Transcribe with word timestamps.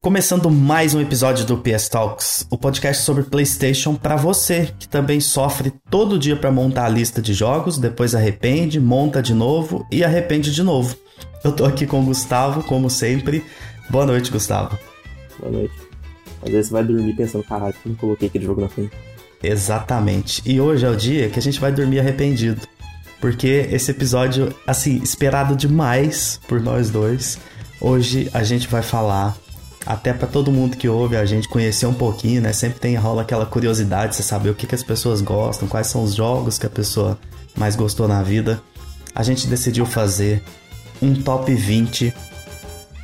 Começando 0.00 0.50
mais 0.50 0.94
um 0.94 1.00
episódio 1.00 1.46
do 1.46 1.56
PS 1.56 1.88
Talks, 1.88 2.46
o 2.50 2.58
podcast 2.58 3.02
sobre 3.02 3.22
PlayStation 3.22 3.94
para 3.94 4.16
você 4.16 4.72
que 4.78 4.86
também 4.86 5.18
sofre 5.18 5.72
todo 5.90 6.18
dia 6.18 6.36
para 6.36 6.52
montar 6.52 6.84
a 6.84 6.88
lista 6.88 7.22
de 7.22 7.32
jogos, 7.32 7.78
depois 7.78 8.14
arrepende, 8.14 8.78
monta 8.78 9.22
de 9.22 9.32
novo 9.32 9.86
e 9.90 10.04
arrepende 10.04 10.52
de 10.52 10.62
novo. 10.62 10.94
Eu 11.42 11.52
tô 11.52 11.64
aqui 11.64 11.86
com 11.86 12.00
o 12.00 12.04
Gustavo, 12.04 12.62
como 12.62 12.90
sempre. 12.90 13.44
Boa 13.90 14.06
noite, 14.06 14.30
Gustavo. 14.30 14.78
Boa 15.40 15.50
noite. 15.50 15.74
Às 16.42 16.50
vezes 16.50 16.66
você 16.66 16.72
vai 16.74 16.84
dormir 16.84 17.16
pensando, 17.16 17.42
caralho, 17.42 17.74
não 17.84 17.94
coloquei 17.94 18.28
aquele 18.28 18.44
jogo 18.44 18.60
na 18.60 18.68
frente. 18.68 18.92
Exatamente. 19.42 20.42
E 20.44 20.60
hoje 20.60 20.84
é 20.86 20.90
o 20.90 20.96
dia 20.96 21.28
que 21.28 21.38
a 21.38 21.42
gente 21.42 21.58
vai 21.58 21.72
dormir 21.72 22.00
arrependido. 22.00 22.60
Porque 23.24 23.66
esse 23.72 23.90
episódio, 23.90 24.54
assim, 24.66 24.96
esperado 25.02 25.56
demais 25.56 26.38
por 26.46 26.60
nós 26.60 26.90
dois. 26.90 27.38
Hoje 27.80 28.28
a 28.34 28.42
gente 28.42 28.68
vai 28.68 28.82
falar 28.82 29.34
até 29.86 30.12
para 30.12 30.28
todo 30.28 30.52
mundo 30.52 30.76
que 30.76 30.90
ouve 30.90 31.16
a 31.16 31.24
gente 31.24 31.48
conhecer 31.48 31.86
um 31.86 31.94
pouquinho, 31.94 32.42
né? 32.42 32.52
Sempre 32.52 32.80
tem 32.80 32.94
rola 32.96 33.22
aquela 33.22 33.46
curiosidade, 33.46 34.14
você 34.14 34.22
saber 34.22 34.50
o 34.50 34.54
que, 34.54 34.66
que 34.66 34.74
as 34.74 34.82
pessoas 34.82 35.22
gostam, 35.22 35.66
quais 35.66 35.86
são 35.86 36.02
os 36.02 36.14
jogos 36.14 36.58
que 36.58 36.66
a 36.66 36.68
pessoa 36.68 37.18
mais 37.56 37.74
gostou 37.74 38.06
na 38.06 38.22
vida. 38.22 38.60
A 39.14 39.22
gente 39.22 39.46
decidiu 39.46 39.86
fazer 39.86 40.42
um 41.00 41.14
top 41.14 41.54
20 41.54 42.12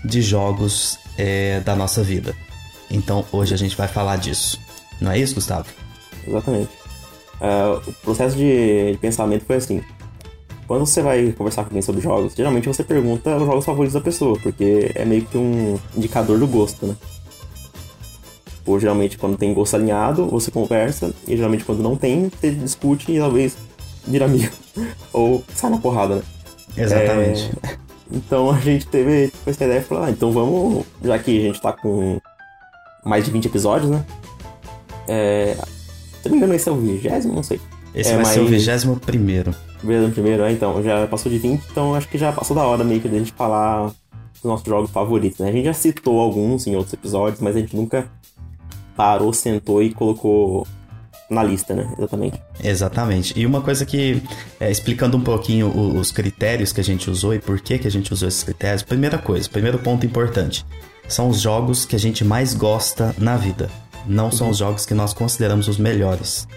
de 0.05 0.21
jogos 0.21 0.99
é, 1.17 1.61
da 1.61 1.75
nossa 1.75 2.03
vida. 2.03 2.35
Então 2.91 3.25
hoje 3.33 3.55
a 3.55 3.57
gente 3.57 3.75
vai 3.75 3.89
falar 3.89 4.17
disso. 4.17 4.61
Não 5.01 5.13
é 5.13 5.19
isso, 5.19 5.35
Gustavo? 5.35 5.65
Exatamente. 6.29 6.69
Uh, 7.41 7.89
o 7.89 7.93
processo 8.03 8.37
de, 8.37 8.93
de 8.93 8.99
pensamento 8.99 9.47
foi 9.47 9.57
assim: 9.57 9.83
quando 10.71 10.87
você 10.87 11.03
vai 11.03 11.33
conversar 11.33 11.65
com 11.65 11.71
alguém 11.71 11.83
sobre 11.83 12.01
jogos, 12.01 12.33
geralmente 12.33 12.69
você 12.69 12.85
pergunta 12.85 13.37
os 13.37 13.45
jogos 13.45 13.65
favoritos 13.65 13.93
da 13.93 14.01
pessoa, 14.01 14.39
porque 14.41 14.93
é 14.95 15.05
meio 15.05 15.25
que 15.25 15.37
um 15.37 15.77
indicador 15.97 16.39
do 16.39 16.47
gosto, 16.47 16.87
né? 16.87 16.95
Ou 18.65 18.79
geralmente 18.79 19.19
quando 19.19 19.37
tem 19.37 19.53
gosto 19.53 19.75
alinhado, 19.75 20.29
você 20.29 20.49
conversa, 20.49 21.13
e 21.27 21.37
geralmente 21.37 21.65
quando 21.65 21.83
não 21.83 21.97
tem, 21.97 22.29
você 22.29 22.53
discute 22.53 23.11
e 23.11 23.19
talvez 23.19 23.57
vira 24.07 24.27
amigo. 24.27 24.53
Ou 25.13 25.43
sai 25.57 25.71
na 25.71 25.79
porrada, 25.79 26.15
né? 26.15 26.23
Exatamente. 26.77 27.51
É... 27.65 27.77
Então 28.13 28.49
a 28.49 28.61
gente 28.61 28.87
teve 28.87 29.27
tipo, 29.27 29.51
essa 29.51 29.65
ideia 29.65 29.81
e 29.81 29.83
falou, 29.83 30.05
ah, 30.05 30.11
então 30.11 30.31
vamos, 30.31 30.87
já 31.03 31.19
que 31.19 31.37
a 31.37 31.43
gente 31.49 31.61
tá 31.61 31.73
com 31.73 32.21
mais 33.05 33.25
de 33.25 33.33
20 33.33 33.47
episódios, 33.47 33.91
né? 33.91 34.07
É... 35.09 35.57
Se 36.23 36.29
não 36.29 36.31
me 36.31 36.37
engano, 36.37 36.55
esse 36.55 36.69
é 36.69 36.73
o 36.73 36.77
vigésimo, 36.77 37.35
não 37.35 37.43
sei. 37.43 37.61
Esse 37.93 38.13
é, 38.13 38.17
vai 38.17 38.25
ser 38.25 38.39
o 38.39 38.47
vigésimo 38.47 38.95
primeiro. 39.01 39.53
Primeiro, 39.81 40.43
é, 40.43 40.53
então, 40.53 40.83
já 40.83 41.07
passou 41.07 41.31
de 41.31 41.39
20, 41.39 41.63
então 41.71 41.95
acho 41.95 42.09
que 42.09 42.19
já 42.19 42.33
passou 42.33 42.55
da 42.55 42.65
hora 42.65 42.85
meio 42.85 43.01
que 43.01 43.09
a 43.09 43.11
gente 43.11 43.33
falar 43.33 43.87
dos 44.35 44.45
nossos 44.45 44.67
jogos 44.67 44.91
favoritos, 44.91 45.39
né? 45.39 45.49
A 45.49 45.53
gente 45.53 45.65
já 45.65 45.73
citou 45.73 46.21
alguns 46.21 46.67
em 46.67 46.77
outros 46.77 46.93
episódios, 46.95 47.41
mas 47.41 47.57
a 47.57 47.61
gente 47.61 47.75
nunca 47.75 48.11
parou, 48.97 49.33
sentou 49.33 49.83
e 49.83 49.93
colocou 49.93 50.67
na 51.31 51.43
lista, 51.43 51.75
né? 51.75 51.95
Exatamente. 51.97 52.43
Exatamente. 52.63 53.39
E 53.39 53.47
uma 53.47 53.61
coisa 53.61 53.87
que, 53.87 54.21
é, 54.59 54.71
explicando 54.71 55.17
um 55.17 55.23
pouquinho 55.23 55.69
os 55.97 56.11
critérios 56.11 56.73
que 56.73 56.81
a 56.81 56.85
gente 56.85 57.09
usou 57.09 57.33
e 57.33 57.39
por 57.39 57.61
que, 57.61 57.79
que 57.79 57.87
a 57.87 57.91
gente 57.91 58.13
usou 58.13 58.29
esses 58.29 58.43
critérios, 58.43 58.83
primeira 58.83 59.17
coisa, 59.17 59.49
primeiro 59.49 59.79
ponto 59.79 60.05
importante, 60.05 60.67
são 61.09 61.29
os 61.29 61.41
jogos 61.41 61.85
que 61.85 61.95
a 61.95 61.99
gente 61.99 62.25
mais 62.25 62.53
gosta 62.53 63.15
na 63.17 63.37
vida. 63.37 63.71
Não 64.07 64.31
são 64.31 64.47
uhum. 64.47 64.53
os 64.53 64.59
jogos 64.59 64.85
que 64.85 64.95
nós 64.95 65.13
consideramos 65.13 65.69
os 65.69 65.79
melhores. 65.79 66.49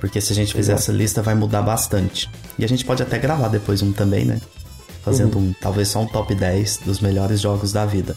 Porque 0.00 0.20
se 0.20 0.32
a 0.32 0.36
gente 0.36 0.54
fizer 0.54 0.74
essa 0.74 0.92
lista 0.92 1.22
vai 1.22 1.34
mudar 1.34 1.62
bastante. 1.62 2.30
E 2.58 2.64
a 2.64 2.68
gente 2.68 2.84
pode 2.84 3.02
até 3.02 3.18
gravar 3.18 3.48
depois 3.48 3.82
um 3.82 3.92
também, 3.92 4.24
né? 4.24 4.40
Fazendo 5.02 5.38
uhum. 5.38 5.48
um, 5.48 5.54
talvez 5.60 5.88
só 5.88 6.00
um 6.00 6.06
top 6.06 6.34
10 6.34 6.80
dos 6.84 7.00
melhores 7.00 7.40
jogos 7.40 7.72
da 7.72 7.86
vida. 7.86 8.16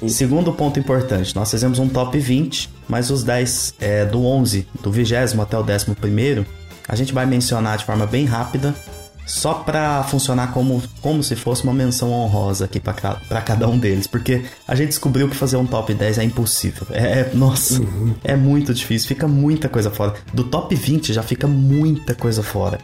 E 0.00 0.10
segundo 0.10 0.52
ponto 0.52 0.80
importante, 0.80 1.34
nós 1.34 1.50
fizemos 1.50 1.78
um 1.78 1.88
top 1.88 2.18
20, 2.18 2.68
mas 2.88 3.10
os 3.10 3.22
10 3.22 3.74
é, 3.80 4.04
do 4.04 4.24
11, 4.24 4.66
do 4.82 4.90
20 4.90 5.14
até 5.40 5.56
o 5.56 5.62
11, 5.62 6.46
a 6.88 6.96
gente 6.96 7.12
vai 7.12 7.24
mencionar 7.24 7.78
de 7.78 7.84
forma 7.84 8.06
bem 8.06 8.24
rápida 8.24 8.74
só 9.32 9.54
para 9.54 10.02
funcionar 10.04 10.52
como, 10.52 10.82
como 11.00 11.22
se 11.22 11.34
fosse 11.34 11.64
uma 11.64 11.72
menção 11.72 12.12
honrosa 12.12 12.66
aqui 12.66 12.78
para 12.78 13.40
cada 13.40 13.66
um 13.66 13.78
deles, 13.78 14.06
porque 14.06 14.44
a 14.68 14.74
gente 14.74 14.88
descobriu 14.88 15.26
que 15.26 15.34
fazer 15.34 15.56
um 15.56 15.64
top 15.64 15.94
10 15.94 16.18
é 16.18 16.24
impossível. 16.24 16.86
É, 16.90 17.20
é 17.20 17.30
nossa, 17.32 17.80
uhum. 17.80 18.14
é 18.22 18.36
muito 18.36 18.74
difícil, 18.74 19.08
fica 19.08 19.26
muita 19.26 19.70
coisa 19.70 19.90
fora. 19.90 20.12
Do 20.34 20.44
top 20.44 20.74
20 20.74 21.14
já 21.14 21.22
fica 21.22 21.46
muita 21.46 22.14
coisa 22.14 22.42
fora. 22.42 22.78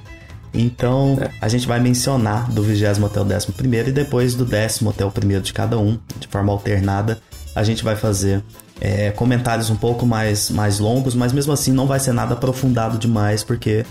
Então, 0.54 1.18
é. 1.20 1.30
a 1.38 1.48
gente 1.48 1.66
vai 1.68 1.80
mencionar 1.80 2.50
do 2.50 2.62
20 2.62 2.82
até 3.04 3.20
o 3.20 3.24
11 3.24 3.48
e 3.86 3.92
depois 3.92 4.34
do 4.34 4.46
décimo 4.46 4.88
até 4.88 5.04
o 5.04 5.10
primeiro 5.10 5.42
de 5.42 5.52
cada 5.52 5.78
um, 5.78 5.98
de 6.18 6.28
forma 6.28 6.50
alternada, 6.50 7.20
a 7.54 7.62
gente 7.62 7.84
vai 7.84 7.94
fazer 7.94 8.42
é, 8.80 9.10
comentários 9.10 9.68
um 9.68 9.76
pouco 9.76 10.06
mais, 10.06 10.48
mais 10.48 10.78
longos, 10.78 11.14
mas 11.14 11.30
mesmo 11.30 11.52
assim 11.52 11.72
não 11.72 11.86
vai 11.86 12.00
ser 12.00 12.14
nada 12.14 12.32
aprofundado 12.32 12.96
demais, 12.96 13.44
porque 13.44 13.84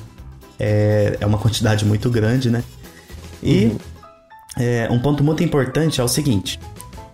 é, 0.60 1.18
é 1.20 1.26
uma 1.26 1.38
quantidade 1.38 1.86
muito 1.86 2.10
grande, 2.10 2.50
né? 2.50 2.64
E 3.42 3.66
uhum. 3.66 3.78
é, 4.58 4.88
um 4.92 5.00
ponto 5.00 5.24
muito 5.24 5.44
importante 5.44 6.02
é 6.02 6.04
o 6.04 6.08
seguinte: 6.08 6.60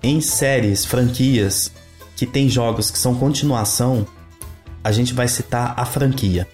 em 0.01 0.21
séries, 0.21 0.85
franquias 0.85 1.71
que 2.15 2.25
tem 2.25 2.47
jogos 2.47 2.91
que 2.91 2.97
são 2.97 3.15
continuação, 3.15 4.05
a 4.83 4.91
gente 4.91 5.13
vai 5.13 5.27
citar 5.27 5.73
a 5.77 5.85
franquia. 5.85 6.47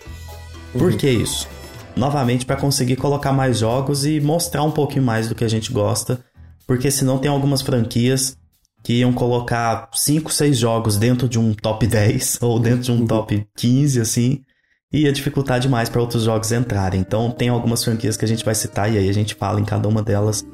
Por 0.74 0.92
uhum. 0.92 0.98
que 0.98 1.10
isso? 1.10 1.48
Novamente, 1.96 2.46
para 2.46 2.56
conseguir 2.56 2.96
colocar 2.96 3.34
mais 3.34 3.60
jogos 3.60 4.06
e 4.06 4.22
mostrar 4.22 4.64
um 4.64 4.72
pouquinho 4.72 5.04
mais 5.04 5.28
do 5.28 5.36
que 5.36 5.44
a 5.44 5.48
gente 5.48 5.72
gosta, 5.72 6.24
porque 6.66 6.92
senão 6.92 7.18
tem 7.18 7.30
algumas 7.30 7.62
franquias 7.62 8.38
que 8.84 8.94
iam 8.94 9.12
colocar 9.12 9.90
5, 9.94 10.32
6 10.32 10.58
jogos 10.58 10.98
dentro 10.98 11.28
de 11.28 11.38
um 11.38 11.54
top 11.54 11.86
10 11.88 12.40
ou 12.42 12.60
dentro 12.60 12.84
de 12.84 12.92
um 12.92 13.00
uhum. 13.00 13.08
top 13.08 13.46
15, 13.58 14.00
assim, 14.00 14.44
ia 14.92 15.12
dificultar 15.12 15.60
demais 15.60 15.88
para 15.88 16.02
outros 16.02 16.24
jogos 16.24 16.52
entrarem. 16.52 17.00
Então 17.00 17.30
tem 17.32 17.50
algumas 17.50 17.84
franquias 17.84 18.18
que 18.18 18.26
a 18.26 18.28
gente 18.28 18.44
vai 18.44 18.56
citar 18.56 18.92
e 18.92 18.98
aí 18.98 19.08
a 19.08 19.14
gente 19.14 19.36
fala 19.36 19.60
em 19.60 19.66
cada 19.66 19.88
uma 19.88 20.02
delas, 20.02 20.46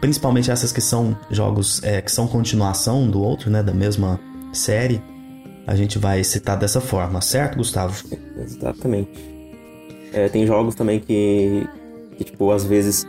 principalmente 0.00 0.50
essas 0.50 0.72
que 0.72 0.80
são 0.80 1.16
jogos 1.30 1.82
é, 1.82 2.00
que 2.00 2.10
são 2.10 2.28
continuação 2.28 3.10
do 3.10 3.20
outro, 3.20 3.50
né, 3.50 3.62
da 3.62 3.72
mesma 3.72 4.20
série. 4.52 5.02
A 5.66 5.74
gente 5.74 5.98
vai 5.98 6.22
citar 6.24 6.56
dessa 6.56 6.80
forma, 6.80 7.20
certo, 7.20 7.56
Gustavo? 7.56 8.02
Exatamente. 8.36 9.10
É, 10.12 10.28
tem 10.28 10.46
jogos 10.46 10.74
também 10.74 10.98
que, 10.98 11.66
que, 12.16 12.24
tipo, 12.24 12.50
às 12.50 12.64
vezes 12.64 13.06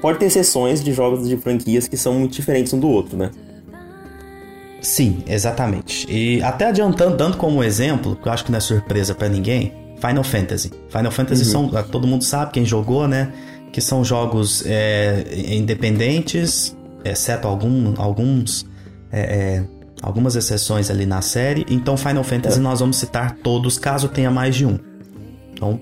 pode 0.00 0.18
ter 0.18 0.26
exceções 0.26 0.82
de 0.82 0.92
jogos 0.92 1.28
de 1.28 1.36
franquias 1.36 1.86
que 1.86 1.96
são 1.96 2.14
muito 2.14 2.32
diferentes 2.32 2.72
um 2.72 2.80
do 2.80 2.88
outro, 2.88 3.16
né? 3.16 3.30
Sim, 4.80 5.22
exatamente. 5.28 6.10
E 6.10 6.42
até 6.42 6.66
adiantando, 6.66 7.16
dando 7.16 7.36
como 7.36 7.62
exemplo, 7.62 8.16
que 8.16 8.26
eu 8.26 8.32
acho 8.32 8.44
que 8.44 8.50
não 8.50 8.56
é 8.56 8.60
surpresa 8.60 9.14
para 9.14 9.28
ninguém, 9.28 9.72
Final 10.00 10.24
Fantasy. 10.24 10.70
Final 10.88 11.10
Fantasy 11.10 11.44
uhum. 11.44 11.70
são, 11.70 11.82
todo 11.84 12.06
mundo 12.06 12.24
sabe, 12.24 12.52
quem 12.52 12.64
jogou, 12.64 13.06
né? 13.06 13.32
Que 13.72 13.80
são 13.80 14.04
jogos 14.04 14.64
é, 14.66 15.24
independentes, 15.48 16.76
exceto 17.04 17.46
algum, 17.46 17.94
alguns. 17.96 18.66
É, 19.12 19.20
é, 19.20 19.64
algumas 20.02 20.34
exceções 20.36 20.90
ali 20.90 21.04
na 21.04 21.20
série. 21.20 21.66
Então, 21.68 21.96
Final 21.96 22.24
Fantasy 22.24 22.58
é. 22.58 22.62
nós 22.62 22.80
vamos 22.80 22.96
citar 22.96 23.36
todos, 23.42 23.78
caso 23.78 24.08
tenha 24.08 24.30
mais 24.30 24.56
de 24.56 24.64
um. 24.64 24.78
Então, 25.52 25.78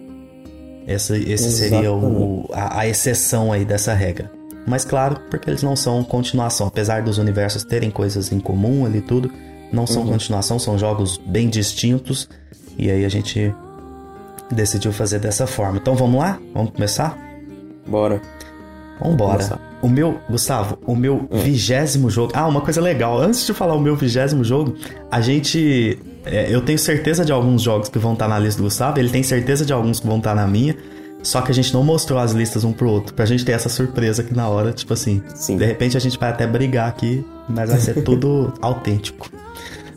esse, 0.86 1.14
esse 1.30 1.50
seria 1.52 1.92
o, 1.92 2.48
a, 2.52 2.80
a 2.80 2.88
exceção 2.88 3.52
aí 3.52 3.64
dessa 3.64 3.94
regra. 3.94 4.30
Mas 4.66 4.84
claro, 4.84 5.20
porque 5.30 5.48
eles 5.48 5.62
não 5.62 5.76
são 5.76 6.02
continuação. 6.04 6.66
Apesar 6.66 7.02
dos 7.02 7.18
universos 7.18 7.64
terem 7.64 7.90
coisas 7.90 8.32
em 8.32 8.40
comum 8.40 8.84
ali 8.84 9.00
tudo, 9.00 9.30
não 9.72 9.86
são 9.86 10.02
uhum. 10.02 10.12
continuação, 10.12 10.58
são 10.58 10.78
jogos 10.78 11.18
bem 11.18 11.48
distintos. 11.48 12.28
E 12.76 12.90
aí 12.90 13.04
a 13.04 13.08
gente 13.08 13.54
decidiu 14.54 14.92
fazer 14.92 15.18
dessa 15.18 15.46
forma. 15.46 15.78
Então 15.78 15.94
vamos 15.94 16.20
lá? 16.20 16.38
Vamos 16.54 16.72
começar? 16.72 17.18
Bora. 17.86 18.20
Vambora. 19.00 19.58
O 19.80 19.88
meu, 19.88 20.18
Gustavo, 20.28 20.78
o 20.84 20.96
meu 20.96 21.28
hum. 21.30 21.38
vigésimo 21.38 22.10
jogo. 22.10 22.32
Ah, 22.34 22.46
uma 22.46 22.60
coisa 22.60 22.80
legal. 22.80 23.20
Antes 23.20 23.46
de 23.46 23.54
falar 23.54 23.74
o 23.74 23.80
meu 23.80 23.94
vigésimo 23.94 24.42
jogo, 24.42 24.74
a 25.10 25.20
gente. 25.20 25.98
É, 26.24 26.52
eu 26.52 26.60
tenho 26.60 26.78
certeza 26.78 27.24
de 27.24 27.32
alguns 27.32 27.62
jogos 27.62 27.88
que 27.88 27.98
vão 27.98 28.12
estar 28.12 28.28
na 28.28 28.38
lista 28.38 28.60
do 28.60 28.64
Gustavo, 28.64 28.98
ele 28.98 29.08
tem 29.08 29.22
certeza 29.22 29.64
de 29.64 29.72
alguns 29.72 30.00
que 30.00 30.06
vão 30.06 30.18
estar 30.18 30.34
na 30.34 30.46
minha. 30.46 30.76
Só 31.22 31.40
que 31.40 31.50
a 31.50 31.54
gente 31.54 31.72
não 31.74 31.82
mostrou 31.82 32.18
as 32.18 32.32
listas 32.32 32.64
um 32.64 32.72
pro 32.72 32.88
outro, 32.88 33.12
pra 33.12 33.26
gente 33.26 33.44
ter 33.44 33.52
essa 33.52 33.68
surpresa 33.68 34.22
aqui 34.22 34.34
na 34.34 34.48
hora, 34.48 34.72
tipo 34.72 34.92
assim. 34.92 35.22
Sim. 35.34 35.56
De 35.56 35.64
repente 35.64 35.96
a 35.96 36.00
gente 36.00 36.18
vai 36.18 36.30
até 36.30 36.46
brigar 36.46 36.88
aqui, 36.88 37.24
mas 37.48 37.70
vai 37.70 37.78
ser 37.78 38.02
tudo 38.02 38.52
autêntico. 38.60 39.30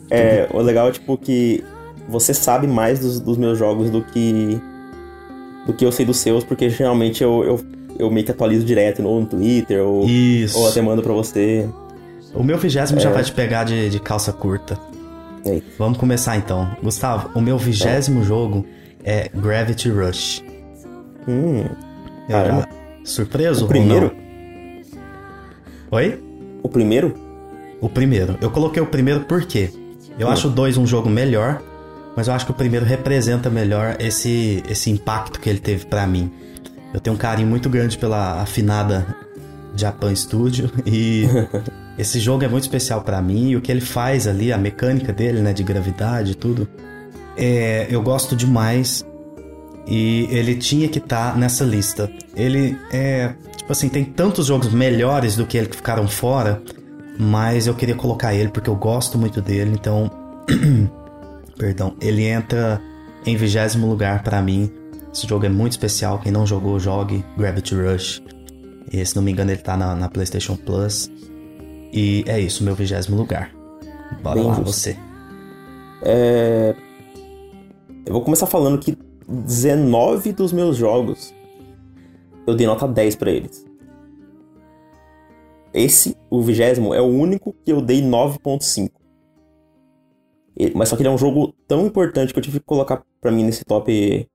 É, 0.09 0.47
o 0.51 0.59
legal 0.61 0.89
é, 0.89 0.91
tipo, 0.91 1.17
que 1.17 1.63
você 2.11 2.33
sabe 2.33 2.67
mais 2.67 2.99
dos, 2.99 3.19
dos, 3.19 3.37
meus 3.37 3.57
jogos 3.57 3.89
do 3.89 4.01
que 4.01 4.59
do 5.65 5.73
que 5.73 5.85
eu 5.85 5.91
sei 5.91 6.05
dos 6.05 6.17
seus, 6.17 6.43
porque 6.43 6.69
geralmente 6.69 7.23
eu, 7.23 7.43
eu, 7.43 7.59
eu 7.97 8.11
meio 8.11 8.25
que 8.25 8.31
atualizo 8.31 8.65
direto 8.65 9.01
no, 9.01 9.21
no 9.21 9.25
Twitter 9.25 9.81
ou, 9.85 10.05
Isso. 10.05 10.59
ou 10.59 10.67
até 10.67 10.81
mando 10.81 11.01
pra 11.01 11.13
você. 11.13 11.67
O 12.33 12.43
meu 12.43 12.57
vigésimo 12.57 12.99
é... 12.99 13.01
já 13.01 13.11
vai 13.11 13.23
te 13.23 13.31
pegar 13.31 13.63
de, 13.63 13.89
de 13.89 13.99
calça 13.99 14.33
curta. 14.33 14.77
Ei. 15.45 15.63
Vamos 15.77 15.97
começar 15.97 16.35
então. 16.37 16.69
Gustavo, 16.83 17.29
o 17.33 17.41
meu 17.41 17.57
vigésimo 17.57 18.21
é. 18.21 18.25
jogo 18.25 18.65
é 19.03 19.29
Gravity 19.33 19.89
Rush. 19.89 20.43
Hum. 21.27 21.65
Caramba. 22.27 22.67
Surpreso? 23.03 23.65
O 23.65 23.67
primeiro? 23.67 24.11
Oi? 25.91 26.19
O 26.63 26.69
primeiro? 26.69 27.13
O 27.79 27.89
primeiro. 27.89 28.37
Eu 28.41 28.51
coloquei 28.51 28.81
o 28.81 28.85
primeiro 28.85 29.21
porque 29.21 29.71
eu 30.17 30.27
hum. 30.27 30.31
acho 30.31 30.47
o 30.47 30.51
2 30.51 30.77
um 30.77 30.85
jogo 30.85 31.09
melhor, 31.09 31.61
mas 32.15 32.27
eu 32.27 32.33
acho 32.33 32.45
que 32.45 32.51
o 32.51 32.55
primeiro 32.55 32.85
representa 32.85 33.49
melhor 33.49 33.95
esse, 33.99 34.63
esse 34.69 34.89
impacto 34.89 35.39
que 35.39 35.49
ele 35.49 35.59
teve 35.59 35.85
para 35.85 36.05
mim. 36.05 36.31
Eu 36.93 36.99
tenho 36.99 37.15
um 37.15 37.19
carinho 37.19 37.47
muito 37.47 37.69
grande 37.69 37.97
pela 37.97 38.41
afinada 38.41 39.05
Japan 39.75 40.13
Studio 40.13 40.69
e 40.85 41.25
esse 41.97 42.19
jogo 42.19 42.43
é 42.43 42.47
muito 42.47 42.63
especial 42.63 43.01
para 43.01 43.21
mim 43.21 43.49
e 43.49 43.55
o 43.55 43.61
que 43.61 43.71
ele 43.71 43.81
faz 43.81 44.27
ali, 44.27 44.51
a 44.51 44.57
mecânica 44.57 45.13
dele, 45.13 45.39
né, 45.39 45.53
de 45.53 45.63
gravidade 45.63 46.31
e 46.31 46.35
tudo, 46.35 46.67
é, 47.37 47.87
eu 47.89 48.01
gosto 48.01 48.35
demais 48.35 49.05
e 49.87 50.27
ele 50.29 50.55
tinha 50.55 50.87
que 50.87 50.99
estar 50.99 51.33
tá 51.33 51.37
nessa 51.37 51.63
lista. 51.63 52.11
Ele 52.35 52.77
é, 52.91 53.33
tipo 53.55 53.71
assim, 53.71 53.89
tem 53.89 54.03
tantos 54.03 54.47
jogos 54.47 54.73
melhores 54.73 55.35
do 55.35 55.45
que 55.45 55.57
ele 55.57 55.67
que 55.67 55.75
ficaram 55.77 56.07
fora, 56.07 56.61
mas 57.17 57.67
eu 57.67 57.73
queria 57.73 57.95
colocar 57.95 58.33
ele 58.33 58.49
porque 58.49 58.69
eu 58.69 58.75
gosto 58.75 59.17
muito 59.17 59.41
dele, 59.41 59.71
então 59.73 60.11
perdão, 61.57 61.95
ele 62.01 62.23
entra 62.23 62.81
em 63.25 63.35
vigésimo 63.35 63.87
lugar 63.87 64.23
para 64.23 64.41
mim. 64.41 64.71
Esse 65.13 65.27
jogo 65.27 65.45
é 65.45 65.49
muito 65.49 65.73
especial, 65.73 66.19
quem 66.19 66.31
não 66.31 66.45
jogou, 66.45 66.79
jogue 66.79 67.23
Gravity 67.37 67.75
Rush. 67.75 68.23
E 68.91 69.05
se 69.05 69.15
não 69.15 69.23
me 69.23 69.31
engano, 69.31 69.51
ele 69.51 69.61
tá 69.61 69.77
na, 69.77 69.95
na 69.95 70.09
PlayStation 70.09 70.55
Plus. 70.55 71.11
E 71.93 72.23
é 72.27 72.39
isso, 72.39 72.63
meu 72.63 72.75
vigésimo 72.75 73.17
lugar. 73.17 73.51
Bora 74.21 74.35
Bem 74.35 74.47
lá, 74.47 74.53
justo. 74.55 74.71
você. 74.71 74.97
É... 76.03 76.75
Eu 78.05 78.13
vou 78.13 78.21
começar 78.21 78.47
falando 78.47 78.79
que 78.79 78.97
19 79.27 80.33
dos 80.33 80.51
meus 80.51 80.75
jogos 80.75 81.33
eu 82.45 82.55
dei 82.55 82.65
nota 82.65 82.87
10 82.87 83.15
para 83.15 83.31
eles. 83.31 83.65
Esse, 85.73 86.17
o 86.29 86.41
vigésimo, 86.41 86.93
é 86.93 87.01
o 87.01 87.05
único 87.05 87.55
que 87.63 87.71
eu 87.71 87.81
dei 87.81 88.01
9.5. 88.01 88.89
Mas 90.75 90.89
só 90.89 90.95
que 90.95 91.01
ele 91.01 91.09
é 91.09 91.11
um 91.11 91.17
jogo 91.17 91.53
tão 91.67 91.85
importante 91.85 92.33
que 92.33 92.39
eu 92.39 92.43
tive 92.43 92.59
que 92.59 92.65
colocar 92.65 93.03
para 93.19 93.31
mim 93.31 93.43
nesse 93.43 93.65
top 93.65 94.27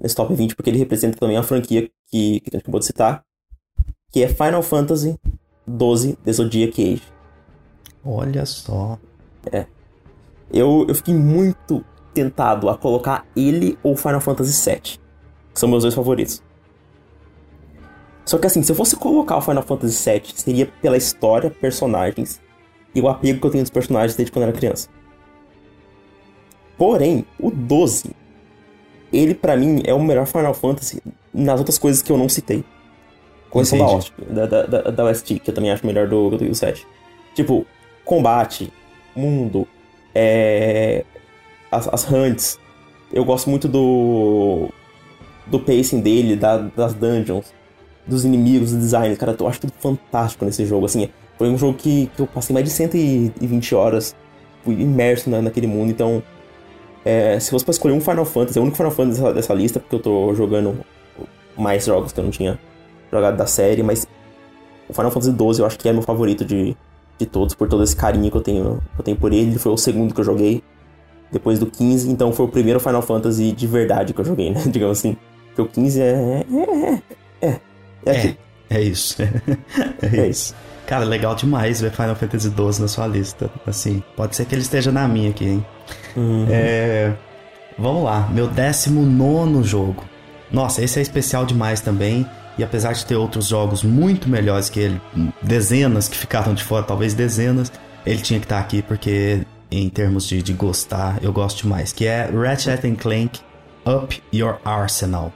nesse 0.00 0.14
top 0.16 0.34
20, 0.34 0.56
porque 0.56 0.70
ele 0.70 0.78
representa 0.78 1.18
também 1.18 1.36
a 1.36 1.42
franquia 1.42 1.88
que, 2.10 2.40
que 2.40 2.50
a 2.50 2.56
gente 2.56 2.62
acabou 2.62 2.80
de 2.80 2.86
citar, 2.86 3.24
que 4.10 4.22
é 4.22 4.28
Final 4.28 4.62
Fantasy 4.62 5.18
12 5.66 6.16
The 6.24 6.32
Zodiac 6.32 6.82
Age. 6.82 7.02
Olha 8.04 8.44
só. 8.44 8.98
É. 9.50 9.66
Eu, 10.52 10.84
eu 10.88 10.94
fiquei 10.94 11.14
muito 11.14 11.84
tentado 12.12 12.68
a 12.68 12.76
colocar 12.76 13.26
ele 13.36 13.78
ou 13.82 13.96
Final 13.96 14.20
Fantasy 14.20 14.70
VII, 14.70 14.80
que 15.52 15.60
são 15.60 15.68
meus 15.68 15.82
dois 15.82 15.94
favoritos. 15.94 16.42
Só 18.24 18.38
que 18.38 18.46
assim, 18.46 18.62
se 18.62 18.72
eu 18.72 18.76
fosse 18.76 18.96
colocar 18.96 19.36
o 19.36 19.40
Final 19.40 19.62
Fantasy 19.62 20.10
VII, 20.10 20.22
seria 20.34 20.66
pela 20.80 20.96
história, 20.96 21.50
personagens 21.50 22.40
e 22.94 23.00
o 23.00 23.08
apego 23.08 23.40
que 23.40 23.46
eu 23.46 23.50
tenho 23.50 23.64
dos 23.64 23.70
personagens 23.70 24.16
desde 24.16 24.32
quando 24.32 24.44
eu 24.44 24.48
era 24.48 24.56
criança. 24.56 24.88
Porém, 26.76 27.24
o 27.38 27.50
12, 27.50 28.10
ele 29.12 29.34
para 29.34 29.56
mim 29.56 29.82
é 29.84 29.94
o 29.94 30.02
melhor 30.02 30.26
Final 30.26 30.54
Fantasy 30.54 31.00
nas 31.32 31.58
outras 31.58 31.78
coisas 31.78 32.02
que 32.02 32.10
eu 32.10 32.18
não 32.18 32.28
citei. 32.28 32.64
Com 33.50 33.60
exceção 33.60 34.00
da, 34.28 34.46
da, 34.46 34.66
da, 34.66 34.90
da 34.90 35.04
OST, 35.04 35.38
que 35.38 35.50
eu 35.50 35.54
também 35.54 35.70
acho 35.70 35.86
melhor 35.86 36.08
do, 36.08 36.30
do 36.30 36.54
7. 36.54 36.84
Tipo, 37.34 37.64
combate, 38.04 38.72
mundo, 39.14 39.66
é, 40.12 41.04
as, 41.70 41.86
as 41.88 42.10
hunts. 42.10 42.58
Eu 43.12 43.24
gosto 43.24 43.48
muito 43.48 43.68
do 43.68 44.68
do 45.46 45.60
pacing 45.60 46.00
dele, 46.00 46.36
da, 46.36 46.58
das 46.58 46.94
dungeons, 46.94 47.52
dos 48.06 48.24
inimigos, 48.24 48.72
do 48.72 48.78
design. 48.78 49.14
Cara, 49.16 49.36
eu 49.38 49.48
acho 49.48 49.60
tudo 49.60 49.72
fantástico 49.78 50.44
nesse 50.44 50.64
jogo. 50.64 50.86
Assim, 50.86 51.08
foi 51.38 51.48
um 51.48 51.58
jogo 51.58 51.74
que, 51.74 52.10
que 52.16 52.22
eu 52.22 52.26
passei 52.26 52.54
mais 52.54 52.64
de 52.64 52.72
120 52.72 53.74
horas 53.74 54.16
imerso 54.66 55.28
na, 55.28 55.42
naquele 55.42 55.66
mundo. 55.66 55.90
Então, 55.90 56.22
é, 57.04 57.38
se 57.38 57.50
fosse 57.50 57.64
pra 57.64 57.72
escolher 57.72 57.92
um 57.92 58.00
Final 58.00 58.24
Fantasy, 58.24 58.58
é 58.58 58.60
o 58.60 58.62
único 58.62 58.76
Final 58.76 58.92
Fantasy 58.92 59.20
dessa, 59.20 59.34
dessa 59.34 59.54
lista, 59.54 59.78
porque 59.78 59.94
eu 59.96 60.00
tô 60.00 60.34
jogando 60.34 60.84
mais 61.56 61.84
jogos 61.84 62.12
que 62.12 62.20
eu 62.20 62.24
não 62.24 62.30
tinha 62.30 62.58
jogado 63.12 63.36
da 63.36 63.46
série, 63.46 63.82
mas 63.82 64.06
o 64.88 64.92
Final 64.92 65.10
Fantasy 65.10 65.32
XII 65.32 65.60
eu 65.60 65.66
acho 65.66 65.78
que 65.78 65.88
é 65.88 65.92
meu 65.92 66.02
favorito 66.02 66.44
de, 66.44 66.76
de 67.18 67.26
todos, 67.26 67.54
por 67.54 67.68
todo 67.68 67.82
esse 67.82 67.94
carinho 67.94 68.30
que 68.30 68.36
eu 68.36 68.40
tenho, 68.40 68.82
que 68.94 69.00
eu 69.00 69.04
tenho 69.04 69.16
por 69.16 69.32
ele. 69.32 69.50
Ele 69.50 69.58
foi 69.58 69.72
o 69.72 69.76
segundo 69.76 70.14
que 70.14 70.20
eu 70.20 70.24
joguei, 70.24 70.62
depois 71.30 71.58
do 71.58 71.66
15, 71.66 72.10
então 72.10 72.32
foi 72.32 72.46
o 72.46 72.48
primeiro 72.48 72.80
Final 72.80 73.02
Fantasy 73.02 73.52
de 73.52 73.66
verdade 73.66 74.14
que 74.14 74.20
eu 74.20 74.24
joguei, 74.24 74.50
né? 74.50 74.62
Digamos 74.68 74.98
assim. 74.98 75.16
Porque 75.48 75.62
o 75.62 75.66
15 75.66 76.00
é. 76.00 76.46
É. 77.40 77.46
É. 77.46 77.60
É, 78.06 78.10
é, 78.10 78.36
é 78.70 78.80
isso. 78.80 79.22
é, 79.22 80.16
é 80.16 80.28
isso. 80.28 80.54
Cara, 80.86 81.04
legal 81.04 81.34
demais 81.34 81.80
ver 81.80 81.90
Final 81.90 82.14
Fantasy 82.14 82.48
XII 82.48 82.82
na 82.82 82.88
sua 82.88 83.06
lista. 83.06 83.50
Assim, 83.66 84.02
pode 84.16 84.36
ser 84.36 84.44
que 84.44 84.54
ele 84.54 84.62
esteja 84.62 84.92
na 84.92 85.08
minha 85.08 85.30
aqui, 85.30 85.44
hein? 85.44 85.66
Uhum. 86.16 86.46
É, 86.50 87.12
vamos 87.78 88.04
lá, 88.04 88.28
meu 88.30 88.46
19 88.46 89.62
jogo. 89.62 90.04
Nossa, 90.50 90.82
esse 90.82 90.98
é 90.98 91.02
especial 91.02 91.46
demais 91.46 91.80
também. 91.80 92.26
E 92.56 92.62
apesar 92.62 92.92
de 92.92 93.04
ter 93.04 93.16
outros 93.16 93.48
jogos 93.48 93.82
muito 93.82 94.28
melhores 94.28 94.68
que 94.68 94.78
ele, 94.78 95.00
dezenas 95.42 96.06
que 96.08 96.16
ficaram 96.16 96.54
de 96.54 96.62
fora, 96.62 96.84
talvez 96.84 97.12
dezenas, 97.12 97.72
ele 98.06 98.20
tinha 98.20 98.38
que 98.38 98.46
estar 98.46 98.60
aqui 98.60 98.80
porque, 98.80 99.42
em 99.70 99.88
termos 99.88 100.24
de, 100.26 100.40
de 100.40 100.52
gostar, 100.52 101.18
eu 101.20 101.32
gosto 101.32 101.62
demais. 101.62 101.92
Que 101.92 102.06
é 102.06 102.30
Ratchet 102.30 102.94
Clank 102.96 103.40
Up 103.84 104.22
Your 104.32 104.58
Arsenal. 104.64 105.32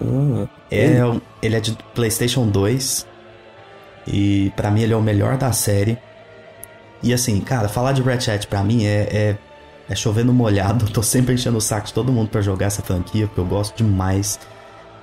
Uhum. 0.00 0.48
É, 0.70 1.00
ele 1.42 1.56
é 1.56 1.60
de 1.60 1.76
PlayStation 1.94 2.46
2. 2.46 3.06
E 4.06 4.52
para 4.56 4.70
mim 4.70 4.82
ele 4.82 4.92
é 4.92 4.96
o 4.96 5.02
melhor 5.02 5.36
da 5.36 5.52
série. 5.52 5.98
E 7.02 7.12
assim, 7.12 7.40
cara, 7.40 7.68
falar 7.68 7.92
de 7.92 8.02
Ratchet 8.02 8.46
pra 8.46 8.62
mim 8.62 8.84
é, 8.84 9.08
é 9.12 9.36
é 9.88 9.94
chover 9.94 10.24
no 10.24 10.32
molhado. 10.32 10.86
Tô 10.90 11.02
sempre 11.02 11.34
enchendo 11.34 11.58
o 11.58 11.60
saco 11.60 11.86
de 11.86 11.94
todo 11.94 12.12
mundo 12.12 12.28
para 12.28 12.40
jogar 12.40 12.66
essa 12.66 12.82
franquia, 12.82 13.26
porque 13.26 13.40
eu 13.40 13.46
gosto 13.46 13.76
demais. 13.76 14.38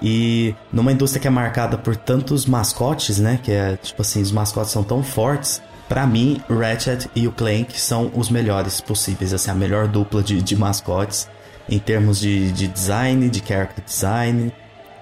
E 0.02 0.56
numa 0.72 0.92
indústria 0.92 1.22
que 1.22 1.28
é 1.28 1.32
marcada 1.32 1.78
por 1.78 1.96
tantos 1.96 2.46
mascotes, 2.46 3.20
né? 3.20 3.40
Que 3.42 3.52
é 3.52 3.78
tipo 3.78 4.02
assim, 4.02 4.22
os 4.22 4.32
mascotes 4.32 4.72
são 4.72 4.84
tão 4.84 5.04
fortes. 5.04 5.62
Para 5.88 6.06
mim, 6.06 6.42
Ratchet 6.48 7.10
e 7.16 7.28
o 7.28 7.32
Clank 7.32 7.80
são 7.80 8.12
os 8.14 8.30
melhores 8.30 8.80
possíveis, 8.80 9.34
assim, 9.34 9.50
a 9.50 9.56
melhor 9.56 9.88
dupla 9.88 10.22
de, 10.22 10.42
de 10.42 10.56
mascotes 10.56 11.28
em 11.68 11.80
termos 11.80 12.20
de, 12.20 12.52
de 12.52 12.68
design, 12.68 13.28
de 13.28 13.44
character 13.46 13.84
design. 13.84 14.54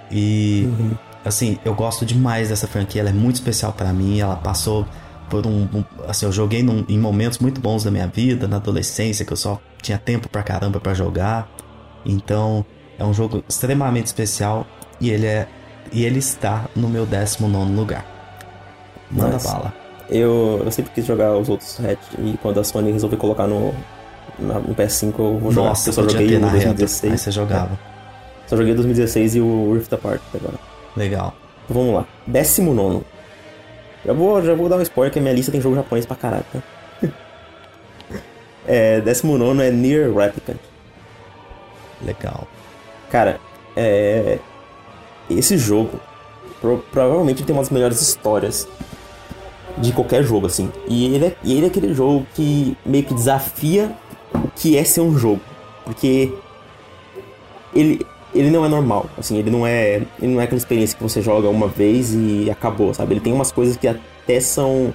E 0.09 0.63
uhum. 0.65 0.97
Assim, 1.27 1.57
eu 1.65 1.73
gosto 1.73 2.05
demais 2.05 2.49
dessa 2.49 2.67
franquia, 2.67 3.01
ela 3.01 3.09
é 3.09 3.13
muito 3.13 3.35
especial 3.35 3.73
para 3.73 3.91
mim, 3.93 4.19
ela 4.19 4.35
passou 4.35 4.85
por 5.29 5.45
um, 5.45 5.67
um, 5.73 5.83
assim, 6.07 6.25
eu 6.25 6.31
joguei 6.31 6.63
num, 6.63 6.85
em 6.87 6.97
momentos 6.97 7.39
muito 7.39 7.59
bons 7.59 7.83
da 7.83 7.91
minha 7.91 8.07
vida, 8.07 8.47
na 8.47 8.57
adolescência, 8.57 9.25
que 9.25 9.33
eu 9.33 9.37
só 9.37 9.59
tinha 9.81 9.97
tempo 9.97 10.29
pra 10.29 10.41
caramba 10.41 10.79
para 10.79 10.93
jogar. 10.93 11.49
Então, 12.05 12.65
é 12.97 13.03
um 13.03 13.13
jogo 13.13 13.43
extremamente 13.47 14.07
especial 14.07 14.65
e 14.99 15.09
ele 15.09 15.25
é 15.25 15.47
e 15.91 16.03
ele 16.03 16.19
está 16.19 16.65
no 16.75 16.89
meu 16.89 17.05
19 17.05 17.73
lugar. 17.73 18.05
Manda 19.09 19.33
Mas, 19.33 19.43
bala. 19.43 19.73
Eu, 20.09 20.61
eu 20.65 20.71
sempre 20.71 20.91
quis 20.93 21.05
jogar 21.05 21.35
os 21.35 21.49
outros 21.49 21.77
Red 21.77 21.97
e 22.19 22.37
quando 22.41 22.59
a 22.59 22.63
Sony 22.63 22.91
resolveu 22.91 23.17
colocar 23.17 23.47
no, 23.47 23.73
no 24.39 24.75
PS5 24.75 25.13
eu 25.19 25.39
vou 25.39 25.51
jogar. 25.51 25.69
Nossa, 25.69 25.89
eu 25.89 25.93
só 25.93 26.03
joguei 26.03 26.35
em 26.35 26.39
2016. 26.39 27.11
Aí 27.11 27.17
você 27.17 27.31
jogava. 27.31 27.73
É. 27.73 28.47
Só 28.47 28.55
joguei 28.55 28.73
2016 28.73 29.35
e 29.35 29.41
o 29.41 29.73
Rift 29.73 29.93
Apart 29.93 30.21
agora. 30.33 30.76
Legal. 30.97 31.33
Então, 31.65 31.77
vamos 31.77 31.93
lá. 31.95 32.07
19 32.25 33.05
já 34.05 34.13
vou, 34.13 34.41
já 34.41 34.55
vou 34.55 34.69
dar 34.69 34.77
um 34.77 34.81
spoiler 34.81 35.11
que 35.11 35.19
a 35.19 35.21
minha 35.21 35.33
lista 35.33 35.51
tem 35.51 35.59
jogo 35.59 35.75
japonês 35.75 36.05
pra 36.05 36.15
caralho, 36.15 36.45
tá? 36.53 36.61
é, 38.65 39.01
19 39.01 39.61
é 39.61 39.69
Near 39.69 40.13
Replicant. 40.13 40.59
Legal. 42.01 42.47
Cara, 43.09 43.39
é. 43.75 44.39
Esse 45.29 45.57
jogo 45.57 45.99
pro, 46.61 46.77
provavelmente 46.89 47.43
tem 47.43 47.53
uma 47.53 47.61
das 47.61 47.69
melhores 47.69 48.01
histórias 48.01 48.65
de 49.77 49.91
qualquer 49.91 50.23
jogo, 50.23 50.47
assim. 50.47 50.71
E 50.87 51.13
ele, 51.13 51.25
é, 51.25 51.35
e 51.43 51.53
ele 51.53 51.65
é 51.65 51.69
aquele 51.69 51.93
jogo 51.93 52.25
que 52.33 52.77
meio 52.85 53.03
que 53.03 53.13
desafia 53.13 53.91
o 54.33 54.49
que 54.55 54.77
é 54.77 54.85
ser 54.85 55.01
um 55.01 55.17
jogo. 55.17 55.41
Porque 55.83 56.31
ele, 57.73 58.05
ele 58.37 58.49
não 58.49 58.65
é 58.65 58.67
normal, 58.67 59.09
assim, 59.17 59.37
ele 59.37 59.49
não 59.49 59.65
é, 59.65 60.01
ele 60.21 60.33
não 60.33 60.41
é 60.41 60.43
aquela 60.43 60.57
experiência 60.57 60.95
que 60.95 61.03
você 61.03 61.21
joga 61.21 61.49
uma 61.49 61.67
vez 61.67 62.13
e 62.13 62.49
acabou, 62.49 62.93
sabe? 62.93 63.13
Ele 63.13 63.21
tem 63.21 63.33
umas 63.33 63.51
coisas 63.51 63.75
que 63.77 63.87
até 63.87 64.39
são 64.39 64.93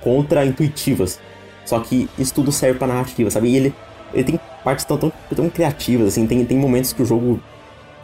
contra-intuitivas. 0.00 1.20
Só 1.64 1.78
que 1.80 2.08
isso 2.18 2.34
tudo 2.34 2.50
serve 2.50 2.78
pra 2.78 2.86
narrativa, 2.86 3.30
sabe? 3.30 3.48
E 3.48 3.56
ele, 3.56 3.74
ele 4.14 4.24
tem 4.24 4.40
partes 4.64 4.84
tão, 4.84 4.96
tão, 4.96 5.12
tão 5.34 5.50
criativas, 5.50 6.08
assim, 6.08 6.26
tem, 6.26 6.44
tem 6.44 6.58
momentos 6.58 6.92
que 6.92 7.02
o 7.02 7.06
jogo. 7.06 7.40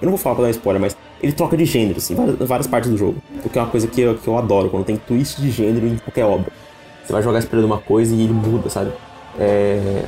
Eu 0.01 0.07
não 0.07 0.11
vou 0.11 0.19
falar 0.19 0.37
pra 0.37 0.45
dar 0.45 0.51
spoiler, 0.51 0.81
mas 0.81 0.97
ele 1.23 1.33
troca 1.33 1.57
de 1.57 1.65
gênero, 1.65 1.99
assim, 1.99 2.15
várias, 2.15 2.37
várias 2.37 2.67
partes 2.67 2.91
do 2.91 2.97
jogo. 2.97 3.23
O 3.45 3.49
que 3.49 3.59
é 3.59 3.63
uma 3.63 3.71
coisa 3.71 3.87
que 3.87 4.01
eu, 4.01 4.15
que 4.17 4.29
eu 4.29 4.37
adoro, 4.37 4.69
quando 4.69 4.85
tem 4.85 4.97
twist 4.97 5.41
de 5.41 5.51
gênero 5.51 5.87
em 5.87 5.97
qualquer 5.97 6.25
obra. 6.25 6.53
Você 7.05 7.13
vai 7.13 7.23
jogar 7.23 7.39
esperando 7.39 7.65
uma 7.65 7.79
coisa 7.79 8.15
e 8.15 8.23
ele 8.23 8.33
muda, 8.33 8.69
sabe? 8.69 8.93
É, 9.39 10.05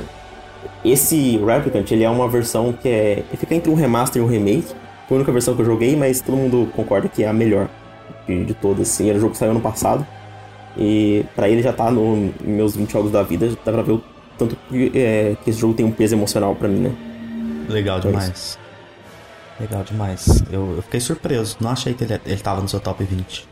esse 0.83 1.37
Replicant, 1.37 1.91
ele 1.91 2.03
é 2.03 2.09
uma 2.09 2.27
versão 2.27 2.71
que 2.71 2.87
é. 2.87 3.23
Fica 3.37 3.53
entre 3.53 3.69
um 3.69 3.75
remaster 3.75 4.21
e 4.21 4.25
um 4.25 4.27
remake. 4.27 4.67
Foi 5.07 5.17
a 5.17 5.19
única 5.19 5.31
versão 5.31 5.55
que 5.55 5.61
eu 5.61 5.65
joguei, 5.65 5.95
mas 5.95 6.21
todo 6.21 6.37
mundo 6.37 6.71
concorda 6.75 7.09
que 7.09 7.23
é 7.23 7.27
a 7.27 7.33
melhor 7.33 7.67
de, 8.27 8.45
de 8.45 8.53
todas. 8.53 8.89
Assim, 8.89 9.09
era 9.09 9.17
um 9.17 9.21
jogo 9.21 9.33
que 9.33 9.37
saiu 9.37 9.51
ano 9.51 9.61
passado. 9.61 10.05
E 10.77 11.25
pra 11.35 11.49
ele 11.49 11.61
já 11.61 11.73
tá 11.73 11.91
no 11.91 12.31
meus 12.41 12.75
20 12.75 12.91
jogos 12.91 13.11
da 13.11 13.23
vida, 13.23 13.49
dá 13.65 13.71
pra 13.71 13.81
ver 13.81 13.93
o 13.93 14.03
tanto 14.37 14.55
que, 14.69 14.91
é, 14.95 15.35
que 15.43 15.49
esse 15.49 15.59
jogo 15.59 15.73
tem 15.73 15.85
um 15.85 15.91
peso 15.91 16.15
emocional 16.15 16.55
pra 16.55 16.67
mim, 16.67 16.79
né? 16.79 16.95
Legal 17.67 17.99
demais. 17.99 18.57
Legal 19.59 19.83
demais. 19.83 20.43
Eu, 20.49 20.75
eu, 20.77 20.81
fiquei 20.81 21.01
surpreso. 21.01 21.57
Não 21.59 21.71
achei 21.71 21.93
que 21.93 22.05
ele, 22.05 22.21
ele 22.25 22.39
tava 22.39 22.61
no 22.61 22.69
seu 22.69 22.79
top 22.79 23.03
20. 23.03 23.47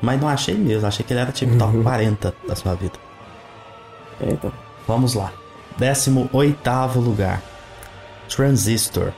Mas 0.00 0.20
não 0.20 0.28
achei 0.28 0.54
mesmo. 0.54 0.86
Achei 0.86 1.04
que 1.04 1.12
ele 1.12 1.20
era 1.20 1.32
tipo 1.32 1.56
top 1.58 1.82
40 1.82 2.34
da 2.46 2.54
sua 2.54 2.74
vida. 2.74 2.94
É, 4.20 4.30
então. 4.30 4.52
Vamos 4.86 5.14
lá. 5.14 5.32
18 5.78 6.98
lugar. 6.98 7.42
Transistor. 8.28 9.12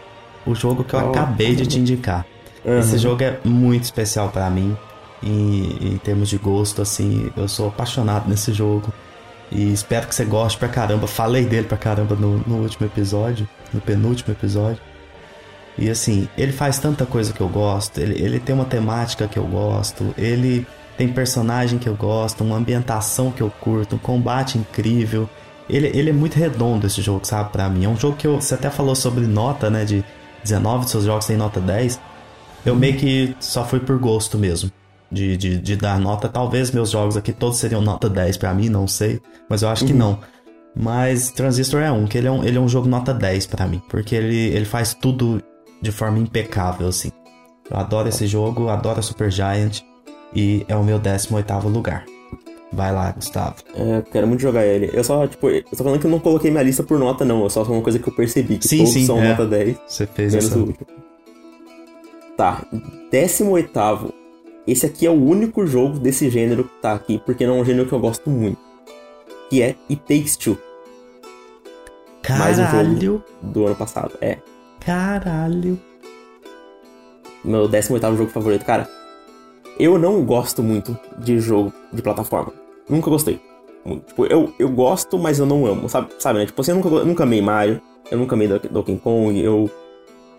O 0.46 0.54
jogo 0.54 0.84
que 0.84 0.94
eu 0.94 1.00
oh. 1.00 1.10
acabei 1.10 1.54
de 1.54 1.66
te 1.66 1.78
indicar. 1.78 2.24
Uhum. 2.64 2.78
Esse 2.78 2.98
jogo 2.98 3.22
é 3.22 3.38
muito 3.44 3.84
especial 3.84 4.28
para 4.28 4.48
mim. 4.50 4.76
E 5.22 5.92
em 5.92 5.98
termos 5.98 6.28
de 6.28 6.38
gosto, 6.38 6.80
assim, 6.80 7.30
eu 7.36 7.48
sou 7.48 7.68
apaixonado 7.68 8.28
nesse 8.28 8.52
jogo. 8.52 8.92
E 9.50 9.72
espero 9.72 10.06
que 10.06 10.14
você 10.14 10.24
goste 10.24 10.58
pra 10.58 10.68
caramba. 10.68 11.06
Falei 11.06 11.44
dele 11.44 11.66
pra 11.66 11.76
caramba 11.76 12.14
no, 12.14 12.38
no 12.46 12.62
último 12.62 12.86
episódio, 12.86 13.48
no 13.72 13.80
penúltimo 13.80 14.32
episódio. 14.32 14.80
E 15.76 15.88
assim, 15.88 16.28
ele 16.36 16.52
faz 16.52 16.78
tanta 16.78 17.06
coisa 17.06 17.32
que 17.32 17.40
eu 17.40 17.48
gosto, 17.48 17.98
ele, 17.98 18.22
ele 18.22 18.38
tem 18.38 18.54
uma 18.54 18.64
temática 18.64 19.26
que 19.26 19.38
eu 19.38 19.44
gosto, 19.44 20.14
ele 20.18 20.66
tem 20.96 21.08
personagem 21.08 21.78
que 21.78 21.88
eu 21.88 21.94
gosto, 21.94 22.44
uma 22.44 22.56
ambientação 22.56 23.30
que 23.30 23.40
eu 23.40 23.50
curto, 23.50 23.96
um 23.96 23.98
combate 23.98 24.58
incrível. 24.58 25.28
Ele, 25.70 25.88
ele 25.94 26.10
é 26.10 26.12
muito 26.12 26.36
redondo 26.36 26.86
esse 26.86 27.00
jogo, 27.00 27.20
sabe, 27.24 27.50
pra 27.50 27.68
mim. 27.68 27.84
É 27.84 27.88
um 27.88 27.96
jogo 27.96 28.16
que 28.16 28.26
eu, 28.26 28.40
você 28.40 28.54
até 28.54 28.70
falou 28.70 28.94
sobre 28.94 29.26
nota, 29.26 29.70
né, 29.70 29.84
de 29.84 30.04
19 30.42 30.84
dos 30.84 30.90
seus 30.90 31.04
jogos 31.04 31.26
tem 31.26 31.36
nota 31.36 31.60
10. 31.60 32.00
Eu 32.64 32.74
meio 32.76 32.96
que 32.96 33.34
só 33.40 33.64
fui 33.64 33.80
por 33.80 33.98
gosto 33.98 34.38
mesmo. 34.38 34.70
De, 35.10 35.36
de, 35.36 35.58
de 35.58 35.76
dar 35.76 35.98
nota. 35.98 36.28
Talvez 36.28 36.70
meus 36.70 36.90
jogos 36.90 37.16
aqui 37.16 37.32
todos 37.32 37.58
seriam 37.58 37.82
nota 37.82 38.08
10 38.08 38.36
para 38.36 38.54
mim, 38.54 38.68
não 38.68 38.86
sei. 38.86 39.20
Mas 39.48 39.62
eu 39.62 39.68
acho 39.68 39.84
que 39.84 39.92
uhum. 39.92 39.98
não. 39.98 40.18
Mas 40.76 41.32
Transistor 41.32 41.80
é 41.80 41.90
um, 41.90 42.06
que 42.06 42.16
ele 42.16 42.28
é 42.28 42.30
um, 42.30 42.44
ele 42.44 42.56
é 42.56 42.60
um 42.60 42.68
jogo 42.68 42.88
nota 42.88 43.12
10 43.12 43.46
para 43.46 43.66
mim. 43.66 43.82
Porque 43.88 44.14
ele, 44.14 44.36
ele 44.36 44.64
faz 44.64 44.94
tudo 44.94 45.42
de 45.82 45.90
forma 45.90 46.18
impecável, 46.18 46.86
assim. 46.86 47.10
Eu 47.68 47.76
adoro 47.76 48.08
esse 48.08 48.26
jogo, 48.26 48.68
adoro 48.68 49.00
a 49.00 49.02
Super 49.02 49.32
Giant 49.32 49.80
e 50.34 50.64
é 50.68 50.76
o 50.76 50.84
meu 50.84 50.98
18 50.98 51.68
lugar. 51.68 52.04
Vai 52.72 52.92
lá, 52.92 53.10
Gustavo. 53.10 53.56
É, 53.74 54.02
quero 54.12 54.26
muito 54.28 54.40
jogar 54.40 54.64
ele. 54.64 54.90
Eu 54.92 55.02
só, 55.02 55.26
tipo, 55.26 55.50
eu 55.50 55.64
tô 55.64 55.82
falando 55.82 56.00
que 56.00 56.06
eu 56.06 56.10
não 56.10 56.20
coloquei 56.20 56.50
minha 56.50 56.62
lista 56.62 56.82
por 56.82 56.98
nota, 56.98 57.24
não. 57.24 57.44
É 57.44 57.48
só 57.48 57.62
uma 57.64 57.82
coisa 57.82 57.98
que 57.98 58.08
eu 58.08 58.14
percebi, 58.14 58.58
que 58.58 58.68
sim, 58.68 58.78
todos 58.78 58.92
sim, 58.92 59.06
são 59.06 59.18
é. 59.18 59.28
nota 59.30 59.46
10. 59.46 59.76
Você 59.86 60.06
fez 60.06 60.34
menos 60.34 60.48
essa. 60.48 60.58
o 60.58 60.66
último. 60.66 60.86
Tá, 62.36 62.64
18 63.10 64.14
Esse 64.66 64.86
aqui 64.86 65.04
é 65.04 65.10
o 65.10 65.20
único 65.20 65.66
jogo 65.66 65.98
desse 65.98 66.30
gênero 66.30 66.64
que 66.64 66.80
tá 66.80 66.94
aqui, 66.94 67.20
porque 67.26 67.46
não 67.46 67.58
é 67.58 67.60
um 67.60 67.64
gênero 67.64 67.88
que 67.88 67.92
eu 67.92 68.00
gosto 68.00 68.30
muito. 68.30 68.58
Que 69.50 69.62
é 69.62 69.74
It 69.90 70.02
Takes 70.06 70.36
Two. 70.36 70.56
Caralho. 72.22 72.44
Mais 72.44 72.58
um 72.58 73.00
jogo 73.00 73.24
do 73.42 73.66
ano 73.66 73.74
passado, 73.74 74.12
é. 74.20 74.38
Caralho. 74.78 75.78
Meu 77.44 77.66
18 77.66 78.16
jogo 78.16 78.30
favorito, 78.30 78.64
cara. 78.64 78.88
Eu 79.80 79.98
não 79.98 80.22
gosto 80.22 80.62
muito 80.62 80.94
de 81.16 81.40
jogo 81.40 81.72
de 81.90 82.02
plataforma. 82.02 82.52
Nunca 82.86 83.08
gostei. 83.08 83.40
Tipo, 84.06 84.26
eu, 84.26 84.52
eu 84.58 84.68
gosto, 84.68 85.18
mas 85.18 85.38
eu 85.38 85.46
não 85.46 85.64
amo, 85.64 85.88
sabe? 85.88 86.10
Sabe, 86.18 86.38
né? 86.38 86.44
Tipo, 86.44 86.60
assim, 86.60 86.72
eu 86.72 86.76
nunca, 86.76 86.90
nunca 87.02 87.22
amei 87.22 87.40
Mario, 87.40 87.80
eu 88.10 88.18
nunca 88.18 88.34
amei 88.34 88.46
Donkey 88.46 88.98
Kong, 88.98 89.40
eu... 89.40 89.70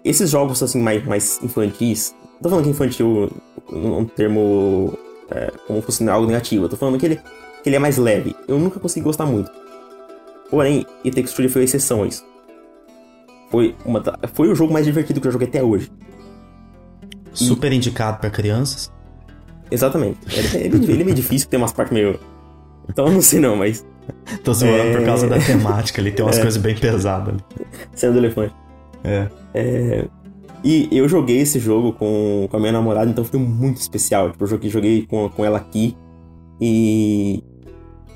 Esses 0.06 0.30
jogos, 0.30 0.62
assim, 0.62 0.80
mais, 0.80 1.04
mais 1.06 1.42
infantis... 1.42 2.16
Tô 2.40 2.50
falando 2.50 2.66
que 2.66 2.70
infantil 2.72 3.32
um 3.72 4.06
termo 4.06 4.96
é, 5.32 5.52
como 5.66 5.82
fosse 5.82 6.08
algo 6.08 6.28
negativo. 6.28 6.70
Tô 6.70 6.78
falando 6.78 7.00
que 7.00 7.06
ele, 7.08 7.16
que 7.64 7.70
ele 7.70 7.76
é 7.76 7.80
mais 7.80 7.98
leve. 7.98 8.36
Eu 8.48 8.60
nunca 8.60 8.80
consegui 8.80 9.04
gostar 9.04 9.26
muito. 9.26 9.52
Porém, 10.52 10.86
It 11.04 11.16
Takes 11.16 11.34
Two 11.34 11.50
foi 11.50 11.64
exceção 11.64 12.04
a 12.04 12.08
isso. 12.08 12.24
Foi, 13.50 13.76
uma, 13.86 14.04
foi 14.34 14.50
o 14.50 14.56
jogo 14.56 14.72
mais 14.72 14.86
divertido 14.86 15.20
que 15.20 15.28
eu 15.28 15.32
joguei 15.32 15.48
até 15.48 15.64
hoje. 15.64 15.92
Super 17.34 17.72
e... 17.72 17.76
indicado 17.76 18.20
para 18.20 18.30
crianças. 18.30 18.92
Exatamente. 19.72 20.20
Ele, 20.30 20.58
é, 20.58 20.68
ele 20.68 21.02
é 21.02 21.06
meio 21.06 21.16
difícil, 21.16 21.48
tem 21.48 21.58
umas 21.58 21.72
partes 21.72 21.94
meio. 21.94 22.20
Então 22.90 23.08
eu 23.08 23.14
não 23.14 23.22
sei 23.22 23.40
não, 23.40 23.56
mas. 23.56 23.86
Tô 24.44 24.54
zoando 24.54 24.76
é... 24.76 24.98
por 24.98 25.06
causa 25.06 25.28
da 25.28 25.40
temática, 25.40 26.02
ele 26.02 26.12
tem 26.12 26.26
umas 26.26 26.38
é... 26.38 26.42
coisas 26.42 26.62
bem 26.62 26.76
pesadas 26.76 27.30
ali. 27.30 27.44
Sendo 27.96 28.14
do 28.14 28.20
elefante. 28.20 28.54
É. 29.04 29.28
é. 29.54 30.06
E 30.64 30.88
eu 30.92 31.08
joguei 31.10 31.40
esse 31.40 31.60
jogo 31.60 31.94
com, 31.94 32.48
com 32.50 32.58
a 32.58 32.60
minha 32.60 32.72
namorada, 32.72 33.10
então 33.10 33.24
foi 33.24 33.40
muito 33.40 33.78
especial. 33.78 34.32
Tipo, 34.32 34.44
eu 34.44 34.48
joguei, 34.48 34.70
joguei 34.70 35.06
com, 35.08 35.30
com 35.30 35.46
ela 35.46 35.58
aqui. 35.58 35.96
E. 36.60 37.44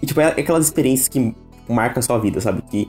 E, 0.01 0.05
tipo, 0.05 0.19
é 0.19 0.27
aquelas 0.27 0.65
experiências 0.65 1.07
que 1.07 1.33
marcam 1.67 1.99
a 1.99 2.01
sua 2.03 2.19
vida, 2.19 2.39
sabe? 2.39 2.61
Que 2.69 2.87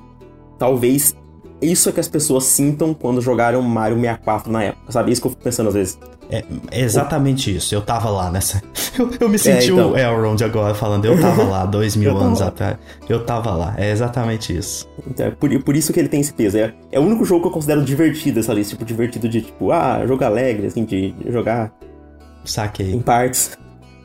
talvez 0.59 1.15
isso 1.61 1.89
é 1.89 1.93
que 1.93 2.01
as 2.01 2.09
pessoas 2.09 2.45
sintam 2.45 2.93
quando 2.93 3.21
jogaram 3.21 3.63
Mario 3.63 3.97
64 3.97 4.53
na 4.53 4.63
época, 4.65 4.93
sabe? 4.93 5.13
Isso 5.13 5.21
que 5.21 5.27
eu 5.27 5.31
fico 5.31 5.43
pensando 5.43 5.69
às 5.69 5.75
vezes. 5.75 5.99
É, 6.31 6.45
exatamente 6.73 7.55
isso, 7.55 7.75
eu 7.75 7.81
tava 7.81 8.11
lá 8.11 8.31
nessa. 8.31 8.63
Eu, 8.97 9.11
eu 9.21 9.29
me 9.29 9.39
senti 9.39 9.69
é, 9.69 9.73
então... 9.75 9.93
o 9.93 9.99
Elrond 9.99 10.43
agora 10.43 10.75
falando, 10.75 11.05
eu 11.05 11.21
tava 11.21 11.45
lá 11.45 11.67
dois 11.69 11.95
mil 11.95 12.17
anos 12.17 12.41
lá. 12.41 12.47
atrás. 12.47 12.79
Eu 13.07 13.23
tava 13.27 13.51
lá, 13.55 13.75
é 13.77 13.91
exatamente 13.91 14.57
isso. 14.57 14.89
Então, 15.07 15.27
é 15.27 15.31
por, 15.31 15.51
por 15.63 15.77
isso 15.77 15.93
que 15.93 16.01
ele 16.01 16.09
tem 16.09 16.23
esse 16.23 16.33
peso. 16.33 16.57
É, 16.57 16.73
é 16.91 16.99
o 16.99 17.03
único 17.03 17.23
jogo 17.23 17.43
que 17.43 17.49
eu 17.49 17.53
considero 17.53 17.85
divertido 17.85 18.41
essa 18.41 18.55
lista, 18.55 18.71
tipo, 18.71 18.87
divertido 18.87 19.29
de 19.29 19.43
tipo, 19.43 19.71
ah, 19.71 20.03
jogo 20.07 20.25
alegre, 20.25 20.69
assim, 20.69 20.83
de 20.83 21.15
jogar. 21.29 21.71
Saquei. 22.43 22.91
Em 22.91 23.01
partes. 23.01 23.59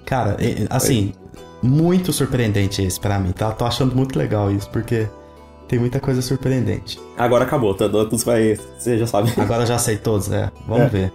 Cara, 0.06 0.36
assim, 0.70 1.14
muito 1.64 2.12
surpreendente 2.12 2.82
esse 2.82 3.00
para 3.00 3.18
mim, 3.18 3.32
tá? 3.32 3.50
Tô 3.52 3.64
achando 3.64 3.96
muito 3.96 4.20
legal 4.20 4.52
isso, 4.52 4.70
porque 4.72 5.08
tem 5.72 5.80
muita 5.80 6.02
coisa 6.02 6.22
surpreendente. 6.22 7.00
Agora 7.18 7.46
acabou, 7.46 7.74
tá? 7.74 7.88
Todos 7.88 8.26
vai. 8.26 8.60
Você 8.78 8.98
já 8.98 9.08
sabe. 9.08 9.32
Agora 9.38 9.66
já 9.66 9.78
sei 9.78 9.96
todos, 9.96 10.30
é. 10.30 10.52
Vamos 10.68 10.88
é. 10.88 10.90
ver. 10.90 11.14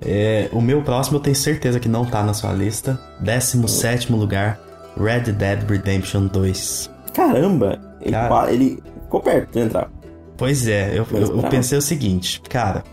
É, 0.00 0.48
o 0.52 0.60
meu 0.60 0.80
próximo 0.82 1.16
eu 1.16 1.20
tenho 1.20 1.34
certeza 1.34 1.80
que 1.80 1.88
não 1.88 2.04
tá 2.04 2.22
na 2.22 2.32
sua 2.32 2.52
lista. 2.52 2.96
17 3.20 4.12
lugar, 4.12 4.60
Red 4.96 5.32
Dead 5.32 5.68
Redemption 5.68 6.26
2. 6.26 6.88
Caramba! 7.12 7.80
Ele, 8.00 8.12
cara, 8.12 8.52
ele 8.52 8.80
ficou 9.02 9.20
perto 9.20 9.50
de 9.50 9.58
entrar. 9.58 9.90
Pois 10.36 10.68
é, 10.68 10.96
eu, 10.96 11.04
eu, 11.10 11.42
eu 11.42 11.42
pensei 11.50 11.76
o 11.76 11.82
seguinte, 11.82 12.40
cara. 12.48 12.84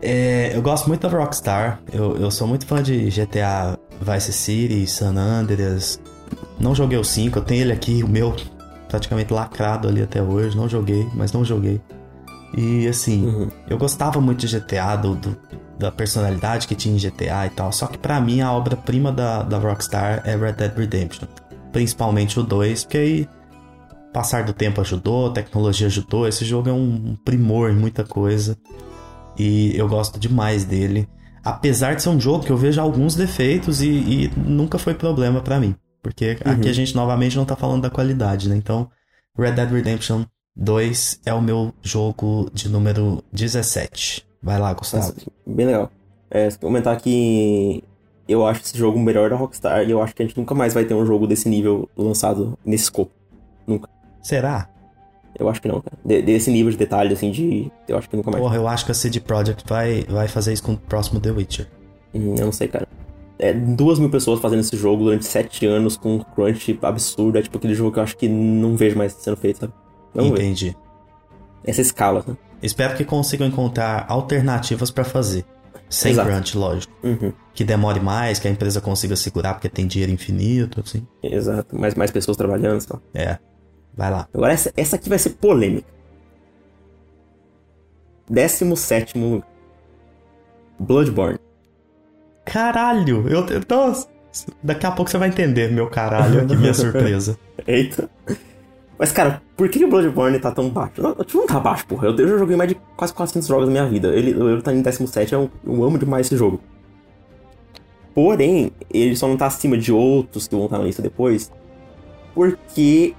É, 0.00 0.56
eu 0.56 0.62
gosto 0.62 0.88
muito 0.88 1.06
da 1.06 1.18
Rockstar. 1.18 1.80
Eu, 1.92 2.16
eu 2.16 2.30
sou 2.30 2.48
muito 2.48 2.64
fã 2.64 2.82
de 2.82 3.10
GTA 3.10 3.78
Vice 4.00 4.32
City, 4.32 4.86
San 4.86 5.18
Andreas. 5.18 6.00
Não 6.58 6.74
joguei 6.74 6.96
o 6.96 7.04
5, 7.04 7.38
eu 7.38 7.42
tenho 7.42 7.60
ele 7.60 7.72
aqui, 7.72 8.02
o 8.02 8.08
meu 8.08 8.34
praticamente 8.94 9.32
lacrado 9.32 9.88
ali 9.88 10.02
até 10.02 10.22
hoje. 10.22 10.56
Não 10.56 10.68
joguei, 10.68 11.08
mas 11.14 11.32
não 11.32 11.44
joguei. 11.44 11.80
E 12.56 12.86
assim, 12.86 13.26
uhum. 13.26 13.50
eu 13.68 13.76
gostava 13.76 14.20
muito 14.20 14.46
de 14.46 14.58
GTA, 14.58 14.94
do, 14.96 15.16
do, 15.16 15.36
da 15.76 15.90
personalidade 15.90 16.68
que 16.68 16.76
tinha 16.76 16.94
em 16.94 16.98
GTA 16.98 17.46
e 17.46 17.50
tal. 17.50 17.72
Só 17.72 17.88
que 17.88 17.98
para 17.98 18.20
mim 18.20 18.40
a 18.40 18.52
obra-prima 18.52 19.10
da, 19.10 19.42
da 19.42 19.58
Rockstar 19.58 20.22
é 20.24 20.36
Red 20.36 20.52
Dead 20.52 20.76
Redemption. 20.76 21.26
Principalmente 21.72 22.38
o 22.38 22.44
2, 22.44 22.84
porque 22.84 22.98
aí 22.98 23.28
passar 24.12 24.44
do 24.44 24.52
tempo 24.52 24.80
ajudou, 24.80 25.26
a 25.26 25.32
tecnologia 25.32 25.88
ajudou. 25.88 26.28
Esse 26.28 26.44
jogo 26.44 26.68
é 26.68 26.72
um 26.72 27.16
primor 27.24 27.70
em 27.70 27.74
muita 27.74 28.04
coisa. 28.04 28.56
E 29.36 29.76
eu 29.76 29.88
gosto 29.88 30.20
demais 30.20 30.64
dele. 30.64 31.08
Apesar 31.44 31.96
de 31.96 32.02
ser 32.02 32.10
um 32.10 32.20
jogo 32.20 32.44
que 32.44 32.52
eu 32.52 32.56
vejo 32.56 32.80
alguns 32.80 33.16
defeitos 33.16 33.82
e, 33.82 33.88
e 33.88 34.32
nunca 34.36 34.78
foi 34.78 34.94
problema 34.94 35.40
para 35.40 35.58
mim. 35.58 35.74
Porque 36.04 36.36
uhum. 36.44 36.52
aqui 36.52 36.68
a 36.68 36.72
gente 36.72 36.94
novamente 36.94 37.34
não 37.34 37.46
tá 37.46 37.56
falando 37.56 37.80
da 37.80 37.90
qualidade, 37.90 38.46
né? 38.46 38.54
Então, 38.54 38.90
Red 39.36 39.52
Dead 39.52 39.70
Redemption 39.70 40.26
2 40.54 41.20
é 41.24 41.32
o 41.32 41.40
meu 41.40 41.72
jogo 41.82 42.50
de 42.52 42.68
número 42.68 43.24
17. 43.32 44.24
Vai 44.42 44.58
lá, 44.60 44.74
Gustavo. 44.74 45.14
Bem 45.46 45.64
legal. 45.64 45.90
É, 46.30 46.50
comentar 46.60 47.00
que 47.00 47.82
eu 48.28 48.46
acho 48.46 48.60
esse 48.60 48.76
jogo 48.76 48.98
o 48.98 49.02
melhor 49.02 49.30
da 49.30 49.36
Rockstar 49.36 49.82
e 49.88 49.90
eu 49.90 50.02
acho 50.02 50.14
que 50.14 50.22
a 50.22 50.26
gente 50.26 50.36
nunca 50.36 50.54
mais 50.54 50.74
vai 50.74 50.84
ter 50.84 50.92
um 50.92 51.06
jogo 51.06 51.26
desse 51.26 51.48
nível 51.48 51.88
lançado 51.96 52.58
nesse 52.62 52.84
escopo. 52.84 53.12
Nunca. 53.66 53.88
Será? 54.22 54.68
Eu 55.38 55.48
acho 55.48 55.62
que 55.62 55.68
não, 55.68 55.80
cara. 55.80 55.96
De, 56.04 56.20
desse 56.20 56.50
nível 56.50 56.70
de 56.70 56.76
detalhe, 56.76 57.14
assim, 57.14 57.30
de. 57.30 57.72
Eu 57.88 57.96
acho 57.96 58.10
que 58.10 58.16
nunca 58.16 58.30
mais. 58.30 58.42
Porra, 58.42 58.56
eu 58.56 58.68
acho 58.68 58.84
que 58.84 58.92
a 58.92 58.94
CD 58.94 59.20
Projekt 59.20 59.64
vai, 59.66 60.02
vai 60.02 60.28
fazer 60.28 60.52
isso 60.52 60.62
com 60.62 60.74
o 60.74 60.76
próximo 60.76 61.18
The 61.18 61.30
Witcher. 61.30 61.66
Hum, 62.14 62.34
eu 62.36 62.44
não 62.44 62.52
sei, 62.52 62.68
cara 62.68 62.86
é, 63.38 63.52
duas 63.52 63.98
mil 63.98 64.10
pessoas 64.10 64.40
fazendo 64.40 64.60
esse 64.60 64.76
jogo 64.76 65.04
durante 65.04 65.26
sete 65.26 65.66
anos 65.66 65.96
com 65.96 66.16
um 66.16 66.18
crunch 66.20 66.78
absurdo. 66.82 67.38
É 67.38 67.42
tipo 67.42 67.58
aquele 67.58 67.74
jogo 67.74 67.92
que 67.92 67.98
eu 67.98 68.02
acho 68.02 68.16
que 68.16 68.28
não 68.28 68.76
vejo 68.76 68.96
mais 68.96 69.12
sendo 69.12 69.36
feito, 69.36 69.60
sabe? 69.60 69.72
Entendi. 70.14 70.76
Essa 71.64 71.80
escala, 71.80 72.24
né? 72.26 72.36
Espero 72.62 72.96
que 72.96 73.04
consigam 73.04 73.46
encontrar 73.46 74.06
alternativas 74.08 74.90
para 74.90 75.04
fazer. 75.04 75.44
Sem 75.88 76.12
Exato. 76.12 76.28
crunch, 76.28 76.56
lógico. 76.56 76.92
Uhum. 77.02 77.32
Que 77.52 77.62
demore 77.64 78.00
mais, 78.00 78.38
que 78.38 78.48
a 78.48 78.50
empresa 78.50 78.80
consiga 78.80 79.16
segurar 79.16 79.54
porque 79.54 79.68
tem 79.68 79.86
dinheiro 79.86 80.12
infinito, 80.12 80.80
assim. 80.80 81.06
Exato. 81.22 81.78
Mais, 81.78 81.94
mais 81.94 82.10
pessoas 82.10 82.36
trabalhando 82.36 82.80
só. 82.80 83.00
É. 83.12 83.38
Vai 83.96 84.10
lá. 84.10 84.28
Agora 84.32 84.52
essa, 84.52 84.72
essa 84.76 84.96
aqui 84.96 85.08
vai 85.08 85.18
ser 85.18 85.30
polêmica. 85.30 85.92
17 88.28 89.14
Bloodborne. 90.78 91.38
Caralho! 92.44 93.26
Eu, 93.28 93.46
nossa, 93.68 94.08
Daqui 94.62 94.86
a 94.86 94.90
pouco 94.90 95.10
você 95.10 95.18
vai 95.18 95.28
entender, 95.28 95.70
meu 95.70 95.88
caralho, 95.88 96.46
que 96.46 96.56
minha 96.56 96.74
surpresa. 96.74 97.38
Eita. 97.66 98.10
Mas, 98.98 99.12
cara, 99.12 99.42
por 99.56 99.68
que 99.68 99.84
o 99.84 99.88
Bloodborne 99.88 100.38
tá 100.38 100.50
tão 100.50 100.68
baixo? 100.68 101.00
Não, 101.00 101.14
tipo, 101.16 101.38
não 101.38 101.46
tá 101.46 101.60
baixo, 101.60 101.86
porra. 101.86 102.08
Eu, 102.08 102.16
eu 102.16 102.28
já 102.28 102.38
joguei 102.38 102.56
mais 102.56 102.68
de 102.68 102.76
quase 102.96 103.12
400 103.12 103.48
jogos 103.48 103.66
na 103.66 103.72
minha 103.72 103.86
vida. 103.86 104.08
Ele, 104.08 104.30
ele 104.30 104.62
tá 104.62 104.72
em 104.72 104.82
17, 104.82 105.32
eu, 105.32 105.50
eu 105.64 105.84
amo 105.84 105.98
demais 105.98 106.26
esse 106.26 106.36
jogo. 106.36 106.60
Porém, 108.14 108.70
ele 108.92 109.16
só 109.16 109.26
não 109.26 109.36
tá 109.36 109.46
acima 109.46 109.76
de 109.76 109.92
outros 109.92 110.46
que 110.46 110.54
vão 110.54 110.66
estar 110.66 110.78
na 110.78 110.84
lista 110.84 111.02
depois, 111.02 111.50
porque 112.32 113.14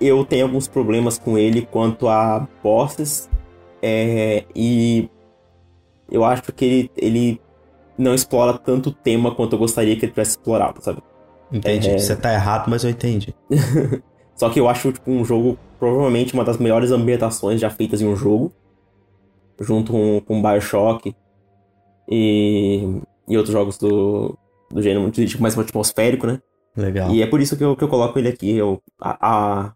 eu 0.00 0.24
tenho 0.24 0.46
alguns 0.46 0.66
problemas 0.66 1.18
com 1.18 1.36
ele 1.36 1.68
quanto 1.70 2.08
a 2.08 2.48
bosses, 2.62 3.28
é, 3.82 4.44
e 4.56 5.10
eu 6.10 6.24
acho 6.24 6.50
que 6.54 6.64
ele, 6.64 6.90
ele 6.96 7.40
não 7.96 8.14
explora 8.14 8.56
tanto 8.58 8.90
o 8.90 8.92
tema 8.92 9.34
quanto 9.34 9.54
eu 9.54 9.58
gostaria 9.58 9.96
que 9.96 10.04
ele 10.04 10.12
tivesse 10.12 10.32
explorado, 10.32 10.82
sabe? 10.82 11.02
Entendi. 11.52 11.90
É... 11.90 11.98
Você 11.98 12.16
tá 12.16 12.32
errado, 12.32 12.68
mas 12.68 12.84
eu 12.84 12.90
entendi. 12.90 13.34
Só 14.34 14.48
que 14.48 14.58
eu 14.58 14.68
acho 14.68 14.92
tipo, 14.92 15.10
um 15.10 15.24
jogo, 15.24 15.58
provavelmente, 15.78 16.34
uma 16.34 16.44
das 16.44 16.58
melhores 16.58 16.90
ambientações 16.90 17.60
já 17.60 17.70
feitas 17.70 18.00
em 18.00 18.06
um 18.06 18.16
jogo. 18.16 18.52
Junto 19.60 19.92
com, 19.92 20.20
com 20.20 20.42
Bioshock 20.42 21.14
e, 22.08 23.00
e 23.28 23.36
outros 23.36 23.52
jogos 23.52 23.78
do, 23.78 24.36
do 24.70 24.82
gênero 24.82 25.08
tipo, 25.10 25.42
mais 25.42 25.56
atmosférico, 25.56 26.26
né? 26.26 26.40
Legal. 26.76 27.10
E 27.12 27.22
é 27.22 27.26
por 27.26 27.40
isso 27.40 27.56
que 27.56 27.62
eu, 27.62 27.76
que 27.76 27.84
eu 27.84 27.88
coloco 27.88 28.18
ele 28.18 28.28
aqui. 28.28 28.56
Eu, 28.56 28.82
a, 29.00 29.18
a 29.20 29.72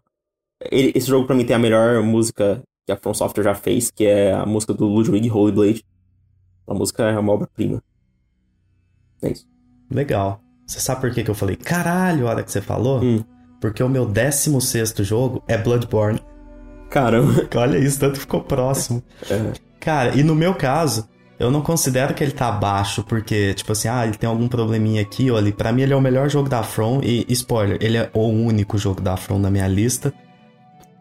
ele, 0.71 0.91
esse 0.95 1.07
jogo 1.07 1.25
pra 1.25 1.35
mim 1.35 1.45
tem 1.45 1.55
a 1.55 1.59
melhor 1.59 2.01
música 2.01 2.61
que 2.85 2.91
a 2.91 2.97
From 2.97 3.13
Software 3.13 3.43
já 3.43 3.53
fez, 3.53 3.91
que 3.91 4.05
é 4.05 4.33
a 4.33 4.45
música 4.45 4.73
do 4.73 4.85
Ludwig 4.85 5.29
Holy 5.29 5.51
Blade. 5.51 5.85
A 6.67 6.73
música 6.73 7.03
é 7.03 7.19
uma 7.19 7.33
obra-prima. 7.33 7.81
É 9.21 9.31
isso. 9.31 9.47
Legal. 9.89 10.41
Você 10.65 10.79
sabe 10.79 11.01
por 11.01 11.11
que, 11.11 11.23
que 11.23 11.31
eu 11.31 11.35
falei 11.35 11.55
caralho 11.55 12.27
a 12.27 12.31
hora 12.31 12.43
que 12.43 12.51
você 12.51 12.61
falou? 12.61 13.01
Hum. 13.01 13.23
Porque 13.59 13.81
o 13.81 13.89
meu 13.89 14.05
16 14.05 14.93
jogo 14.99 15.43
é 15.47 15.57
Bloodborne. 15.57 16.19
Caramba. 16.89 17.47
Olha 17.55 17.77
isso, 17.77 17.99
tanto 17.99 18.19
ficou 18.19 18.41
próximo. 18.41 19.01
É. 19.29 19.53
Cara, 19.79 20.15
e 20.15 20.23
no 20.23 20.35
meu 20.35 20.53
caso, 20.53 21.07
eu 21.39 21.49
não 21.49 21.61
considero 21.61 22.13
que 22.13 22.23
ele 22.23 22.31
tá 22.31 22.51
baixo, 22.51 23.03
porque, 23.03 23.53
tipo 23.53 23.71
assim, 23.71 23.87
ah, 23.87 24.05
ele 24.05 24.17
tem 24.17 24.29
algum 24.29 24.47
probleminha 24.47 25.01
aqui 25.01 25.31
ou 25.31 25.37
ali. 25.37 25.51
Pra 25.51 25.71
mim, 25.71 25.83
ele 25.83 25.93
é 25.93 25.95
o 25.95 26.01
melhor 26.01 26.29
jogo 26.29 26.49
da 26.49 26.63
From. 26.63 26.99
E, 27.03 27.25
spoiler, 27.29 27.77
ele 27.81 27.97
é 27.97 28.09
o 28.13 28.27
único 28.27 28.77
jogo 28.77 29.01
da 29.01 29.15
From 29.15 29.39
na 29.39 29.49
minha 29.49 29.67
lista. 29.67 30.13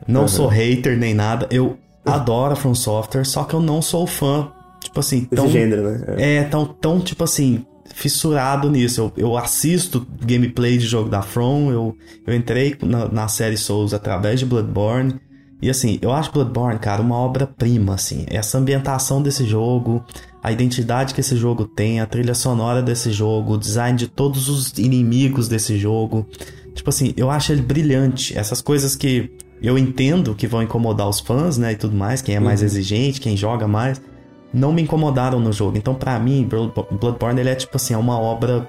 Não 0.07 0.23
uhum. 0.23 0.29
sou 0.29 0.47
hater 0.47 0.97
nem 0.97 1.15
nada. 1.15 1.49
Eu 1.51 1.79
adoro 2.05 2.53
a 2.53 2.57
From 2.57 2.75
Software, 2.75 3.25
só 3.25 3.45
que 3.45 3.55
eu 3.55 3.61
não 3.61 3.83
sou 3.83 4.07
fã, 4.07 4.53
tipo 4.81 5.01
assim, 5.01 5.25
tão. 5.25 5.47
Esse 5.47 5.53
gênero, 5.55 5.91
né? 5.91 6.05
É, 6.19 6.37
é 6.37 6.45
tão, 6.45 6.67
tão, 6.67 7.01
tipo 7.01 7.25
assim, 7.25 7.65
fissurado 7.95 8.71
nisso. 8.71 9.01
Eu, 9.01 9.13
eu 9.29 9.37
assisto 9.37 10.07
gameplay 10.25 10.79
de 10.79 10.87
jogo 10.87 11.09
da 11.09 11.23
From, 11.23 11.71
eu, 11.71 11.97
eu 12.27 12.35
entrei 12.35 12.77
na, 12.83 13.09
na 13.09 13.29
série 13.29 13.57
Souls 13.57 13.95
através 13.95 14.41
de 14.41 14.47
Bloodborne. 14.47 15.21
E 15.61 15.71
assim, 15.71 15.99
eu 16.03 16.13
acho 16.13 16.33
Bloodborne, 16.33 16.79
cara, 16.79 17.01
uma 17.01 17.17
obra-prima, 17.17 17.95
assim. 17.95 18.27
Essa 18.29 18.59
ambientação 18.59 19.23
desse 19.23 19.47
jogo, 19.47 20.05
a 20.43 20.53
identidade 20.53 21.15
que 21.15 21.21
esse 21.21 21.37
jogo 21.37 21.65
tem, 21.65 22.01
a 22.01 22.07
trilha 22.07 22.35
sonora 22.35 22.83
desse 22.83 23.11
jogo, 23.11 23.55
o 23.55 23.59
design 23.59 23.99
de 23.99 24.07
todos 24.07 24.49
os 24.49 24.77
inimigos 24.79 25.49
desse 25.49 25.79
jogo. 25.79 26.27
Tipo 26.75 26.91
assim, 26.91 27.15
eu 27.17 27.31
acho 27.31 27.53
ele 27.53 27.63
brilhante. 27.63 28.37
Essas 28.37 28.61
coisas 28.61 28.95
que 28.95 29.31
eu 29.63 29.79
entendo 29.79 30.35
que 30.35 30.47
vão 30.47 30.63
incomodar 30.63 31.09
os 31.09 31.21
fãs, 31.21 31.57
né, 31.57 31.73
e 31.73 31.77
tudo 31.77 31.97
mais, 31.97 32.21
quem 32.21 32.35
é 32.35 32.41
mais 32.41 32.61
uhum. 32.61 32.67
exigente, 32.67 33.21
quem 33.21 33.37
joga 33.37 33.67
mais 33.67 34.01
não 34.57 34.73
me 34.73 34.83
incomodaram 34.83 35.39
no 35.39 35.53
jogo. 35.53 35.77
Então, 35.77 35.95
para 35.95 36.19
mim, 36.19 36.49
Bloodborne 36.91 37.41
ele 37.41 37.51
é 37.51 37.55
tipo 37.55 37.77
assim, 37.77 37.95
é 37.95 37.99
uma 37.99 38.19
obra 38.19 38.69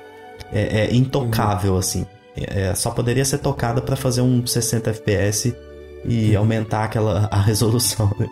é, 0.52 0.82
é 0.82 0.96
intocável, 0.96 1.74
uhum. 1.74 1.80
assim. 1.80 2.06
É, 2.36 2.76
só 2.76 2.92
poderia 2.92 3.26
ser 3.26 3.40
tocada 3.40 3.82
para 3.82 3.96
fazer 3.96 4.22
um 4.22 4.46
60 4.46 4.92
FPS 4.92 5.56
e 6.06 6.32
uhum. 6.32 6.40
aumentar 6.40 6.84
aquela 6.84 7.28
a 7.32 7.42
resolução. 7.42 8.12
Né? 8.20 8.28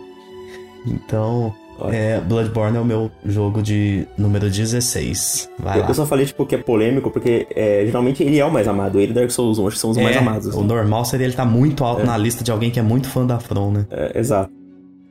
Então, 0.86 1.56
é, 1.92 2.20
Bloodborne 2.20 2.78
é 2.78 2.80
o 2.80 2.86
meu 2.86 3.10
jogo 3.26 3.64
de 3.64 4.06
número 4.18 4.50
16. 4.50 5.50
Vai 5.58 5.80
eu, 5.80 5.84
lá. 5.84 5.94
só 5.94 6.06
falei, 6.06 6.26
tipo, 6.26 6.46
que 6.46 6.56
é 6.56 6.58
polêmico, 6.58 7.10
porque 7.10 7.48
é, 7.56 7.84
geralmente 7.86 8.22
ele 8.22 8.38
é 8.38 8.46
o 8.46 8.52
mais 8.52 8.68
amado. 8.68 9.00
Ele 9.00 9.12
e 9.12 9.16
Dark 9.16 9.32
Souls 9.32 9.58
1 9.58 9.68
acho 9.68 9.76
que 9.76 9.82
são 9.82 9.90
os 9.92 9.98
mais 9.98 10.16
é, 10.16 10.20
amados. 10.20 10.50
Assim. 10.50 10.60
O 10.60 10.64
normal 10.64 11.06
seria 11.06 11.26
ele 11.26 11.34
estar 11.34 11.46
tá 11.46 11.50
muito 11.50 11.84
alto 11.86 12.02
é. 12.02 12.06
na 12.06 12.18
lista 12.18 12.44
de 12.44 12.52
alguém 12.52 12.70
que 12.70 12.80
é 12.80 12.84
muito 12.84 13.08
fã 13.08 13.26
da 13.26 13.40
From, 13.40 13.72
né? 13.72 13.86
É, 13.90 14.20
exato. 14.20 14.52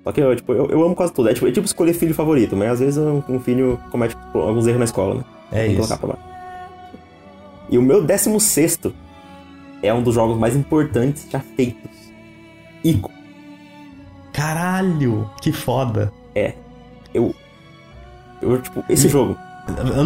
Só 0.04 0.12
que 0.12 0.20
eu, 0.20 0.36
tipo, 0.36 0.52
eu, 0.52 0.66
eu 0.66 0.84
amo 0.84 0.94
quase 0.94 1.12
tudo. 1.14 1.30
É 1.30 1.34
tipo, 1.34 1.48
é 1.48 1.50
tipo 1.50 1.66
escolher 1.66 1.94
filho 1.94 2.14
favorito, 2.14 2.54
mas 2.54 2.72
às 2.72 2.80
vezes 2.80 2.98
um 2.98 3.40
filho 3.40 3.80
comete 3.90 4.14
tipo, 4.14 4.38
alguns 4.38 4.66
erros 4.66 4.78
na 4.78 4.84
escola, 4.84 5.14
né? 5.14 5.24
É 5.50 5.68
Vou 5.68 5.84
isso. 5.84 5.98
E 7.70 7.78
o 7.78 7.82
meu 7.82 8.04
16 8.04 8.80
é 9.82 9.94
um 9.94 10.02
dos 10.02 10.14
jogos 10.14 10.36
mais 10.36 10.54
importantes 10.54 11.26
já 11.30 11.40
feitos. 11.40 11.90
Ico. 12.84 13.10
Caralho, 14.32 15.30
que 15.40 15.52
foda. 15.52 16.12
É. 16.34 16.52
Eu. 17.14 17.34
Eu, 18.42 18.60
tipo, 18.60 18.84
esse 18.90 19.06
e... 19.06 19.10
jogo. 19.10 19.38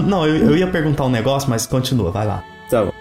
Não, 0.07 0.25
eu, 0.25 0.51
eu 0.51 0.57
ia 0.57 0.69
perguntar 0.69 1.05
um 1.07 1.11
negócio, 1.11 1.51
mas 1.51 1.67
continua, 1.67 2.13
vai 2.13 2.25
lá. 2.25 2.45
Tá 2.71 2.93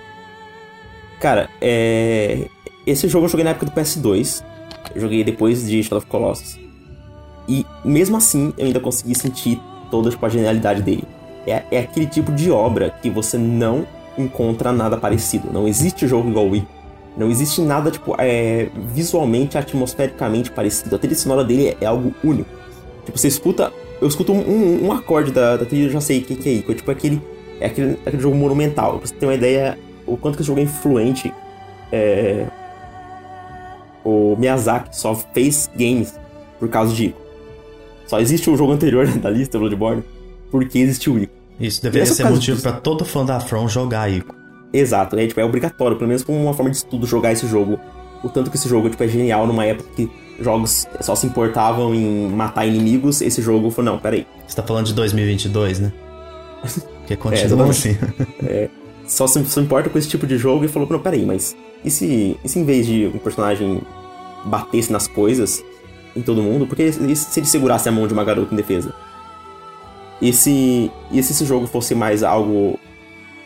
Cara, 1.19 1.49
é. 1.61 2.47
Esse 2.87 3.07
jogo 3.07 3.25
eu 3.25 3.29
joguei 3.29 3.43
na 3.43 3.51
época 3.51 3.67
do 3.67 3.71
PS2. 3.71 4.43
Eu 4.95 5.01
joguei 5.01 5.23
depois 5.23 5.67
de 5.67 5.83
Shadow 5.83 5.99
of 5.99 6.07
Colossus. 6.07 6.66
E 7.47 7.65
mesmo 7.83 8.17
assim, 8.17 8.53
eu 8.57 8.65
ainda 8.65 8.79
consegui 8.79 9.15
sentir 9.15 9.61
toda 9.89 10.09
tipo, 10.09 10.25
a 10.25 10.29
genialidade 10.29 10.81
dele. 10.81 11.03
É, 11.45 11.63
é 11.71 11.79
aquele 11.79 12.07
tipo 12.07 12.31
de 12.31 12.51
obra 12.51 12.93
que 13.01 13.09
você 13.09 13.37
não 13.37 13.87
encontra 14.17 14.71
nada 14.71 14.97
parecido. 14.97 15.49
Não 15.51 15.67
existe 15.67 16.07
jogo 16.07 16.29
igual 16.29 16.47
o 16.47 16.51
Wii. 16.51 16.67
Não 17.15 17.31
existe 17.31 17.61
nada, 17.61 17.89
tipo, 17.89 18.15
é, 18.19 18.69
visualmente, 18.93 19.57
atmosfericamente 19.57 20.51
parecido. 20.51 20.95
A 20.95 20.99
trilha 20.99 21.15
sonora 21.15 21.43
dele 21.43 21.75
é, 21.79 21.85
algo 21.85 22.13
único. 22.23 22.49
Tipo, 23.05 23.17
você 23.17 23.27
escuta. 23.27 23.71
Eu 23.99 24.07
escuto 24.07 24.33
um, 24.33 24.39
um, 24.39 24.85
um 24.87 24.91
acorde 24.91 25.31
da, 25.31 25.57
da 25.57 25.65
trilha, 25.65 25.87
eu 25.87 25.89
já 25.89 26.01
sei 26.01 26.19
o 26.19 26.23
que, 26.23 26.35
que 26.35 26.49
é 26.49 26.51
Ico. 26.53 26.71
É 26.71 26.75
tipo 26.75 26.91
aquele. 26.91 27.21
É 27.59 27.67
aquele, 27.67 27.97
aquele 28.05 28.21
jogo 28.21 28.35
monumental. 28.35 28.99
Pra 28.99 29.07
você 29.07 29.15
ter 29.15 29.25
uma 29.25 29.33
ideia 29.33 29.79
o 30.05 30.15
quanto 30.15 30.35
que 30.35 30.41
esse 30.41 30.47
jogo 30.47 30.59
é 30.59 30.63
influente. 30.63 31.33
É, 31.91 32.45
o 34.03 34.35
Miyazaki 34.37 34.95
só 34.95 35.15
fez 35.15 35.69
games 35.75 36.19
por 36.59 36.69
causa 36.69 36.93
de 36.93 37.05
Ico. 37.05 37.26
Só 38.07 38.19
existe 38.19 38.49
o 38.49 38.57
jogo 38.57 38.71
anterior 38.71 39.07
da 39.19 39.29
lista, 39.29 39.59
Bloodborne, 39.59 40.03
porque 40.49 40.79
existiu 40.79 41.13
o 41.13 41.19
Ico. 41.19 41.33
Isso 41.59 41.81
deveria 41.81 42.05
ser 42.05 42.29
motivo 42.29 42.61
para 42.61 42.73
todo 42.73 43.03
fã 43.03 43.25
da 43.25 43.39
From 43.39 43.67
jogar 43.67 44.09
Ico. 44.11 44.35
Exato, 44.71 45.17
é, 45.17 45.27
tipo, 45.27 45.39
é 45.39 45.45
obrigatório, 45.45 45.97
pelo 45.97 46.07
menos 46.07 46.23
como 46.23 46.41
uma 46.41 46.53
forma 46.53 46.69
de 46.69 46.77
estudo, 46.77 47.07
jogar 47.07 47.31
esse 47.31 47.47
jogo. 47.47 47.79
O 48.23 48.29
tanto 48.29 48.49
que 48.49 48.57
esse 48.57 48.67
jogo 48.67 48.89
tipo, 48.89 49.03
é 49.03 49.07
genial 49.07 49.45
numa 49.47 49.65
época 49.65 49.89
que 49.95 50.09
jogos 50.39 50.87
só 51.01 51.15
se 51.15 51.25
importavam 51.25 51.93
em 51.93 52.29
matar 52.29 52.65
inimigos, 52.65 53.21
esse 53.21 53.41
jogo 53.41 53.71
falou, 53.71 53.93
não, 53.93 53.99
peraí. 53.99 54.25
Você 54.47 54.55
tá 54.55 54.63
falando 54.63 54.87
de 54.87 54.93
2022, 54.93 55.79
né? 55.79 55.93
Porque 56.99 57.15
continua 57.15 57.67
é, 57.67 57.69
assim. 57.69 57.97
é, 58.43 58.69
só 59.07 59.25
se, 59.27 59.43
se 59.45 59.59
importa 59.59 59.89
com 59.89 59.97
esse 59.97 60.09
tipo 60.09 60.27
de 60.27 60.37
jogo 60.37 60.65
e 60.65 60.67
falou, 60.67 60.87
não, 60.89 60.99
peraí, 60.99 61.25
mas 61.25 61.55
e 61.83 61.89
se, 61.89 62.37
e 62.43 62.49
se 62.49 62.59
em 62.59 62.65
vez 62.65 62.85
de 62.85 63.07
um 63.07 63.17
personagem 63.17 63.81
batesse 64.45 64.91
nas 64.91 65.07
coisas, 65.07 65.63
em 66.17 66.21
todo 66.21 66.41
mundo, 66.41 66.65
porque 66.65 66.91
se 66.91 67.39
ele 67.39 67.47
segurasse 67.47 67.87
a 67.87 67.91
mão 67.91 68.07
de 68.07 68.13
uma 68.13 68.23
garota 68.23 68.53
em 68.53 68.57
defesa? 68.57 68.93
E 70.21 70.33
se, 70.33 70.91
e 71.11 71.21
se 71.21 71.31
esse 71.31 71.45
jogo 71.45 71.67
fosse 71.67 71.93
mais 71.93 72.23
algo 72.23 72.79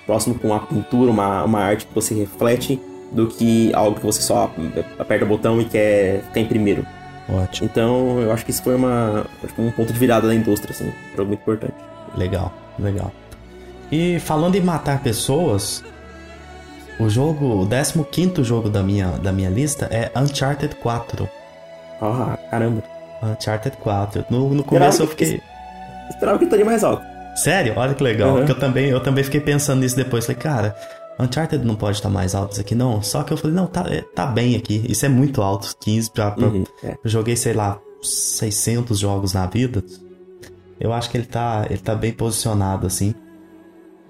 próximo 0.06 0.36
com 0.36 0.48
uma 0.48 0.60
pintura, 0.60 1.12
uma, 1.12 1.44
uma 1.44 1.60
arte 1.60 1.86
que 1.86 1.94
você 1.94 2.14
reflete, 2.14 2.80
do 3.12 3.28
que 3.28 3.74
algo 3.74 4.00
que 4.00 4.06
você 4.06 4.22
só 4.22 4.50
aperta 4.98 5.26
o 5.26 5.28
botão 5.28 5.60
e 5.60 5.66
quer 5.66 6.24
ficar 6.24 6.40
em 6.40 6.46
primeiro? 6.46 6.86
Ótimo. 7.30 7.70
Então, 7.72 8.20
eu 8.20 8.32
acho 8.32 8.46
que 8.46 8.52
isso 8.52 8.64
foi 8.64 8.76
uma, 8.76 9.26
um 9.58 9.72
ponto 9.72 9.92
de 9.92 10.00
virada 10.00 10.28
da 10.28 10.34
indústria, 10.34 10.72
assim. 10.74 10.88
Um 10.88 11.18
jogo 11.18 11.28
muito 11.28 11.42
importante. 11.42 11.74
Legal, 12.16 12.54
legal. 12.80 13.12
E 13.92 14.20
falando 14.20 14.56
em 14.56 14.62
matar 14.62 15.04
pessoas, 15.04 15.84
o 17.00 17.10
jogo, 17.10 17.64
o 17.64 18.06
15 18.06 18.44
jogo 18.44 18.70
da 18.70 18.82
minha, 18.82 19.12
da 19.12 19.32
minha 19.32 19.50
lista 19.50 19.86
é 19.92 20.12
Uncharted 20.18 20.76
4. 20.76 21.30
Ah, 22.02 22.38
caramba. 22.50 22.84
Uncharted 23.24 23.78
4. 23.78 24.26
No, 24.30 24.50
no 24.54 24.64
começo 24.64 25.04
eu 25.04 25.08
fiquei. 25.08 25.42
Esperava 26.10 26.38
que 26.38 26.46
estaria 26.46 26.66
mais 26.66 26.84
alto. 26.84 27.04
Sério? 27.36 27.74
Olha 27.78 27.94
que 27.94 28.04
legal. 28.04 28.36
Uhum. 28.36 28.46
Eu 28.46 28.60
também, 28.60 28.90
eu 28.90 29.00
também 29.00 29.24
fiquei 29.24 29.40
pensando 29.40 29.82
nisso 29.82 29.96
depois. 29.96 30.26
Falei, 30.26 30.42
cara, 30.42 30.76
Uncharted 31.20 31.64
não 31.66 31.76
pode 31.76 31.98
estar 31.98 32.10
mais 32.10 32.36
alto 32.36 32.54
isso 32.54 32.62
aqui, 32.62 32.76
não. 32.76 33.02
Só 33.02 33.24
que 33.24 33.32
eu 33.32 33.38
falei, 33.38 33.56
não, 33.56 33.68
tá, 33.68 33.86
é, 33.88 34.02
tá 34.02 34.26
bem 34.26 34.56
aqui. 34.56 34.84
Isso 34.90 35.06
é 35.06 35.10
muito 35.10 35.42
alto. 35.42 35.76
15 35.80 36.12
pra. 36.12 36.32
pra 36.32 36.48
uhum, 36.48 36.64
é. 36.84 36.98
Eu 37.04 37.10
joguei, 37.10 37.36
sei 37.36 37.54
lá, 37.54 37.80
600 38.02 39.00
jogos 39.00 39.34
na 39.34 39.46
vida. 39.46 39.84
Eu 40.80 40.92
acho 40.92 41.10
que 41.10 41.18
ele 41.18 41.28
tá, 41.28 41.66
ele 41.70 41.80
tá 41.80 41.94
bem 41.94 42.12
posicionado, 42.12 42.88
assim. 42.88 43.14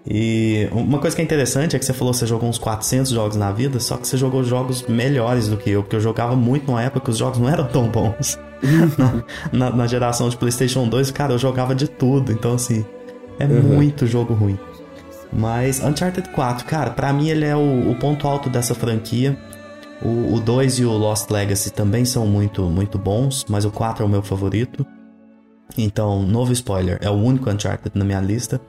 E 0.06 0.68
uma 0.72 0.98
coisa 0.98 1.16
que 1.16 1.22
é 1.22 1.26
interessante 1.26 1.76
é 1.76 1.80
que 1.80 1.86
você 1.86 1.94
falou 1.94 2.12
que 2.12 2.20
você 2.20 2.26
jogou 2.26 2.50
uns 2.50 2.58
400 2.58 3.12
jogos 3.12 3.36
na 3.36 3.52
vida, 3.52 3.80
só 3.80 3.98
que 3.98 4.08
você 4.08 4.18
jogou 4.18 4.44
jogos 4.44 4.84
melhores 4.88 5.48
do 5.48 5.58
que 5.58 5.70
eu, 5.70 5.84
porque 5.84 5.96
eu 5.96 6.02
jogava 6.02 6.36
muito 6.36 6.66
numa 6.68 6.82
época 6.82 7.06
que 7.06 7.12
os 7.12 7.18
jogos 7.18 7.38
não 7.38 7.48
eram 7.48 7.68
tão 7.68 7.88
bons. 7.88 8.40
na, 9.52 9.70
na, 9.70 9.88
geração 9.88 10.28
de 10.30 10.38
PlayStation 10.38 10.88
2, 10.88 11.12
cara, 11.12 11.34
eu 11.34 11.38
jogava 11.38 11.76
de 11.76 11.88
tudo, 11.88 12.32
então 12.32 12.54
assim, 12.54 12.86
é 13.40 13.46
uhum. 13.46 13.62
muito 13.62 14.08
jogo 14.08 14.34
ruim. 14.34 14.58
Mas 15.32 15.82
Uncharted 15.84 16.30
4, 16.30 16.66
cara, 16.66 16.90
para 16.92 17.14
mim 17.14 17.30
ele 17.30 17.46
é 17.46 17.56
o, 17.56 17.92
o, 17.92 17.96
ponto 17.96 18.28
alto 18.28 18.50
dessa 18.50 18.76
franquia. 18.76 19.38
O, 20.02 20.36
o 20.36 20.40
2 20.40 20.80
e 20.80 20.86
o 20.86 20.92
Lost 20.92 21.30
Legacy 21.30 21.72
também 21.72 22.06
são 22.06 22.26
muito, 22.26 22.64
muito 22.64 22.98
bons, 22.98 23.46
mas 23.48 23.66
o 23.66 23.72
4 23.72 24.04
é 24.04 24.06
o 24.08 24.10
meu 24.10 24.24
favorito. 24.24 24.86
Então, 25.78 26.24
novo 26.24 26.52
spoiler, 26.52 26.98
é 27.02 27.10
o 27.10 27.14
único 27.14 27.50
Uncharted 27.50 27.98
na 27.98 28.04
minha 28.04 28.20
lista. 28.20 28.60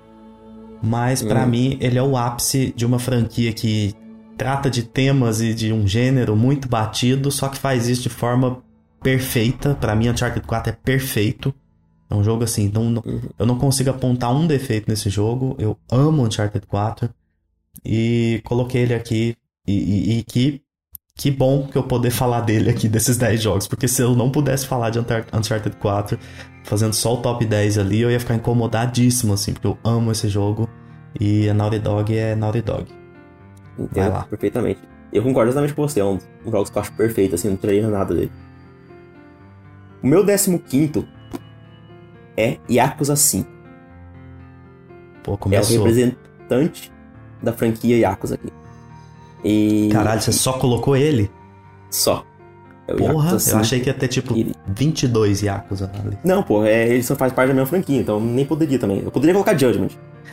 Mas 0.83 1.23
para 1.23 1.45
hum. 1.45 1.49
mim 1.49 1.79
ele 1.81 1.99
é 1.99 2.03
o 2.03 2.17
ápice 2.17 2.73
de 2.77 2.85
uma 2.85 2.99
franquia 2.99 3.53
que 3.53 3.95
trata 4.37 4.69
de 4.69 4.83
temas 4.83 5.41
e 5.41 5.55
de 5.55 5.73
um 5.73 5.87
gênero 5.87 6.35
muito 6.35 6.69
batido, 6.69 7.31
só 7.31 7.49
que 7.49 7.59
faz 7.59 7.89
isso 7.89 8.03
de 8.03 8.09
forma 8.09 8.63
perfeita. 9.03 9.75
Para 9.75 9.95
mim, 9.95 10.09
Uncharted 10.09 10.47
4 10.47 10.73
é 10.73 10.77
perfeito. 10.77 11.55
É 12.09 12.15
um 12.15 12.23
jogo 12.23 12.45
assim, 12.45 12.71
não, 12.73 12.91
não, 12.91 13.03
uhum. 13.07 13.21
eu 13.39 13.47
não 13.47 13.59
consigo 13.59 13.91
apontar 13.91 14.35
um 14.35 14.47
defeito 14.47 14.89
nesse 14.89 15.09
jogo. 15.09 15.57
Eu 15.59 15.79
amo 15.91 16.25
Uncharted 16.25 16.67
4 16.67 17.09
e 17.85 18.41
coloquei 18.45 18.83
ele 18.83 18.95
aqui. 18.95 19.37
E, 19.67 19.73
e, 19.73 20.19
e, 20.19 20.23
que, 20.25 20.61
que 21.17 21.31
bom 21.31 21.67
que 21.69 21.79
eu 21.79 21.85
poder 21.85 22.11
falar 22.13 22.41
dele 22.41 22.71
aqui, 22.71 22.89
desses 22.89 23.17
10 23.17 23.41
jogos, 23.41 23.69
porque 23.69 23.87
se 23.87 24.03
eu 24.03 24.15
não 24.15 24.29
pudesse 24.31 24.67
falar 24.67 24.91
de 24.91 24.99
Uncharted 24.99 25.77
4, 25.77 26.19
fazendo 26.65 26.93
só 26.93 27.15
o 27.15 27.17
top 27.19 27.45
10 27.45 27.79
ali, 27.79 28.01
eu 28.01 28.11
ia 28.11 28.21
ficar 28.21 28.35
incomodadíssimo, 28.35 29.33
assim, 29.35 29.53
porque 29.53 29.67
eu 29.67 29.79
amo 29.85 30.13
esse 30.13 30.29
jogo 30.29 30.69
e 31.19 31.49
a 31.49 31.55
Naughty 31.55 31.79
Dog 31.79 32.17
é 32.17 32.35
Naughty 32.35 32.63
Dog. 32.63 32.87
Entendo 33.79 34.13
lá. 34.13 34.25
perfeitamente. 34.25 34.81
Eu 35.13 35.23
concordo 35.23 35.51
exatamente 35.51 35.75
com 35.75 35.83
você, 35.83 36.01
é 36.01 36.05
um 36.05 36.17
dos 36.17 36.51
jogos 36.51 36.71
que 36.71 36.79
eu 36.79 36.83
acho 36.83 36.93
perfeito, 36.93 37.35
assim, 37.35 37.51
não 37.51 37.57
treino 37.57 37.91
nada 37.91 38.15
dele. 38.15 38.33
O 40.03 40.07
meu 40.07 40.25
15 40.25 41.07
é 42.37 42.59
Yakuza 42.71 43.15
5. 43.15 43.49
Pô, 45.23 45.37
começou. 45.37 45.77
É 45.77 45.79
o 45.79 45.85
representante 45.85 46.93
da 47.43 47.53
franquia 47.53 47.99
Yakuza 47.99 48.35
aqui. 48.35 48.53
E... 49.45 49.91
Caralho, 49.93 50.21
você 50.21 50.33
só 50.33 50.55
colocou 50.55 50.97
ele? 50.97 51.31
Só. 51.91 52.25
É 52.93 52.97
Porra, 52.97 53.37
eu 53.51 53.59
achei 53.59 53.81
que 53.81 53.89
ia 53.89 53.95
ter 53.95 54.09
tipo 54.09 54.37
ele... 54.37 54.55
22 54.67 55.43
Yakuza 55.43 55.91
ali. 56.05 56.19
Não, 56.25 56.43
pô, 56.43 56.65
é, 56.65 56.89
ele 56.89 57.03
só 57.03 57.17
faz 57.17 57.33
parte 57.33 57.49
da 57.49 57.55
minha 57.55 57.67
franquia, 57.67 58.01
então 58.01 58.21
nem 58.21 58.45
poderia 58.45 58.79
também. 58.79 59.03
Eu 59.05 59.11
poderia 59.11 59.35
colocar 59.35 59.59
Judgment. 59.59 59.91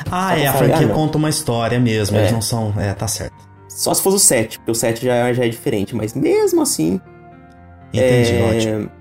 Ah, 0.09 0.37
é, 0.37 0.47
a 0.47 0.53
franquia 0.53 0.87
ah, 0.87 0.93
conta 0.93 1.17
uma 1.17 1.29
história 1.29 1.79
mesmo, 1.79 2.17
é. 2.17 2.21
eles 2.21 2.31
não 2.31 2.41
são. 2.41 2.73
É, 2.77 2.93
tá 2.93 3.07
certo. 3.07 3.33
Só 3.67 3.93
se 3.93 4.01
fosse 4.01 4.17
o 4.17 4.19
7, 4.19 4.59
porque 4.59 4.71
o 4.71 4.75
7 4.75 5.05
já, 5.05 5.31
já 5.33 5.45
é 5.45 5.49
diferente, 5.49 5.95
mas 5.95 6.13
mesmo 6.13 6.61
assim. 6.61 6.99
Entendi, 7.93 8.33
é... 8.33 8.43
ótimo 8.43 8.99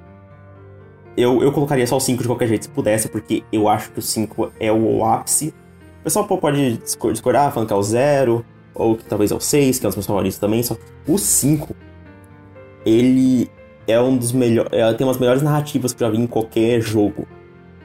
eu, 1.18 1.42
eu 1.42 1.50
colocaria 1.50 1.84
só 1.84 1.96
o 1.96 2.00
5 2.00 2.22
de 2.22 2.28
qualquer 2.28 2.46
jeito, 2.46 2.66
se 2.66 2.68
pudesse, 2.68 3.08
porque 3.08 3.42
eu 3.52 3.68
acho 3.68 3.90
que 3.90 3.98
o 3.98 4.02
5 4.02 4.52
é 4.60 4.70
o 4.70 5.04
ápice. 5.04 5.52
O 6.00 6.04
pessoal 6.04 6.24
pode 6.24 6.78
discordar, 6.78 7.52
falando 7.52 7.66
que 7.66 7.74
é 7.74 7.76
o 7.76 7.82
0, 7.82 8.44
ou 8.72 8.96
que 8.96 9.04
talvez 9.04 9.32
é 9.32 9.34
o 9.34 9.40
6, 9.40 9.80
que 9.80 9.84
é 9.84 9.88
um 9.88 9.90
dos 9.90 9.96
meus 9.96 10.06
favoritos 10.06 10.38
também, 10.38 10.62
só 10.62 10.76
que 10.76 10.82
o 11.08 11.18
5, 11.18 11.74
ele 12.88 13.50
é 13.86 14.00
um 14.00 14.16
dos 14.16 14.32
melhores. 14.32 14.70
É, 14.72 14.92
tem 14.94 15.06
umas 15.06 15.18
melhores 15.18 15.42
narrativas 15.42 15.92
que 15.92 16.02
eu 16.02 16.06
já 16.06 16.12
vi 16.12 16.22
em 16.22 16.26
qualquer 16.26 16.80
jogo. 16.80 17.26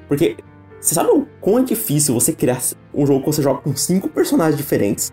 Porque 0.07 0.37
você 0.79 0.95
sabe 0.95 1.09
o 1.11 1.27
quão 1.39 1.59
é 1.59 1.63
difícil 1.63 2.13
você 2.13 2.33
criar 2.33 2.59
um 2.93 3.05
jogo 3.05 3.21
que 3.21 3.27
você 3.27 3.41
joga 3.41 3.61
com 3.61 3.75
cinco 3.75 4.09
personagens 4.09 4.57
diferentes. 4.57 5.11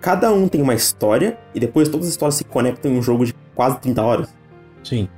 Cada 0.00 0.32
um 0.32 0.48
tem 0.48 0.60
uma 0.60 0.74
história, 0.74 1.38
e 1.54 1.60
depois 1.60 1.88
todas 1.88 2.06
as 2.06 2.12
histórias 2.12 2.34
se 2.34 2.44
conectam 2.44 2.92
em 2.92 2.98
um 2.98 3.02
jogo 3.02 3.24
de 3.24 3.34
quase 3.54 3.78
30 3.80 4.02
horas? 4.02 4.34
Sim. 4.82 5.08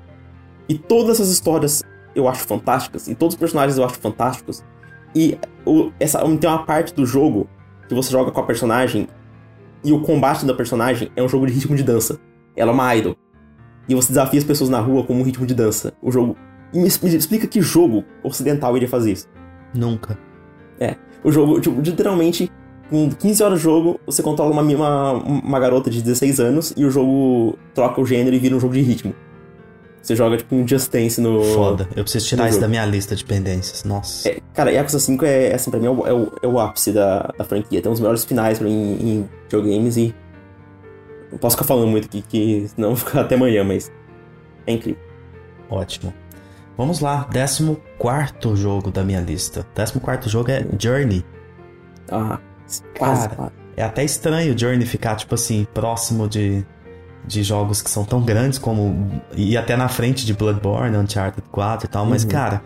E 0.68 0.78
todas 0.78 1.16
essas 1.16 1.30
histórias 1.30 1.82
eu 2.14 2.28
acho 2.28 2.44
fantásticas, 2.44 3.08
e 3.08 3.14
todos 3.14 3.34
os 3.34 3.38
personagens 3.38 3.76
eu 3.76 3.84
acho 3.84 3.98
fantásticos. 3.98 4.64
E 5.14 5.36
o, 5.64 5.90
essa, 5.98 6.20
tem 6.20 6.48
uma 6.48 6.64
parte 6.64 6.94
do 6.94 7.04
jogo 7.04 7.48
que 7.88 7.94
você 7.94 8.12
joga 8.12 8.30
com 8.30 8.40
a 8.40 8.44
personagem, 8.44 9.08
e 9.82 9.92
o 9.92 10.00
combate 10.02 10.46
da 10.46 10.54
personagem 10.54 11.10
é 11.16 11.22
um 11.22 11.28
jogo 11.28 11.46
de 11.46 11.52
ritmo 11.52 11.74
de 11.74 11.82
dança. 11.82 12.20
Ela 12.54 12.70
é 12.70 12.74
uma 12.74 12.94
idol. 12.94 13.16
E 13.88 13.94
você 13.94 14.08
desafia 14.08 14.38
as 14.38 14.44
pessoas 14.44 14.70
na 14.70 14.80
rua 14.80 15.04
como 15.04 15.20
um 15.20 15.22
ritmo 15.22 15.46
de 15.46 15.54
dança. 15.54 15.92
O 16.02 16.10
jogo. 16.10 16.36
E 16.72 16.78
me, 16.78 16.88
me 17.02 17.16
explica 17.16 17.46
que 17.46 17.60
jogo 17.60 18.04
ocidental 18.22 18.76
iria 18.76 18.88
fazer 18.88 19.12
isso. 19.12 19.28
Nunca. 19.74 20.18
É. 20.80 20.96
O 21.22 21.30
jogo, 21.30 21.60
tipo, 21.60 21.80
literalmente, 21.80 22.50
com 22.90 23.10
15 23.10 23.42
horas 23.42 23.58
de 23.58 23.64
jogo, 23.64 24.00
você 24.06 24.22
controla 24.22 24.50
uma, 24.50 24.62
uma, 24.62 25.12
uma 25.12 25.60
garota 25.60 25.90
de 25.90 26.02
16 26.02 26.40
anos 26.40 26.72
e 26.76 26.84
o 26.84 26.90
jogo 26.90 27.58
troca 27.74 28.00
o 28.00 28.06
gênero 28.06 28.34
e 28.34 28.38
vira 28.38 28.54
um 28.54 28.60
jogo 28.60 28.74
de 28.74 28.82
ritmo. 28.82 29.14
Você 30.06 30.14
joga 30.14 30.36
tipo 30.36 30.54
um 30.54 30.66
Just 30.66 30.88
Dance 30.92 31.20
no. 31.20 31.42
Foda. 31.42 31.88
Eu 31.96 32.04
preciso 32.04 32.28
tirar 32.28 32.48
isso 32.48 32.60
da 32.60 32.68
minha 32.68 32.86
lista 32.86 33.16
de 33.16 33.24
pendências. 33.24 33.82
Nossa. 33.82 34.28
É, 34.28 34.38
cara, 34.54 34.70
Yakuza 34.70 35.00
5 35.00 35.24
é, 35.24 35.52
assim, 35.52 35.68
pra 35.68 35.80
mim 35.80 35.86
é 35.86 35.90
o, 35.90 36.06
é 36.06 36.12
o, 36.12 36.32
é 36.42 36.46
o 36.46 36.60
ápice 36.60 36.92
da, 36.92 37.34
da 37.36 37.44
franquia. 37.44 37.82
Tem 37.82 37.90
os 37.90 37.98
melhores 37.98 38.24
finais 38.24 38.56
pra 38.56 38.68
mim 38.68 38.98
em 39.00 39.28
videogames 39.44 39.96
e. 39.96 40.14
Não 41.36 41.40
posso 41.40 41.54
ficar 41.54 41.66
falando 41.66 41.88
muito 41.88 42.06
aqui, 42.06 42.22
que 42.22 42.66
senão 42.74 42.88
vou 42.88 42.96
ficar 42.96 43.20
até 43.20 43.34
amanhã, 43.34 43.62
mas. 43.62 43.92
É 44.66 44.72
incrível. 44.72 45.00
Ótimo. 45.68 46.14
Vamos 46.78 47.00
lá, 47.00 47.24
14 47.24 47.76
jogo 48.54 48.90
da 48.90 49.04
minha 49.04 49.20
lista. 49.20 49.66
14 49.74 50.28
jogo 50.30 50.50
é 50.50 50.66
Journey. 50.78 51.22
Ah, 52.10 52.38
quase. 52.98 53.28
Cara, 53.28 53.52
é 53.76 53.82
até 53.82 54.02
estranho 54.02 54.58
Journey 54.58 54.86
ficar, 54.86 55.16
tipo 55.16 55.34
assim, 55.34 55.66
próximo 55.74 56.26
de 56.26 56.64
de 57.26 57.42
jogos 57.42 57.82
que 57.82 57.90
são 57.90 58.04
tão 58.04 58.22
grandes 58.22 58.58
como. 58.58 59.20
e 59.34 59.56
até 59.56 59.76
na 59.76 59.88
frente 59.88 60.24
de 60.24 60.32
Bloodborne, 60.32 60.96
Uncharted 60.96 61.46
4 61.50 61.86
e 61.86 61.88
tal, 61.88 62.06
mas, 62.06 62.22
uhum. 62.22 62.30
cara, 62.30 62.62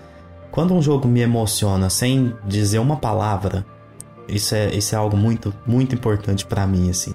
quando 0.51 0.75
um 0.75 0.83
jogo 0.83 1.09
me 1.09 1.21
emociona 1.21 1.89
sem 1.89 2.37
dizer 2.45 2.79
uma 2.79 2.97
palavra, 2.97 3.65
isso 4.29 4.55
é, 4.55 4.75
isso 4.75 4.95
é 4.95 4.99
algo 4.99 5.17
muito, 5.17 5.55
muito 5.67 5.95
importante 5.95 6.45
para 6.45 6.67
mim, 6.67 6.91
assim. 6.91 7.15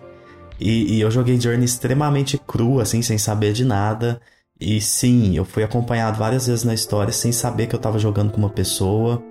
E, 0.60 0.96
e, 0.96 1.02
eu 1.02 1.12
joguei 1.12 1.40
Journey 1.40 1.66
extremamente 1.66 2.38
cru, 2.38 2.80
assim, 2.80 3.02
sem 3.02 3.18
saber 3.18 3.54
de 3.54 3.66
nada. 3.66 4.20
E 4.60 4.80
sim, 4.80 5.36
eu 5.36 5.44
fui 5.44 5.64
acompanhado 5.64 6.18
várias 6.18 6.48
vezes 6.48 6.64
na 6.64 6.74
história 6.74 7.12
sem 7.12 7.32
saber 7.32 7.68
que 7.68 7.76
eu 7.76 7.80
tava 7.80 8.00
jogando 8.00 8.32
com 8.32 8.38
uma 8.38 8.50
pessoa. 8.50 9.22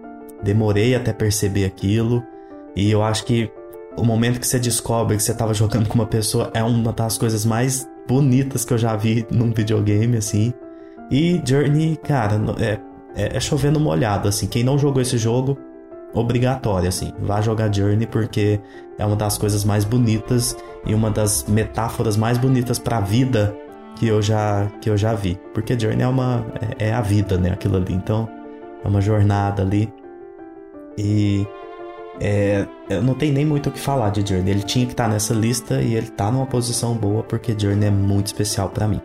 Demorei 0.43 0.95
até 0.95 1.13
perceber 1.13 1.65
aquilo. 1.65 2.23
E 2.77 2.91
eu 2.91 3.03
acho 3.03 3.25
que 3.25 3.51
o 3.97 4.05
momento 4.05 4.41
que 4.41 4.47
você 4.47 4.59
descobre 4.59 5.17
que 5.17 5.23
você 5.23 5.35
tava 5.35 5.55
jogando 5.55 5.89
com 5.89 5.95
uma 5.95 6.07
pessoa 6.07 6.51
é 6.53 6.63
uma 6.63 6.93
das 6.93 7.17
coisas 7.17 7.45
mais 7.47 7.89
bonitas 8.07 8.65
que 8.65 8.75
eu 8.75 8.79
já 8.79 8.95
vi 8.97 9.27
num 9.31 9.53
videogame, 9.53 10.17
assim. 10.17 10.53
E 11.11 11.41
Journey, 11.45 11.97
cara, 11.97 12.41
é, 12.59 12.79
é, 13.15 13.37
é 13.37 13.41
chovendo 13.41 13.81
molhado, 13.81 14.29
assim. 14.29 14.47
Quem 14.47 14.63
não 14.63 14.79
jogou 14.79 15.01
esse 15.01 15.17
jogo, 15.17 15.57
obrigatório, 16.15 16.89
assim. 16.89 17.13
Vá 17.19 17.41
jogar 17.41 17.73
Journey 17.75 18.07
porque 18.07 18.61
é 18.99 19.05
uma 19.05 19.17
das 19.17 19.37
coisas 19.37 19.65
mais 19.65 19.85
bonitas 19.85 20.57
e 20.87 20.95
uma 20.95 21.11
das 21.11 21.45
metáforas 21.49 22.17
mais 22.17 22.39
bonitas 22.39 22.79
para 22.79 22.99
a 22.99 23.01
vida 23.01 23.55
que 23.97 24.07
eu 24.07 24.23
já 24.23 24.71
que 24.81 24.89
eu 24.89 24.97
já 24.97 25.15
vi. 25.15 25.39
Porque 25.53 25.79
Journey 25.79 26.03
é 26.03 26.09
uma 26.09 26.47
é, 26.79 26.89
é 26.89 26.95
a 26.95 27.01
vida, 27.01 27.37
né, 27.37 27.51
aquilo 27.51 27.77
ali. 27.77 27.93
Então, 27.93 28.29
é 28.85 28.89
uma 28.89 29.01
jornada 29.01 29.63
ali. 29.63 29.93
E 30.97 31.47
é, 32.21 32.67
eu 32.89 33.03
não 33.03 33.15
tenho 33.15 33.35
nem 33.35 33.45
muito 33.45 33.69
o 33.69 33.73
que 33.73 33.79
falar 33.79 34.11
de 34.11 34.27
Journey. 34.27 34.51
Ele 34.51 34.63
tinha 34.63 34.87
que 34.87 34.93
estar 34.93 35.05
tá 35.05 35.11
nessa 35.11 35.35
lista 35.35 35.83
e 35.83 35.95
ele 35.95 36.09
tá 36.09 36.31
numa 36.31 36.47
posição 36.47 36.95
boa 36.95 37.23
porque 37.23 37.55
Journey 37.59 37.89
é 37.89 37.91
muito 37.91 38.27
especial 38.27 38.69
para 38.69 38.87
mim. 38.87 39.01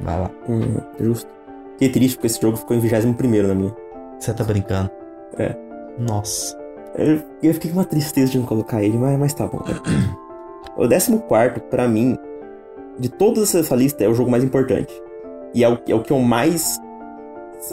Vai 0.00 0.20
lá. 0.20 0.30
Hum, 0.48 0.78
justo. 1.00 1.28
Fiquei 1.72 1.88
triste 1.88 2.16
porque 2.16 2.28
esse 2.28 2.40
jogo 2.40 2.56
ficou 2.56 2.76
em 2.76 2.80
21 2.80 3.46
na 3.48 3.54
minha. 3.54 3.74
Você 4.18 4.32
tá 4.32 4.44
brincando? 4.44 4.90
É. 5.36 5.54
Nossa. 5.98 6.58
Eu, 6.96 7.22
eu 7.42 7.54
fiquei 7.54 7.70
com 7.70 7.78
uma 7.78 7.84
tristeza 7.84 8.32
de 8.32 8.38
não 8.38 8.46
colocar 8.46 8.82
ele, 8.82 8.96
mas, 8.96 9.18
mas 9.18 9.34
tá 9.34 9.46
bom. 9.46 9.62
o 10.76 10.88
14, 10.88 11.60
para 11.70 11.88
mim, 11.88 12.16
de 12.98 13.08
todas 13.08 13.54
essa 13.54 13.74
lista, 13.74 14.04
é 14.04 14.08
o 14.08 14.14
jogo 14.14 14.30
mais 14.30 14.44
importante. 14.44 14.92
E 15.52 15.62
é 15.62 15.68
o, 15.68 15.78
é 15.88 15.94
o 15.94 16.02
que 16.02 16.12
eu 16.12 16.18
mais 16.18 16.78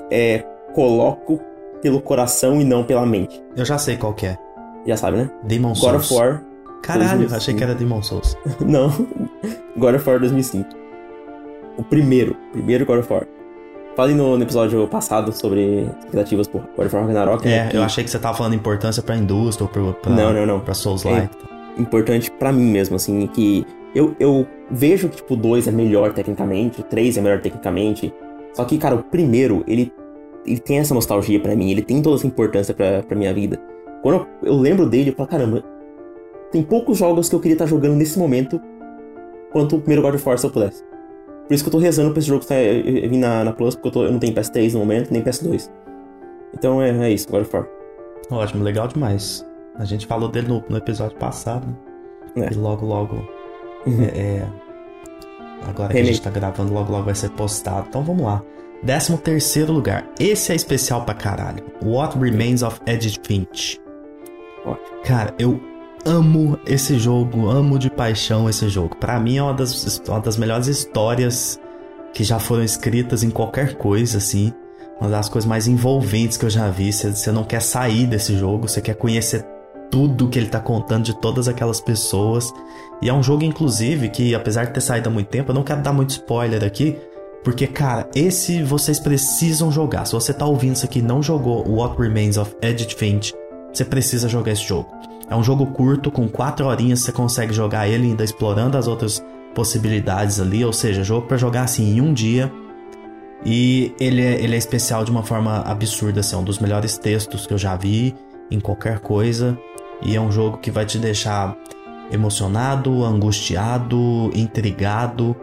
é, 0.10 0.46
coloco 0.74 1.40
pelo 1.82 2.02
coração 2.02 2.62
e 2.62 2.64
não 2.64 2.84
pela 2.84 3.06
mente. 3.06 3.44
Eu 3.56 3.66
já 3.66 3.78
sei 3.78 3.98
qual 3.98 4.14
que 4.14 4.28
é. 4.28 4.38
Já 4.86 4.98
sabe, 4.98 5.18
né? 5.18 5.32
Demon 5.44 5.70
God 5.70 5.78
Souls. 5.78 5.94
God 5.94 6.02
of 6.02 6.14
War. 6.14 6.44
Caralho, 6.82 7.28
2005. 7.28 7.36
achei 7.36 7.54
que 7.54 7.64
era 7.64 7.76
Demon 7.76 8.02
Souls. 8.02 8.38
Não. 8.62 8.90
God 9.78 9.96
of 9.96 10.10
War 10.10 10.20
2005. 10.20 10.70
O 11.78 11.84
primeiro. 11.84 12.36
Primeiro 12.52 12.86
God 12.86 13.00
of 13.00 13.14
War. 13.14 13.28
Falei 13.96 14.16
no, 14.16 14.38
no, 14.38 14.44
episódio 14.44 14.88
passado 14.88 15.34
sobre 15.34 15.82
expectativas 16.00 16.48
por 16.48 16.62
God 16.78 16.86
of 16.86 16.96
War 16.96 17.06
Ragnarok. 17.06 17.46
Né, 17.46 17.58
é, 17.58 17.64
né, 17.66 17.70
eu 17.74 17.84
achei 17.84 18.04
que 18.04 18.10
você 18.10 18.18
tava 18.18 18.38
falando 18.38 18.56
importância 18.56 19.04
pra 19.04 19.18
indústria 19.18 19.66
ou 19.66 19.70
pra, 19.70 19.94
pra, 20.02 20.12
não, 20.12 20.34
não, 20.34 20.46
não. 20.46 20.60
pra 20.60 20.74
Souls-like. 20.74 21.36
É 21.78 21.82
importante 21.82 22.32
pra 22.32 22.52
mim 22.52 22.72
mesmo, 22.72 22.96
assim, 22.96 23.28
que 23.28 23.66
eu, 23.94 24.16
eu 24.20 24.48
vejo 24.70 25.10
que, 25.10 25.18
tipo, 25.18 25.34
o 25.34 25.38
2 25.38 25.68
é 25.68 25.72
melhor 25.72 26.14
tecnicamente, 26.14 26.80
o 26.80 26.84
3 26.84 27.18
é 27.18 27.22
melhor 27.22 27.42
tecnicamente. 27.42 28.14
Só 28.54 28.64
que, 28.64 28.78
cara, 28.78 28.96
o 28.96 29.04
primeiro, 29.04 29.64
ele, 29.68 29.92
ele 30.46 30.60
tem 30.60 30.80
essa 30.80 30.94
nostalgia 30.94 31.40
para 31.40 31.56
mim, 31.56 31.70
ele 31.70 31.82
tem 31.82 32.02
toda 32.02 32.16
essa 32.16 32.28
importância 32.28 32.74
pra, 32.74 33.04
pra 33.04 33.18
minha 33.18 33.34
vida. 33.34 33.60
Quando 34.02 34.28
eu, 34.42 34.50
eu 34.54 34.56
lembro 34.56 34.88
dele, 34.88 35.10
eu 35.10 35.16
falo, 35.16 35.28
caramba, 35.28 35.64
tem 36.52 36.64
poucos 36.64 36.98
jogos 36.98 37.28
que 37.28 37.36
eu 37.36 37.40
queria 37.40 37.56
estar 37.56 37.66
jogando 37.66 37.96
nesse 37.96 38.18
momento 38.18 38.62
quanto 39.52 39.76
o 39.76 39.80
primeiro 39.80 40.02
God 40.02 40.16
of 40.16 40.28
War 40.28 40.38
se 40.38 40.46
eu 40.46 40.52
pudesse. 40.52 40.91
Por 41.52 41.56
isso 41.56 41.66
que 41.66 41.68
eu 41.68 41.72
tô 41.74 41.80
rezando 41.80 42.12
pra 42.12 42.20
esse 42.20 42.30
jogo 42.30 42.46
vir 42.48 43.18
na, 43.18 43.44
na 43.44 43.52
Plus, 43.52 43.76
porque 43.76 43.90
eu, 43.90 43.92
tô, 43.92 44.04
eu, 44.06 44.12
não 44.14 44.20
tenho 44.20 44.34
PS3 44.34 44.72
no 44.72 44.80
momento, 44.80 45.12
nem 45.12 45.22
PS2. 45.22 45.70
Então 46.54 46.82
é, 46.82 46.92
é 46.92 47.12
isso, 47.12 47.30
God 47.30 47.42
of 47.42 47.54
War. 47.54 47.68
Ótimo, 48.32 48.64
legal 48.64 48.88
demais. 48.88 49.46
A 49.76 49.84
gente 49.84 50.08
falou 50.08 50.30
dele 50.30 50.48
no, 50.48 50.64
no 50.70 50.78
episódio 50.78 51.18
passado. 51.18 51.68
É. 52.38 52.54
E 52.54 52.56
logo, 52.56 52.86
logo. 52.86 53.16
Uhum. 53.86 54.02
É, 54.02 54.18
é, 54.18 54.48
agora 55.68 55.92
que 55.92 56.00
a 56.00 56.04
gente 56.06 56.22
tá 56.22 56.30
gravando, 56.30 56.74
logo, 56.74 56.90
logo 56.90 57.04
vai 57.04 57.16
ser 57.16 57.30
postado. 57.32 57.88
Então 57.90 58.02
vamos 58.02 58.24
lá. 58.24 58.42
13 58.86 59.18
terceiro 59.18 59.74
lugar. 59.74 60.10
Esse 60.22 60.54
é 60.54 60.56
especial 60.56 61.04
pra 61.04 61.16
caralho. 61.16 61.66
What 61.84 62.18
Remains 62.18 62.64
of 62.64 62.80
Edith 62.88 63.20
Finch. 63.28 63.78
Cara, 65.04 65.36
eu 65.38 65.60
amo 66.06 66.60
esse 66.66 66.98
jogo, 66.98 67.50
amo 67.50 67.78
de 67.78 67.90
paixão 67.90 68.50
esse 68.50 68.68
jogo. 68.70 68.96
Para 68.96 69.20
mim 69.20 69.38
é 69.38 69.44
uma 69.44 69.54
das, 69.54 70.02
uma 70.08 70.20
das 70.20 70.38
melhores 70.38 70.68
histórias 70.68 71.60
que 72.14 72.24
já 72.24 72.40
foram 72.40 72.64
escritas 72.64 73.24
em 73.24 73.30
qualquer 73.30 73.76
coisa, 73.76 74.18
assim. 74.18 74.54
Uma 75.00 75.10
das 75.10 75.30
coisas 75.30 75.48
mais 75.48 75.68
envolventes 75.68 76.38
que 76.38 76.46
eu 76.46 76.50
já 76.50 76.70
vi. 76.70 76.92
Você 76.92 77.32
não 77.32 77.44
quer 77.44 77.62
sair 77.62 78.06
desse 78.06 78.38
jogo, 78.38 78.68
você 78.68 78.82
quer 78.82 78.96
conhecer 78.96 79.46
tudo 79.90 80.30
que 80.30 80.40
ele 80.40 80.48
tá 80.48 80.60
contando 80.60 81.04
de 81.04 81.20
todas 81.20 81.48
aquelas 81.48 81.82
pessoas. 81.82 82.52
E 83.02 83.10
é 83.10 83.14
um 83.14 83.24
jogo, 83.24 83.44
inclusive, 83.44 84.10
que 84.10 84.36
apesar 84.36 84.66
de 84.66 84.74
ter 84.74 84.82
saído 84.82 85.10
há 85.10 85.12
muito 85.12 85.28
tempo, 85.28 85.52
eu 85.52 85.56
não 85.56 85.64
quero 85.64 85.82
dar 85.82 85.94
muito 85.94 86.12
spoiler 86.12 86.64
aqui. 86.64 86.98
Porque, 87.44 87.66
cara, 87.66 88.08
esse 88.14 88.62
vocês 88.62 89.00
precisam 89.00 89.72
jogar. 89.72 90.06
Se 90.06 90.14
você 90.14 90.32
tá 90.32 90.46
ouvindo 90.46 90.76
isso 90.76 90.86
aqui 90.86 91.00
e 91.00 91.02
não 91.02 91.24
jogou 91.24 91.68
What 91.68 92.00
Remains 92.00 92.38
of 92.38 92.56
Edith 92.62 92.96
Finch, 92.96 93.34
você 93.74 93.84
precisa 93.84 94.30
jogar 94.30 94.52
esse 94.52 94.64
jogo. 94.64 94.90
É 95.32 95.36
um 95.36 95.42
jogo 95.42 95.66
curto, 95.68 96.12
com 96.12 96.28
4 96.28 96.66
horinhas 96.66 97.00
você 97.00 97.12
consegue 97.14 97.54
jogar 97.54 97.88
ele 97.88 98.08
ainda 98.08 98.22
explorando 98.22 98.78
as 98.78 98.86
outras 98.86 99.24
possibilidades 99.56 100.42
ali, 100.42 100.66
ou 100.66 100.74
seja, 100.74 101.06
jogo 101.06 101.26
para 101.26 101.38
jogar 101.38 101.64
assim 101.64 101.96
em 101.96 102.02
um 102.02 102.14
dia. 102.14 102.52
E 103.46 103.96
ele 103.98 104.22
é, 104.22 104.44
ele 104.44 104.56
é 104.56 104.58
especial 104.58 105.06
de 105.06 105.10
uma 105.10 105.24
forma 105.24 105.62
absurda, 105.62 106.20
assim, 106.20 106.36
é 106.36 106.38
um 106.38 106.44
dos 106.44 106.60
melhores 106.60 106.98
textos 106.98 107.48
que 107.48 107.54
eu 107.54 107.58
já 107.58 107.78
vi 107.78 108.14
em 108.52 108.60
qualquer 108.60 109.00
coisa. 109.00 109.58
E 110.02 110.18
é 110.18 110.20
um 110.20 110.30
jogo 110.30 110.58
que 110.58 110.70
vai 110.70 110.86
te 110.86 111.00
deixar 111.00 111.56
emocionado, 112.12 113.06
angustiado, 113.06 114.32
intrigado. 114.36 115.34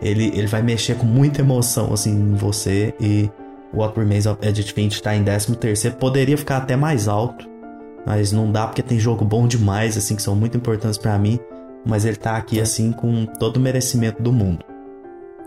Ele, 0.00 0.26
ele 0.36 0.46
vai 0.46 0.62
mexer 0.62 0.94
com 0.94 1.06
muita 1.06 1.40
emoção 1.40 1.92
assim 1.92 2.12
em 2.12 2.36
você 2.36 2.94
e 3.00 3.28
What 3.74 3.98
Remains 3.98 4.26
of 4.26 4.38
Edith 4.40 4.72
Finch 4.72 4.94
está 4.94 5.16
em 5.16 5.24
13 5.24 5.56
terceiro, 5.56 5.96
poderia 5.96 6.38
ficar 6.38 6.58
até 6.58 6.76
mais 6.76 7.08
alto, 7.08 7.48
mas 8.06 8.32
não 8.32 8.50
dá 8.50 8.66
porque 8.66 8.82
tem 8.82 8.98
jogo 8.98 9.24
bom 9.24 9.46
demais, 9.46 9.96
assim, 9.96 10.16
que 10.16 10.22
são 10.22 10.34
muito 10.34 10.56
importantes 10.56 10.98
para 10.98 11.18
mim. 11.18 11.38
Mas 11.84 12.04
ele 12.04 12.16
tá 12.16 12.36
aqui, 12.36 12.60
assim, 12.60 12.92
com 12.92 13.26
todo 13.26 13.56
o 13.56 13.60
merecimento 13.60 14.22
do 14.22 14.32
mundo. 14.32 14.64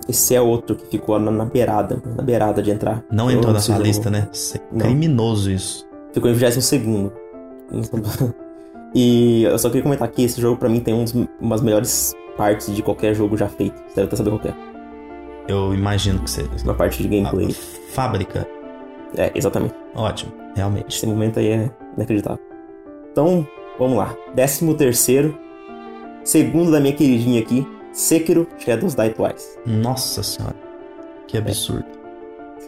Esse 0.07 0.35
é 0.35 0.41
outro 0.41 0.75
que 0.75 0.85
ficou 0.85 1.17
na, 1.17 1.31
na 1.31 1.45
beirada, 1.45 2.01
na 2.15 2.21
beirada 2.21 2.61
de 2.61 2.71
entrar. 2.71 3.03
Não 3.11 3.31
entrou 3.31 3.53
na 3.53 3.59
sua 3.59 3.77
lista, 3.77 4.09
né? 4.09 4.27
É 4.53 4.77
criminoso 4.77 5.49
isso. 5.49 5.87
Ficou 6.13 6.29
em 6.29 6.33
22 6.33 6.65
segundo. 6.65 7.13
E 8.97 9.43
eu 9.43 9.59
só 9.59 9.67
queria 9.67 9.83
comentar 9.83 10.07
que 10.07 10.23
esse 10.23 10.39
jogo, 10.39 10.55
para 10.55 10.69
mim, 10.69 10.79
tem 10.79 10.93
um 10.93 11.03
dos, 11.03 11.13
umas 11.41 11.61
melhores 11.61 12.13
partes 12.37 12.73
de 12.73 12.81
qualquer 12.81 13.13
jogo 13.13 13.35
já 13.35 13.49
feito. 13.49 13.75
Você 13.89 13.95
deve 13.95 14.07
até 14.07 14.15
saber 14.15 14.29
qual 14.29 14.41
é. 14.45 14.55
Eu 15.49 15.73
imagino 15.73 16.19
que 16.19 16.29
seja. 16.29 16.49
Uma 16.63 16.73
parte 16.73 17.03
de 17.03 17.09
gameplay. 17.09 17.49
A 17.49 17.91
fábrica. 17.91 18.47
É, 19.17 19.33
exatamente. 19.35 19.75
Ótimo, 19.93 20.31
realmente. 20.55 20.95
Esse 20.95 21.05
momento 21.05 21.39
aí 21.39 21.47
é 21.47 21.71
inacreditável. 21.97 22.39
Então, 23.15 23.47
vamos 23.79 23.97
lá. 23.97 24.13
Décimo 24.33 24.73
terceiro. 24.73 25.39
Segundo 26.21 26.69
da 26.69 26.81
minha 26.81 26.93
queridinha 26.93 27.41
aqui, 27.41 27.65
Sekiro 27.93 28.45
Shadows 28.57 28.93
Die 28.93 29.09
Twice. 29.11 29.57
Nossa 29.65 30.21
senhora. 30.21 30.57
Que 31.25 31.37
absurdo. 31.37 31.85
É. 31.87 32.65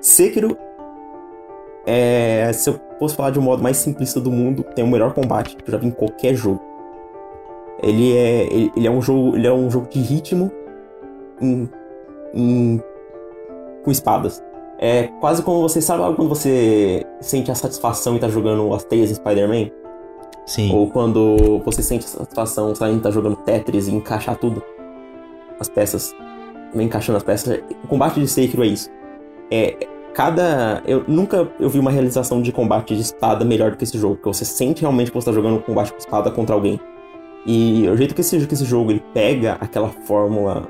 Sekiro 0.00 0.58
é, 1.86 2.52
se 2.52 2.70
eu 2.70 2.74
posso 2.98 3.14
falar 3.14 3.30
de 3.30 3.38
um 3.38 3.42
modo 3.42 3.62
mais 3.62 3.76
simplista 3.76 4.20
do 4.20 4.32
mundo, 4.32 4.64
tem 4.74 4.84
o 4.84 4.88
melhor 4.88 5.14
combate 5.14 5.54
que 5.54 5.62
eu 5.62 5.70
já 5.72 5.78
vi 5.78 5.86
em 5.86 5.92
qualquer 5.92 6.34
jogo. 6.34 6.60
Ele 7.80 8.16
é, 8.16 8.52
ele, 8.52 8.72
ele 8.76 8.86
é 8.88 8.90
um 8.90 9.00
jogo, 9.00 9.36
ele 9.36 9.46
é 9.46 9.52
um 9.52 9.70
jogo 9.70 9.88
de 9.88 10.00
ritmo 10.00 10.50
em, 11.40 11.70
em, 12.34 12.82
com 13.84 13.92
espadas. 13.92 14.42
É 14.78 15.08
quase 15.20 15.42
como 15.42 15.60
você 15.60 15.82
sabe 15.82 16.02
quando 16.14 16.28
você 16.28 17.04
sente 17.20 17.50
a 17.50 17.54
satisfação 17.54 18.12
em 18.12 18.16
estar 18.16 18.28
tá 18.28 18.32
jogando 18.32 18.72
as 18.72 18.84
teias 18.84 19.10
em 19.10 19.14
Spider-Man? 19.14 19.70
Sim. 20.46 20.72
Ou 20.72 20.88
quando 20.88 21.60
você 21.64 21.82
sente 21.82 22.06
a 22.06 22.08
satisfação 22.08 22.68
em 22.68 22.72
estar 22.72 23.00
tá 23.02 23.10
jogando 23.10 23.36
Tetris 23.36 23.88
e 23.88 23.94
encaixar 23.94 24.36
tudo. 24.36 24.62
As 25.58 25.68
peças. 25.68 26.14
Encaixando 26.74 27.16
as 27.16 27.24
peças. 27.24 27.60
O 27.82 27.88
combate 27.88 28.20
de 28.20 28.28
Sekiro 28.28 28.62
é 28.62 28.68
isso. 28.68 28.88
É 29.50 29.76
cada. 30.14 30.82
Eu 30.86 31.04
nunca 31.08 31.48
eu 31.58 31.68
vi 31.68 31.78
uma 31.78 31.90
realização 31.90 32.40
de 32.40 32.52
combate 32.52 32.94
de 32.94 33.02
espada 33.02 33.44
melhor 33.44 33.72
do 33.72 33.76
que 33.76 33.84
esse 33.84 33.98
jogo. 33.98 34.14
Porque 34.14 34.28
você 34.28 34.44
sente 34.44 34.82
realmente 34.82 35.10
que 35.10 35.14
você 35.14 35.28
está 35.28 35.32
jogando 35.32 35.56
um 35.56 35.62
combate 35.62 35.92
com 35.92 35.98
espada 35.98 36.30
contra 36.30 36.54
alguém. 36.54 36.80
E 37.44 37.88
o 37.88 37.96
jeito 37.96 38.14
que 38.14 38.20
esse, 38.20 38.46
que 38.46 38.54
esse 38.54 38.64
jogo 38.64 38.90
ele 38.90 39.02
pega 39.12 39.58
aquela 39.60 39.88
fórmula 39.88 40.68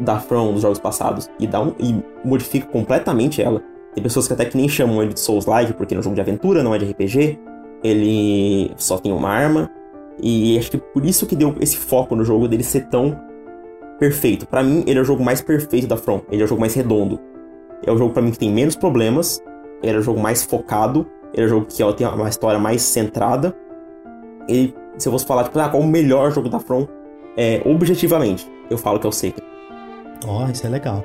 da 0.00 0.18
From 0.18 0.52
dos 0.52 0.62
jogos 0.62 0.78
passados 0.78 1.28
e, 1.38 1.46
dá 1.46 1.60
um, 1.60 1.74
e 1.78 2.02
modifica 2.24 2.66
completamente 2.66 3.42
ela. 3.42 3.62
Tem 3.94 4.02
pessoas 4.02 4.26
que 4.26 4.32
até 4.32 4.44
que 4.44 4.56
nem 4.56 4.68
chamam 4.68 5.02
ele 5.02 5.12
de 5.12 5.20
Souls-like, 5.20 5.72
porque 5.74 5.94
é 5.94 5.98
um 5.98 6.02
jogo 6.02 6.14
de 6.14 6.20
aventura, 6.20 6.62
não 6.62 6.74
é 6.74 6.78
de 6.78 6.90
RPG. 6.90 7.38
Ele 7.82 8.72
só 8.76 8.98
tem 8.98 9.12
uma 9.12 9.28
arma. 9.28 9.70
E 10.22 10.58
acho 10.58 10.70
que 10.70 10.78
por 10.78 11.04
isso 11.04 11.26
que 11.26 11.34
deu 11.34 11.54
esse 11.60 11.76
foco 11.76 12.14
no 12.14 12.24
jogo 12.24 12.46
dele 12.46 12.62
ser 12.62 12.88
tão 12.88 13.18
perfeito. 13.98 14.46
Para 14.46 14.62
mim, 14.62 14.84
ele 14.86 14.98
é 14.98 15.02
o 15.02 15.04
jogo 15.04 15.22
mais 15.22 15.40
perfeito 15.40 15.86
da 15.86 15.96
From. 15.96 16.20
Ele 16.30 16.42
é 16.42 16.44
o 16.44 16.48
jogo 16.48 16.60
mais 16.60 16.74
redondo. 16.74 17.18
É 17.84 17.90
o 17.90 17.96
jogo 17.96 18.12
para 18.12 18.22
mim 18.22 18.30
que 18.30 18.38
tem 18.38 18.50
menos 18.50 18.76
problemas. 18.76 19.42
Ele 19.82 19.96
é 19.96 19.98
o 19.98 20.02
jogo 20.02 20.20
mais 20.20 20.44
focado. 20.44 21.06
Ele 21.32 21.42
é 21.42 21.46
o 21.46 21.48
jogo 21.48 21.66
que 21.66 21.82
ó, 21.82 21.92
tem 21.92 22.06
uma 22.06 22.28
história 22.28 22.58
mais 22.58 22.82
centrada. 22.82 23.56
Ele, 24.48 24.74
se 24.98 25.08
eu 25.08 25.12
fosse 25.12 25.26
falar, 25.26 25.44
tipo, 25.44 25.58
ah, 25.58 25.68
qual 25.68 25.82
o 25.82 25.86
melhor 25.86 26.30
jogo 26.32 26.48
da 26.48 26.60
From, 26.60 26.86
é, 27.36 27.62
objetivamente, 27.64 28.50
eu 28.70 28.76
falo 28.76 28.98
que 28.98 29.06
é 29.06 29.08
o 29.08 29.12
Sekiro. 29.12 29.49
Ó, 30.26 30.44
oh, 30.44 30.50
isso 30.50 30.66
é 30.66 30.70
legal. 30.70 31.04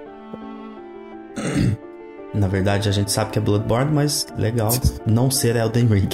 Na 2.34 2.48
verdade, 2.48 2.90
a 2.90 2.92
gente 2.92 3.12
sabe 3.12 3.32
que 3.32 3.40
é 3.40 3.42
Bloodborne, 3.42 3.92
mas 3.94 4.28
legal 4.38 4.70
não 5.06 5.32
ser 5.32 5.56
Elden 5.56 5.88
Ring. 5.88 6.10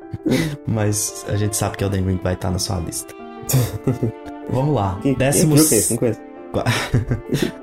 mas 0.66 1.26
a 1.28 1.36
gente 1.36 1.54
sabe 1.54 1.76
que 1.76 1.84
Elden 1.84 2.02
Ring 2.04 2.20
vai 2.22 2.32
estar 2.34 2.50
na 2.50 2.58
sua 2.58 2.78
lista. 2.78 3.14
Vamos 4.48 4.74
lá. 4.74 4.98
Décimo... 5.18 5.56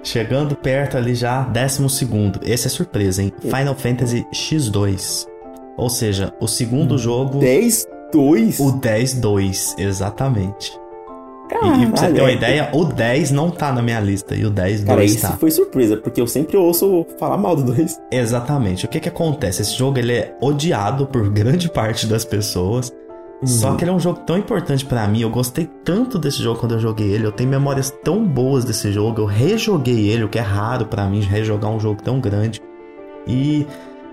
Chegando 0.04 0.56
perto 0.56 0.96
ali 0.96 1.14
já, 1.14 1.44
décimo 1.44 1.90
segundo. 1.90 2.40
Esse 2.44 2.68
é 2.68 2.70
surpresa, 2.70 3.22
hein? 3.22 3.34
Final 3.42 3.76
Fantasy 3.76 4.26
X2. 4.34 5.28
Ou 5.76 5.90
seja, 5.90 6.34
o 6.40 6.48
segundo 6.48 6.98
jogo... 6.98 7.40
10-2? 7.40 8.60
O 8.60 8.80
10-2, 8.80 9.76
exatamente. 9.78 10.72
Caralho, 11.50 11.84
e, 11.84 11.88
pra 11.88 11.98
você 11.98 12.14
ter 12.14 12.22
uma 12.22 12.32
ideia, 12.32 12.70
o 12.74 12.84
10 12.86 13.32
não 13.32 13.50
tá 13.50 13.72
na 13.72 13.82
minha 13.82 14.00
lista 14.00 14.36
e 14.36 14.46
o 14.46 14.50
10 14.50 14.84
Cara, 14.84 14.98
2 14.98 15.16
isso 15.16 15.38
foi 15.38 15.52
surpresa, 15.52 15.98
porque 15.98 16.20
eu 16.20 16.28
sempre 16.28 16.58
ouço 16.58 17.06
falar 17.18 17.38
mal 17.38 17.56
do 17.56 17.64
2. 17.64 18.00
Exatamente. 18.12 18.86
O 18.86 18.90
que 18.90 19.00
que 19.00 19.10
acontece? 19.10 19.62
Esse 19.62 19.78
jogo 19.78 19.98
ele 19.98 20.14
é 20.14 20.36
odiado 20.42 21.08
por 21.08 21.30
grande 21.32 21.70
parte 21.70 22.06
das 22.06 22.26
pessoas. 22.26 22.92
Uhum. 23.42 23.48
Só 23.48 23.76
que 23.76 23.84
ele 23.84 23.92
é 23.92 23.94
um 23.94 24.00
jogo 24.00 24.22
tão 24.22 24.38
importante 24.38 24.84
para 24.84 25.08
mim. 25.08 25.22
Eu 25.22 25.30
gostei 25.30 25.70
tanto 25.84 26.18
desse 26.18 26.42
jogo 26.42 26.60
quando 26.60 26.74
eu 26.74 26.80
joguei 26.80 27.08
ele. 27.12 27.26
Eu 27.26 27.32
tenho 27.32 27.50
memórias 27.50 27.92
tão 28.04 28.26
boas 28.26 28.66
desse 28.66 28.92
jogo. 28.92 29.22
Eu 29.22 29.26
rejoguei 29.26 30.10
ele, 30.10 30.24
o 30.24 30.30
que 30.30 30.40
é 30.40 30.42
raro 30.42 30.86
para 30.88 31.08
mim 31.08 31.22
rejogar 31.22 31.70
um 31.70 31.80
jogo 31.80 32.02
tão 32.02 32.20
grande. 32.20 32.62
E 33.28 33.68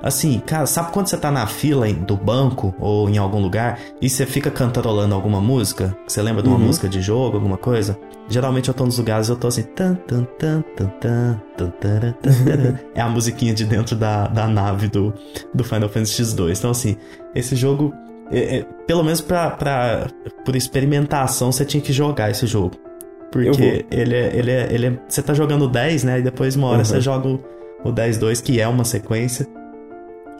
Assim, 0.05 0.39
cara, 0.41 0.67
sabe 0.67 0.93
quando 0.93 1.07
você 1.07 1.17
tá 1.17 1.31
na 1.31 1.47
fila 1.47 1.91
do 1.91 2.15
banco 2.15 2.75
ou 2.79 3.09
em 3.09 3.17
algum 3.17 3.41
lugar 3.41 3.81
e 4.03 4.11
você 4.11 4.27
fica 4.27 4.51
cantarolando 4.51 5.15
alguma 5.15 5.41
música? 5.41 5.97
Você 6.07 6.21
lembra 6.21 6.43
de 6.43 6.49
uma 6.51 6.59
uhum. 6.59 6.67
música 6.67 6.87
de 6.87 7.01
jogo, 7.01 7.39
alguma 7.39 7.57
coisa? 7.57 7.99
Geralmente 8.29 8.69
eu 8.69 8.75
tô 8.75 8.85
nos 8.85 8.99
lugares 8.99 9.31
eu 9.31 9.37
tô 9.37 9.49
assim. 9.49 9.63
Tan, 9.63 9.95
tan, 9.95 10.25
tan, 10.39 10.63
tan, 10.77 10.91
tan, 11.01 11.41
tan, 11.57 11.71
tan, 11.81 12.13
tan, 12.21 12.79
é 12.95 13.01
a 13.01 13.09
musiquinha 13.09 13.55
de 13.55 13.65
dentro 13.65 13.97
da, 13.97 14.27
da 14.29 14.47
nave 14.47 14.89
do, 14.89 15.15
do 15.55 15.65
Final 15.65 15.89
Fantasy 15.89 16.23
X2. 16.23 16.59
Então, 16.59 16.71
assim, 16.71 16.99
esse 17.35 17.57
jogo. 17.57 17.95
É, 18.31 18.59
é, 18.59 18.67
pelo 18.87 19.03
menos 19.03 19.23
pra, 19.23 19.51
pra, 19.53 20.07
por 20.45 20.55
experimentação, 20.55 21.51
você 21.51 21.65
tinha 21.65 21.81
que 21.81 21.95
jogar 21.95 22.31
esse 22.31 22.47
jogo. 22.47 22.73
Porque 23.33 23.87
ele 23.91 24.15
é, 24.15 24.37
ele 24.37 24.51
é. 24.51 24.69
Ele 24.71 24.87
é. 24.87 24.99
Você 25.09 25.23
tá 25.23 25.33
jogando 25.33 25.67
10, 25.67 26.05
né? 26.05 26.19
E 26.19 26.23
depois 26.23 26.57
uma 26.57 26.67
hora 26.67 26.79
uhum. 26.79 26.85
você 26.85 27.01
joga 27.01 27.27
o, 27.27 27.41
o 27.83 27.91
10-2, 27.91 28.43
que 28.43 28.61
é 28.61 28.69
uma 28.69 28.85
sequência. 28.85 29.47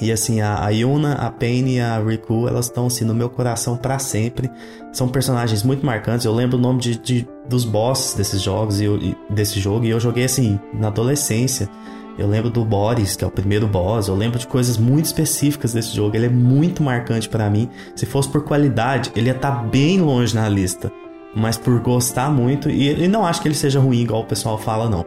E 0.01 0.11
assim, 0.11 0.41
a, 0.41 0.65
a 0.65 0.69
Yuna, 0.71 1.15
a 1.15 1.31
Paine 1.31 1.77
e 1.77 1.81
a 1.81 1.99
Riku, 1.99 2.49
elas 2.49 2.67
estão 2.67 2.87
assim 2.87 3.05
no 3.05 3.15
meu 3.15 3.31
coração 3.31 3.77
para 3.77 3.99
sempre. 3.99 4.51
São 4.93 5.09
personagens 5.09 5.63
muito 5.63 5.87
marcantes. 5.87 6.27
Eu 6.27 6.35
lembro 6.35 6.59
o 6.59 6.61
nome 6.61 6.81
de, 6.81 6.99
de 6.99 7.29
dos 7.49 7.65
bosses 7.65 8.15
desses 8.15 8.41
jogos 8.41 8.81
e, 8.81 8.85
eu, 8.85 8.97
e 8.97 9.17
desse 9.31 9.61
jogo 9.61 9.85
e 9.85 9.91
eu 9.91 10.01
joguei 10.01 10.25
assim 10.25 10.59
na 10.73 10.89
adolescência. 10.89 11.69
Eu 12.17 12.29
lembro 12.29 12.49
do 12.49 12.65
Boris, 12.65 13.17
que 13.17 13.25
é 13.25 13.27
o 13.27 13.31
primeiro 13.31 13.67
boss. 13.67 14.09
Eu 14.09 14.15
lembro 14.15 14.39
de 14.39 14.47
coisas 14.47 14.79
muito 14.79 15.07
específicas 15.07 15.73
desse 15.73 15.95
jogo. 15.95 16.17
Ele 16.17 16.27
é 16.27 16.31
muito 16.31 16.83
marcante 16.83 17.29
para 17.29 17.51
mim. 17.51 17.69
Se 17.97 18.07
fosse 18.07 18.29
por 18.29 18.43
qualidade, 18.43 19.11
ele 19.17 19.27
ia 19.29 19.35
estar 19.35 19.51
tá 19.51 19.63
bem 19.63 20.01
longe 20.01 20.35
na 20.35 20.49
lista. 20.49 20.93
Mas 21.35 21.57
por 21.57 21.81
gostar 21.81 22.31
muito, 22.31 22.71
e, 22.71 22.89
e 22.91 23.09
não 23.09 23.27
acho 23.27 23.43
que 23.43 23.49
ele 23.49 23.57
seja 23.57 23.81
ruim, 23.81 24.03
igual 24.03 24.23
o 24.23 24.27
pessoal 24.27 24.57
fala, 24.57 24.89
não. 24.89 25.05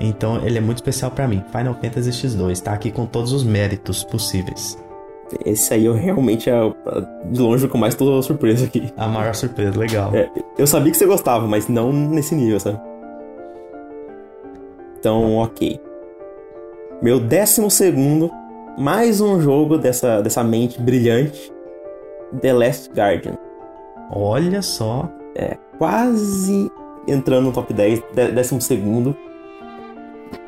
Então 0.00 0.44
ele 0.44 0.58
é 0.58 0.60
muito 0.60 0.78
especial 0.78 1.10
para 1.10 1.26
mim. 1.26 1.42
Final 1.50 1.74
Fantasy 1.74 2.10
X2 2.10 2.60
tá 2.60 2.72
aqui 2.72 2.90
com 2.90 3.06
todos 3.06 3.32
os 3.32 3.42
méritos 3.44 4.04
possíveis. 4.04 4.78
Esse 5.44 5.74
aí 5.74 5.84
eu 5.84 5.92
realmente, 5.92 6.48
é, 6.48 6.54
de 7.30 7.40
longe, 7.40 7.66
o 7.66 7.68
que 7.68 7.76
mais 7.76 7.94
tô 7.94 8.22
surpreso 8.22 8.64
aqui. 8.64 8.92
A 8.96 9.06
maior 9.06 9.34
surpresa, 9.34 9.78
legal. 9.78 10.14
É, 10.14 10.30
eu 10.56 10.66
sabia 10.66 10.90
que 10.90 10.96
você 10.96 11.06
gostava, 11.06 11.46
mas 11.46 11.68
não 11.68 11.92
nesse 11.92 12.34
nível, 12.34 12.58
sabe? 12.58 12.80
Então, 14.98 15.36
ok. 15.36 15.80
Meu 17.02 17.20
décimo 17.20 17.70
segundo, 17.70 18.30
mais 18.78 19.20
um 19.20 19.40
jogo 19.40 19.76
dessa, 19.76 20.22
dessa 20.22 20.42
mente 20.42 20.80
brilhante, 20.80 21.52
The 22.40 22.52
Last 22.52 22.90
Guardian. 22.90 23.36
Olha 24.10 24.62
só. 24.62 25.08
É, 25.34 25.56
quase 25.78 26.70
entrando 27.06 27.44
no 27.44 27.52
top 27.52 27.72
10, 27.72 28.02
décimo 28.34 28.60
segundo. 28.60 29.16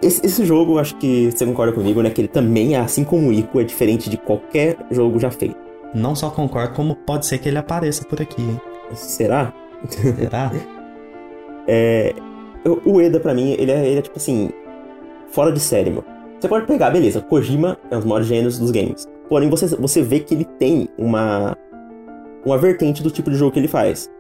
Esse, 0.03 0.25
esse, 0.25 0.45
jogo, 0.45 0.79
acho 0.79 0.97
que 0.97 1.31
você 1.31 1.45
concorda 1.45 1.73
comigo, 1.73 2.03
né? 2.03 2.11
Que 2.11 2.23
ele 2.23 2.29
também, 2.29 2.77
assim 2.77 3.05
como 3.05 3.29
o 3.29 3.33
Ico, 3.33 3.61
é 3.61 3.65
diferente 3.65 4.09
de 4.09 4.17
qualquer 4.17 4.77
jogo 4.91 5.19
já 5.19 5.31
feito. 5.31 5.57
Não 5.95 6.15
só 6.15 6.31
concordo, 6.31 6.75
como 6.75 6.95
pode 6.95 7.27
ser 7.27 7.39
que 7.39 7.49
ele 7.49 7.59
apareça 7.59 8.05
por 8.05 8.21
aqui, 8.21 8.41
hein? 8.41 8.61
Será? 8.95 9.53
Será? 9.89 10.51
é, 11.67 12.15
o 12.85 13.01
Eda, 13.01 13.21
pra 13.21 13.35
mim, 13.35 13.55
ele 13.59 13.71
é, 13.71 13.87
ele 13.87 13.99
é 13.99 14.03
tipo 14.03 14.17
assim, 14.17 14.51
fora 15.31 15.53
de 15.53 15.61
série, 15.61 15.91
meu. 15.91 16.05
Você 16.39 16.49
pode 16.49 16.67
pegar, 16.67 16.91
beleza, 16.91 17.21
Kojima 17.21 17.77
é 17.91 17.97
um 17.97 17.99
dos 17.99 18.07
maiores 18.07 18.27
gêneros 18.27 18.59
dos 18.59 18.71
games. 18.71 19.07
Porém, 19.29 19.51
você, 19.51 19.67
você 19.77 20.03
vê 20.03 20.21
que 20.21 20.35
ele 20.35 20.45
tem 20.45 20.89
uma, 20.97 21.57
uma 22.45 22.57
vertente 22.57 23.03
do 23.03 23.11
tipo 23.11 23.31
de 23.31 23.37
jogo 23.37 23.53
que 23.53 23.59
ele 23.59 23.69
faz. 23.69 24.11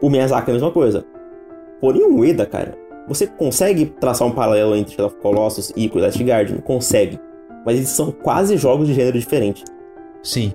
O 0.00 0.08
Miyazaki 0.08 0.50
é 0.50 0.52
a 0.52 0.54
mesma 0.54 0.70
coisa. 0.70 1.04
Porém, 1.80 2.02
o 2.02 2.24
Eda, 2.24 2.46
cara, 2.46 2.76
você 3.08 3.26
consegue 3.26 3.86
traçar 3.86 4.28
um 4.28 4.30
paralelo 4.30 4.76
entre 4.76 4.94
Shadow 4.94 5.06
of 5.06 5.16
Colossus 5.16 5.72
e 5.74 5.90
Last 5.94 6.22
Guardian? 6.22 6.58
Consegue. 6.58 7.18
Mas 7.64 7.76
eles 7.76 7.88
são 7.88 8.12
quase 8.12 8.56
jogos 8.56 8.86
de 8.86 8.94
gênero 8.94 9.18
diferente. 9.18 9.64
Sim. 10.22 10.52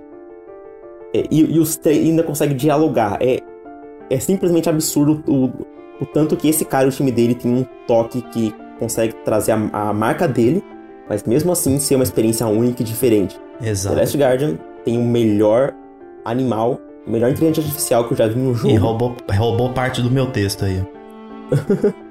É, 1.14 1.24
e, 1.30 1.56
e, 1.56 1.60
os 1.60 1.76
três 1.76 2.06
ainda 2.06 2.24
conseguem 2.24 2.56
dialogar. 2.56 3.18
É, 3.22 3.40
é 4.10 4.20
simplesmente 4.20 4.70
absurdo 4.70 5.24
o, 5.28 5.46
o 6.02 6.06
tanto 6.06 6.36
que 6.36 6.48
esse 6.48 6.64
cara, 6.66 6.88
o 6.88 6.92
time 6.92 7.12
dele, 7.12 7.36
tem 7.36 7.52
um 7.52 7.66
toque 7.88 8.22
que 8.22 8.54
consegue 8.80 9.14
trazer 9.24 9.52
a, 9.52 9.90
a 9.90 9.94
marca 9.94 10.28
dele, 10.28 10.64
mas 11.10 11.24
mesmo 11.24 11.52
assim 11.52 11.80
ser 11.80 11.96
uma 11.96 12.04
experiência 12.04 12.48
única 12.48 12.82
e 12.82 12.86
diferente. 12.86 13.40
Exato. 13.62 13.96
The 13.96 14.02
Last 14.02 14.18
Guardian 14.18 14.58
tem 14.84 14.98
o 14.98 15.04
melhor 15.04 15.74
animal, 16.26 16.80
o 17.06 17.12
melhor 17.12 17.32
inteligência 17.32 17.64
artificial 17.64 18.06
que 18.06 18.14
eu 18.14 18.18
já 18.18 18.28
vi 18.28 18.36
no 18.36 18.54
jogo. 18.54 18.74
E 18.74 18.78
roubou, 18.78 19.16
roubou 19.30 19.70
parte 19.72 20.02
do 20.02 20.10
meu 20.10 20.28
texto 20.28 20.66
aí. 20.66 20.84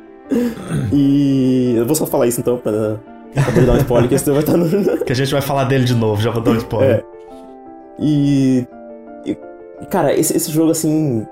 e 0.93 1.75
eu 1.77 1.87
vou 1.87 1.95
só 1.95 2.07
falar 2.07 2.27
isso 2.27 2.41
então 2.41 2.59
pra 2.59 2.99
poder 3.45 3.67
dar 3.67 3.73
um 3.75 3.79
spoiler, 3.79 4.09
que 4.09 4.19
você 4.19 4.31
vai 4.31 4.41
estar 4.41 4.57
no. 4.57 4.69
que 5.05 5.13
a 5.13 5.17
gente 5.17 5.33
vai 5.33 5.41
falar 5.43 5.65
dele 5.65 5.85
de 5.85 5.95
novo, 5.95 6.21
já 6.21 6.31
vou 6.31 6.43
dar 6.43 6.53
um 6.53 6.57
spoiler. 6.57 6.97
É. 6.97 7.05
E, 7.99 8.67
e. 9.27 9.37
Cara, 9.91 10.15
esse, 10.15 10.37
esse 10.37 10.51
jogo 10.51 10.71
assim. 10.71 11.27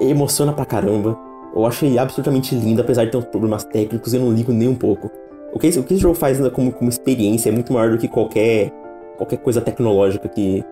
emociona 0.00 0.52
pra 0.52 0.64
caramba. 0.64 1.18
Eu 1.54 1.64
achei 1.64 1.96
absolutamente 1.98 2.54
lindo, 2.54 2.80
apesar 2.80 3.04
de 3.04 3.12
ter 3.12 3.16
uns 3.16 3.26
problemas 3.26 3.62
técnicos, 3.64 4.12
eu 4.12 4.20
não 4.20 4.32
ligo 4.32 4.52
nem 4.52 4.66
um 4.66 4.74
pouco. 4.74 5.10
O 5.52 5.58
que, 5.58 5.68
esse, 5.68 5.78
o 5.78 5.84
que 5.84 5.94
esse 5.94 6.02
jogo 6.02 6.16
faz 6.16 6.40
como, 6.50 6.72
como 6.72 6.90
experiência 6.90 7.48
é 7.48 7.52
muito 7.52 7.72
maior 7.72 7.92
do 7.92 7.98
que 7.98 8.08
qualquer, 8.08 8.72
qualquer 9.16 9.36
coisa 9.36 9.60
tecnológica 9.60 10.28
que 10.28 10.64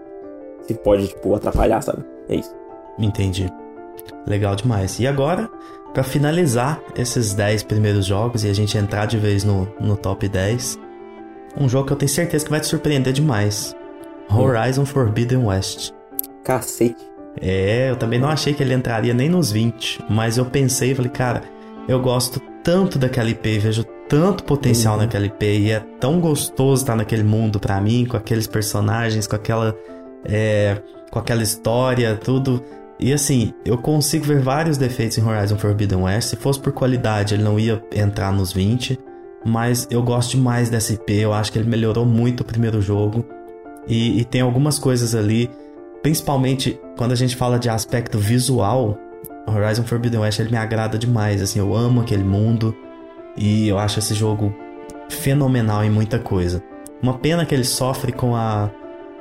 se 0.63 0.75
pode, 0.75 1.07
tipo, 1.07 1.33
atrapalhar, 1.37 1.81
sabe? 1.83 2.03
É 2.29 2.35
isso. 2.35 2.53
Entendi. 2.99 3.49
Legal 4.27 4.57
demais. 4.57 4.99
E 4.99 5.07
agora, 5.07 5.49
para 5.93 6.03
finalizar 6.03 6.81
esses 6.97 7.35
10 7.35 7.65
primeiros 7.65 8.07
jogos 8.07 8.45
e 8.45 8.49
a 8.49 8.55
gente 8.55 8.77
entrar 8.77 9.07
de 9.07 9.19
vez 9.19 9.45
no, 9.45 9.69
no 9.81 9.97
top 9.97 10.29
10, 10.29 10.79
um 11.57 11.69
jogo 11.69 11.87
que 11.87 11.93
eu 11.93 11.97
tenho 11.97 12.09
certeza 12.09 12.45
que 12.45 12.51
vai 12.51 12.61
te 12.61 12.67
surpreender 12.67 13.13
demais. 13.13 13.77
Hum. 14.31 14.39
Horizon 14.39 14.87
Forbidden 14.87 15.45
West. 15.45 15.93
Cacete. 16.45 17.13
É, 17.41 17.91
eu 17.91 17.97
também 17.97 18.19
não 18.19 18.29
achei 18.29 18.53
que 18.53 18.63
ele 18.63 18.75
entraria 18.75 19.15
nem 19.15 19.29
nos 19.29 19.51
20, 19.51 20.05
mas 20.11 20.37
eu 20.37 20.45
pensei 20.45 20.93
e 20.93 20.95
falei, 20.95 21.11
cara, 21.11 21.43
eu 21.89 22.01
gosto 22.01 22.41
tanto 22.63 22.99
daquela 22.99 23.29
IP, 23.29 23.59
vejo 23.59 23.85
tanto 24.09 24.45
potencial 24.45 24.95
uhum. 24.95 25.03
naquela 25.03 25.27
IP 25.27 25.45
e 25.45 25.71
é 25.71 25.81
tão 25.99 26.21
gostoso 26.21 26.83
estar 26.83 26.95
naquele 26.95 27.23
mundo 27.23 27.59
para 27.59 27.81
mim, 27.81 28.05
com 28.05 28.17
aqueles 28.17 28.47
personagens, 28.47 29.27
com 29.27 29.37
aquela 29.37 29.75
é, 30.25 30.81
com 31.11 31.19
aquela 31.19 31.43
história, 31.43 32.17
tudo. 32.17 32.63
E 33.03 33.12
assim, 33.12 33.53
eu 33.65 33.77
consigo 33.77 34.25
ver 34.25 34.41
vários 34.41 34.79
defeitos 34.79 35.19
em 35.19 35.25
Horizon 35.25 35.57
Forbidden 35.57 36.03
West. 36.03 36.29
Se 36.29 36.37
fosse 36.37 36.61
por 36.61 36.73
qualidade, 36.73 37.35
ele 37.35 37.43
não 37.43 37.59
ia 37.59 37.83
entrar 37.95 38.33
nos 38.33 38.53
20. 38.53 38.99
Mas 39.45 39.88
eu 39.91 40.03
gosto 40.03 40.37
demais 40.37 40.71
dessa 40.71 40.93
IP. 40.93 41.12
Eu 41.15 41.33
acho 41.33 41.51
que 41.51 41.59
ele 41.59 41.69
melhorou 41.69 42.07
muito 42.07 42.41
o 42.41 42.45
primeiro 42.45 42.81
jogo. 42.81 43.25
E, 43.88 44.21
e 44.21 44.25
tem 44.25 44.41
algumas 44.41 44.79
coisas 44.79 45.15
ali 45.15 45.51
principalmente 46.03 46.79
quando 46.99 47.12
a 47.12 47.15
gente 47.15 47.37
fala 47.37 47.59
de 47.59 47.71
aspecto 47.71 48.19
visual, 48.19 48.99
Horizon 49.47 49.85
Forbidden 49.85 50.21
West 50.21 50.41
ele 50.41 50.51
me 50.51 50.57
agrada 50.57 50.99
demais, 50.99 51.41
assim, 51.41 51.59
eu 51.59 51.75
amo 51.75 52.01
aquele 52.01 52.25
mundo 52.25 52.77
e 53.37 53.69
eu 53.69 53.79
acho 53.79 54.01
esse 54.01 54.12
jogo 54.12 54.55
fenomenal 55.09 55.85
em 55.85 55.91
muita 55.91 56.19
coisa. 56.19 56.62
Uma 57.01 57.19
pena 57.19 57.47
que 57.47 57.55
ele 57.55 57.65
sofre 57.65 58.12
com 58.12 58.37
a 58.37 58.71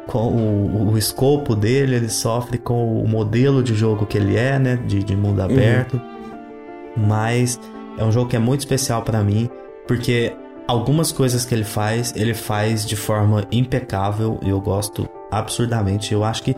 com 0.08 0.28
o, 0.28 0.92
o 0.92 0.98
escopo 0.98 1.56
dele, 1.56 1.96
ele 1.96 2.10
sofre 2.10 2.58
com 2.58 3.02
o 3.02 3.08
modelo 3.08 3.64
de 3.64 3.76
jogo 3.76 4.06
que 4.06 4.18
ele 4.18 4.36
é, 4.38 4.60
né, 4.60 4.76
de, 4.76 5.04
de 5.04 5.16
mundo 5.16 5.40
uhum. 5.40 5.46
aberto. 5.46 5.94
Uhum. 5.94 7.08
Mas 7.08 7.60
é 7.98 8.04
um 8.04 8.12
jogo 8.12 8.30
que 8.30 8.36
é 8.36 8.40
muito 8.40 8.62
especial 8.62 9.02
para 9.02 9.24
mim, 9.24 9.50
porque 9.88 10.36
algumas 10.68 11.12
coisas 11.12 11.46
que 11.46 11.54
ele 11.54 11.64
faz, 11.64 12.14
ele 12.16 12.34
faz 12.34 12.86
de 12.86 12.96
forma 12.96 13.46
impecável 13.52 14.40
e 14.42 14.50
eu 14.50 14.60
gosto 14.60 15.08
absurdamente. 15.30 16.14
Eu 16.14 16.24
acho 16.24 16.44
que 16.44 16.56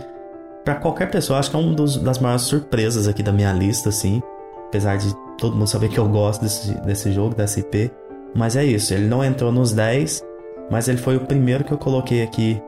para 0.63 0.75
qualquer 0.75 1.11
pessoa, 1.11 1.39
acho 1.39 1.49
que 1.49 1.55
é 1.55 1.59
uma 1.59 1.75
das 1.75 2.19
maiores 2.19 2.43
surpresas 2.43 3.07
aqui 3.07 3.21
da 3.21 3.31
minha 3.31 3.51
lista, 3.51 3.89
assim. 3.89 4.21
Apesar 4.67 4.97
de 4.97 5.13
todo 5.37 5.55
mundo 5.55 5.67
saber 5.67 5.89
que 5.89 5.99
eu 5.99 6.07
gosto 6.07 6.41
desse, 6.41 6.73
desse 6.81 7.11
jogo, 7.11 7.35
da 7.35 7.45
SP. 7.45 7.91
Mas 8.33 8.55
é 8.55 8.65
isso, 8.65 8.93
ele 8.93 9.05
não 9.05 9.23
entrou 9.23 9.51
nos 9.51 9.71
10, 9.73 10.23
mas 10.71 10.87
ele 10.87 10.97
foi 10.97 11.17
o 11.17 11.19
primeiro 11.19 11.63
que 11.63 11.71
eu 11.71 11.77
coloquei 11.77 12.23
aqui. 12.23 12.61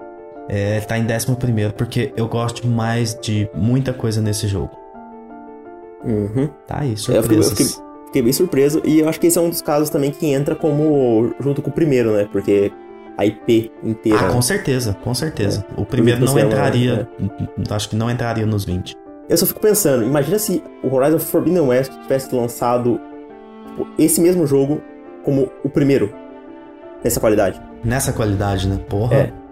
É, 0.48 0.78
ele 0.78 0.86
tá 0.86 0.98
em 0.98 1.06
11 1.06 1.36
primeiro, 1.38 1.74
porque 1.74 2.14
eu 2.16 2.28
gosto 2.28 2.68
mais 2.68 3.18
de 3.20 3.50
muita 3.54 3.94
coisa 3.94 4.22
nesse 4.22 4.48
jogo. 4.48 4.72
Uhum. 6.04 6.50
Tá 6.68 6.82
aí, 6.82 6.96
surpresas. 6.96 7.16
Eu 7.16 7.24
fiquei, 7.24 7.38
eu 7.38 7.70
fiquei, 7.70 7.86
fiquei 8.06 8.22
bem 8.22 8.34
surpreso, 8.34 8.82
e 8.86 9.00
eu 9.00 9.10
acho 9.10 9.20
que 9.20 9.28
esse 9.28 9.38
é 9.38 9.42
um 9.42 9.50
dos 9.50 9.62
casos 9.62 9.90
também 9.90 10.12
que 10.12 10.28
entra 10.28 10.56
como 10.56 11.34
junto 11.40 11.62
com 11.62 11.70
o 11.70 11.74
primeiro, 11.74 12.12
né? 12.12 12.28
Porque 12.32 12.72
a 13.18 13.26
IP 13.26 13.72
inteira. 13.84 14.20
Ah, 14.20 14.32
com 14.32 14.42
certeza, 14.42 14.96
com 15.04 15.14
certeza. 15.14 15.66
É. 15.76 15.82
O 15.82 15.86
primeiro 15.86 16.24
não 16.24 16.38
entraria. 16.38 17.08
É. 17.20 17.74
Acho 17.74 17.90
que 17.90 17.96
não 17.96 18.10
entraria 18.10 18.46
nos 18.46 18.66
20. 18.66 18.96
Eu 19.28 19.38
só 19.38 19.46
fico 19.46 19.60
pensando, 19.60 20.04
imagina 20.04 20.38
se 20.38 20.62
o 20.84 20.94
Horizon 20.94 21.18
Forbidden 21.18 21.62
West 21.62 21.92
tivesse 22.04 22.34
lançado 22.36 23.02
tipo, 23.68 23.88
esse 23.98 24.22
mesmo 24.22 24.46
jogo 24.46 24.82
como 25.24 25.52
o 25.64 25.70
primeiro. 25.70 26.14
Nessa 27.04 27.20
qualidade. 27.20 27.60
Nessa 27.84 28.14
qualidade, 28.14 28.68
né? 28.68 28.80
Porra. 28.90 29.16
É. 29.16 29.45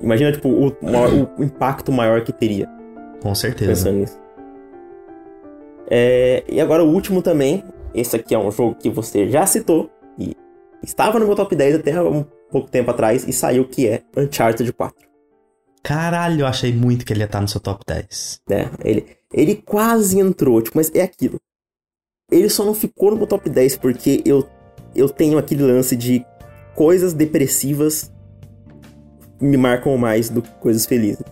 Imagina, 0.00 0.32
tipo, 0.32 0.48
o, 0.48 0.76
maior, 0.82 1.30
o 1.38 1.42
impacto 1.42 1.92
maior 1.92 2.22
que 2.22 2.32
teria. 2.32 2.68
Com 3.20 3.34
certeza. 3.34 3.70
Pensando 3.70 3.98
nisso. 3.98 4.18
É, 5.90 6.44
e 6.48 6.60
agora 6.60 6.84
o 6.84 6.92
último 6.92 7.22
também. 7.22 7.64
Esse 7.94 8.16
aqui 8.16 8.34
é 8.34 8.38
um 8.38 8.50
jogo 8.50 8.74
que 8.76 8.90
você 8.90 9.28
já 9.28 9.46
citou. 9.46 9.90
E 10.18 10.36
estava 10.82 11.18
no 11.18 11.26
meu 11.26 11.34
top 11.34 11.54
10 11.56 11.76
até 11.76 12.00
um 12.00 12.24
pouco 12.50 12.70
tempo 12.70 12.90
atrás 12.90 13.26
e 13.26 13.32
saiu 13.32 13.64
que 13.66 13.88
é 13.88 14.02
Uncharted 14.16 14.72
4. 14.72 15.08
Caralho, 15.82 16.40
eu 16.40 16.46
achei 16.46 16.72
muito 16.72 17.04
que 17.04 17.12
ele 17.12 17.20
ia 17.20 17.26
estar 17.26 17.40
no 17.40 17.48
seu 17.48 17.60
top 17.60 17.82
10. 17.86 18.40
É, 18.50 18.68
ele, 18.84 19.06
ele 19.32 19.54
quase 19.56 20.18
entrou, 20.20 20.60
tipo, 20.60 20.76
mas 20.76 20.94
é 20.94 21.02
aquilo. 21.02 21.40
Ele 22.30 22.48
só 22.48 22.64
não 22.64 22.74
ficou 22.74 23.10
no 23.10 23.16
meu 23.16 23.26
top 23.26 23.48
10 23.48 23.78
porque 23.78 24.22
eu, 24.24 24.46
eu 24.94 25.08
tenho 25.08 25.38
aquele 25.38 25.62
lance 25.62 25.96
de 25.96 26.24
coisas 26.74 27.14
depressivas 27.14 28.12
me 29.40 29.56
marcam 29.56 29.96
mais 29.96 30.28
do 30.28 30.42
que 30.42 30.50
coisas 30.60 30.86
felizes. 30.86 31.24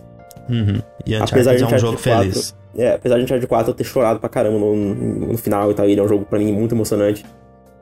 Uhum. 0.49 0.81
E 1.05 1.15
Uncharted 1.15 1.33
apesar 1.33 1.55
de 1.55 1.63
é 1.63 1.67
um 1.67 1.79
jogo 1.79 2.01
4, 2.01 2.01
feliz. 2.01 2.55
É, 2.77 2.93
apesar 2.93 3.17
de 3.17 3.23
Uncharted 3.23 3.47
4 3.47 3.71
eu 3.71 3.75
ter 3.75 3.83
chorado 3.83 4.19
pra 4.19 4.29
caramba 4.29 4.57
no, 4.57 4.75
no 4.75 5.37
final 5.37 5.71
e 5.71 5.73
tal, 5.73 5.85
ele 5.85 5.99
é 5.99 6.03
um 6.03 6.07
jogo 6.07 6.25
pra 6.25 6.39
mim 6.39 6.51
muito 6.53 6.73
emocionante. 6.73 7.25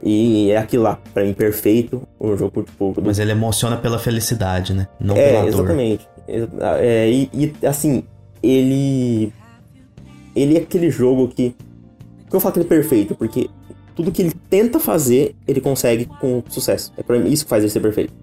E 0.01 0.51
é 0.51 0.57
aquilo 0.57 0.83
lá, 0.83 0.99
pra 1.13 1.23
mim, 1.23 1.33
perfeito. 1.33 2.07
Um 2.19 2.37
jogo, 2.37 2.63
tipo. 2.63 2.93
Mas 3.03 3.17
ele 3.17 3.31
emociona 3.31 3.77
pela 3.77 3.97
felicidade, 3.97 4.73
né? 4.73 4.87
Não 4.99 5.15
é, 5.15 5.29
pela 5.29 5.41
dor. 5.41 5.47
Exatamente. 5.47 6.07
É, 6.27 7.09
e, 7.09 7.29
e, 7.33 7.65
assim, 7.65 8.03
ele. 8.43 9.33
Ele 10.35 10.57
é 10.57 10.61
aquele 10.61 10.89
jogo 10.91 11.27
que. 11.29 11.55
Por 12.23 12.29
que 12.29 12.35
eu 12.35 12.39
falo 12.39 12.53
que 12.53 12.59
ele 12.59 12.65
é 12.65 12.69
perfeito? 12.69 13.15
Porque 13.15 13.49
tudo 13.95 14.11
que 14.11 14.21
ele 14.21 14.33
tenta 14.49 14.79
fazer, 14.79 15.33
ele 15.47 15.61
consegue 15.61 16.05
com 16.05 16.43
sucesso. 16.49 16.91
É 16.97 17.03
pra 17.03 17.17
mim 17.17 17.31
isso 17.31 17.45
que 17.45 17.49
faz 17.49 17.63
ele 17.63 17.71
ser 17.71 17.79
perfeito. 17.79 18.13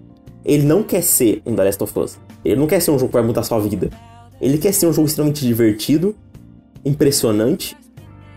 Ele 0.45 0.63
não 0.63 0.83
quer 0.83 1.01
ser 1.01 1.41
um 1.45 1.55
The 1.55 1.63
Last 1.63 1.83
of 1.83 1.99
Us. 1.99 2.19
Ele 2.43 2.59
não 2.59 2.67
quer 2.67 2.81
ser 2.81 2.91
um 2.91 2.99
jogo 2.99 3.09
que 3.09 3.13
vai 3.13 3.23
mudar 3.23 3.43
sua 3.43 3.59
vida. 3.59 3.89
Ele 4.41 4.57
quer 4.57 4.73
ser 4.73 4.87
um 4.87 4.93
jogo 4.93 5.07
extremamente 5.07 5.45
divertido, 5.45 6.15
impressionante, 6.83 7.77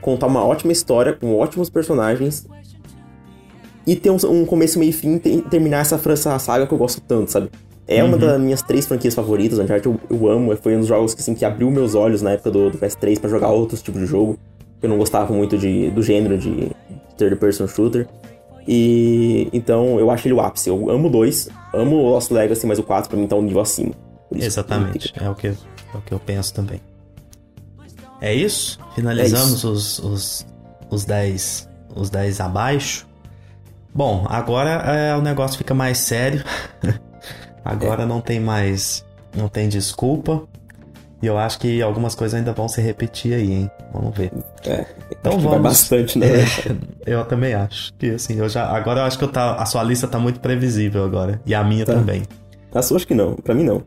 contar 0.00 0.26
uma 0.26 0.44
ótima 0.44 0.72
história 0.72 1.12
com 1.12 1.36
ótimos 1.36 1.68
personagens 1.68 2.46
e 3.86 3.96
ter 3.96 4.10
um, 4.10 4.16
um 4.28 4.44
começo, 4.44 4.78
meio 4.78 4.90
e 4.90 4.92
fim 4.92 5.20
e 5.24 5.42
terminar 5.42 5.80
essa, 5.80 6.00
essa 6.10 6.38
saga 6.38 6.66
que 6.66 6.72
eu 6.72 6.78
gosto 6.78 7.00
tanto, 7.00 7.30
sabe? 7.30 7.50
É 7.88 8.02
uma 8.02 8.18
das 8.18 8.40
minhas 8.40 8.62
três 8.62 8.84
franquias 8.84 9.14
favoritas. 9.14 9.58
Uncharted 9.60 9.86
eu, 9.86 10.00
eu 10.10 10.28
amo. 10.28 10.56
Foi 10.56 10.74
um 10.74 10.80
dos 10.80 10.88
jogos 10.88 11.14
que, 11.14 11.20
assim, 11.20 11.34
que 11.34 11.44
abriu 11.44 11.70
meus 11.70 11.94
olhos 11.94 12.20
na 12.20 12.32
época 12.32 12.50
do, 12.50 12.70
do 12.70 12.78
PS3 12.78 13.20
pra 13.20 13.30
jogar 13.30 13.50
outros 13.50 13.80
tipos 13.80 14.00
de 14.00 14.06
jogo. 14.06 14.36
Eu 14.82 14.88
não 14.88 14.98
gostava 14.98 15.32
muito 15.32 15.56
de, 15.56 15.90
do 15.90 16.02
gênero 16.02 16.36
de 16.36 16.70
third 17.16 17.36
person 17.36 17.68
shooter. 17.68 18.08
E 18.66 19.48
então 19.52 19.98
eu 19.98 20.10
acho 20.10 20.26
ele 20.26 20.34
o 20.34 20.40
ápice. 20.40 20.68
Eu 20.68 20.90
amo 20.90 21.08
dois, 21.08 21.48
amo 21.72 21.96
o 21.96 22.10
Lost 22.10 22.30
Legacy, 22.30 22.66
mas 22.66 22.78
o 22.78 22.82
4 22.82 23.08
pra 23.08 23.18
mim 23.18 23.26
tá 23.26 23.36
um 23.36 23.42
nível 23.42 23.60
acima. 23.60 23.94
Exatamente, 24.32 25.12
é 25.20 25.30
o, 25.30 25.34
que, 25.34 25.48
é 25.48 25.54
o 25.94 26.00
que 26.00 26.12
eu 26.12 26.18
penso 26.18 26.52
também. 26.52 26.80
É 28.20 28.34
isso? 28.34 28.78
Finalizamos 28.94 29.52
É 29.52 29.56
isso. 29.56 29.70
os, 29.70 29.98
os, 30.00 30.46
os 30.90 31.04
10 31.04 31.68
os 31.96 32.10
10 32.10 32.40
abaixo. 32.40 33.06
Bom, 33.92 34.26
agora 34.28 34.70
é, 34.70 35.16
o 35.16 35.22
negócio 35.22 35.56
fica 35.56 35.74
mais 35.74 35.98
sério. 35.98 36.44
agora 37.64 38.04
não 38.04 38.20
tem 38.20 38.38
mais. 38.38 39.04
Não 39.34 39.48
tem 39.48 39.68
desculpa. 39.68 40.42
E 41.26 41.28
eu 41.28 41.36
acho 41.36 41.58
que 41.58 41.82
algumas 41.82 42.14
coisas 42.14 42.38
ainda 42.38 42.52
vão 42.52 42.68
se 42.68 42.80
repetir 42.80 43.34
aí, 43.34 43.50
hein? 43.52 43.70
Vamos 43.92 44.16
ver. 44.16 44.30
É, 44.64 44.86
Então 45.10 45.32
que 45.32 45.38
vai 45.38 45.54
vamos. 45.54 45.62
bastante, 45.64 46.16
né? 46.20 46.28
É, 46.28 46.44
eu 47.04 47.24
também 47.24 47.52
acho. 47.52 47.92
Que 47.94 48.10
assim, 48.10 48.38
eu 48.38 48.48
já. 48.48 48.64
Agora 48.70 49.00
eu 49.00 49.04
acho 49.06 49.18
que 49.18 49.24
eu 49.24 49.28
tá, 49.28 49.56
a 49.56 49.66
sua 49.66 49.82
lista 49.82 50.06
tá 50.06 50.20
muito 50.20 50.38
previsível 50.38 51.02
agora. 51.04 51.40
E 51.44 51.52
a 51.52 51.64
minha 51.64 51.84
Tá. 51.84 51.94
também. 51.94 52.22
A 52.72 52.80
sua 52.80 52.96
acho 52.98 53.08
que 53.08 53.14
não, 53.14 53.34
pra 53.34 53.56
mim 53.56 53.64
não. 53.64 53.82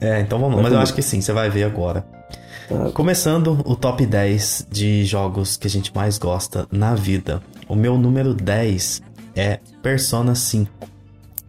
É, 0.00 0.20
então 0.22 0.38
vamos. 0.38 0.54
Mas 0.56 0.64
Mas 0.64 0.72
eu 0.72 0.78
acho 0.78 0.94
que 0.94 1.02
sim, 1.02 1.20
você 1.20 1.34
vai 1.34 1.50
ver 1.50 1.64
agora. 1.64 2.02
Tá. 2.66 2.90
Começando 2.94 3.60
o 3.66 3.76
top 3.76 4.06
10 4.06 4.68
de 4.70 5.04
jogos 5.04 5.58
que 5.58 5.66
a 5.66 5.70
gente 5.70 5.94
mais 5.94 6.16
gosta 6.16 6.66
na 6.72 6.94
vida. 6.94 7.42
O 7.68 7.74
meu 7.74 7.98
número 7.98 8.32
10 8.32 9.02
é 9.36 9.58
Persona 9.82 10.34
5. 10.34 10.70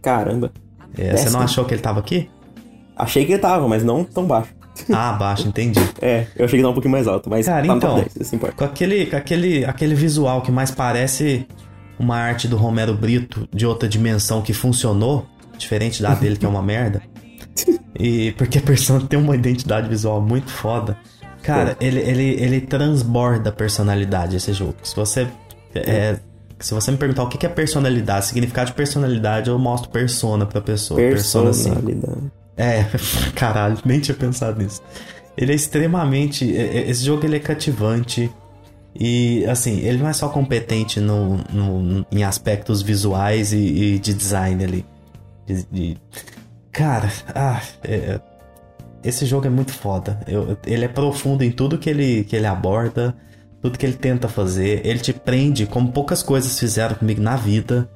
Caramba. 0.02 0.52
É, 0.98 1.16
você 1.16 1.30
não 1.30 1.40
achou 1.40 1.64
que 1.64 1.72
ele 1.72 1.80
tava 1.80 2.00
aqui? 2.00 2.28
Achei 2.94 3.24
que 3.24 3.32
ele 3.32 3.40
tava, 3.40 3.66
mas 3.66 3.82
não 3.82 4.04
tão 4.04 4.26
baixo. 4.26 4.52
Ah, 4.92 5.12
baixo, 5.12 5.48
entendi. 5.48 5.80
É, 6.00 6.26
eu 6.36 6.44
achei 6.44 6.58
que 6.58 6.66
um 6.66 6.72
pouquinho 6.72 6.92
mais 6.92 7.06
alto, 7.06 7.30
mas 7.30 7.46
Cara, 7.46 7.64
tá 7.64 7.74
então. 7.74 7.96
top 7.96 8.10
10, 8.14 8.16
isso 8.26 8.34
importa. 8.34 8.56
Com 8.56 8.64
aquele, 8.64 9.06
com 9.06 9.16
aquele, 9.16 9.64
aquele 9.64 9.94
visual 9.94 10.42
que 10.42 10.50
mais 10.50 10.70
parece 10.70 11.46
uma 11.98 12.16
arte 12.16 12.48
do 12.48 12.56
Romero 12.56 12.92
Brito 12.94 13.48
de 13.54 13.64
outra 13.64 13.88
dimensão 13.88 14.42
que 14.42 14.52
funcionou, 14.52 15.26
diferente 15.56 16.02
da 16.02 16.14
dele 16.14 16.36
que 16.36 16.44
é 16.44 16.48
uma 16.48 16.62
merda. 16.62 17.02
E 17.98 18.32
porque 18.38 18.58
a 18.58 18.62
Persona 18.62 19.06
tem 19.06 19.18
uma 19.18 19.36
identidade 19.36 19.88
visual 19.88 20.20
muito 20.20 20.50
foda. 20.50 20.96
Cara, 21.42 21.76
ele, 21.80 22.00
ele, 22.00 22.42
ele 22.42 22.60
transborda 22.60 23.50
a 23.50 23.52
personalidade 23.52 24.36
esse 24.36 24.52
jogo. 24.52 24.76
Se 24.82 24.94
você 24.94 25.28
é, 25.74 26.18
se 26.62 26.74
você 26.74 26.92
me 26.92 26.96
perguntar 26.96 27.24
o 27.24 27.28
que 27.28 27.44
é 27.44 27.48
personalidade, 27.48 28.26
significado 28.26 28.70
de 28.70 28.76
personalidade, 28.76 29.50
eu 29.50 29.58
mostro 29.58 29.90
persona 29.90 30.46
pra 30.46 30.60
pessoa. 30.60 30.98
Persona 30.98 31.52
5. 31.52 32.32
É, 32.56 32.84
caralho, 33.34 33.78
nem 33.84 34.00
tinha 34.00 34.14
pensado 34.16 34.62
nisso. 34.62 34.82
Ele 35.36 35.52
é 35.52 35.54
extremamente. 35.54 36.54
é- 36.56 36.78
é- 36.78 36.90
Esse 36.90 37.04
jogo 37.04 37.24
ele 37.24 37.36
é 37.36 37.40
cativante. 37.40 38.30
E, 38.94 39.44
assim, 39.46 39.78
ele 39.80 39.98
não 39.98 40.08
é 40.08 40.12
só 40.12 40.28
competente 40.28 41.00
no, 41.00 41.38
no- 41.50 42.06
em 42.12 42.24
aspectos 42.24 42.82
visuais 42.82 43.52
e, 43.52 43.56
e 43.94 43.98
de 43.98 44.12
design 44.12 44.62
ali. 44.62 44.84
De- 45.46 45.66
de- 45.72 45.96
Cara, 46.70 47.10
ah, 47.34 47.60
é- 47.84 48.20
esse 49.02 49.24
jogo 49.26 49.46
é 49.46 49.50
muito 49.50 49.72
foda. 49.72 50.20
Eu- 50.28 50.56
ele 50.66 50.84
é 50.84 50.88
profundo 50.88 51.42
em 51.42 51.50
tudo 51.50 51.78
que 51.78 51.88
ele, 51.88 52.24
que 52.24 52.36
ele 52.36 52.46
aborda, 52.46 53.14
tudo 53.62 53.78
que 53.78 53.86
ele 53.86 53.94
tenta 53.94 54.28
fazer. 54.28 54.80
Ele 54.86 54.98
te 54.98 55.12
prende, 55.12 55.64
como 55.66 55.90
poucas 55.90 56.22
coisas 56.22 56.58
fizeram 56.58 56.94
comigo 56.96 57.20
na 57.22 57.36
vida. 57.36 57.88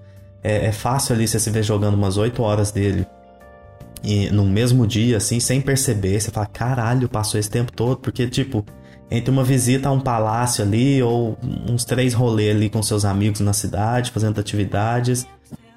É, 0.42 0.66
é 0.66 0.72
fácil 0.72 1.14
ali 1.14 1.28
você 1.28 1.38
se 1.38 1.50
ver 1.50 1.62
jogando 1.62 1.94
umas 1.94 2.16
8 2.16 2.42
horas 2.42 2.70
dele 2.72 3.07
e 4.03 4.30
no 4.30 4.44
mesmo 4.44 4.86
dia, 4.86 5.16
assim, 5.16 5.40
sem 5.40 5.61
perceber. 5.61 6.20
Você 6.20 6.30
fala, 6.30 6.47
caralho, 6.47 7.09
passou 7.09 7.38
esse 7.38 7.51
tempo 7.51 7.72
todo, 7.72 7.99
porque, 7.99 8.26
tipo, 8.28 8.64
entre 9.11 9.30
uma 9.30 9.44
visita 9.44 9.88
a 9.88 9.92
um 9.92 10.01
palácio 10.01 10.64
ali, 10.64 11.03
ou 11.03 11.38
uns 11.68 11.84
três 11.84 12.14
rolês 12.14 12.55
ali 12.55 12.68
com 12.68 12.82
seus 12.82 13.05
amigos 13.05 13.40
na 13.40 13.53
cidade, 13.53 14.11
fazendo 14.11 14.38
atividades, 14.40 15.26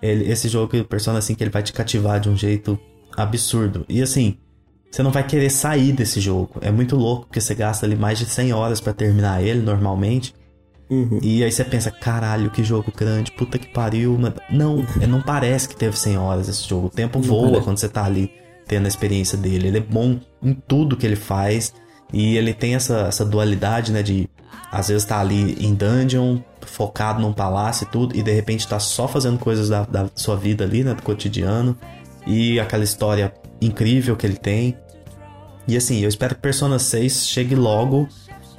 ele, 0.02 0.32
esse 0.32 0.48
jogo, 0.48 0.78
o 0.78 0.86
Persona, 0.86 1.20
assim, 1.20 1.36
que 1.36 1.44
ele 1.44 1.52
vai 1.52 1.64
te 1.64 1.74
cativar 1.74 2.20
de 2.20 2.30
um 2.30 2.36
jeito 2.36 2.80
absurdo. 3.16 3.86
E 3.90 4.02
assim, 4.02 4.38
você 4.90 5.04
não 5.04 5.12
vai 5.12 5.26
querer 5.26 5.50
sair 5.50 5.92
desse 5.92 6.20
jogo. 6.20 6.56
É 6.62 6.72
muito 6.72 6.96
louco, 6.96 7.28
porque 7.28 7.42
você 7.42 7.54
gasta 7.54 7.86
ali 7.86 7.96
mais 7.96 8.18
de 8.18 8.26
100 8.26 8.54
horas 8.54 8.82
pra 8.82 8.94
terminar 8.94 9.44
ele, 9.44 9.62
normalmente. 9.62 10.34
Uhum. 10.90 11.20
E 11.22 11.44
aí 11.44 11.52
você 11.52 11.64
pensa, 11.64 11.92
caralho, 11.92 12.50
que 12.50 12.64
jogo 12.64 12.92
grande, 12.96 13.32
puta 13.32 13.60
que 13.60 13.68
pariu. 13.68 14.18
mas- 14.20 14.34
Não, 14.50 14.84
é, 15.00 15.06
não 15.06 15.22
parece 15.22 15.70
que 15.70 15.76
teve 15.76 15.98
100 15.98 16.18
horas 16.18 16.48
esse 16.50 16.68
jogo. 16.68 16.88
O 16.88 16.90
tempo 16.90 17.20
Não 17.20 17.26
voa 17.28 17.44
parece. 17.50 17.64
quando 17.64 17.78
você 17.78 17.90
tá 17.90 18.04
ali 18.06 18.32
tendo 18.68 18.86
a 18.86 18.88
experiência 18.88 19.38
dele. 19.38 19.68
Ele 19.68 19.78
é 19.78 19.82
bom 19.82 20.20
em 20.42 20.54
tudo 20.54 20.98
que 20.98 21.06
ele 21.06 21.16
faz. 21.16 21.74
E 22.12 22.36
ele 22.38 22.54
tem 22.54 22.74
essa, 22.76 23.02
essa 23.02 23.24
dualidade, 23.24 23.92
né? 23.92 24.02
De 24.02 24.28
às 24.72 24.88
vezes 24.88 25.06
tá 25.06 25.20
ali 25.20 25.56
em 25.64 25.74
dungeon, 25.76 26.40
focado 26.62 27.20
num 27.22 27.34
palácio 27.34 27.86
e 27.86 27.88
tudo, 27.92 28.16
e 28.16 28.22
de 28.22 28.32
repente 28.32 28.68
tá 28.68 28.80
só 28.80 29.08
fazendo 29.08 29.38
coisas 29.40 29.70
da, 29.70 29.84
da 29.84 30.08
sua 30.16 30.36
vida 30.36 30.64
ali, 30.64 30.84
né? 30.84 30.94
Do 30.96 31.04
cotidiano. 31.04 31.78
E 32.26 32.60
aquela 32.60 32.84
história 32.84 33.32
incrível 33.62 34.16
que 34.16 34.26
ele 34.26 34.38
tem. 34.38 34.76
E 35.68 35.78
assim, 35.78 36.00
eu 36.02 36.10
espero 36.10 36.34
que 36.36 36.42
Persona 36.42 36.80
6 36.80 37.28
chegue 37.28 37.54
logo 37.56 38.08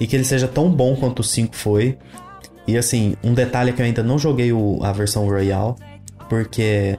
e 0.00 0.06
que 0.06 0.16
ele 0.16 0.24
seja 0.24 0.48
tão 0.48 0.70
bom 0.70 0.96
quanto 0.96 1.20
o 1.20 1.24
5 1.24 1.54
foi. 1.54 1.96
E 2.66 2.76
assim, 2.76 3.14
um 3.22 3.34
detalhe 3.34 3.70
é 3.70 3.72
que 3.72 3.80
eu 3.82 3.86
ainda 3.86 4.02
não 4.02 4.18
joguei 4.18 4.52
o- 4.52 4.78
a 4.82 4.92
versão 4.92 5.26
Royal, 5.28 5.76
porque 6.28 6.98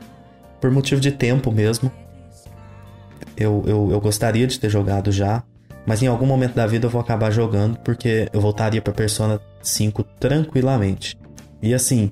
por 0.60 0.70
motivo 0.72 1.02
de 1.02 1.12
tempo 1.12 1.52
mesmo, 1.52 1.92
eu, 3.38 3.64
eu, 3.66 3.90
eu 3.92 4.00
gostaria 4.02 4.46
de 4.46 4.60
ter 4.60 4.70
jogado 4.70 5.12
já, 5.12 5.44
mas 5.86 6.02
em 6.04 6.08
algum 6.08 6.26
momento 6.26 6.54
da 6.54 6.68
vida 6.68 6.86
eu 6.86 6.90
vou 6.90 7.02
acabar 7.02 7.32
jogando, 7.32 7.78
porque 7.80 8.28
eu 8.32 8.40
voltaria 8.42 8.82
pra 8.82 8.94
Persona 8.94 9.40
5 9.62 10.04
tranquilamente. 10.20 11.18
E 11.62 11.74
assim, 11.74 12.12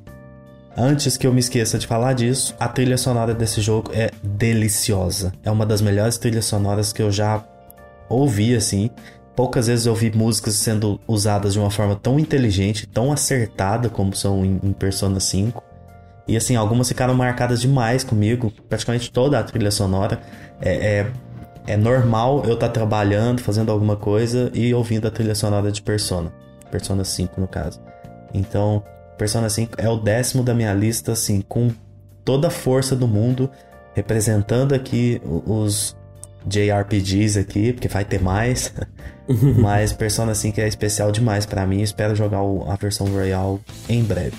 antes 0.75 1.17
que 1.17 1.27
eu 1.27 1.33
me 1.33 1.39
esqueça 1.39 1.77
de 1.77 1.85
falar 1.85 2.13
disso, 2.13 2.55
a 2.59 2.67
trilha 2.67 2.97
sonora 2.97 3.33
desse 3.33 3.61
jogo 3.61 3.91
é 3.93 4.09
deliciosa. 4.23 5.31
É 5.43 5.51
uma 5.51 5.65
das 5.65 5.81
melhores 5.81 6.17
trilhas 6.17 6.45
sonoras 6.45 6.91
que 6.93 7.01
eu 7.01 7.11
já 7.11 7.43
ouvi, 8.07 8.55
assim. 8.55 8.89
Poucas 9.39 9.67
vezes 9.67 9.85
eu 9.85 9.95
vi 9.95 10.11
músicas 10.11 10.55
sendo 10.55 10.99
usadas 11.07 11.53
de 11.53 11.59
uma 11.59 11.71
forma 11.71 11.95
tão 11.95 12.19
inteligente, 12.19 12.85
tão 12.85 13.09
acertada 13.09 13.87
como 13.87 14.13
são 14.13 14.43
em, 14.43 14.59
em 14.61 14.73
Persona 14.73 15.17
5. 15.17 15.63
E 16.27 16.35
assim, 16.35 16.57
algumas 16.57 16.89
ficaram 16.89 17.13
marcadas 17.13 17.61
demais 17.61 18.03
comigo. 18.03 18.51
Praticamente 18.67 19.09
toda 19.09 19.39
a 19.39 19.43
trilha 19.43 19.71
sonora 19.71 20.19
é, 20.59 20.73
é, 20.73 21.11
é 21.67 21.77
normal 21.77 22.43
eu 22.45 22.55
estar 22.55 22.67
trabalhando, 22.67 23.39
fazendo 23.39 23.71
alguma 23.71 23.95
coisa 23.95 24.51
e 24.53 24.73
ouvindo 24.73 25.07
a 25.07 25.09
trilha 25.09 25.33
sonora 25.33 25.71
de 25.71 25.81
Persona. 25.81 26.33
Persona 26.69 27.05
5, 27.05 27.39
no 27.39 27.47
caso. 27.47 27.79
Então, 28.33 28.83
Persona 29.17 29.49
5 29.49 29.75
é 29.77 29.87
o 29.87 29.95
décimo 29.95 30.43
da 30.43 30.53
minha 30.53 30.73
lista, 30.73 31.13
assim, 31.13 31.39
com 31.39 31.71
toda 32.25 32.49
a 32.49 32.51
força 32.51 32.93
do 32.93 33.07
mundo, 33.07 33.49
representando 33.93 34.75
aqui 34.75 35.21
os 35.23 35.95
JRPGs 36.45 37.39
aqui, 37.39 37.71
porque 37.71 37.87
vai 37.87 38.03
ter 38.03 38.21
mais. 38.21 38.73
Mas 39.59 39.93
Persona 39.93 40.33
5 40.33 40.59
é 40.59 40.67
especial 40.67 41.11
demais 41.11 41.45
pra 41.45 41.65
mim. 41.65 41.81
Espero 41.81 42.15
jogar 42.15 42.41
o- 42.41 42.65
a 42.69 42.75
versão 42.75 43.07
Royal 43.07 43.59
em 43.87 44.03
breve. 44.03 44.33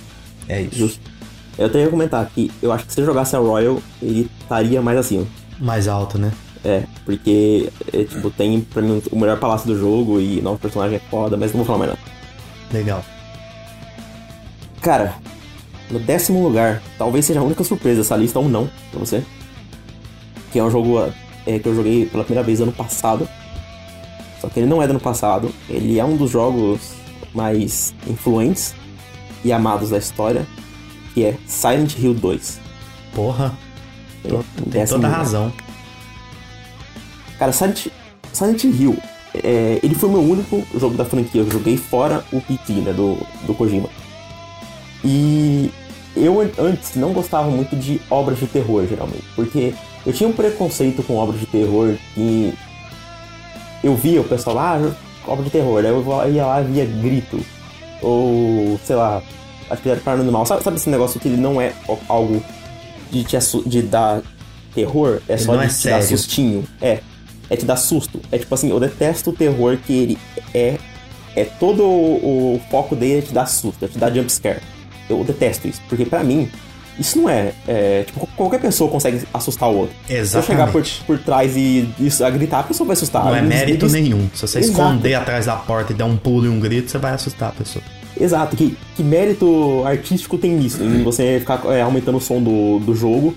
É 0.48 0.62
isso. 0.62 0.76
Justo. 0.76 1.10
Eu 1.56 1.66
até 1.66 1.80
ia 1.82 1.88
comentar 1.88 2.26
que 2.26 2.50
eu 2.62 2.72
acho 2.72 2.86
que 2.86 2.92
se 2.92 3.00
eu 3.00 3.06
jogasse 3.06 3.36
a 3.36 3.38
Royal, 3.38 3.80
ele 4.02 4.28
estaria 4.40 4.80
mais 4.82 4.98
acima. 4.98 5.26
Mais 5.58 5.86
alto, 5.88 6.18
né? 6.18 6.32
É, 6.64 6.82
porque, 7.04 7.70
é, 7.92 8.04
tipo, 8.04 8.30
tem 8.30 8.60
pra 8.60 8.82
mim 8.82 9.02
o 9.10 9.18
melhor 9.18 9.38
palácio 9.38 9.66
do 9.66 9.78
jogo 9.78 10.20
e 10.20 10.40
novo 10.42 10.58
personagem 10.58 10.96
é 10.96 11.10
foda, 11.10 11.36
mas 11.36 11.52
não 11.52 11.58
vou 11.58 11.66
falar 11.66 11.78
mais 11.78 11.90
nada. 11.92 12.00
Legal. 12.72 13.04
Cara, 14.80 15.14
no 15.90 15.98
décimo 15.98 16.42
lugar, 16.42 16.82
talvez 16.98 17.24
seja 17.26 17.40
a 17.40 17.42
única 17.42 17.62
surpresa 17.64 17.98
dessa 17.98 18.16
lista 18.16 18.38
ou 18.38 18.48
não 18.48 18.68
pra 18.90 19.00
você. 19.00 19.22
Que 20.52 20.58
é 20.58 20.64
um 20.64 20.70
jogo 20.70 20.98
é, 21.46 21.58
que 21.58 21.66
eu 21.68 21.74
joguei 21.74 22.06
pela 22.06 22.24
primeira 22.24 22.44
vez 22.46 22.60
ano 22.60 22.72
passado. 22.72 23.28
Só 24.40 24.48
que 24.48 24.60
ele 24.60 24.66
não 24.66 24.82
é 24.82 24.86
do 24.86 24.90
ano 24.90 25.00
passado. 25.00 25.50
Ele 25.68 25.98
é 25.98 26.04
um 26.04 26.16
dos 26.16 26.30
jogos 26.30 26.80
mais 27.34 27.94
influentes 28.06 28.74
e 29.44 29.52
amados 29.52 29.90
da 29.90 29.98
história. 29.98 30.46
Que 31.14 31.24
é 31.24 31.36
Silent 31.46 31.96
Hill 31.98 32.14
2. 32.14 32.60
Porra, 33.14 33.52
tô- 34.26 34.36
em 34.66 34.70
tem 34.70 34.86
toda 34.86 35.06
a 35.08 35.10
razão. 35.10 35.52
Cara, 37.38 37.52
Silent, 37.52 37.86
Silent 38.32 38.64
Hill, 38.64 38.96
é, 39.42 39.80
ele 39.82 39.94
foi 39.94 40.08
o 40.08 40.12
meu 40.12 40.22
único 40.22 40.62
jogo 40.78 40.96
da 40.96 41.04
franquia 41.04 41.42
que 41.44 41.48
eu 41.48 41.50
joguei 41.50 41.76
fora 41.76 42.24
o 42.32 42.40
PT, 42.40 42.72
né, 42.74 42.92
do, 42.92 43.16
do 43.46 43.54
Kojima. 43.54 43.88
E 45.04 45.70
eu 46.16 46.40
an- 46.40 46.50
antes 46.58 46.94
não 46.96 47.12
gostava 47.12 47.48
muito 47.50 47.74
de 47.76 48.00
obras 48.10 48.38
de 48.38 48.46
terror, 48.46 48.86
geralmente, 48.86 49.24
porque 49.34 49.74
eu 50.06 50.12
tinha 50.12 50.28
um 50.28 50.32
preconceito 50.32 51.02
com 51.02 51.16
obras 51.16 51.40
de 51.40 51.46
terror 51.46 51.94
que 52.14 52.52
eu 53.82 53.94
via 53.94 54.20
o 54.20 54.24
pessoal 54.24 54.56
lá, 54.56 54.76
ah, 54.76 54.92
obra 55.26 55.44
de 55.44 55.50
terror, 55.50 55.78
aí 55.78 55.90
eu 55.90 56.32
ia 56.34 56.46
lá 56.46 56.60
e 56.60 56.64
via 56.64 56.84
grito, 56.84 57.40
ou 58.02 58.78
sei 58.84 58.96
lá, 58.96 59.22
atividade 59.68 60.00
paranormal, 60.00 60.46
sabe, 60.46 60.62
sabe 60.62 60.76
esse 60.76 60.90
negócio 60.90 61.20
que 61.20 61.28
ele 61.28 61.36
não 61.36 61.60
é 61.60 61.72
algo 62.08 62.42
de, 63.10 63.24
te 63.24 63.36
de 63.66 63.82
dar 63.82 64.22
terror 64.74 65.20
é 65.28 65.34
Ele 65.34 65.42
só 65.42 65.56
de 65.56 65.64
é 65.64 65.66
te 65.68 65.72
dar 65.88 66.02
sério. 66.02 66.08
sustinho. 66.08 66.64
É. 66.80 67.00
É 67.48 67.56
te 67.56 67.64
dar 67.64 67.76
susto. 67.76 68.20
É 68.30 68.38
tipo 68.38 68.54
assim, 68.54 68.70
eu 68.70 68.78
detesto 68.78 69.30
o 69.30 69.32
terror 69.32 69.76
que 69.84 69.92
ele 69.92 70.18
é. 70.54 70.78
É 71.34 71.44
todo 71.44 71.82
o, 71.84 72.54
o 72.56 72.60
foco 72.70 72.94
dele 72.94 73.18
é 73.18 73.22
te 73.22 73.32
dar 73.32 73.46
susto, 73.46 73.84
é 73.84 73.88
te 73.88 73.98
dar 73.98 74.12
jumpscare. 74.14 74.60
Eu 75.08 75.24
detesto 75.24 75.66
isso. 75.66 75.80
Porque 75.88 76.04
pra 76.04 76.22
mim, 76.22 76.48
isso 77.00 77.18
não 77.18 77.28
é, 77.28 77.52
é. 77.66 78.04
Tipo, 78.06 78.28
qualquer 78.36 78.60
pessoa 78.60 78.90
consegue 78.90 79.22
assustar 79.34 79.68
o 79.70 79.76
outro. 79.78 79.96
Se 80.06 80.36
eu 80.36 80.42
chegar 80.42 80.70
por, 80.70 80.80
Exatamente. 80.82 81.04
por 81.06 81.18
trás 81.18 81.56
e 81.56 81.88
isso, 81.98 82.22
a 82.24 82.28
gritar, 82.30 82.60
a 82.60 82.62
pessoa 82.64 82.86
vai 82.86 82.92
assustar. 82.94 83.24
Não 83.24 83.34
é 83.34 83.40
mérito 83.42 83.86
eles- 83.86 83.92
nenhum. 83.94 84.28
Se 84.34 84.42
você 84.42 84.58
Exato. 84.58 84.72
esconder 84.78 85.14
atrás 85.14 85.46
da 85.46 85.56
porta 85.56 85.92
e 85.92 85.96
der 85.96 86.04
um 86.04 86.16
pulo 86.16 86.44
e 86.46 86.48
um 86.48 86.60
grito, 86.60 86.90
você 86.90 86.98
vai 86.98 87.12
assustar 87.12 87.48
a 87.48 87.52
pessoa. 87.52 87.82
Exato, 88.20 88.54
que, 88.54 88.76
que 88.96 89.02
mérito 89.02 89.82
artístico 89.86 90.36
tem 90.36 90.50
nisso? 90.52 90.82
Em 90.82 91.02
você 91.02 91.38
ficar 91.40 91.62
é, 91.72 91.80
aumentando 91.80 92.18
o 92.18 92.20
som 92.20 92.42
do, 92.42 92.78
do 92.80 92.94
jogo 92.94 93.34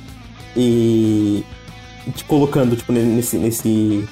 e, 0.58 1.42
e 2.06 2.12
te 2.12 2.24
colocando, 2.26 2.76
tipo, 2.76 2.92
nesse, 2.92 3.38
nesse, 3.38 4.04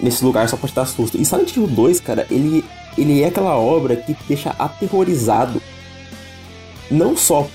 nesse 0.00 0.24
lugar 0.24 0.48
só 0.48 0.56
pra 0.56 0.68
te 0.68 0.74
dar 0.74 0.86
susto. 0.86 1.16
E 1.20 1.24
Silent 1.24 1.54
Hill 1.56 1.68
2, 1.68 2.00
cara, 2.00 2.26
ele, 2.30 2.64
ele 2.98 3.22
é 3.22 3.26
aquela 3.28 3.56
obra 3.56 3.94
que 3.94 4.12
te 4.12 4.20
deixa 4.26 4.50
aterrorizado. 4.58 5.62
Não 6.90 7.16
só 7.16 7.46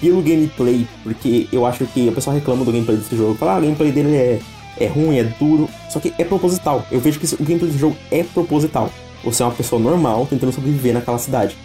pelo 0.00 0.22
gameplay, 0.22 0.86
porque 1.02 1.48
eu 1.52 1.66
acho 1.66 1.84
que 1.86 2.08
o 2.08 2.12
pessoal 2.12 2.34
reclama 2.34 2.64
do 2.64 2.72
gameplay 2.72 2.96
desse 2.96 3.16
jogo. 3.16 3.34
Fala, 3.34 3.54
ah, 3.54 3.58
o 3.58 3.60
gameplay 3.60 3.92
dele 3.92 4.16
é, 4.16 4.40
é 4.78 4.86
ruim, 4.86 5.18
é 5.18 5.24
duro. 5.24 5.68
Só 5.90 6.00
que 6.00 6.14
é 6.18 6.24
proposital. 6.24 6.86
Eu 6.90 7.00
vejo 7.00 7.20
que 7.20 7.26
o 7.34 7.44
gameplay 7.44 7.70
desse 7.70 7.78
jogo 7.78 7.96
é 8.10 8.22
proposital. 8.22 8.90
Você 9.22 9.42
é 9.42 9.46
uma 9.46 9.54
pessoa 9.54 9.80
normal 9.80 10.26
tentando 10.28 10.52
sobreviver 10.52 10.94
naquela 10.94 11.18
cidade. 11.18 11.56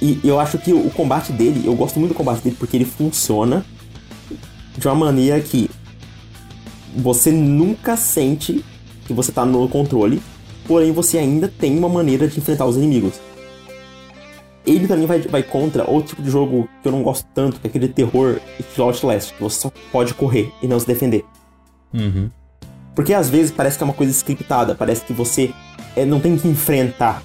E 0.00 0.20
eu 0.22 0.38
acho 0.38 0.58
que 0.58 0.72
o 0.72 0.90
combate 0.90 1.32
dele, 1.32 1.62
eu 1.64 1.74
gosto 1.74 1.98
muito 1.98 2.12
do 2.12 2.16
combate 2.16 2.42
dele 2.42 2.56
porque 2.58 2.76
ele 2.76 2.84
funciona 2.84 3.64
de 4.76 4.86
uma 4.86 4.94
maneira 4.94 5.40
que 5.40 5.70
você 6.96 7.32
nunca 7.32 7.96
sente 7.96 8.64
que 9.06 9.12
você 9.12 9.32
tá 9.32 9.44
no 9.44 9.68
controle, 9.68 10.22
porém 10.66 10.92
você 10.92 11.18
ainda 11.18 11.48
tem 11.48 11.76
uma 11.76 11.88
maneira 11.88 12.28
de 12.28 12.38
enfrentar 12.38 12.66
os 12.66 12.76
inimigos. 12.76 13.14
Ele 14.66 14.86
também 14.88 15.06
vai, 15.06 15.20
vai 15.20 15.42
contra 15.42 15.88
outro 15.90 16.10
tipo 16.10 16.22
de 16.22 16.30
jogo 16.30 16.68
que 16.82 16.88
eu 16.88 16.92
não 16.92 17.02
gosto 17.02 17.26
tanto, 17.34 17.60
que 17.60 17.66
é 17.66 17.68
aquele 17.68 17.88
terror 17.88 18.38
estilo 18.58 18.86
Outlast, 18.88 19.34
que 19.34 19.42
você 19.42 19.60
só 19.60 19.72
pode 19.92 20.14
correr 20.14 20.50
e 20.62 20.66
não 20.66 20.80
se 20.80 20.86
defender. 20.86 21.24
Uhum. 21.92 22.30
Porque 22.94 23.12
às 23.12 23.28
vezes 23.28 23.50
parece 23.50 23.76
que 23.76 23.84
é 23.84 23.86
uma 23.86 23.92
coisa 23.92 24.10
scriptada, 24.12 24.74
parece 24.74 25.04
que 25.04 25.12
você 25.12 25.50
é, 25.96 26.04
não 26.04 26.18
tem 26.20 26.36
que 26.36 26.48
enfrentar. 26.48 27.22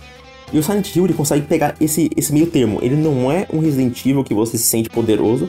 E 0.52 0.58
o 0.58 0.64
Silent 0.64 0.94
Hill 0.96 1.06
ele 1.06 1.14
consegue 1.14 1.46
pegar 1.46 1.76
esse, 1.80 2.10
esse 2.18 2.34
meio 2.34 2.48
termo. 2.48 2.80
Ele 2.82 2.96
não 2.96 3.32
é 3.32 3.48
um 3.54 3.60
Resident 3.60 4.04
Evil 4.06 4.24
que 4.24 4.34
você 4.34 4.58
se 4.58 4.64
sente 4.66 4.90
poderoso, 4.90 5.48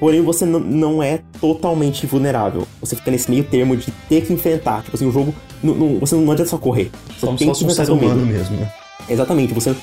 porém 0.00 0.20
você 0.22 0.44
não- 0.44 0.58
não 0.60 1.02
é 1.02 1.20
totalmente 1.40 2.04
vulnerável. 2.04 2.66
Você 2.80 2.96
fica 2.96 3.10
nesse 3.12 3.30
meio 3.30 3.44
termo 3.44 3.76
de 3.76 3.90
ter 4.08 4.26
que 4.26 4.32
enfrentar. 4.32 4.82
Tipo 4.82 4.96
assim, 4.96 5.06
o 5.06 5.12
jogo. 5.12 5.32
não- 5.62 5.74
não- 5.74 5.98
você 6.00 6.14
não 6.16 6.30
adianta 6.30 6.50
só 6.50 6.58
correr. 6.58 6.90
Você 7.16 7.24
Como 7.26 7.38
se 7.38 7.44
tem 7.44 7.52
que 7.52 7.58
um 7.64 7.66
enfrentar 7.70 7.74
ser 7.74 7.86
seu 7.86 7.94
medo. 7.96 8.06
humano 8.06 8.26
mesmo, 8.26 8.56
né? 8.58 8.70
Exatamente. 9.08 9.52
Você, 9.52 9.74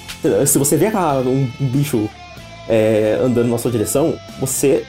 se 0.48 0.58
você 0.58 0.78
vê 0.78 0.88
um, 0.88 1.48
um 1.60 1.68
bicho 1.68 2.10
é, 2.68 3.20
andando 3.22 3.50
na 3.50 3.58
sua 3.58 3.72
direção, 3.72 4.16
você 4.40 4.86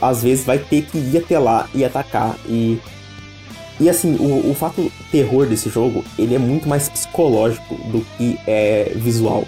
às 0.00 0.22
vezes 0.22 0.44
vai 0.44 0.58
ter 0.58 0.82
que 0.82 0.98
ir 0.98 1.16
até 1.18 1.38
lá 1.38 1.68
e 1.74 1.84
atacar. 1.84 2.36
E, 2.46 2.78
e 3.80 3.88
assim, 3.88 4.16
o, 4.16 4.50
o 4.50 4.54
fato 4.54 4.90
terror 5.10 5.46
desse 5.46 5.68
jogo, 5.70 6.04
ele 6.18 6.34
é 6.34 6.38
muito 6.38 6.68
mais 6.68 6.88
psicológico 6.88 7.74
do 7.90 8.04
que 8.16 8.38
é 8.46 8.92
visual. 8.96 9.44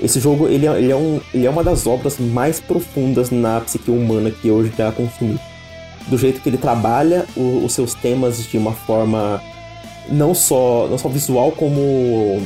Esse 0.00 0.20
jogo, 0.20 0.46
ele 0.48 0.66
é, 0.66 0.78
ele 0.78 0.92
é, 0.92 0.96
um, 0.96 1.20
ele 1.32 1.46
é 1.46 1.50
uma 1.50 1.64
das 1.64 1.86
obras 1.86 2.18
mais 2.18 2.60
profundas 2.60 3.30
na 3.30 3.60
psique 3.60 3.90
humana 3.90 4.30
que 4.30 4.48
eu 4.48 4.66
já 4.76 4.90
consumi. 4.92 5.38
Do 6.08 6.18
jeito 6.18 6.40
que 6.40 6.48
ele 6.48 6.58
trabalha 6.58 7.24
o- 7.36 7.64
os 7.64 7.72
seus 7.72 7.94
temas 7.94 8.46
de 8.46 8.58
uma 8.58 8.72
forma 8.72 9.40
não 10.08 10.34
só, 10.34 10.86
não 10.88 10.98
só 10.98 11.08
visual, 11.08 11.50
como 11.52 12.42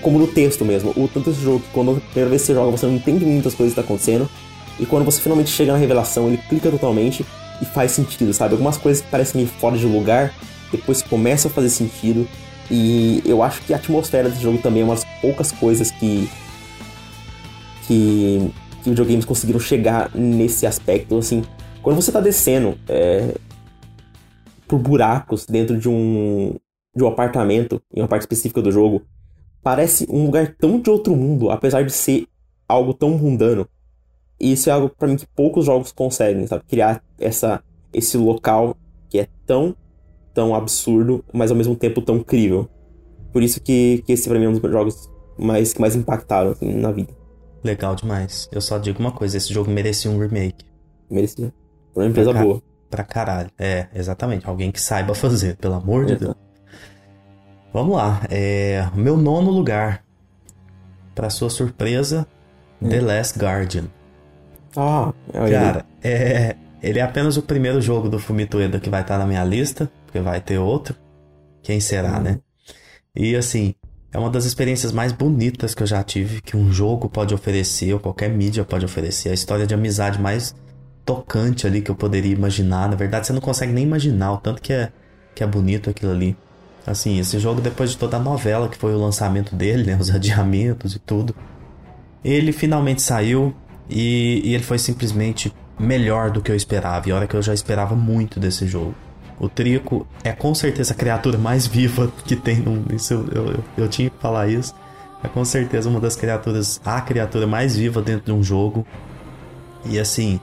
como 0.00 0.18
no 0.18 0.26
texto 0.26 0.64
mesmo. 0.64 0.92
O 0.96 1.08
tanto 1.08 1.30
esse 1.30 1.40
jogo 1.40 1.60
que 1.60 1.70
quando 1.72 1.92
a 1.92 2.00
primeira 2.00 2.30
vez 2.30 2.42
que 2.42 2.46
você 2.46 2.54
joga, 2.54 2.70
você 2.70 2.86
não 2.86 2.94
entende 2.94 3.24
muitas 3.24 3.54
coisas 3.54 3.74
que 3.74 3.80
tá 3.80 3.84
acontecendo. 3.84 4.28
E 4.78 4.86
quando 4.86 5.04
você 5.04 5.20
finalmente 5.20 5.50
chega 5.50 5.72
na 5.72 5.78
revelação, 5.78 6.28
ele 6.28 6.38
clica 6.38 6.70
totalmente 6.70 7.24
e 7.60 7.64
faz 7.64 7.92
sentido, 7.92 8.32
sabe? 8.32 8.52
Algumas 8.52 8.78
coisas 8.78 9.02
que 9.02 9.10
parecem 9.10 9.46
fora 9.46 9.76
de 9.76 9.84
lugar, 9.84 10.32
depois 10.72 11.02
começam 11.02 11.50
a 11.50 11.54
fazer 11.54 11.68
sentido. 11.68 12.26
E 12.70 13.22
eu 13.26 13.42
acho 13.42 13.62
que 13.62 13.74
a 13.74 13.76
atmosfera 13.76 14.28
desse 14.28 14.42
jogo 14.42 14.58
também 14.58 14.82
é 14.82 14.84
uma 14.84 14.94
das 14.94 15.04
poucas 15.20 15.52
coisas 15.52 15.90
que. 15.90 16.28
que. 17.86 18.50
que 18.82 18.90
videogames 18.90 19.24
conseguiram 19.24 19.60
chegar 19.60 20.10
nesse 20.14 20.66
aspecto, 20.66 21.18
assim. 21.18 21.42
Quando 21.82 21.96
você 21.96 22.12
tá 22.12 22.20
descendo 22.20 22.78
é, 22.88 23.34
por 24.66 24.78
buracos 24.78 25.44
dentro 25.44 25.76
de 25.76 25.88
um. 25.88 26.54
de 26.94 27.02
um 27.02 27.08
apartamento, 27.08 27.82
em 27.94 28.00
uma 28.00 28.08
parte 28.08 28.22
específica 28.22 28.62
do 28.62 28.70
jogo, 28.70 29.02
parece 29.62 30.06
um 30.10 30.26
lugar 30.26 30.54
tão 30.56 30.80
de 30.80 30.90
outro 30.90 31.14
mundo, 31.14 31.50
apesar 31.50 31.82
de 31.84 31.92
ser 31.92 32.26
algo 32.68 32.94
tão 32.94 33.10
mundano. 33.10 33.66
E 34.38 34.52
isso 34.52 34.70
é 34.70 34.72
algo 34.72 34.88
pra 34.88 35.06
mim 35.06 35.16
que 35.16 35.26
poucos 35.26 35.66
jogos 35.66 35.92
conseguem, 35.92 36.46
sabe? 36.46 36.64
Criar 36.66 37.02
essa, 37.18 37.62
esse 37.92 38.16
local 38.16 38.76
que 39.08 39.18
é 39.18 39.28
tão, 39.44 39.76
tão 40.32 40.54
absurdo, 40.54 41.24
mas 41.32 41.50
ao 41.50 41.56
mesmo 41.56 41.76
tempo 41.76 42.00
tão 42.00 42.22
crível. 42.22 42.68
Por 43.32 43.42
isso 43.42 43.60
que, 43.60 44.02
que 44.06 44.12
esse 44.12 44.28
pra 44.28 44.38
mim 44.38 44.46
é 44.46 44.48
um 44.48 44.58
dos 44.58 44.70
jogos 44.70 45.10
mais, 45.38 45.72
que 45.72 45.80
mais 45.80 45.94
impactaram 45.94 46.50
assim, 46.52 46.72
na 46.72 46.90
vida. 46.90 47.12
Legal 47.62 47.94
demais. 47.94 48.48
Eu 48.50 48.60
só 48.60 48.78
digo 48.78 48.98
uma 48.98 49.12
coisa, 49.12 49.36
esse 49.36 49.52
jogo 49.52 49.70
merecia 49.70 50.10
um 50.10 50.18
remake. 50.18 50.64
Merecia. 51.10 51.52
Por 51.92 52.02
uma 52.02 52.08
empresa 52.08 52.32
Pra 52.32 52.42
boa. 52.42 52.62
Pra 52.88 53.04
caralho. 53.04 53.50
É, 53.58 53.88
exatamente. 53.94 54.46
Alguém 54.48 54.70
que 54.72 54.80
saiba 54.80 55.12
fazer, 55.14 55.56
pelo 55.56 55.74
amor 55.74 56.06
de 56.06 56.16
Deus. 56.16 56.34
Vamos 57.72 57.96
lá. 57.96 58.22
É, 58.30 58.88
meu 58.94 59.16
nono 59.16 59.50
lugar. 59.50 60.02
Pra 61.14 61.28
sua 61.30 61.50
surpresa, 61.50 62.26
The 62.86 63.00
Last 63.00 63.38
Guardian. 63.38 63.84
Ah, 64.76 65.12
aí. 65.34 65.50
Cara, 65.52 65.84
é, 66.02 66.56
ele 66.82 66.98
é 66.98 67.02
apenas 67.02 67.36
o 67.36 67.42
primeiro 67.42 67.80
jogo 67.80 68.08
do 68.08 68.18
Fumito 68.18 68.56
Ueda 68.58 68.78
que 68.80 68.88
vai 68.88 69.02
estar 69.02 69.18
na 69.18 69.26
minha 69.26 69.44
lista, 69.44 69.90
porque 70.06 70.20
vai 70.20 70.40
ter 70.40 70.58
outro. 70.58 70.94
Quem 71.62 71.78
será, 71.80 72.16
Uhum. 72.16 72.22
né? 72.22 72.38
E 73.14 73.36
assim, 73.36 73.74
é 74.12 74.18
uma 74.18 74.30
das 74.30 74.44
experiências 74.44 74.92
mais 74.92 75.12
bonitas 75.12 75.74
que 75.74 75.82
eu 75.82 75.86
já 75.86 76.02
tive 76.02 76.40
que 76.40 76.56
um 76.56 76.72
jogo 76.72 77.08
pode 77.08 77.34
oferecer, 77.34 77.92
ou 77.92 78.00
qualquer 78.00 78.30
mídia 78.30 78.64
pode 78.64 78.84
oferecer. 78.84 79.30
A 79.30 79.34
história 79.34 79.66
de 79.66 79.74
amizade 79.74 80.18
mais 80.20 80.54
tocante 81.04 81.66
ali 81.66 81.82
que 81.82 81.90
eu 81.90 81.94
poderia 81.96 82.32
imaginar. 82.32 82.88
Na 82.88 82.96
verdade, 82.96 83.26
você 83.26 83.32
não 83.32 83.40
consegue 83.40 83.72
nem 83.72 83.84
imaginar 83.84 84.32
o 84.32 84.38
tanto 84.38 84.62
que 84.62 84.72
é, 84.72 84.90
que 85.34 85.42
é 85.42 85.46
bonito 85.46 85.90
aquilo 85.90 86.12
ali. 86.12 86.36
Assim, 86.90 87.18
esse 87.18 87.38
jogo, 87.38 87.60
depois 87.60 87.90
de 87.90 87.96
toda 87.98 88.16
a 88.16 88.20
novela 88.20 88.68
que 88.68 88.76
foi 88.76 88.94
o 88.94 88.98
lançamento 88.98 89.54
dele, 89.54 89.84
né? 89.84 89.96
Os 90.00 90.10
adiamentos 90.14 90.94
e 90.94 90.98
tudo. 90.98 91.34
Ele 92.24 92.52
finalmente 92.52 93.00
saiu 93.02 93.54
e, 93.88 94.42
e 94.44 94.54
ele 94.54 94.62
foi 94.62 94.78
simplesmente 94.78 95.52
melhor 95.78 96.30
do 96.30 96.40
que 96.42 96.50
eu 96.50 96.56
esperava. 96.56 97.08
E 97.08 97.12
olha 97.12 97.26
que 97.26 97.34
eu 97.34 97.42
já 97.42 97.54
esperava 97.54 97.94
muito 97.94 98.38
desse 98.40 98.66
jogo. 98.66 98.94
O 99.38 99.48
Trico 99.48 100.06
é 100.22 100.32
com 100.32 100.54
certeza 100.54 100.92
a 100.92 100.96
criatura 100.96 101.38
mais 101.38 101.66
viva 101.68 102.12
que 102.24 102.36
tem 102.36 102.56
no. 102.56 102.84
Isso 102.94 103.14
eu, 103.14 103.26
eu, 103.46 103.64
eu- 103.78 103.88
tinha 103.88 104.10
que 104.10 104.16
falar 104.18 104.48
isso. 104.48 104.74
É 105.22 105.28
com 105.28 105.44
certeza 105.44 105.88
uma 105.88 106.00
das 106.00 106.16
criaturas. 106.16 106.80
A 106.84 107.00
criatura 107.00 107.46
mais 107.46 107.76
viva 107.76 108.02
dentro 108.02 108.26
de 108.26 108.32
um 108.32 108.42
jogo. 108.42 108.86
E 109.86 109.98
assim. 109.98 110.38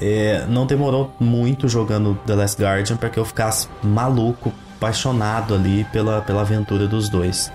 é, 0.00 0.44
não 0.48 0.66
demorou 0.66 1.12
muito 1.18 1.68
jogando 1.68 2.16
The 2.26 2.34
Last 2.34 2.62
Guardian 2.62 2.96
para 2.96 3.08
que 3.08 3.18
eu 3.18 3.24
ficasse 3.24 3.66
maluco, 3.82 4.52
apaixonado 4.76 5.54
ali 5.54 5.84
pela, 5.92 6.20
pela 6.22 6.42
aventura 6.42 6.86
dos 6.86 7.08
dois. 7.08 7.52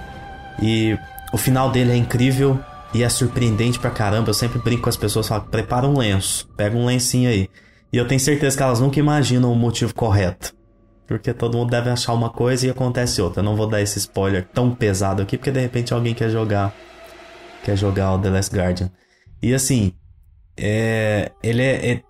E 0.62 0.98
o 1.32 1.38
final 1.38 1.72
dele 1.72 1.92
é 1.92 1.96
incrível 1.96 2.60
e 2.94 3.04
é 3.04 3.10
surpreendente 3.10 3.80
pra 3.80 3.90
caramba. 3.90 4.30
Eu 4.30 4.34
sempre 4.34 4.60
brinco 4.60 4.84
com 4.84 4.90
as 4.90 4.98
pessoas, 4.98 5.28
falo, 5.28 5.44
prepara 5.44 5.88
um 5.88 5.98
lenço, 5.98 6.48
pega 6.58 6.76
um 6.76 6.86
lencinho 6.86 7.30
aí. 7.30 7.50
E 7.94 7.98
eu 7.98 8.08
tenho 8.08 8.20
certeza 8.20 8.56
que 8.58 8.64
elas 8.64 8.80
nunca 8.80 9.00
imaginam 9.00 9.52
o 9.52 9.56
motivo 9.56 9.94
correto. 9.94 10.54
Porque 11.08 11.34
todo 11.34 11.58
mundo 11.58 11.70
deve 11.70 11.90
achar 11.90 12.14
uma 12.14 12.30
coisa 12.30 12.68
e 12.68 12.70
acontece 12.70 13.22
outra. 13.22 13.42
Eu 13.42 13.46
não 13.46 13.56
vou 13.56 13.68
dar 13.68 13.82
esse 13.82 14.00
spoiler 14.00 14.48
tão 14.54 14.74
pesado 14.74 15.22
aqui, 15.22 15.38
porque 15.38 15.52
de 15.52 15.60
repente 15.60 15.94
alguém 15.94 16.14
quer 16.14 16.30
jogar. 16.30 16.74
Quer 17.64 17.78
jogar 17.78 18.14
o 18.14 18.20
The 18.20 18.30
Last 18.30 18.56
Guardian. 18.56 18.90
E 19.42 19.54
assim, 19.54 19.94
é, 20.58 21.32
ele 21.44 21.62
é, 21.62 21.92
é- 21.92 22.04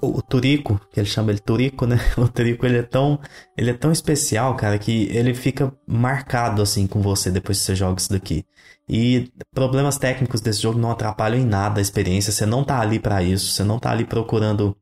o, 0.00 0.22
Turico, 0.22 0.80
que 0.92 1.00
ele 1.00 1.06
chama 1.08 1.30
ele 1.30 1.40
Turico, 1.40 1.86
né? 1.86 1.96
O 2.16 2.28
Turico 2.28 2.66
ele 2.66 2.78
é 2.78 2.82
tão 2.82 3.18
ele 3.56 3.70
é 3.70 3.74
tão 3.74 3.92
especial, 3.92 4.56
cara, 4.56 4.78
que 4.78 5.08
ele 5.10 5.34
fica 5.34 5.72
marcado 5.86 6.62
assim 6.62 6.86
com 6.86 7.00
você 7.00 7.30
depois 7.30 7.58
que 7.58 7.64
você 7.64 7.74
joga 7.74 8.00
isso 8.00 8.10
daqui. 8.10 8.44
E 8.88 9.30
problemas 9.54 9.98
técnicos 9.98 10.40
desse 10.40 10.62
jogo 10.62 10.78
não 10.78 10.90
atrapalham 10.90 11.40
em 11.40 11.44
nada 11.44 11.80
a 11.80 11.82
experiência. 11.82 12.32
Você 12.32 12.44
não 12.44 12.64
tá 12.64 12.80
ali 12.80 12.98
pra 12.98 13.22
isso, 13.22 13.52
você 13.52 13.62
não 13.62 13.78
tá 13.78 13.90
ali 13.90 14.04
procurando 14.04 14.76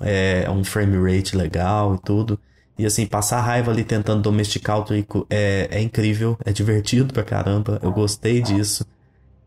é, 0.00 0.50
um 0.50 0.64
frame 0.64 0.96
rate 0.96 1.36
legal 1.36 1.94
e 1.94 1.98
tudo. 2.00 2.38
E 2.78 2.86
assim, 2.86 3.06
passar 3.06 3.40
raiva 3.40 3.70
ali 3.70 3.84
tentando 3.84 4.22
domesticar 4.22 4.78
o 4.78 4.84
Turico 4.84 5.26
é, 5.30 5.68
é 5.70 5.80
incrível, 5.80 6.36
é 6.44 6.52
divertido 6.52 7.12
pra 7.12 7.22
caramba. 7.22 7.78
Eu 7.82 7.92
gostei 7.92 8.40
disso. 8.40 8.84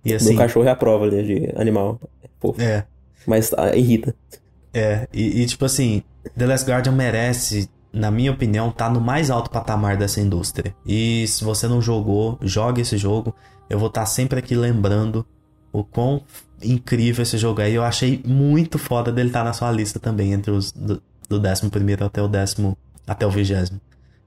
E 0.05 0.13
assim, 0.13 0.30
Meu 0.30 0.38
cachorro 0.38 0.67
é 0.67 0.71
a 0.71 0.76
prova 0.76 1.05
ali 1.05 1.23
de 1.23 1.51
animal. 1.59 1.99
Pô, 2.39 2.55
é, 2.59 2.84
mas 3.26 3.53
ah, 3.53 3.76
irrita. 3.76 4.15
É, 4.76 5.07
e, 5.13 5.41
e, 5.41 5.45
tipo 5.45 5.63
assim, 5.63 6.03
The 6.38 6.45
Last 6.45 6.69
Guardian 6.69 6.91
merece, 6.91 7.69
na 7.93 8.11
minha 8.11 8.30
opinião, 8.30 8.69
tá 8.69 8.89
no 8.89 8.99
mais 8.99 9.32
alto 9.32 9.49
patamar 9.49 9.95
dessa 9.95 10.19
indústria. 10.19 10.76
E 10.86 11.26
se 11.30 11.45
você 11.45 11.65
não 11.65 11.82
jogou, 11.82 12.38
jogue 12.41 12.82
esse 12.82 12.97
jogo. 12.97 13.34
Eu 13.69 13.80
vou 13.80 13.88
estar 13.88 14.01
tá 14.01 14.05
sempre 14.05 14.38
aqui 14.38 14.53
lembrando 14.53 15.26
o 15.71 15.82
quão 15.82 16.21
incrível 16.61 17.23
esse 17.23 17.38
jogo 17.38 17.61
é. 17.61 17.71
E 17.71 17.76
eu 17.76 17.84
achei 17.84 18.21
muito 18.26 18.78
foda 18.78 19.13
dele 19.13 19.30
estar 19.30 19.39
tá 19.39 19.45
na 19.45 19.53
sua 19.53 19.71
lista 19.71 19.97
também, 19.97 20.34
entre 20.34 20.51
os 20.51 20.73
do, 20.73 21.01
do 21.30 21.38
11 21.38 21.71
até 22.03 22.21
o 22.21 22.28
décimo, 22.28 22.78
até 23.07 23.26
o 23.26 23.32
vigésimo. 23.32 23.80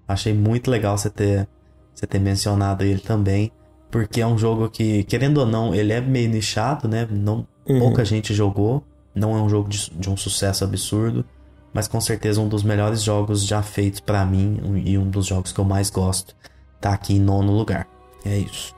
Achei 0.08 0.32
muito 0.32 0.70
legal 0.70 0.96
você 0.96 1.10
ter, 1.10 1.46
você 1.94 2.06
ter 2.06 2.18
mencionado 2.18 2.84
ele 2.84 3.00
também. 3.00 3.52
Porque 3.90 4.22
é 4.22 4.26
um 4.26 4.38
jogo 4.38 4.70
que, 4.70 5.04
querendo 5.04 5.38
ou 5.38 5.46
não, 5.46 5.74
ele 5.74 5.92
é 5.92 6.00
meio 6.00 6.30
nichado, 6.30 6.88
né? 6.88 7.06
Não, 7.10 7.46
uhum. 7.68 7.80
Pouca 7.80 8.02
gente 8.02 8.32
jogou. 8.32 8.82
Não 9.14 9.36
é 9.36 9.40
um 9.40 9.48
jogo 9.48 9.68
de, 9.68 9.90
de 9.90 10.08
um 10.08 10.16
sucesso 10.16 10.64
absurdo, 10.64 11.24
mas 11.72 11.88
com 11.88 12.00
certeza 12.00 12.40
um 12.40 12.48
dos 12.48 12.62
melhores 12.62 13.02
jogos 13.02 13.44
já 13.44 13.62
feitos 13.62 14.00
para 14.00 14.24
mim 14.24 14.82
e 14.84 14.96
um 14.96 15.08
dos 15.08 15.26
jogos 15.26 15.52
que 15.52 15.58
eu 15.58 15.64
mais 15.64 15.90
gosto 15.90 16.34
tá 16.80 16.92
aqui 16.92 17.14
em 17.14 17.20
nono 17.20 17.52
lugar. 17.52 17.86
É 18.24 18.38
isso. 18.38 18.74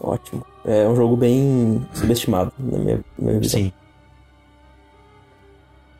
Ótimo. 0.00 0.44
É 0.64 0.86
um 0.88 0.94
jogo 0.94 1.16
bem 1.16 1.86
subestimado, 1.94 2.52
na 2.58 2.78
minha, 2.78 2.96
na 3.18 3.28
minha 3.28 3.40
visão. 3.40 3.60
Sim. 3.60 3.72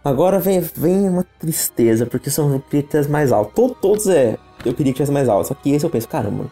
Agora 0.05 0.39
vem, 0.39 0.61
vem 0.61 1.09
uma 1.09 1.25
tristeza, 1.41 2.07
porque 2.07 2.31
são 2.31 2.49
jogos 2.49 2.65
que 2.67 2.83
queria 2.83 3.11
mais 3.11 3.33
alto. 3.33 3.53
Todos, 3.55 3.77
todos 3.81 4.07
é. 4.09 4.39
Eu 4.65 4.75
queria 4.75 4.93
que 4.93 4.99
tivesse 4.99 5.13
mais 5.13 5.29
alto. 5.29 5.49
Só 5.49 5.55
que 5.55 5.71
esse 5.71 5.85
eu 5.85 5.91
penso, 5.91 6.09
caramba. 6.09 6.47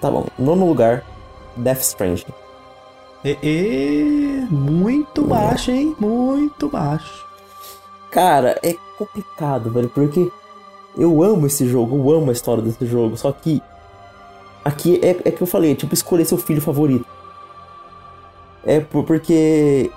Tá 0.00 0.10
bom. 0.10 0.26
Nono 0.38 0.66
lugar, 0.66 1.04
Death 1.56 1.80
Stranding. 1.80 2.24
E, 3.24 3.36
e, 3.42 4.46
muito 4.50 5.22
baixo, 5.22 5.70
hein? 5.70 5.94
Muito 5.98 6.68
baixo. 6.68 7.26
Cara, 8.10 8.58
é 8.62 8.76
complicado, 8.96 9.70
velho, 9.70 9.88
porque 9.88 10.30
eu 10.96 11.22
amo 11.22 11.46
esse 11.46 11.66
jogo, 11.66 11.96
eu 11.96 12.16
amo 12.16 12.30
a 12.30 12.32
história 12.32 12.62
desse 12.62 12.86
jogo, 12.86 13.16
só 13.16 13.30
que 13.32 13.62
aqui 14.64 15.00
é, 15.02 15.16
é 15.24 15.30
que 15.30 15.42
eu 15.42 15.46
falei, 15.46 15.72
é 15.72 15.74
tipo 15.74 15.94
escolher 15.94 16.24
seu 16.24 16.38
filho 16.38 16.60
favorito. 16.60 17.06
É 18.64 18.80
porque 18.80 19.90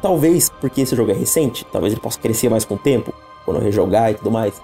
talvez 0.00 0.48
porque 0.60 0.80
esse 0.82 0.94
jogo 0.94 1.10
é 1.10 1.14
recente, 1.14 1.66
talvez 1.70 1.92
ele 1.92 2.00
possa 2.00 2.18
crescer 2.18 2.48
mais 2.48 2.64
com 2.64 2.74
o 2.74 2.78
tempo, 2.78 3.12
quando 3.44 3.58
eu 3.58 3.62
rejogar 3.62 4.10
e 4.10 4.14
tudo 4.14 4.30
mais. 4.30 4.60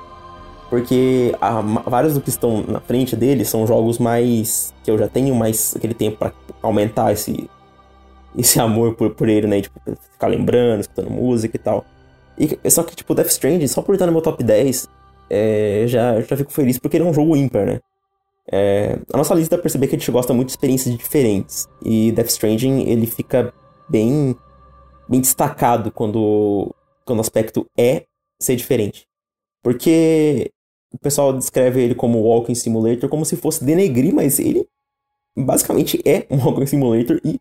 Porque 0.70 1.34
a, 1.40 1.60
vários 1.60 2.14
do 2.14 2.20
que 2.20 2.30
estão 2.30 2.64
na 2.66 2.80
frente 2.80 3.14
dele 3.14 3.44
são 3.44 3.66
jogos 3.66 3.98
mais 3.98 4.72
que 4.82 4.90
eu 4.90 4.98
já 4.98 5.08
tenho 5.08 5.34
mais 5.34 5.74
aquele 5.76 5.94
tempo 5.94 6.16
para 6.18 6.32
aumentar 6.62 7.12
esse 7.12 7.48
esse 8.36 8.60
amor 8.60 8.94
por, 8.94 9.10
por 9.10 9.28
ele, 9.28 9.46
né? 9.46 9.60
Tipo, 9.60 9.80
ficar 10.12 10.26
lembrando, 10.26 10.80
escutando 10.80 11.10
música 11.10 11.56
e 11.56 11.58
tal. 11.58 11.84
E, 12.38 12.70
só 12.70 12.82
que, 12.82 12.96
tipo, 12.96 13.14
Death 13.14 13.28
Stranding, 13.28 13.66
só 13.68 13.82
por 13.82 13.94
estar 13.94 14.06
no 14.06 14.12
meu 14.12 14.22
top 14.22 14.42
10, 14.42 14.88
é, 15.30 15.84
já, 15.86 16.20
já 16.20 16.36
fico 16.36 16.52
feliz 16.52 16.78
porque 16.78 16.96
ele 16.96 17.04
é 17.04 17.06
um 17.08 17.14
jogo 17.14 17.36
ímpar, 17.36 17.66
né? 17.66 17.80
É, 18.50 18.98
a 19.12 19.16
nossa 19.16 19.34
lista 19.34 19.50
dá 19.50 19.58
pra 19.58 19.62
perceber 19.62 19.86
que 19.86 19.96
a 19.96 19.98
gente 19.98 20.10
gosta 20.10 20.34
muito 20.34 20.48
de 20.48 20.52
experiências 20.52 20.96
diferentes. 20.96 21.68
E 21.84 22.12
Death 22.12 22.28
Stranding, 22.30 22.88
ele 22.88 23.06
fica 23.06 23.52
bem, 23.88 24.36
bem 25.08 25.20
destacado 25.20 25.90
quando, 25.90 26.74
quando 27.04 27.18
o 27.18 27.22
aspecto 27.22 27.66
é 27.78 28.04
ser 28.38 28.56
diferente. 28.56 29.06
Porque 29.62 30.50
o 30.92 30.98
pessoal 30.98 31.32
descreve 31.32 31.82
ele 31.82 31.94
como 31.94 32.20
Walking 32.20 32.54
Simulator 32.54 33.08
como 33.08 33.24
se 33.24 33.36
fosse 33.36 33.64
denegrir, 33.64 34.14
mas 34.14 34.38
ele 34.38 34.68
basicamente 35.36 36.00
é 36.04 36.26
um 36.30 36.36
Walking 36.36 36.66
Simulator 36.66 37.20
e 37.24 37.40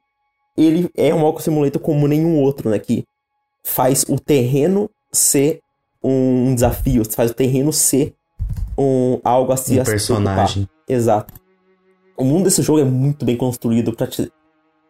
ele 0.57 0.89
é 0.95 1.13
um 1.13 1.23
Walking 1.23 1.43
Simulator 1.43 1.81
como 1.81 2.07
nenhum 2.07 2.41
outro, 2.41 2.69
né? 2.69 2.79
Que 2.79 3.03
faz 3.63 4.03
o 4.07 4.19
terreno 4.19 4.89
ser 5.11 5.59
um 6.03 6.53
desafio, 6.53 7.03
faz 7.09 7.31
o 7.31 7.33
terreno 7.33 7.71
ser 7.71 8.13
um 8.77 9.19
algo 9.23 9.51
assim. 9.51 9.79
Um 9.79 9.83
personagem. 9.83 10.67
Exato. 10.87 11.33
O 12.17 12.23
mundo 12.23 12.45
desse 12.45 12.61
jogo 12.61 12.79
é 12.79 12.83
muito 12.83 13.25
bem 13.25 13.37
construído 13.37 13.93
para 13.93 14.07
te 14.07 14.31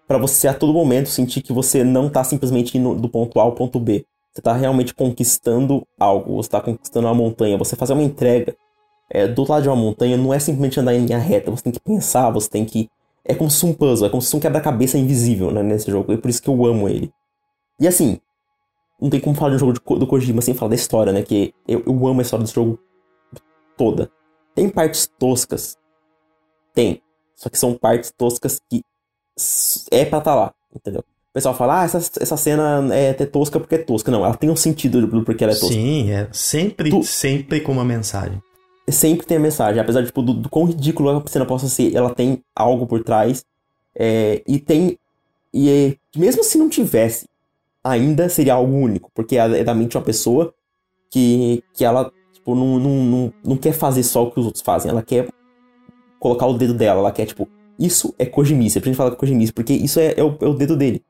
para 0.06 0.18
você 0.18 0.50
a 0.50 0.54
todo 0.54 0.74
momento 0.74 1.08
sentir 1.08 1.42
que 1.42 1.54
você 1.54 1.84
não 1.84 2.10
tá 2.10 2.24
simplesmente 2.24 2.78
indo 2.78 2.94
do 2.94 3.08
ponto 3.08 3.40
A 3.40 3.44
ao 3.44 3.54
ponto 3.54 3.80
B. 3.80 4.06
Você 4.34 4.42
tá 4.42 4.54
realmente 4.54 4.94
conquistando 4.94 5.88
algo, 5.98 6.36
você 6.36 6.50
tá 6.50 6.60
conquistando 6.60 7.08
uma 7.08 7.14
montanha, 7.14 7.58
você 7.58 7.76
fazer 7.76 7.94
uma 7.94 8.04
entrega 8.04 8.56
é, 9.10 9.28
do 9.28 9.50
lado 9.50 9.64
de 9.64 9.70
uma 9.70 9.76
montanha 9.76 10.18
não 10.18 10.34
é 10.34 10.40
simplesmente 10.40 10.80
andar 10.80 10.94
em 10.96 11.06
linha 11.06 11.20
reta, 11.20 11.52
você 11.52 11.64
tem 11.64 11.74
que 11.74 11.80
pensar, 11.80 12.32
você 12.32 12.50
tem 12.50 12.66
que 12.66 12.90
é 13.26 13.34
como 13.34 13.50
se 13.50 13.60
fosse 13.60 13.72
um 13.72 13.74
puzzle, 13.74 14.08
é 14.08 14.10
como 14.10 14.22
se 14.22 14.28
fosse 14.28 14.38
um 14.38 14.40
quebra-cabeça 14.40 14.98
invisível 14.98 15.52
né, 15.52 15.64
nesse 15.64 15.90
jogo. 15.90 16.12
E 16.12 16.16
é 16.16 16.18
por 16.18 16.30
isso 16.30 16.42
que 16.42 16.50
eu 16.50 16.66
amo 16.66 16.90
ele. 16.90 17.12
E 17.80 17.88
assim, 17.88 18.20
não 19.02 19.10
tem 19.10 19.20
como 19.20 19.36
falar 19.36 19.52
de 19.52 19.56
um 19.56 19.60
jogo 19.60 19.74
de, 19.74 20.00
do 20.00 20.08
Kojima 20.08 20.42
sem 20.42 20.54
falar 20.54 20.70
da 20.70 20.76
história, 20.76 21.14
né? 21.14 21.24
Que 21.24 21.54
eu, 21.68 21.84
eu 21.86 22.08
amo 22.08 22.20
a 22.20 22.24
história 22.24 22.44
desse 22.44 22.56
jogo 22.56 22.78
toda. 23.78 24.12
Tem 24.54 24.70
partes 24.70 25.08
toscas? 25.20 25.78
Tem. 26.74 27.02
Só 27.36 27.50
que 27.50 27.58
são 27.58 27.74
partes 27.74 28.12
toscas 28.12 28.62
que 28.70 28.82
é 29.92 30.06
pra 30.06 30.20
estar 30.20 30.22
tá 30.22 30.36
lá, 30.36 30.54
entendeu? 30.76 31.02
O 31.02 31.34
pessoal 31.34 31.56
fala, 31.56 31.82
ah, 31.82 31.86
essa, 31.86 31.98
essa 31.98 32.38
cena 32.38 32.94
é 32.94 33.10
até 33.10 33.26
tosca 33.26 33.60
porque 33.60 33.76
é 33.76 33.80
tosca. 33.80 34.12
Não, 34.12 34.24
ela 34.24 34.36
tem 34.36 34.50
um 34.50 34.56
sentido 34.56 35.06
do 35.06 35.24
porque 35.24 35.44
ela 35.44 35.54
é 35.54 35.56
tosca. 35.56 35.74
Sim, 35.74 36.12
é 36.12 36.28
sempre, 36.32 36.92
tu... 36.92 37.04
sempre 37.04 37.62
com 37.62 37.72
uma 37.72 37.86
mensagem 37.86 38.40
sempre 38.92 39.26
tem 39.26 39.38
a 39.38 39.40
mensagem. 39.40 39.82
Apesar 39.82 40.02
de, 40.02 40.08
tipo, 40.08 40.22
do, 40.22 40.34
do 40.34 40.50
quão 40.50 40.66
ridículo 40.66 41.10
a 41.10 41.28
cena 41.28 41.46
possa 41.46 41.68
ser, 41.68 41.96
ela 41.96 42.14
tem 42.14 42.44
algo 42.56 42.86
por 42.86 43.04
trás. 43.04 43.46
É, 43.96 44.42
e 44.48 44.60
tem. 44.60 44.98
E 45.54 45.70
é, 45.70 46.20
mesmo 46.20 46.44
se 46.44 46.58
não 46.58 46.68
tivesse, 46.68 47.28
ainda 47.84 48.28
seria 48.30 48.56
algo 48.56 48.74
único. 48.74 49.12
Porque 49.14 49.38
é 49.38 49.64
da 49.64 49.74
mente 49.74 49.92
de 49.92 49.98
uma 49.98 50.04
pessoa 50.04 50.54
que, 51.10 51.64
que 51.74 51.86
ela, 51.86 52.12
tipo, 52.34 52.56
não, 52.56 52.80
não, 52.80 53.04
não, 53.04 53.34
não 53.44 53.58
quer 53.58 53.74
fazer 53.74 54.04
só 54.04 54.24
o 54.24 54.32
que 54.32 54.40
os 54.40 54.46
outros 54.46 54.64
fazem. 54.64 54.90
Ela 54.90 55.04
quer 55.04 55.30
colocar 56.20 56.48
o 56.48 56.58
dedo 56.58 56.74
dela. 56.74 57.00
Ela 57.00 57.12
quer, 57.12 57.26
tipo, 57.26 57.48
isso 57.78 58.14
é 58.18 58.26
Kojimice. 58.26 58.80
A 58.80 58.82
gente 58.82 58.96
fala 58.96 59.12
que 59.12 59.18
é 59.18 59.20
Kojimice, 59.20 59.54
porque 59.54 59.74
isso 59.74 60.00
é, 60.00 60.14
é, 60.18 60.24
o, 60.24 60.38
é 60.42 60.48
o 60.48 60.54
dedo 60.54 60.76
dele. 60.76 61.04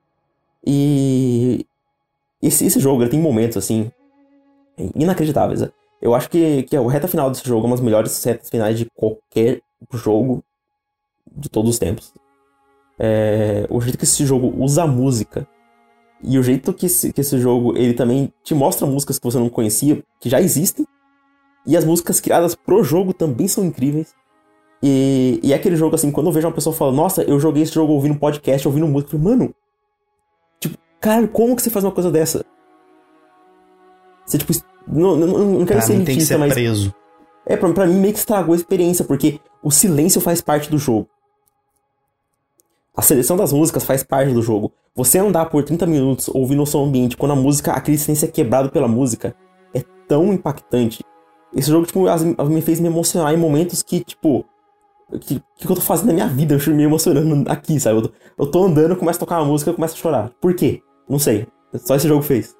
E. 0.65 1.65
Esse, 2.41 2.65
esse 2.65 2.77
jogo, 2.77 3.01
ele 3.01 3.09
tem 3.09 3.21
momentos, 3.21 3.55
assim, 3.55 3.89
inacreditáveis. 4.93 5.61
Né? 5.61 5.69
Eu 6.03 6.13
acho 6.13 6.29
que, 6.29 6.63
que 6.63 6.75
a 6.75 6.81
reta 6.81 7.07
final 7.07 7.31
desse 7.31 7.47
jogo 7.47 7.63
é 7.63 7.67
uma 7.67 7.77
das 7.77 7.83
melhores 7.83 8.21
retas 8.25 8.49
finais 8.49 8.77
de 8.77 8.85
qualquer 8.93 9.61
jogo 9.93 10.43
de 11.33 11.47
todos 11.47 11.69
os 11.69 11.79
tempos. 11.79 12.13
É, 12.99 13.65
o 13.69 13.79
jeito 13.79 13.97
que 13.97 14.03
esse 14.03 14.25
jogo 14.25 14.53
usa 14.61 14.83
a 14.83 14.87
música 14.87 15.47
e 16.21 16.37
o 16.37 16.43
jeito 16.43 16.73
que 16.73 16.87
esse, 16.87 17.13
que 17.13 17.21
esse 17.21 17.39
jogo 17.39 17.77
ele 17.77 17.93
também 17.93 18.33
te 18.43 18.53
mostra 18.53 18.85
músicas 18.85 19.17
que 19.17 19.23
você 19.23 19.39
não 19.39 19.47
conhecia, 19.47 20.03
que 20.19 20.29
já 20.29 20.41
existem, 20.41 20.85
e 21.65 21.77
as 21.77 21.85
músicas 21.85 22.19
criadas 22.19 22.53
pro 22.53 22.83
jogo 22.83 23.13
também 23.13 23.47
são 23.47 23.63
incríveis. 23.63 24.13
E, 24.83 25.39
e 25.41 25.53
é 25.53 25.55
aquele 25.55 25.77
jogo 25.77 25.95
assim, 25.95 26.11
quando 26.11 26.27
eu 26.27 26.33
vejo 26.33 26.45
uma 26.45 26.53
pessoa 26.53 26.75
falando, 26.75 26.97
nossa, 26.97 27.23
eu 27.23 27.39
joguei 27.39 27.63
esse 27.63 27.73
jogo 27.73 27.93
ouvindo 27.93 28.19
podcast, 28.19 28.67
ouvindo 28.67 28.87
música, 28.87 29.15
eu 29.15 29.21
falei, 29.21 29.37
mano, 29.37 29.55
tipo, 30.59 30.77
cara, 30.99 31.25
como 31.29 31.55
que 31.55 31.61
você 31.61 31.69
faz 31.69 31.85
uma 31.85 31.93
coisa 31.93 32.11
dessa? 32.11 32.43
Você, 34.25 34.37
tipo, 34.37 34.51
não, 34.87 35.15
não, 35.15 35.27
não 35.59 35.65
quero 35.65 35.81
ser 35.81 36.03
tem 36.03 36.17
que 36.17 36.25
ser 36.25 36.37
mas. 36.37 36.53
Preso. 36.53 36.93
É, 37.45 37.57
pra, 37.57 37.71
pra 37.73 37.85
mim 37.85 37.99
meio 37.99 38.13
que 38.13 38.19
estragou 38.19 38.53
a 38.53 38.57
experiência, 38.57 39.03
porque 39.03 39.39
o 39.61 39.71
silêncio 39.71 40.21
faz 40.21 40.41
parte 40.41 40.69
do 40.69 40.77
jogo. 40.77 41.07
A 42.95 43.01
seleção 43.01 43.35
das 43.35 43.51
músicas 43.51 43.83
faz 43.83 44.03
parte 44.03 44.33
do 44.33 44.41
jogo. 44.41 44.71
Você 44.95 45.17
andar 45.17 45.47
por 45.47 45.63
30 45.63 45.85
minutos 45.87 46.29
ouvindo 46.29 46.61
o 46.61 46.65
som 46.65 46.85
ambiente, 46.85 47.17
quando 47.17 47.31
a 47.31 47.35
música, 47.35 47.71
aquele 47.73 47.97
silêncio 47.97 48.25
é 48.25 48.31
quebrado 48.31 48.69
pela 48.69 48.87
música, 48.87 49.35
é 49.73 49.83
tão 50.07 50.31
impactante. 50.31 51.03
Esse 51.55 51.69
jogo, 51.69 51.85
tipo, 51.85 52.05
me 52.45 52.61
fez 52.61 52.79
me 52.79 52.87
emocionar 52.87 53.33
em 53.33 53.37
momentos 53.37 53.81
que, 53.81 54.03
tipo, 54.03 54.45
o 55.09 55.19
que, 55.19 55.41
que, 55.57 55.71
eu 55.71 55.75
tô 55.75 55.81
fazendo 55.81 56.07
na 56.07 56.13
minha 56.13 56.27
vida? 56.27 56.55
Eu 56.55 56.59
me 56.75 56.83
emocionando 56.83 57.49
aqui, 57.51 57.79
sabe? 57.79 57.97
Eu 57.97 58.01
tô, 58.03 58.11
eu 58.37 58.47
tô 58.47 58.63
andando, 58.63 58.95
começo 58.95 59.17
a 59.17 59.19
tocar 59.21 59.39
uma 59.39 59.45
música, 59.45 59.71
eu 59.71 59.75
começo 59.75 59.95
a 59.95 59.97
chorar. 59.97 60.31
Por 60.39 60.53
quê? 60.55 60.81
Não 61.09 61.19
sei. 61.19 61.47
Só 61.77 61.95
esse 61.95 62.07
jogo 62.07 62.21
fez. 62.21 62.55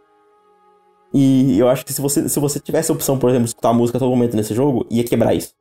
E 1.14 1.59
eu 1.59 1.70
acho 1.70 1.86
que 1.86 1.93
se 1.93 2.01
você, 2.01 2.28
se 2.28 2.39
você 2.39 2.59
tivesse 2.59 2.91
a 2.91 2.95
opção, 2.95 3.20
por 3.20 3.30
exemplo, 3.30 3.45
de 3.45 3.49
escutar 3.49 3.70
a 3.70 3.74
música 3.74 3.97
a 3.97 3.99
todo 3.99 4.09
momento 4.09 4.36
nesse 4.36 4.53
jogo, 4.53 4.86
ia 4.89 5.03
quebrar 5.03 5.34
isso. 5.34 5.53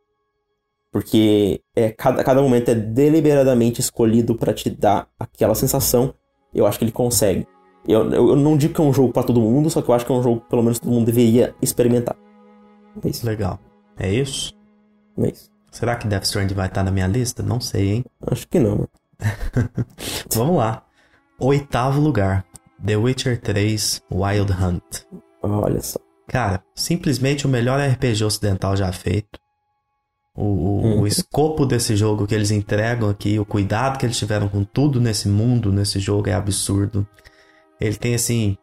Porque 0.90 1.60
é, 1.76 1.90
cada, 1.90 2.24
cada 2.24 2.40
momento 2.40 2.70
é 2.70 2.74
deliberadamente 2.74 3.80
escolhido 3.80 4.34
para 4.34 4.52
te 4.52 4.70
dar 4.70 5.08
aquela 5.18 5.54
sensação. 5.54 6.14
Eu 6.54 6.66
acho 6.66 6.78
que 6.78 6.84
ele 6.84 6.92
consegue. 6.92 7.46
Eu, 7.86 8.10
eu, 8.12 8.28
eu 8.30 8.36
não 8.36 8.56
digo 8.56 8.74
que 8.74 8.80
é 8.80 8.84
um 8.84 8.92
jogo 8.92 9.12
para 9.12 9.24
todo 9.24 9.40
mundo, 9.40 9.68
só 9.68 9.82
que 9.82 9.88
eu 9.88 9.94
acho 9.94 10.06
que 10.06 10.12
é 10.12 10.14
um 10.14 10.22
jogo 10.22 10.40
que 10.40 10.48
pelo 10.48 10.62
menos 10.62 10.78
todo 10.78 10.92
mundo 10.92 11.06
deveria 11.06 11.54
experimentar. 11.60 12.16
É 13.02 13.08
isso. 13.08 13.26
Legal. 13.26 13.58
É 13.98 14.10
isso? 14.10 14.54
É 15.18 15.28
isso. 15.28 15.50
Será 15.70 15.96
que 15.96 16.06
Death 16.06 16.24
Stranding 16.24 16.54
vai 16.54 16.66
estar 16.66 16.82
na 16.82 16.90
minha 16.90 17.06
lista? 17.06 17.42
Não 17.42 17.60
sei, 17.60 17.90
hein? 17.90 18.04
Acho 18.30 18.46
que 18.46 18.58
não. 18.58 18.86
Vamos 20.34 20.56
lá. 20.56 20.84
Oitavo 21.38 22.00
lugar. 22.00 22.44
The 22.84 22.96
Witcher 22.96 23.40
3 23.40 24.02
Wild 24.10 24.52
Hunt. 24.52 25.06
Olha 25.42 25.80
só. 25.80 25.98
Cara, 26.28 26.62
simplesmente 26.74 27.46
o 27.46 27.48
melhor 27.48 27.80
RPG 27.80 28.24
ocidental 28.24 28.76
já 28.76 28.90
feito. 28.92 29.40
O, 30.34 30.44
o, 30.44 30.86
hum. 30.86 31.00
o, 31.00 31.06
escopo 31.06 31.66
desse 31.66 31.94
jogo 31.94 32.26
que 32.26 32.34
eles 32.34 32.50
entregam 32.50 33.10
aqui, 33.10 33.38
o 33.38 33.44
cuidado 33.44 33.98
que 33.98 34.06
eles 34.06 34.16
tiveram 34.16 34.48
com 34.48 34.64
tudo 34.64 34.98
nesse 34.98 35.28
mundo, 35.28 35.70
nesse 35.70 36.00
jogo, 36.00 36.30
é 36.30 36.32
absurdo. 36.32 37.06
Ele 37.78 37.96
tem, 37.96 38.14
assim, 38.14 38.56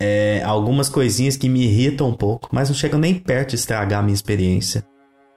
é, 0.00 0.42
algumas 0.42 0.88
coisinhas 0.88 1.36
que 1.36 1.48
me 1.48 1.62
irritam 1.64 2.08
um 2.08 2.14
pouco, 2.14 2.48
mas 2.50 2.68
não 2.68 2.74
chegam 2.74 2.98
nem 2.98 3.14
perto 3.14 3.50
de 3.50 3.56
estragar 3.56 4.00
a 4.00 4.02
minha 4.02 4.14
experiência. 4.14 4.84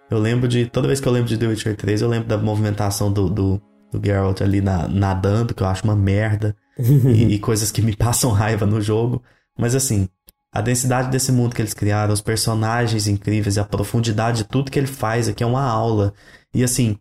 Eu 0.10 0.18
lembro 0.18 0.48
de. 0.48 0.66
Toda 0.66 0.88
vez 0.88 1.00
que 1.00 1.08
eu 1.08 1.12
lembro 1.12 1.30
de 1.30 1.38
The 1.38 1.48
Witcher 1.48 1.76
3, 1.76 2.02
eu 2.02 2.10
lembro 2.10 2.28
da 2.28 2.38
movimentação 2.38 3.12
do, 3.12 3.30
do, 3.30 3.62
do 3.92 4.02
Geralt 4.04 4.42
ali 4.42 4.62
na, 4.62 4.88
nadando, 4.88 5.54
que 5.54 5.62
eu 5.62 5.68
acho 5.68 5.84
uma 5.84 5.96
merda. 5.96 6.56
e, 6.80 7.36
e 7.36 7.40
coisas 7.40 7.72
que 7.72 7.82
me 7.82 7.94
passam 7.96 8.32
raiva 8.32 8.66
no 8.66 8.82
jogo. 8.82 9.22
Mas 9.58 9.76
assim, 9.76 10.08
a 10.52 10.62
densidade 10.62 11.10
desse 11.10 11.32
mundo 11.32 11.56
que 11.56 11.62
eles 11.62 11.74
criaram, 11.74 12.14
os 12.14 12.22
personagens 12.22 13.08
incríveis, 13.08 13.58
a 13.58 13.66
profundidade 13.66 14.40
de 14.40 14.44
tudo 14.46 14.72
que 14.72 14.80
ele 14.80 14.88
faz 14.88 15.28
aqui 15.28 15.44
é 15.44 15.48
uma 15.48 15.64
aula. 15.64 16.14
E 16.54 16.64
assim, 16.64 16.98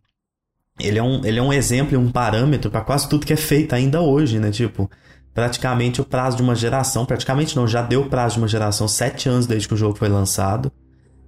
ele 0.79 0.99
é 0.99 1.03
um, 1.03 1.25
ele 1.25 1.39
é 1.39 1.43
um 1.43 1.53
exemplo 1.53 1.99
um 1.99 2.11
parâmetro 2.11 2.71
para 2.71 2.83
quase 2.83 3.09
tudo 3.09 3.25
que 3.25 3.33
é 3.33 3.37
feito 3.37 3.75
ainda 3.75 4.01
hoje, 4.01 4.39
né? 4.39 4.51
Tipo, 4.51 4.91
praticamente 5.33 6.01
o 6.01 6.05
prazo 6.05 6.37
de 6.37 6.43
uma 6.43 6.55
geração, 6.55 7.07
praticamente 7.07 7.57
não, 7.57 7.67
já 7.67 7.83
deu 7.83 8.03
o 8.03 8.11
prazo 8.11 8.35
de 8.35 8.41
uma 8.41 8.49
geração, 8.49 8.87
sete 8.87 9.29
anos 9.29 9.47
desde 9.47 9.69
que 9.69 9.75
o 9.75 9.77
jogo 9.77 9.97
foi 9.97 10.09
lançado. 10.09 10.71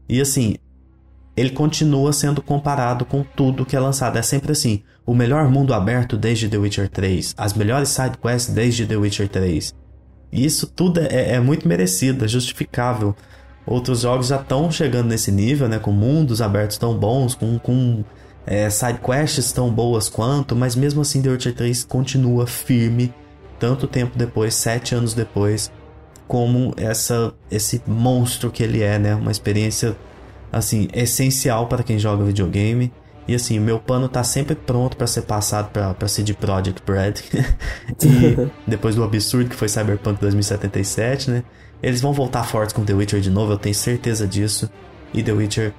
E 0.09 0.21
assim, 0.21 0.57
ele 1.37 1.51
continua 1.51 2.13
sendo 2.13 2.43
comparado 2.43 3.05
com 3.05 3.23
tudo 3.23 3.65
que 3.65 3.77
é 3.77 3.81
lançado. 3.81 4.19
É 4.19 4.23
sempre 4.23 4.53
assim: 4.53 4.83
o 5.07 5.15
melhor 5.15 5.49
mundo 5.49 5.73
aberto 5.73 6.17
desde 6.17 6.49
The 6.49 6.59
Witcher 6.59 6.89
3, 6.89 7.35
as 7.37 7.55
melhores 7.55 7.91
sidequests 7.91 8.53
desde 8.53 8.87
The 8.87 8.97
Witcher 8.97 9.29
3. 9.29 9.75
E 10.33 10.45
isso 10.45 10.67
tudo 10.67 11.01
é, 11.01 11.35
é 11.35 11.41
muito 11.41 11.67
merecido, 11.67 12.25
é 12.25 12.29
justificável. 12.29 13.15
Outros 13.67 14.01
jogos 14.01 14.29
já 14.29 14.37
estão 14.37 14.71
chegando 14.71 15.09
nesse 15.09 15.31
nível, 15.31 15.69
né? 15.69 15.79
Com 15.79 15.93
mundos 15.93 16.41
abertos 16.41 16.79
tão 16.79 16.97
bons, 16.97 17.35
com, 17.35 17.59
com 17.59 18.05
é, 18.47 18.69
tão 19.55 19.71
boas 19.71 20.09
quanto, 20.09 20.57
mas 20.57 20.75
mesmo 20.75 21.03
assim 21.03 21.21
The 21.21 21.29
Witcher 21.31 21.55
3 21.55 21.85
continua 21.85 22.47
firme 22.47 23.13
tanto 23.59 23.87
tempo 23.87 24.17
depois, 24.17 24.55
sete 24.55 24.95
anos 24.95 25.13
depois, 25.13 25.71
como 26.27 26.73
essa 26.77 27.35
esse 27.51 27.83
monstro 27.87 28.51
que 28.51 28.63
ele 28.63 28.83
é, 28.83 28.99
né? 28.99 29.15
Uma 29.15 29.31
experiência 29.31 29.97
assim, 30.51 30.89
essencial 30.95 31.67
para 31.67 31.83
quem 31.83 31.99
joga 31.99 32.25
videogame. 32.25 32.93
E 33.29 33.35
assim, 33.35 33.59
o 33.59 33.63
meu 33.63 33.79
pano 33.79 34.09
tá 34.09 34.25
sempre 34.25 34.55
pronto 34.55 34.97
para 34.97 35.07
ser 35.07 35.23
passado 35.23 35.71
para 35.71 36.09
CD 36.09 36.33
Projekt 36.33 36.83
Red. 36.91 37.15
e 38.03 38.51
depois 38.67 38.95
do 38.95 39.05
absurdo 39.05 39.51
que 39.51 39.55
foi 39.55 39.69
Cyberpunk 39.69 40.19
2077, 40.19 41.31
né? 41.31 41.45
Eles 41.83 42.01
vão 42.01 42.15
voltar 42.15 42.43
fortes 42.45 42.73
com 42.73 42.83
The 42.85 42.95
Witcher 42.95 43.21
de 43.21 43.31
novo, 43.31 43.53
eu 43.53 43.59
tenho 43.59 43.75
certeza 43.75 44.27
disso. 44.27 44.71
E 45.13 45.23
The 45.23 45.33
Witcher, 45.33 45.75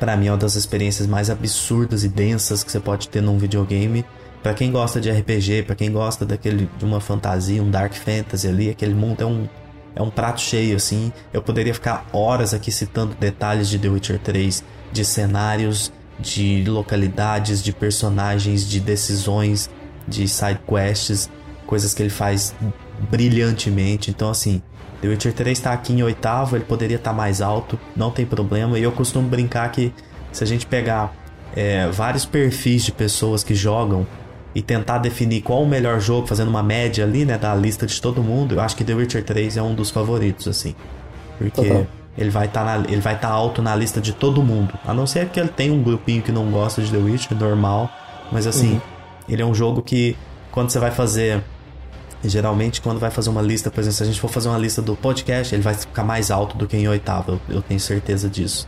para 0.00 0.16
mim, 0.16 0.26
é 0.26 0.32
uma 0.32 0.36
das 0.36 0.56
experiências 0.56 1.06
mais 1.06 1.30
absurdas 1.30 2.02
e 2.02 2.08
densas 2.08 2.64
que 2.64 2.72
você 2.72 2.80
pode 2.80 3.08
ter 3.08 3.22
num 3.22 3.38
videogame. 3.38 4.04
Para 4.42 4.52
quem 4.52 4.72
gosta 4.72 5.00
de 5.00 5.08
RPG, 5.08 5.62
para 5.62 5.76
quem 5.76 5.90
gosta 5.92 6.26
daquele 6.26 6.68
de 6.76 6.84
uma 6.84 7.00
fantasia, 7.00 7.62
um 7.62 7.70
dark 7.70 7.94
fantasy 7.94 8.48
ali, 8.48 8.70
aquele 8.70 8.94
mundo 8.94 9.22
é 9.22 9.26
um 9.26 9.48
é 9.94 10.02
um 10.02 10.10
prato 10.10 10.42
cheio, 10.42 10.76
assim. 10.76 11.10
Eu 11.32 11.40
poderia 11.40 11.72
ficar 11.72 12.06
horas 12.12 12.52
aqui 12.52 12.70
citando 12.70 13.14
detalhes 13.14 13.66
de 13.66 13.78
The 13.78 13.88
Witcher 13.88 14.18
3, 14.18 14.62
de 14.92 15.04
cenários, 15.06 15.90
de 16.18 16.64
localidades, 16.66 17.62
de 17.62 17.72
personagens, 17.72 18.68
de 18.68 18.80
decisões, 18.80 19.70
de 20.06 20.26
side 20.28 20.60
quests, 20.66 21.30
coisas 21.66 21.92
que 21.92 22.02
ele 22.02 22.10
faz 22.10 22.54
brilhantemente. 23.10 24.10
Então, 24.10 24.30
assim, 24.30 24.62
The 25.00 25.08
Witcher 25.08 25.32
3 25.32 25.58
está 25.58 25.72
aqui 25.72 25.92
em 25.92 26.02
oitavo, 26.02 26.56
ele 26.56 26.64
poderia 26.64 26.96
estar 26.96 27.10
tá 27.10 27.16
mais 27.16 27.40
alto, 27.40 27.78
não 27.94 28.10
tem 28.10 28.24
problema. 28.24 28.78
E 28.78 28.82
eu 28.82 28.92
costumo 28.92 29.28
brincar 29.28 29.70
que 29.70 29.92
se 30.32 30.42
a 30.42 30.46
gente 30.46 30.66
pegar 30.66 31.14
é, 31.54 31.88
vários 31.88 32.24
perfis 32.24 32.84
de 32.84 32.92
pessoas 32.92 33.42
que 33.42 33.54
jogam 33.54 34.06
e 34.54 34.62
tentar 34.62 34.98
definir 34.98 35.42
qual 35.42 35.62
o 35.62 35.68
melhor 35.68 36.00
jogo, 36.00 36.26
fazendo 36.26 36.48
uma 36.48 36.62
média 36.62 37.04
ali, 37.04 37.26
né, 37.26 37.36
da 37.36 37.54
lista 37.54 37.86
de 37.86 38.00
todo 38.00 38.22
mundo, 38.22 38.54
eu 38.54 38.60
acho 38.60 38.74
que 38.74 38.84
The 38.84 38.94
Witcher 38.94 39.22
3 39.22 39.58
é 39.58 39.62
um 39.62 39.74
dos 39.74 39.90
favoritos, 39.90 40.48
assim. 40.48 40.74
Porque 41.38 41.86
ele 42.16 42.30
vai 42.30 42.46
estar 42.46 42.64
tá 42.64 42.90
ele 42.90 43.00
vai 43.00 43.14
estar 43.14 43.28
tá 43.28 43.34
alto 43.34 43.60
na 43.60 43.74
lista 43.74 44.00
de 44.00 44.12
todo 44.12 44.42
mundo. 44.42 44.74
A 44.86 44.94
não 44.94 45.06
ser 45.06 45.28
que 45.28 45.38
ele 45.38 45.48
tenha 45.48 45.72
um 45.72 45.82
grupinho 45.82 46.22
que 46.22 46.32
não 46.32 46.50
gosta 46.50 46.82
de 46.82 46.90
The 46.90 46.98
Witcher, 46.98 47.36
normal. 47.36 47.90
Mas 48.32 48.46
assim, 48.46 48.74
uhum. 48.74 48.80
ele 49.28 49.42
é 49.42 49.46
um 49.46 49.54
jogo 49.54 49.82
que 49.82 50.16
quando 50.50 50.70
você 50.70 50.78
vai 50.78 50.90
fazer. 50.90 51.42
Geralmente, 52.24 52.80
quando 52.80 52.98
vai 52.98 53.10
fazer 53.10 53.28
uma 53.28 53.42
lista, 53.42 53.70
por 53.70 53.80
exemplo, 53.80 53.96
se 53.98 54.02
a 54.02 54.06
gente 54.06 54.18
for 54.18 54.28
fazer 54.28 54.48
uma 54.48 54.58
lista 54.58 54.82
do 54.82 54.96
podcast, 54.96 55.54
ele 55.54 55.62
vai 55.62 55.74
ficar 55.74 56.02
mais 56.02 56.30
alto 56.30 56.56
do 56.56 56.66
que 56.66 56.76
em 56.76 56.88
oitavo. 56.88 57.32
Eu, 57.32 57.56
eu 57.56 57.62
tenho 57.62 57.78
certeza 57.78 58.28
disso. 58.28 58.66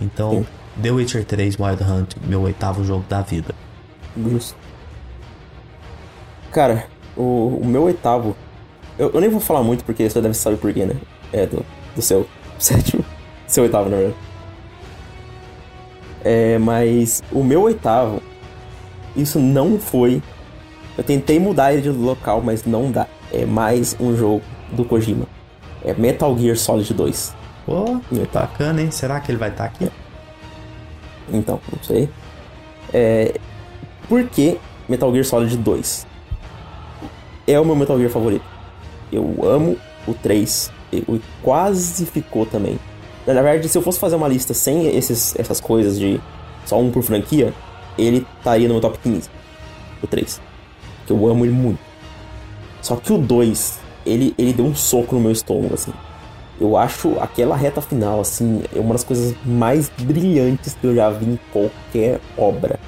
Então, 0.00 0.30
Sim. 0.30 0.46
The 0.80 0.90
Witcher 0.92 1.24
3 1.24 1.58
Wild 1.58 1.82
Hunt, 1.82 2.14
meu 2.24 2.42
oitavo 2.42 2.84
jogo 2.84 3.04
da 3.08 3.20
vida. 3.20 3.54
Justo. 4.16 4.56
Cara, 6.52 6.86
o, 7.16 7.60
o 7.62 7.66
meu 7.66 7.82
oitavo. 7.82 8.36
Eu, 8.98 9.10
eu, 9.12 9.20
nem 9.20 9.28
vou 9.28 9.40
falar 9.40 9.62
muito 9.62 9.84
porque 9.84 10.08
você 10.08 10.20
deve 10.20 10.34
saber 10.34 10.56
porquê, 10.56 10.86
né? 10.86 10.96
É 11.32 11.44
do, 11.44 11.64
do 11.94 12.00
seu 12.00 12.26
sétimo. 12.58 13.04
Seu 13.46 13.64
oitavo, 13.64 13.88
na 13.88 13.96
verdade. 13.96 14.18
É, 16.24 16.58
mas 16.58 17.22
o 17.32 17.42
meu 17.42 17.62
oitavo. 17.62 18.22
Isso 19.14 19.38
não 19.38 19.78
foi. 19.78 20.22
Eu 20.98 21.04
tentei 21.04 21.38
mudar 21.38 21.72
ele 21.72 21.82
de 21.82 21.90
local, 21.90 22.42
mas 22.42 22.64
não 22.64 22.90
dá. 22.90 23.06
É 23.32 23.44
mais 23.44 23.96
um 23.98 24.16
jogo 24.16 24.42
do 24.72 24.84
Kojima. 24.84 25.26
É 25.84 25.94
Metal 25.94 26.36
Gear 26.38 26.56
Solid 26.56 26.92
2. 26.92 27.34
Pô, 27.64 27.84
oh, 27.84 28.26
bacana, 28.32 28.82
hein? 28.82 28.90
Será 28.90 29.20
que 29.20 29.30
ele 29.30 29.38
vai 29.38 29.50
estar 29.50 29.64
tá 29.64 29.70
aqui? 29.70 29.84
É. 29.86 29.90
Então, 31.32 31.60
não 31.72 31.82
sei. 31.82 32.08
É. 32.92 33.34
Por 34.08 34.24
que 34.28 34.58
Metal 34.88 35.10
Gear 35.12 35.24
Solid 35.24 35.56
2? 35.56 36.06
é 37.46 37.60
o 37.60 37.64
meu 37.64 37.76
Metal 37.76 37.96
Gear 37.98 38.10
favorito. 38.10 38.44
Eu 39.12 39.36
amo 39.44 39.76
o 40.06 40.12
3. 40.12 40.72
E 40.92 41.20
quase 41.42 42.06
ficou 42.06 42.46
também. 42.46 42.78
Na 43.26 43.42
verdade, 43.42 43.68
se 43.68 43.76
eu 43.76 43.82
fosse 43.82 43.98
fazer 43.98 44.14
uma 44.14 44.28
lista 44.28 44.54
sem 44.54 44.86
esses, 44.96 45.34
essas 45.36 45.60
coisas 45.60 45.98
de 45.98 46.20
só 46.64 46.78
um 46.78 46.90
por 46.90 47.02
franquia, 47.02 47.52
ele 47.98 48.26
estaria 48.38 48.68
no 48.68 48.74
meu 48.74 48.80
top 48.80 48.98
15. 49.02 49.28
O 50.02 50.06
3. 50.06 50.40
Que 51.06 51.12
eu 51.12 51.26
amo 51.26 51.44
ele 51.44 51.52
muito. 51.52 51.80
Só 52.80 52.96
que 52.96 53.12
o 53.12 53.18
2, 53.18 53.80
ele, 54.04 54.34
ele 54.38 54.52
deu 54.52 54.64
um 54.64 54.74
soco 54.74 55.16
no 55.16 55.20
meu 55.20 55.32
estômago, 55.32 55.74
assim. 55.74 55.92
Eu 56.60 56.76
acho 56.76 57.18
aquela 57.20 57.56
reta 57.56 57.82
final, 57.82 58.20
assim, 58.20 58.62
é 58.74 58.78
uma 58.78 58.92
das 58.92 59.04
coisas 59.04 59.34
mais 59.44 59.90
brilhantes 59.90 60.74
que 60.80 60.86
eu 60.86 60.94
já 60.94 61.10
vi 61.10 61.26
em 61.26 61.38
qualquer 61.52 62.20
obra. 62.38 62.78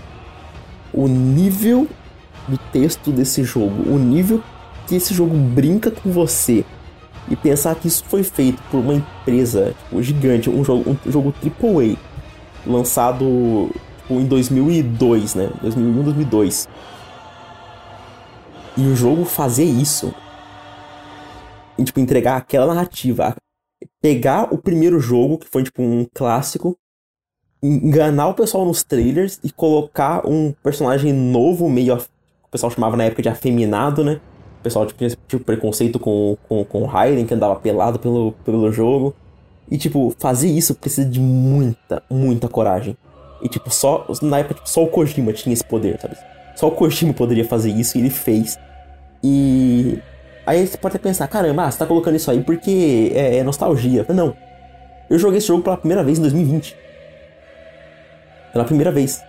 O 0.93 1.07
nível 1.07 1.87
do 2.47 2.57
texto 2.73 3.11
desse 3.11 3.45
jogo, 3.45 3.93
o 3.93 3.99
nível 3.99 4.43
que 4.87 4.95
esse 4.95 5.13
jogo 5.13 5.37
brinca 5.37 5.91
com 5.91 6.11
você 6.11 6.65
e 7.31 7.37
pensar 7.37 7.75
que 7.75 7.89
isso 7.89 8.05
foi 8.05 8.23
feito 8.23 8.63
por 8.71 8.79
uma 8.79 8.95
empresa 8.95 9.75
tipo, 9.85 10.03
gigante, 10.03 10.49
um 10.51 10.65
jogo, 10.65 10.99
um 11.07 11.11
jogo 11.11 11.35
AAA, 11.43 11.97
lançado 12.67 13.71
tipo, 13.99 14.15
em 14.15 14.27
2002, 14.27 15.35
né? 15.35 15.51
2001, 15.61 16.03
2002. 16.03 16.69
E 18.77 18.87
o 18.87 18.95
jogo 18.95 19.25
fazer 19.25 19.65
isso, 19.65 20.15
e, 21.77 21.85
tipo, 21.85 22.01
entregar 22.01 22.37
aquela 22.37 22.75
narrativa, 22.75 23.37
pegar 24.01 24.53
o 24.53 24.59
primeiro 24.59 24.99
jogo, 25.01 25.39
que 25.39 25.49
foi 25.49 25.63
tipo 25.63 25.83
um 25.83 26.07
clássico, 26.13 26.77
enganar 27.63 28.29
o 28.29 28.35
pessoal 28.35 28.65
nos 28.65 28.85
trailers 28.85 29.39
e 29.43 29.51
colocar 29.51 30.27
um 30.27 30.53
personagem 30.63 31.13
novo, 31.13 31.69
meio 31.69 31.97
o 31.97 32.51
pessoal 32.51 32.71
chamava 32.71 32.97
na 32.97 33.05
época 33.05 33.23
de 33.23 33.29
afeminado, 33.29 34.03
né? 34.03 34.21
Pessoal 34.69 34.85
tipo, 34.85 34.99
tinha 34.99 35.11
tipo, 35.27 35.43
preconceito 35.43 35.99
com, 35.99 36.37
com, 36.47 36.63
com 36.63 36.83
o 36.83 36.85
Raiden, 36.85 37.25
que 37.25 37.33
andava 37.33 37.57
pelado 37.57 37.99
pelo, 37.99 38.33
pelo 38.45 38.71
jogo. 38.71 39.15
E, 39.71 39.79
tipo, 39.79 40.15
fazer 40.19 40.49
isso 40.49 40.75
precisa 40.75 41.09
de 41.09 41.19
muita, 41.19 42.03
muita 42.11 42.49
coragem. 42.49 42.95
E, 43.41 43.49
tipo, 43.49 43.71
só. 43.71 44.07
Na 44.21 44.41
época, 44.41 44.57
tipo, 44.57 44.69
só 44.69 44.85
o 44.85 44.89
Kojima 44.89 45.33
tinha 45.33 45.55
esse 45.55 45.65
poder, 45.65 45.99
sabe? 45.99 46.17
Só 46.55 46.69
o 46.69 46.71
Kojima 46.71 47.15
poderia 47.15 47.47
fazer 47.47 47.71
isso 47.71 47.97
e 47.97 48.03
ele 48.03 48.11
fez. 48.11 48.59
E. 49.25 49.99
Aí 50.45 50.67
você 50.67 50.77
pode 50.77 50.97
até 50.97 51.09
pensar, 51.09 51.27
caramba, 51.29 51.65
ah, 51.65 51.71
você 51.71 51.79
tá 51.79 51.87
colocando 51.87 52.17
isso 52.17 52.31
aí 52.31 52.43
porque 52.43 53.11
é, 53.15 53.39
é 53.39 53.43
nostalgia. 53.43 54.05
Não. 54.11 54.37
Eu 55.09 55.19
joguei 55.19 55.39
esse 55.39 55.47
jogo 55.47 55.63
pela 55.63 55.79
primeira 55.79 56.05
vez 56.05 56.19
em 56.19 56.23
2020. 56.23 56.77
Pela 58.53 58.65
primeira 58.67 58.93
vez. 58.93 59.23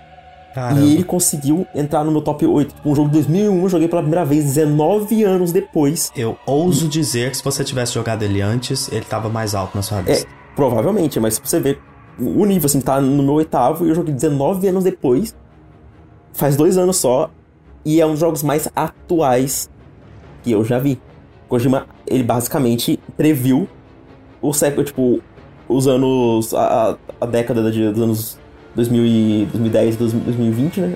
Caramba. 0.54 0.82
E 0.82 0.94
ele 0.94 1.04
conseguiu 1.04 1.66
entrar 1.76 2.04
no 2.04 2.12
meu 2.12 2.22
top 2.22 2.46
8. 2.46 2.76
Um 2.86 2.96
jogo 2.96 3.10
de 3.10 3.16
2001, 3.16 3.62
eu 3.62 3.70
joguei 3.70 3.88
pela 3.88 4.02
primeira 4.02 4.26
vez 4.26 4.46
19 4.46 5.24
anos 5.24 5.52
depois. 5.52 6.12
Eu 6.16 6.38
ouso 6.46 6.88
dizer 6.88 7.32
que 7.32 7.38
se 7.38 7.44
você 7.44 7.64
tivesse 7.64 7.94
jogado 7.94 8.24
ele 8.24 8.42
antes, 8.42 8.92
ele 8.92 9.06
tava 9.06 9.30
mais 9.30 9.54
alto 9.54 9.76
na 9.76 9.82
sua 9.82 10.02
lista. 10.02 10.28
É, 10.28 10.56
provavelmente, 10.56 11.20
mas 11.20 11.36
se 11.36 11.42
você 11.44 11.60
ver 11.60 11.80
o 12.20 12.46
nível, 12.46 12.66
assim, 12.66 12.82
tá 12.82 13.00
no 13.00 13.24
meu 13.24 13.34
oitavo 13.36 13.86
e 13.86 13.90
eu 13.90 13.96
joguei 13.96 14.14
19 14.14 14.68
anos 14.68 14.84
depois. 14.84 15.36
Faz 16.34 16.56
dois 16.56 16.78
anos 16.78 16.98
só. 16.98 17.30
E 17.86 18.02
é 18.02 18.06
um 18.06 18.12
dos 18.12 18.20
jogos 18.20 18.44
mais 18.44 18.68
atuais 18.76 19.70
que 20.44 20.52
eu 20.52 20.64
já 20.64 20.80
vi. 20.80 21.00
Kojima, 21.48 21.88
ele 22.06 22.24
basicamente 22.24 23.00
previu 23.16 23.68
o 24.42 24.54
século, 24.54 24.84
tipo, 24.84 25.22
os 25.68 25.88
anos. 25.88 26.54
a, 26.54 26.98
a 27.22 27.26
década 27.26 27.72
de, 27.72 27.92
dos 27.92 28.02
anos 28.02 28.39
2010, 28.88 29.98
2020, 29.98 30.82
né? 30.82 30.96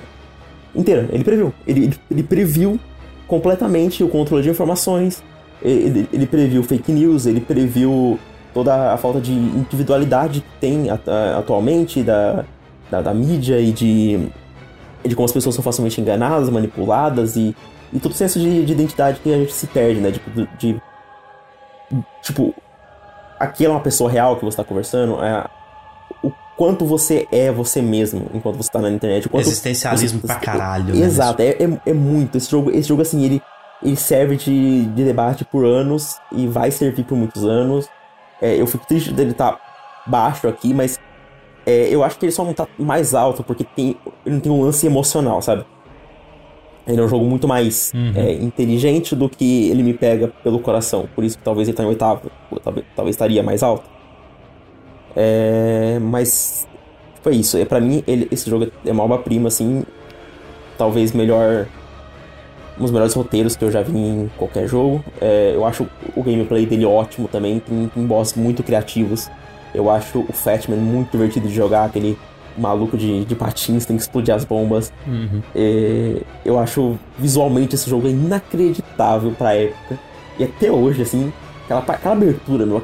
Inteira. 0.74 1.08
Ele 1.12 1.24
previu. 1.24 1.52
Ele, 1.66 1.92
ele 2.10 2.22
previu 2.22 2.80
completamente 3.26 4.02
o 4.02 4.08
controle 4.08 4.42
de 4.42 4.50
informações, 4.50 5.22
Ele, 5.62 6.08
ele 6.12 6.26
previu 6.26 6.62
fake 6.62 6.92
news, 6.92 7.26
ele 7.26 7.40
previu 7.40 8.18
toda 8.52 8.92
a 8.92 8.96
falta 8.96 9.20
de 9.20 9.32
individualidade 9.32 10.40
que 10.40 10.60
tem 10.60 10.86
atualmente 11.36 12.02
da, 12.02 12.44
da, 12.90 13.00
da, 13.00 13.14
mídia 13.14 13.58
e 13.58 13.72
de, 13.72 14.28
de 15.04 15.14
como 15.14 15.24
as 15.24 15.32
pessoas 15.32 15.54
são 15.54 15.64
facilmente 15.64 16.00
enganadas, 16.00 16.50
manipuladas 16.50 17.36
e, 17.36 17.56
e 17.92 17.98
todo 17.98 18.12
o 18.12 18.14
senso 18.14 18.38
de, 18.38 18.64
de 18.64 18.72
identidade 18.72 19.20
que 19.20 19.32
a 19.32 19.38
gente 19.38 19.52
se 19.52 19.66
perde, 19.66 20.00
né? 20.00 20.12
Tipo, 20.12 20.30
de, 20.30 20.48
de 20.58 20.82
tipo, 22.22 22.54
aqui 23.40 23.64
é 23.64 23.68
uma 23.68 23.80
pessoa 23.80 24.10
real 24.10 24.36
que 24.36 24.44
você 24.44 24.60
está 24.60 24.64
conversando, 24.64 25.22
é, 25.24 25.46
quanto 26.56 26.84
você 26.84 27.26
é 27.30 27.50
você 27.50 27.82
mesmo 27.82 28.26
enquanto 28.32 28.56
você 28.56 28.68
está 28.68 28.80
na 28.80 28.90
internet. 28.90 29.28
Existencialismo 29.32 30.20
você, 30.20 30.26
pra 30.26 30.36
caralho. 30.36 30.94
Né? 30.94 31.04
Exato, 31.04 31.42
é, 31.42 31.50
é, 31.50 31.80
é, 31.86 31.92
muito. 31.92 32.36
Esse 32.36 32.50
jogo, 32.50 32.70
esse 32.70 32.88
jogo 32.88 33.02
assim, 33.02 33.24
ele, 33.24 33.42
ele 33.82 33.96
serve 33.96 34.36
de, 34.36 34.86
de 34.86 35.04
debate 35.04 35.44
por 35.44 35.64
anos 35.64 36.18
e 36.32 36.46
vai 36.46 36.70
servir 36.70 37.04
por 37.04 37.16
muitos 37.16 37.44
anos. 37.44 37.88
É, 38.40 38.60
eu 38.60 38.66
fico 38.66 38.86
triste 38.86 39.12
dele 39.12 39.30
estar 39.30 39.52
tá 39.52 39.60
baixo 40.06 40.48
aqui, 40.48 40.74
mas 40.74 40.98
é, 41.66 41.88
eu 41.88 42.02
acho 42.02 42.18
que 42.18 42.26
ele 42.26 42.32
só 42.32 42.44
não 42.44 42.52
tá 42.52 42.66
mais 42.78 43.14
alto 43.14 43.42
porque 43.42 43.64
tem, 43.64 43.96
ele 44.24 44.34
não 44.34 44.40
tem 44.40 44.52
um 44.52 44.62
lance 44.62 44.86
emocional, 44.86 45.40
sabe? 45.40 45.64
Ele 46.86 47.00
é 47.00 47.04
um 47.04 47.08
jogo 47.08 47.24
muito 47.24 47.48
mais 47.48 47.92
uhum. 47.94 48.12
é, 48.14 48.34
inteligente 48.34 49.16
do 49.16 49.28
que 49.28 49.70
ele 49.70 49.82
me 49.82 49.94
pega 49.94 50.28
pelo 50.42 50.58
coração. 50.60 51.08
Por 51.14 51.24
isso 51.24 51.38
que 51.38 51.44
talvez 51.44 51.66
ele 51.66 51.76
tá 51.76 51.82
em 51.82 51.86
oitavo. 51.86 52.30
Talvez, 52.62 52.86
talvez 52.94 53.14
estaria 53.14 53.42
mais 53.42 53.62
alto. 53.62 53.88
É, 55.16 55.98
mas 56.00 56.66
foi 57.22 57.36
isso. 57.36 57.56
É, 57.56 57.64
para 57.64 57.80
mim, 57.80 58.02
ele, 58.06 58.28
esse 58.30 58.48
jogo 58.48 58.70
é 58.84 58.92
uma 58.92 59.04
obra-prima, 59.04 59.48
assim. 59.48 59.84
Talvez 60.76 61.12
melhor. 61.12 61.66
Um 62.76 62.82
dos 62.82 62.90
melhores 62.90 63.14
roteiros 63.14 63.54
que 63.54 63.64
eu 63.64 63.70
já 63.70 63.82
vi 63.82 63.96
em 63.96 64.30
qualquer 64.36 64.66
jogo. 64.66 65.04
É, 65.20 65.52
eu 65.54 65.64
acho 65.64 65.86
o 66.16 66.22
gameplay 66.22 66.66
dele 66.66 66.84
ótimo 66.84 67.28
também. 67.28 67.60
Tem, 67.60 67.88
tem 67.88 68.06
boss 68.06 68.34
muito 68.34 68.62
criativos. 68.62 69.30
Eu 69.72 69.88
acho 69.88 70.20
o 70.28 70.32
Fatman 70.32 70.78
muito 70.78 71.12
divertido 71.12 71.46
de 71.46 71.54
jogar. 71.54 71.84
Aquele 71.84 72.18
maluco 72.56 72.96
de, 72.96 73.24
de 73.24 73.34
patins, 73.34 73.84
tem 73.84 73.96
que 73.96 74.02
explodir 74.02 74.34
as 74.34 74.44
bombas. 74.44 74.92
Uhum. 75.06 75.42
É, 75.54 76.22
eu 76.44 76.58
acho 76.58 76.98
visualmente 77.18 77.74
esse 77.74 77.88
jogo 77.88 78.06
é 78.06 78.10
inacreditável 78.10 79.32
pra 79.32 79.54
época. 79.54 79.98
E 80.38 80.44
até 80.44 80.70
hoje, 80.70 81.02
assim, 81.02 81.32
aquela, 81.64 81.80
aquela 81.80 82.14
abertura, 82.14 82.66
meu, 82.66 82.82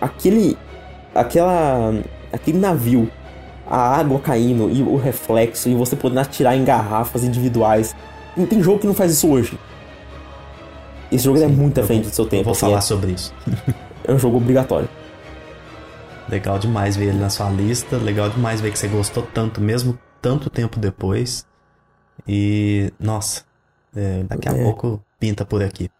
aquele. 0.00 0.56
Aquela. 1.14 1.94
aquele 2.32 2.58
navio, 2.58 3.10
a 3.66 3.96
água 3.96 4.18
caindo 4.18 4.70
e 4.70 4.82
o 4.82 4.96
reflexo, 4.96 5.68
e 5.68 5.74
você 5.74 5.96
podendo 5.96 6.20
atirar 6.20 6.56
em 6.56 6.64
garrafas 6.64 7.24
individuais. 7.24 7.94
Não 8.36 8.46
tem 8.46 8.62
jogo 8.62 8.78
que 8.78 8.86
não 8.86 8.94
faz 8.94 9.12
isso 9.12 9.28
hoje. 9.28 9.58
Esse 11.10 11.24
jogo 11.24 11.38
Sim, 11.38 11.44
é 11.44 11.48
muito 11.48 11.78
à 11.80 11.84
frente 11.84 12.08
do 12.08 12.14
seu 12.14 12.24
tempo. 12.24 12.44
Vou 12.44 12.52
assim, 12.52 12.60
falar 12.60 12.78
é, 12.78 12.80
sobre 12.80 13.12
isso. 13.12 13.34
é 14.04 14.12
um 14.12 14.18
jogo 14.18 14.38
obrigatório. 14.38 14.88
Legal 16.28 16.58
demais 16.58 16.96
ver 16.96 17.08
ele 17.08 17.18
na 17.18 17.28
sua 17.28 17.50
lista. 17.50 17.98
Legal 17.98 18.30
demais 18.30 18.60
ver 18.62 18.72
que 18.72 18.78
você 18.78 18.88
gostou 18.88 19.22
tanto, 19.22 19.60
mesmo 19.60 19.98
tanto 20.22 20.48
tempo 20.48 20.80
depois. 20.80 21.46
E, 22.26 22.90
nossa, 22.98 23.42
é, 23.94 24.22
daqui 24.24 24.48
a 24.48 24.52
é. 24.52 24.62
pouco 24.62 25.02
pinta 25.20 25.44
por 25.44 25.62
aqui. 25.62 25.90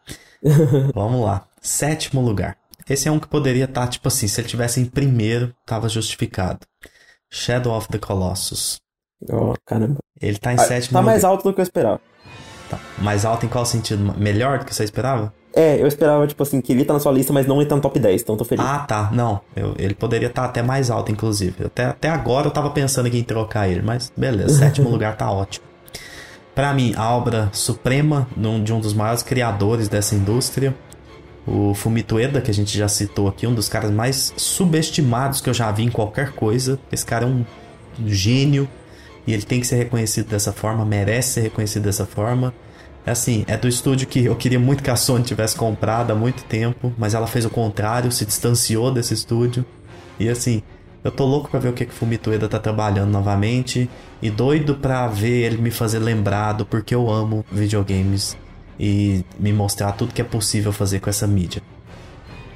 Vamos 0.94 1.22
lá. 1.22 1.46
Sétimo 1.60 2.22
lugar. 2.22 2.56
Esse 2.89 3.09
é 3.09 3.12
um 3.12 3.18
que 3.18 3.28
poderia 3.28 3.64
estar, 3.64 3.83
tá, 3.83 3.87
tipo 3.87 4.09
assim, 4.09 4.26
se 4.26 4.41
ele 4.41 4.49
tivesse 4.49 4.80
em 4.80 4.85
primeiro, 4.85 5.55
tava 5.66 5.89
justificado. 5.89 6.61
Shadow 7.30 7.76
of 7.76 7.89
the 7.89 7.99
Colossus. 7.99 8.80
Oh, 9.30 9.55
caramba. 9.64 9.99
Ele 10.20 10.37
tá 10.37 10.53
em 10.53 10.57
ah, 10.57 10.59
sétimo 10.59 10.93
Tá 10.93 11.01
lugar. 11.01 11.12
mais 11.12 11.24
alto 11.24 11.45
do 11.45 11.55
que 11.55 11.61
eu 11.61 11.64
esperava. 11.64 12.01
Tá. 12.68 12.78
Mais 12.99 13.24
alto 13.24 13.47
em 13.47 13.49
qual 13.49 13.64
sentido? 13.64 14.14
Melhor 14.18 14.59
do 14.59 14.64
que 14.64 14.74
você 14.74 14.85
esperava? 14.85 15.33
É, 15.55 15.80
eu 15.80 15.87
esperava, 15.87 16.26
tipo 16.26 16.43
assim, 16.43 16.61
que 16.61 16.72
ele 16.72 16.85
tá 16.85 16.95
na 16.95 17.01
sua 17.01 17.12
lista, 17.12 17.33
mas 17.33 17.47
não 17.47 17.61
ele 17.61 17.68
tá 17.68 17.76
no 17.76 17.83
top 17.83 17.99
10, 17.99 18.22
então 18.22 18.37
tô 18.37 18.45
feliz. 18.45 18.64
Ah, 18.64 18.80
tá. 18.80 19.11
Não, 19.12 19.41
eu, 19.55 19.74
ele 19.78 19.95
poderia 19.95 20.28
estar 20.28 20.43
tá 20.43 20.49
até 20.49 20.62
mais 20.62 20.91
alto, 20.91 21.12
inclusive. 21.12 21.66
Até, 21.66 21.85
até 21.85 22.09
agora 22.09 22.47
eu 22.47 22.51
tava 22.51 22.70
pensando 22.70 23.07
aqui 23.07 23.18
em 23.18 23.24
trocar 23.24 23.68
ele, 23.68 23.83
mas 23.83 24.11
beleza, 24.16 24.57
sétimo 24.59 24.89
lugar 24.89 25.16
tá 25.16 25.30
ótimo. 25.30 25.66
Para 26.55 26.72
mim, 26.72 26.95
a 26.97 27.11
obra 27.11 27.49
suprema 27.53 28.26
de 28.37 28.72
um 28.72 28.80
dos 28.80 28.93
maiores 28.93 29.22
criadores 29.22 29.89
dessa 29.89 30.14
indústria, 30.14 30.74
o 31.47 31.74
Fumito 31.74 32.16
Ueda, 32.16 32.40
que 32.40 32.51
a 32.51 32.55
gente 32.55 32.76
já 32.76 32.88
citou 32.88 33.28
aqui, 33.28 33.47
um 33.47 33.55
dos 33.55 33.68
caras 33.68 33.90
mais 33.90 34.32
subestimados 34.36 35.40
que 35.40 35.51
eu 35.51 35.55
já 35.55 35.70
vi 35.72 35.84
em 35.84 35.90
qualquer 35.90 36.32
coisa. 36.32 36.78
Esse 36.90 37.05
cara 37.05 37.24
é 37.24 37.28
um 37.28 37.45
gênio 38.07 38.68
e 39.26 39.32
ele 39.32 39.43
tem 39.43 39.61
que 39.61 39.66
ser 39.66 39.76
reconhecido 39.76 40.28
dessa 40.28 40.53
forma, 40.53 40.84
merece 40.84 41.34
ser 41.34 41.40
reconhecido 41.43 41.84
dessa 41.84 42.07
forma. 42.07 42.55
Assim, 43.05 43.45
é 43.49 43.57
do 43.57 43.66
estúdio 43.66 44.07
que 44.07 44.24
eu 44.24 44.36
queria 44.36 44.61
muito 44.61 44.82
que 44.82 44.90
a 44.90 44.95
Sony 44.95 45.24
tivesse 45.24 45.57
comprado 45.57 46.12
há 46.12 46.14
muito 46.14 46.45
tempo, 46.45 46.93
mas 46.97 47.14
ela 47.14 47.26
fez 47.26 47.45
o 47.45 47.51
contrário, 47.51 48.12
se 48.12 48.24
distanciou 48.24 48.93
desse 48.93 49.12
estúdio. 49.12 49.64
E 50.20 50.28
assim, 50.28 50.62
eu 51.03 51.11
tô 51.11 51.24
louco 51.24 51.51
pra 51.51 51.59
ver 51.59 51.68
o 51.68 51.72
que 51.72 51.84
que 51.84 51.93
Fumito 51.93 52.30
Ueda 52.30 52.49
tá 52.49 52.61
trabalhando 52.61 53.11
novamente 53.11 53.90
e 54.20 54.30
doido 54.30 54.76
pra 54.76 55.09
ver 55.09 55.47
ele 55.47 55.61
me 55.61 55.72
fazer 55.72 55.99
lembrado 55.99 56.64
porque 56.64 56.95
eu 56.95 57.11
amo 57.11 57.45
videogames 57.51 58.36
e 58.83 59.24
me 59.39 59.53
mostrar 59.53 59.93
tudo 59.93 60.12
que 60.12 60.20
é 60.20 60.24
possível 60.24 60.72
fazer 60.72 60.99
com 60.99 61.09
essa 61.09 61.24
mídia. 61.24 61.62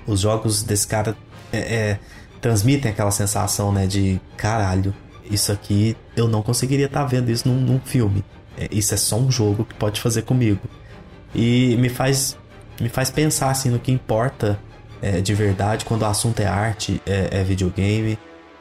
Os 0.04 0.18
jogos 0.20 0.64
desse 0.64 0.84
cara 0.84 1.16
é, 1.52 1.58
é, 1.58 1.98
transmitem 2.40 2.90
aquela 2.90 3.12
sensação, 3.12 3.70
né, 3.70 3.86
de 3.86 4.20
caralho, 4.36 4.92
isso 5.30 5.52
aqui 5.52 5.96
eu 6.16 6.26
não 6.26 6.42
conseguiria 6.42 6.86
estar 6.86 7.02
tá 7.02 7.06
vendo 7.06 7.30
isso 7.30 7.48
num, 7.48 7.60
num 7.60 7.78
filme. 7.78 8.24
É, 8.58 8.66
isso 8.72 8.92
é 8.92 8.96
só 8.96 9.16
um 9.16 9.30
jogo 9.30 9.64
que 9.64 9.74
pode 9.74 10.00
fazer 10.00 10.22
comigo. 10.22 10.60
E 11.32 11.76
me 11.76 11.88
faz, 11.88 12.36
me 12.80 12.88
faz 12.88 13.08
pensar 13.08 13.50
assim 13.50 13.70
no 13.70 13.78
que 13.78 13.92
importa 13.92 14.58
é, 15.00 15.20
de 15.20 15.32
verdade 15.32 15.84
quando 15.84 16.02
o 16.02 16.06
assunto 16.06 16.40
é 16.40 16.46
arte, 16.46 17.00
é, 17.06 17.28
é, 17.38 17.44
videogame. 17.44 18.18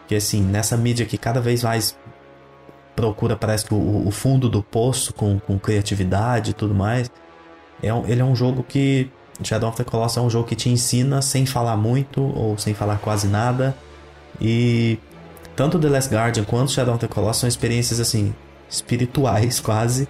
Que 0.07 0.13
assim, 0.13 0.39
nessa 0.43 0.77
mídia 0.77 1.03
que 1.03 1.17
cada 1.17 1.41
vez 1.41 1.63
mais 1.63 1.97
procura, 2.95 3.35
parece 3.35 3.65
que 3.65 3.73
o, 3.73 4.07
o 4.07 4.11
fundo 4.11 4.47
do 4.47 4.61
poço 4.61 5.11
com, 5.13 5.39
com 5.39 5.57
criatividade 5.57 6.51
e 6.51 6.53
tudo 6.53 6.75
mais. 6.75 7.09
É 7.81 7.93
um, 7.93 8.07
ele 8.07 8.21
é 8.21 8.25
um 8.25 8.35
jogo 8.35 8.63
que. 8.63 9.09
Shadow 9.43 9.67
of 9.67 9.77
the 9.77 9.83
Colossus 9.83 10.15
é 10.15 10.21
um 10.21 10.29
jogo 10.29 10.47
que 10.47 10.55
te 10.55 10.69
ensina 10.69 11.21
sem 11.21 11.45
falar 11.45 11.75
muito 11.75 12.21
ou 12.21 12.57
sem 12.57 12.73
falar 12.73 12.97
quase 12.99 13.27
nada. 13.27 13.75
E 14.39 14.97
tanto 15.55 15.77
The 15.77 15.89
Last 15.89 16.13
Guardian 16.13 16.45
quanto 16.45 16.71
Shadow 16.71 16.95
of 16.95 17.05
the 17.05 17.13
Colossus 17.13 17.41
são 17.41 17.49
experiências 17.49 17.99
assim 17.99 18.33
espirituais 18.69 19.59
quase, 19.61 20.07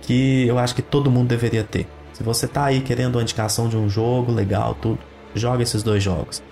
que 0.00 0.46
eu 0.46 0.58
acho 0.58 0.74
que 0.74 0.82
todo 0.82 1.10
mundo 1.10 1.28
deveria 1.28 1.64
ter. 1.64 1.86
Se 2.14 2.22
você 2.22 2.46
tá 2.46 2.64
aí 2.64 2.80
querendo 2.80 3.16
uma 3.16 3.22
indicação 3.22 3.68
de 3.68 3.76
um 3.76 3.88
jogo 3.88 4.32
legal, 4.32 4.74
tudo, 4.80 4.98
joga 5.34 5.62
esses 5.62 5.82
dois 5.82 6.02
jogos. 6.02 6.42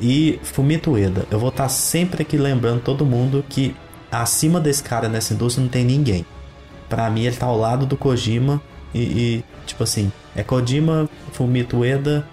E 0.00 0.38
Fumito 0.42 0.92
Ueda, 0.92 1.26
eu 1.30 1.38
vou 1.38 1.48
estar 1.48 1.64
tá 1.64 1.68
sempre 1.68 2.22
aqui 2.22 2.36
lembrando 2.36 2.82
todo 2.82 3.06
mundo 3.06 3.44
que 3.48 3.74
acima 4.10 4.60
desse 4.60 4.82
cara 4.82 5.08
nessa 5.08 5.32
indústria 5.32 5.62
não 5.62 5.70
tem 5.70 5.84
ninguém. 5.84 6.26
Para 6.88 7.08
mim 7.10 7.24
ele 7.24 7.36
tá 7.36 7.46
ao 7.46 7.56
lado 7.56 7.86
do 7.86 7.96
Kojima 7.96 8.60
e, 8.94 9.00
e, 9.00 9.44
tipo 9.66 9.82
assim, 9.82 10.10
é 10.34 10.42
Kojima, 10.42 11.08
Fumito 11.32 11.78
Ueda 11.78 12.26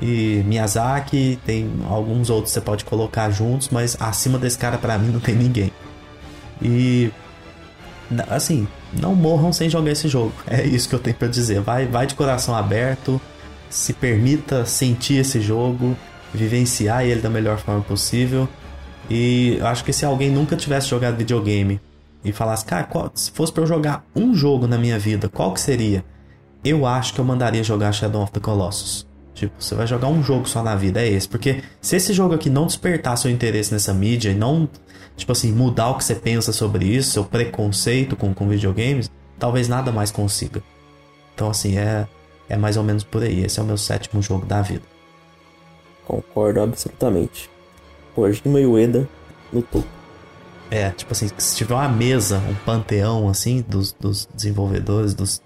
e 0.00 0.42
Miyazaki, 0.46 1.38
tem 1.44 1.70
alguns 1.88 2.30
outros 2.30 2.52
que 2.52 2.54
você 2.54 2.60
pode 2.60 2.84
colocar 2.84 3.30
juntos, 3.30 3.68
mas 3.70 3.96
acima 3.98 4.38
desse 4.38 4.58
cara 4.58 4.78
para 4.78 4.98
mim 4.98 5.10
não 5.10 5.20
tem 5.20 5.34
ninguém. 5.34 5.72
E 6.60 7.10
assim, 8.28 8.68
não 8.92 9.14
morram 9.14 9.52
sem 9.52 9.68
jogar 9.68 9.90
esse 9.90 10.08
jogo. 10.08 10.32
É 10.46 10.64
isso 10.64 10.88
que 10.88 10.94
eu 10.94 10.98
tenho 10.98 11.16
para 11.16 11.28
dizer. 11.28 11.60
Vai, 11.60 11.86
vai 11.86 12.06
de 12.06 12.14
coração 12.14 12.54
aberto, 12.54 13.20
se 13.68 13.92
permita 13.92 14.64
sentir 14.64 15.16
esse 15.18 15.40
jogo, 15.40 15.96
vivenciar 16.32 17.04
ele 17.04 17.20
da 17.20 17.30
melhor 17.30 17.58
forma 17.58 17.82
possível. 17.82 18.48
E 19.08 19.58
acho 19.62 19.84
que 19.84 19.92
se 19.92 20.04
alguém 20.04 20.30
nunca 20.30 20.56
tivesse 20.56 20.88
jogado 20.88 21.16
videogame 21.16 21.80
e 22.26 22.32
falasse, 22.32 22.64
cara, 22.64 22.84
qual, 22.84 23.10
se 23.14 23.30
fosse 23.30 23.52
para 23.52 23.62
eu 23.62 23.66
jogar 23.66 24.04
um 24.14 24.34
jogo 24.34 24.66
na 24.66 24.76
minha 24.76 24.98
vida, 24.98 25.28
qual 25.28 25.54
que 25.54 25.60
seria? 25.60 26.04
Eu 26.64 26.84
acho 26.84 27.14
que 27.14 27.20
eu 27.20 27.24
mandaria 27.24 27.62
jogar 27.62 27.92
Shadow 27.92 28.22
of 28.22 28.32
the 28.32 28.40
Colossus. 28.40 29.06
Tipo, 29.32 29.54
você 29.58 29.74
vai 29.74 29.86
jogar 29.86 30.08
um 30.08 30.22
jogo 30.22 30.48
só 30.48 30.62
na 30.62 30.74
vida, 30.74 31.00
é 31.00 31.08
esse. 31.08 31.28
Porque 31.28 31.62
se 31.80 31.94
esse 31.94 32.12
jogo 32.12 32.34
aqui 32.34 32.50
não 32.50 32.66
despertar 32.66 33.16
seu 33.16 33.30
interesse 33.30 33.72
nessa 33.72 33.94
mídia 33.94 34.30
e 34.30 34.34
não 34.34 34.68
tipo 35.16 35.32
assim, 35.32 35.50
mudar 35.50 35.90
o 35.90 35.96
que 35.96 36.04
você 36.04 36.14
pensa 36.14 36.52
sobre 36.52 36.84
isso, 36.84 37.10
seu 37.10 37.24
preconceito 37.24 38.14
com, 38.14 38.34
com 38.34 38.48
videogames, 38.48 39.10
talvez 39.38 39.68
nada 39.68 39.90
mais 39.90 40.10
consiga. 40.10 40.62
Então, 41.34 41.50
assim, 41.50 41.78
é, 41.78 42.06
é 42.48 42.56
mais 42.56 42.76
ou 42.76 42.84
menos 42.84 43.02
por 43.02 43.22
aí. 43.22 43.44
Esse 43.44 43.58
é 43.58 43.62
o 43.62 43.66
meu 43.66 43.78
sétimo 43.78 44.22
jogo 44.22 44.44
da 44.44 44.62
vida. 44.62 44.82
Concordo 46.04 46.60
absolutamente. 46.60 47.50
Kojima 48.14 48.58
Ueda 48.60 49.08
no 49.52 49.62
topo. 49.62 49.95
É, 50.70 50.90
tipo 50.90 51.12
assim, 51.12 51.28
se 51.38 51.56
tiver 51.56 51.74
uma 51.74 51.88
mesa, 51.88 52.38
um 52.38 52.54
panteão, 52.64 53.28
assim, 53.28 53.64
dos, 53.68 53.92
dos 53.92 54.28
desenvolvedores, 54.34 55.14
dos, 55.14 55.40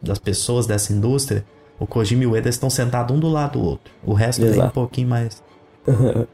das 0.00 0.18
pessoas 0.18 0.66
dessa 0.66 0.92
indústria, 0.92 1.44
o 1.78 1.86
Kojima 1.86 2.22
e 2.22 2.26
o 2.26 2.30
Ueda 2.32 2.48
estão 2.48 2.70
sentados 2.70 3.14
um 3.14 3.20
do 3.20 3.28
lado 3.28 3.58
do 3.58 3.64
outro. 3.64 3.92
O 4.04 4.14
resto 4.14 4.44
Exato. 4.44 4.60
é 4.60 4.64
um 4.64 4.70
pouquinho 4.70 5.08
mais... 5.08 5.42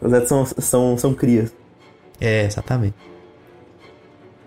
Os 0.00 0.12
outros 0.12 0.28
são, 0.28 0.44
são, 0.44 0.98
são 0.98 1.14
crias. 1.14 1.54
É, 2.20 2.44
exatamente. 2.44 2.94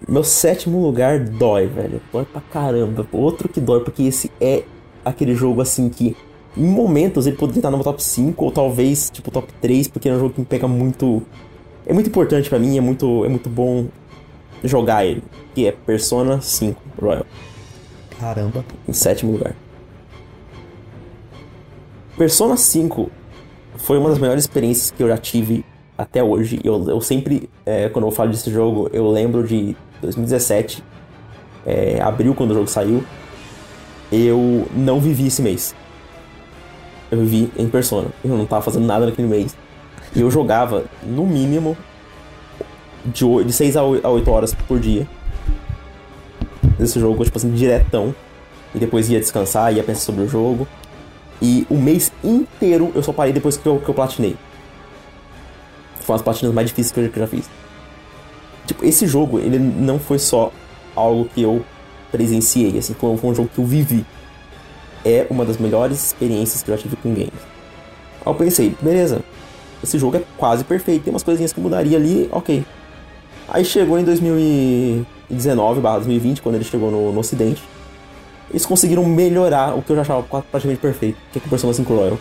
Meu 0.08 0.24
sétimo 0.24 0.82
lugar 0.82 1.20
dói, 1.20 1.68
velho. 1.68 2.02
Dói 2.12 2.26
pra 2.26 2.42
caramba. 2.42 3.08
Outro 3.12 3.50
que 3.50 3.60
dói, 3.60 3.84
porque 3.84 4.04
esse 4.04 4.32
é 4.40 4.64
aquele 5.04 5.34
jogo 5.34 5.62
assim 5.62 5.90
que 5.90 6.16
em 6.56 6.66
momentos 6.66 7.28
ele 7.28 7.36
poderia 7.36 7.60
estar 7.60 7.72
no 7.72 7.78
meu 7.78 7.84
top 7.84 8.04
5 8.04 8.44
ou 8.44 8.52
talvez, 8.52 9.10
tipo, 9.10 9.32
top 9.32 9.52
3, 9.62 9.88
porque 9.88 10.10
é 10.10 10.14
um 10.14 10.20
jogo 10.20 10.34
que 10.34 10.40
me 10.40 10.46
pega 10.46 10.68
muito. 10.68 11.24
É 11.88 11.94
muito 11.94 12.10
importante 12.10 12.50
para 12.50 12.60
mim, 12.60 12.78
é 12.78 12.82
muito, 12.82 13.24
é 13.24 13.30
muito 13.30 13.50
bom 13.50 13.88
jogar 14.62 15.06
ele. 15.06 15.24
Que 15.56 15.68
é 15.68 15.72
Persona 15.72 16.42
5 16.42 16.80
Royal. 17.02 17.26
Caramba. 18.20 18.66
Em 18.86 18.92
sétimo 18.92 19.32
lugar. 19.32 19.56
Persona 22.18 22.58
5 22.58 23.10
foi 23.78 23.98
uma 23.98 24.10
das 24.10 24.20
melhores 24.20 24.44
experiências 24.44 24.92
que 24.92 25.02
eu 25.02 25.08
já 25.08 25.18
tive 25.18 25.64
até 25.98 26.22
hoje. 26.22 26.60
Eu, 26.62 26.90
eu 26.90 27.00
sempre, 27.00 27.50
é, 27.66 27.88
quando 27.88 28.06
eu 28.06 28.12
falo 28.12 28.32
desse 28.32 28.52
jogo, 28.52 28.90
eu 28.92 29.10
lembro 29.10 29.48
de 29.48 29.74
2017, 30.02 30.84
é, 31.66 32.02
abril, 32.02 32.36
quando 32.36 32.52
o 32.52 32.54
jogo 32.54 32.68
saiu. 32.68 33.02
Eu 34.12 34.68
não 34.76 35.00
vivi 35.00 35.28
esse 35.28 35.42
mês. 35.42 35.74
Eu 37.10 37.20
vivi 37.20 37.50
em 37.58 37.70
Persona. 37.70 38.10
Eu 38.26 38.38
não 38.38 38.46
tava 38.46 38.62
fazendo 38.62 38.86
nada 38.86 39.06
naquele 39.06 39.28
mês. 39.30 39.56
E 40.16 40.22
eu 40.22 40.32
jogava, 40.32 40.86
no 41.03 41.26
mínimo, 41.26 41.78
de, 43.05 43.26
de 43.43 43.53
6 43.53 43.78
a 43.78 43.84
8 43.84 44.32
horas 44.32 44.53
por 44.53 44.80
dia. 44.80 45.08
Esse 46.80 46.99
jogo, 46.99 47.24
tipo 47.24 47.38
assim, 47.38 47.51
diretão. 47.51 48.14
E 48.76 48.80
depois 48.80 49.10
ia 49.10 49.20
descansar, 49.20 49.74
ia 49.74 49.84
pensar 49.84 50.01
sobre 50.01 50.24
o 50.24 50.28
jogo. 50.28 50.68
E 51.41 51.66
o 51.70 51.76
mês 51.76 52.12
inteiro 52.24 52.91
eu 52.95 53.03
só 53.03 53.14
parei 53.14 53.32
depois 53.32 53.58
que 53.58 53.66
eu, 53.66 53.80
que 53.80 53.89
eu 53.89 53.93
platinei. 53.93 54.36
Foi 56.01 56.14
uma 56.14 56.18
das 56.18 56.24
platinas 56.24 56.53
mais 56.53 56.68
difíceis 56.68 56.91
que 56.91 56.99
eu, 56.99 57.10
que 57.10 57.20
eu 57.20 57.24
já 57.24 57.28
fiz. 57.28 57.49
Tipo, 58.66 58.86
esse 58.86 59.08
jogo, 59.08 59.39
ele 59.39 59.60
não 59.60 59.99
foi 59.99 60.20
só 60.20 60.51
algo 60.95 61.26
que 61.26 61.41
eu 61.41 61.64
presenciei, 62.12 62.78
assim, 62.78 62.93
foi, 62.93 63.16
foi 63.18 63.30
um 63.30 63.36
jogo 63.36 63.49
que 63.53 63.60
eu 63.60 63.66
vivi. 63.66 64.05
É 65.05 65.28
uma 65.30 65.45
das 65.45 65.58
melhores 65.58 66.05
experiências 66.05 66.64
que 66.64 66.72
eu 66.72 66.76
já 66.76 66.84
tive 66.84 66.95
com 66.97 67.14
games. 67.14 67.32
Aí 68.26 68.32
eu 68.32 68.36
pensei, 68.36 68.76
beleza, 68.82 69.22
esse 69.84 69.97
jogo 69.99 70.17
é 70.17 70.23
quase 70.38 70.63
perfeito, 70.63 71.03
tem 71.03 71.13
umas 71.13 71.23
coisinhas 71.23 71.53
que 71.53 71.59
mudaria 71.59 71.97
ali, 71.97 72.30
ok. 72.32 72.65
Aí 73.49 73.63
chegou 73.63 73.97
em 73.97 74.03
2019, 74.03 75.82
2020, 75.82 76.41
quando 76.41 76.55
ele 76.55 76.63
chegou 76.63 76.91
no, 76.91 77.11
no 77.13 77.19
ocidente, 77.19 77.63
eles 78.49 78.65
conseguiram 78.65 79.05
melhorar 79.05 79.75
o 79.75 79.82
que 79.82 79.91
eu 79.91 79.95
já 79.95 80.01
achava 80.01 80.23
praticamente 80.23 80.82
perfeito, 80.82 81.17
que 81.32 81.39
é 81.39 81.41
o 81.45 81.49
Persona 81.49 81.73
5 81.73 81.93
Royal. 81.93 82.17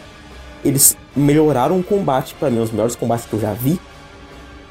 Eles 0.65 0.97
melhoraram 1.15 1.79
o 1.79 1.83
combate, 1.85 2.35
para 2.35 2.51
mim, 2.51 2.61
os 2.61 2.71
melhores 2.71 2.97
combates 2.97 3.27
que 3.27 3.33
eu 3.33 3.41
já 3.41 3.53
vi. 3.53 3.79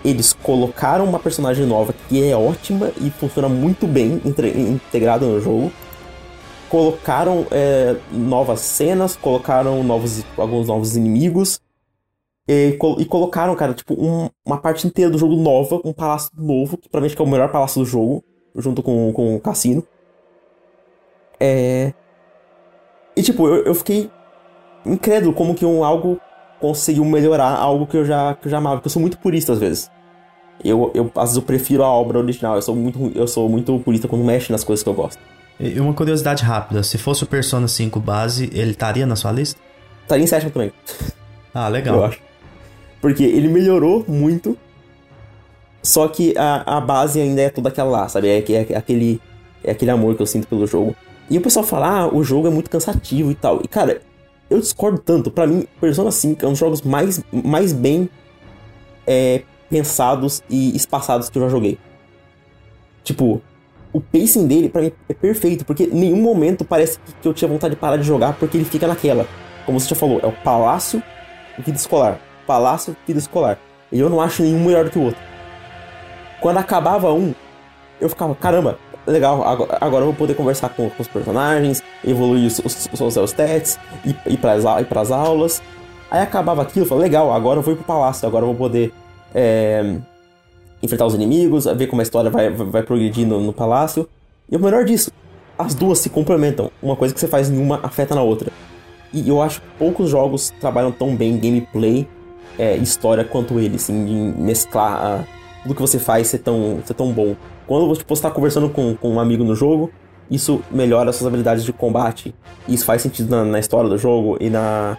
Eles 0.03 0.33
colocaram 0.33 1.05
uma 1.05 1.19
personagem 1.19 1.65
nova 1.65 1.93
que 2.07 2.23
é 2.23 2.35
ótima 2.35 2.91
e 3.01 3.09
funciona 3.09 3.49
muito 3.49 3.87
bem 3.87 4.21
integrada 4.23 5.25
no 5.25 5.41
jogo. 5.41 5.71
Colocaram 6.69 7.47
é, 7.49 7.95
novas 8.11 8.59
cenas, 8.59 9.15
colocaram 9.15 9.83
novos, 9.83 10.23
alguns 10.37 10.67
novos 10.67 10.95
inimigos. 10.95 11.59
E, 12.47 12.77
e 12.99 13.05
colocaram, 13.05 13.55
cara, 13.55 13.73
tipo, 13.73 13.93
um, 13.93 14.29
uma 14.45 14.57
parte 14.57 14.85
inteira 14.85 15.09
do 15.09 15.17
jogo 15.17 15.35
nova, 15.35 15.81
um 15.83 15.91
palácio 15.91 16.29
novo, 16.37 16.77
que 16.77 16.87
pra 16.87 17.01
mim 17.01 17.07
acho 17.07 17.15
que 17.15 17.21
é 17.21 17.25
o 17.25 17.27
melhor 17.27 17.51
palácio 17.51 17.81
do 17.81 17.85
jogo, 17.85 18.23
junto 18.55 18.83
com, 18.83 19.11
com 19.13 19.35
o 19.35 19.39
cassino. 19.39 19.83
É. 21.39 21.93
E 23.15 23.23
tipo, 23.23 23.47
eu, 23.47 23.65
eu 23.65 23.75
fiquei 23.75 24.09
incrédulo 24.85 25.33
como 25.33 25.55
que 25.55 25.65
um 25.65 25.83
algo 25.83 26.19
conseguiu 26.59 27.03
melhorar 27.03 27.55
algo 27.57 27.87
que 27.87 27.97
eu 27.97 28.05
já, 28.05 28.35
que 28.35 28.47
eu 28.47 28.51
já 28.51 28.57
amava, 28.57 28.77
porque 28.77 28.87
eu 28.87 28.91
sou 28.91 29.01
muito 29.01 29.17
purista 29.17 29.53
às 29.53 29.59
vezes. 29.59 29.91
Eu, 30.63 30.91
eu, 30.93 31.11
às 31.15 31.23
vezes 31.23 31.37
eu 31.37 31.41
prefiro 31.41 31.83
a 31.83 31.89
obra 31.89 32.19
original, 32.19 32.55
eu 32.55 32.61
sou 32.61 32.75
muito, 32.75 33.11
eu 33.15 33.27
sou 33.27 33.49
muito 33.49 33.77
purista 33.79 34.07
quando 34.07 34.23
mexe 34.23 34.51
nas 34.51 34.63
coisas 34.63 34.83
que 34.83 34.89
eu 34.89 34.93
gosto. 34.93 35.19
E 35.59 35.79
uma 35.79 35.93
curiosidade 35.93 36.43
rápida, 36.43 36.83
se 36.83 36.97
fosse 36.97 37.23
o 37.23 37.27
Persona 37.27 37.67
5 37.67 37.99
base, 37.99 38.49
ele 38.53 38.71
estaria 38.71 39.05
na 39.05 39.15
sua 39.15 39.31
lista? 39.31 39.59
Estaria 40.03 40.23
em 40.23 40.27
sétimo 40.27 40.51
também. 40.51 40.71
Ah, 41.53 41.69
legal. 41.69 41.95
Eu 41.95 42.03
acho. 42.05 42.19
Porque 43.05 43.23
ele 43.23 43.47
melhorou 43.47 44.03
muito, 44.07 44.57
só 45.83 46.07
que 46.07 46.35
a, 46.35 46.77
a 46.77 46.81
base 46.81 47.21
ainda 47.21 47.39
é 47.39 47.51
toda 47.51 47.69
aquela 47.69 47.87
lá, 47.87 48.09
sabe? 48.09 48.27
É, 48.29 48.43
é, 48.51 48.75
aquele, 48.75 49.21
é 49.63 49.69
aquele 49.69 49.91
amor 49.91 50.15
que 50.15 50.23
eu 50.23 50.25
sinto 50.25 50.47
pelo 50.47 50.65
jogo. 50.65 50.95
E 51.29 51.37
o 51.37 51.41
pessoal 51.41 51.63
fala, 51.63 51.99
ah, 51.99 52.07
o 52.07 52.23
jogo 52.23 52.47
é 52.47 52.49
muito 52.49 52.67
cansativo 52.67 53.29
e 53.29 53.35
tal. 53.35 53.61
E 53.63 53.67
cara, 53.67 54.01
eu 54.49 54.59
discordo 54.59 54.97
tanto. 54.97 55.29
Para 55.29 55.45
mim, 55.45 55.67
Persona 55.79 56.09
5 56.09 56.43
é 56.43 56.47
um 56.47 56.53
dos 56.53 56.59
jogos 56.59 56.81
mais, 56.81 57.23
mais 57.31 57.71
bem 57.73 58.09
é, 59.05 59.43
pensados 59.69 60.41
e 60.49 60.75
espaçados 60.75 61.29
que 61.29 61.37
eu 61.37 61.43
já 61.43 61.49
joguei. 61.49 61.77
Tipo, 63.03 63.39
o 63.93 64.01
pacing 64.01 64.47
dele 64.47 64.67
para 64.67 64.81
mim 64.81 64.91
é 65.07 65.13
perfeito, 65.13 65.63
porque 65.63 65.83
em 65.83 65.93
nenhum 65.95 66.23
momento 66.23 66.65
parece 66.65 66.97
que 67.21 67.27
eu 67.27 67.35
tinha 67.35 67.47
vontade 67.47 67.75
de 67.75 67.79
parar 67.79 67.97
de 67.97 68.03
jogar, 68.03 68.33
porque 68.39 68.57
ele 68.57 68.65
fica 68.65 68.87
naquela. 68.87 69.27
Como 69.63 69.79
você 69.79 69.89
já 69.89 69.95
falou, 69.95 70.19
é 70.23 70.25
o 70.25 70.31
palácio 70.31 71.03
vida 71.59 71.77
escolar. 71.77 72.19
Palácio 72.45 72.95
vida 73.05 73.19
escolar. 73.19 73.59
E 73.91 73.99
eu 73.99 74.09
não 74.09 74.21
acho 74.21 74.41
nenhum 74.41 74.63
melhor 74.63 74.85
do 74.85 74.91
que 74.91 74.99
o 74.99 75.03
outro. 75.03 75.21
Quando 76.41 76.57
acabava 76.57 77.11
um, 77.13 77.33
eu 77.99 78.09
ficava, 78.09 78.35
caramba, 78.35 78.77
legal, 79.07 79.43
agora, 79.79 80.03
eu 80.03 80.07
vou 80.07 80.13
poder 80.13 80.35
conversar 80.35 80.69
com, 80.69 80.89
com 80.89 81.01
os 81.01 81.07
personagens, 81.07 81.83
evoluir 82.05 82.47
os, 82.47 82.59
os, 82.59 82.89
os 82.91 83.13
seus 83.13 83.29
stats, 83.31 83.79
ir, 84.05 84.15
ir, 84.25 84.37
pras, 84.37 84.63
ir 84.63 84.85
pras 84.85 85.11
aulas. 85.11 85.61
Aí 86.09 86.21
acabava 86.21 86.61
aquilo, 86.61 86.85
eu 86.85 86.89
falei, 86.89 87.03
legal, 87.03 87.33
agora 87.33 87.59
eu 87.59 87.63
vou 87.63 87.73
ir 87.73 87.77
pro 87.77 87.85
palácio, 87.85 88.27
agora 88.27 88.43
eu 88.43 88.47
vou 88.47 88.55
poder 88.55 88.93
é, 89.33 89.97
enfrentar 90.81 91.05
os 91.05 91.13
inimigos, 91.13 91.65
ver 91.65 91.87
como 91.87 92.01
a 92.01 92.03
história 92.03 92.29
vai, 92.29 92.49
vai, 92.49 92.83
progredindo 92.83 93.39
no 93.39 93.53
palácio. 93.53 94.07
E 94.49 94.55
o 94.55 94.59
melhor 94.59 94.85
disso, 94.85 95.11
as 95.57 95.73
duas 95.73 95.99
se 95.99 96.09
complementam. 96.09 96.71
Uma 96.81 96.95
coisa 96.95 97.13
que 97.13 97.19
você 97.19 97.27
faz 97.27 97.49
em 97.49 97.57
uma 97.57 97.79
afeta 97.83 98.13
na 98.13 98.21
outra. 98.21 98.51
E 99.13 99.27
eu 99.27 99.41
acho 99.41 99.61
que 99.61 99.67
poucos 99.79 100.09
jogos 100.09 100.53
trabalham 100.59 100.91
tão 100.91 101.15
bem 101.15 101.37
gameplay, 101.37 102.07
é, 102.57 102.75
história 102.77 103.23
quanto 103.23 103.59
ele, 103.59 103.75
assim, 103.75 104.33
mesclar 104.37 104.93
a, 104.93 105.23
tudo 105.63 105.75
que 105.75 105.81
você 105.81 105.99
faz 105.99 106.27
ser 106.27 106.39
tão, 106.39 106.79
ser 106.85 106.93
tão 106.93 107.11
bom. 107.11 107.35
Quando 107.67 107.87
você 107.87 108.03
está 108.11 108.29
conversando 108.29 108.69
com, 108.69 108.95
com 108.95 109.13
um 109.13 109.19
amigo 109.19 109.43
no 109.43 109.55
jogo, 109.55 109.91
isso 110.29 110.61
melhora 110.71 111.09
as 111.09 111.15
suas 111.15 111.27
habilidades 111.27 111.63
de 111.63 111.73
combate. 111.73 112.33
Isso 112.67 112.85
faz 112.85 113.01
sentido 113.01 113.29
na, 113.29 113.43
na 113.43 113.59
história 113.59 113.89
do 113.89 113.97
jogo 113.97 114.37
e 114.39 114.49
na 114.49 114.97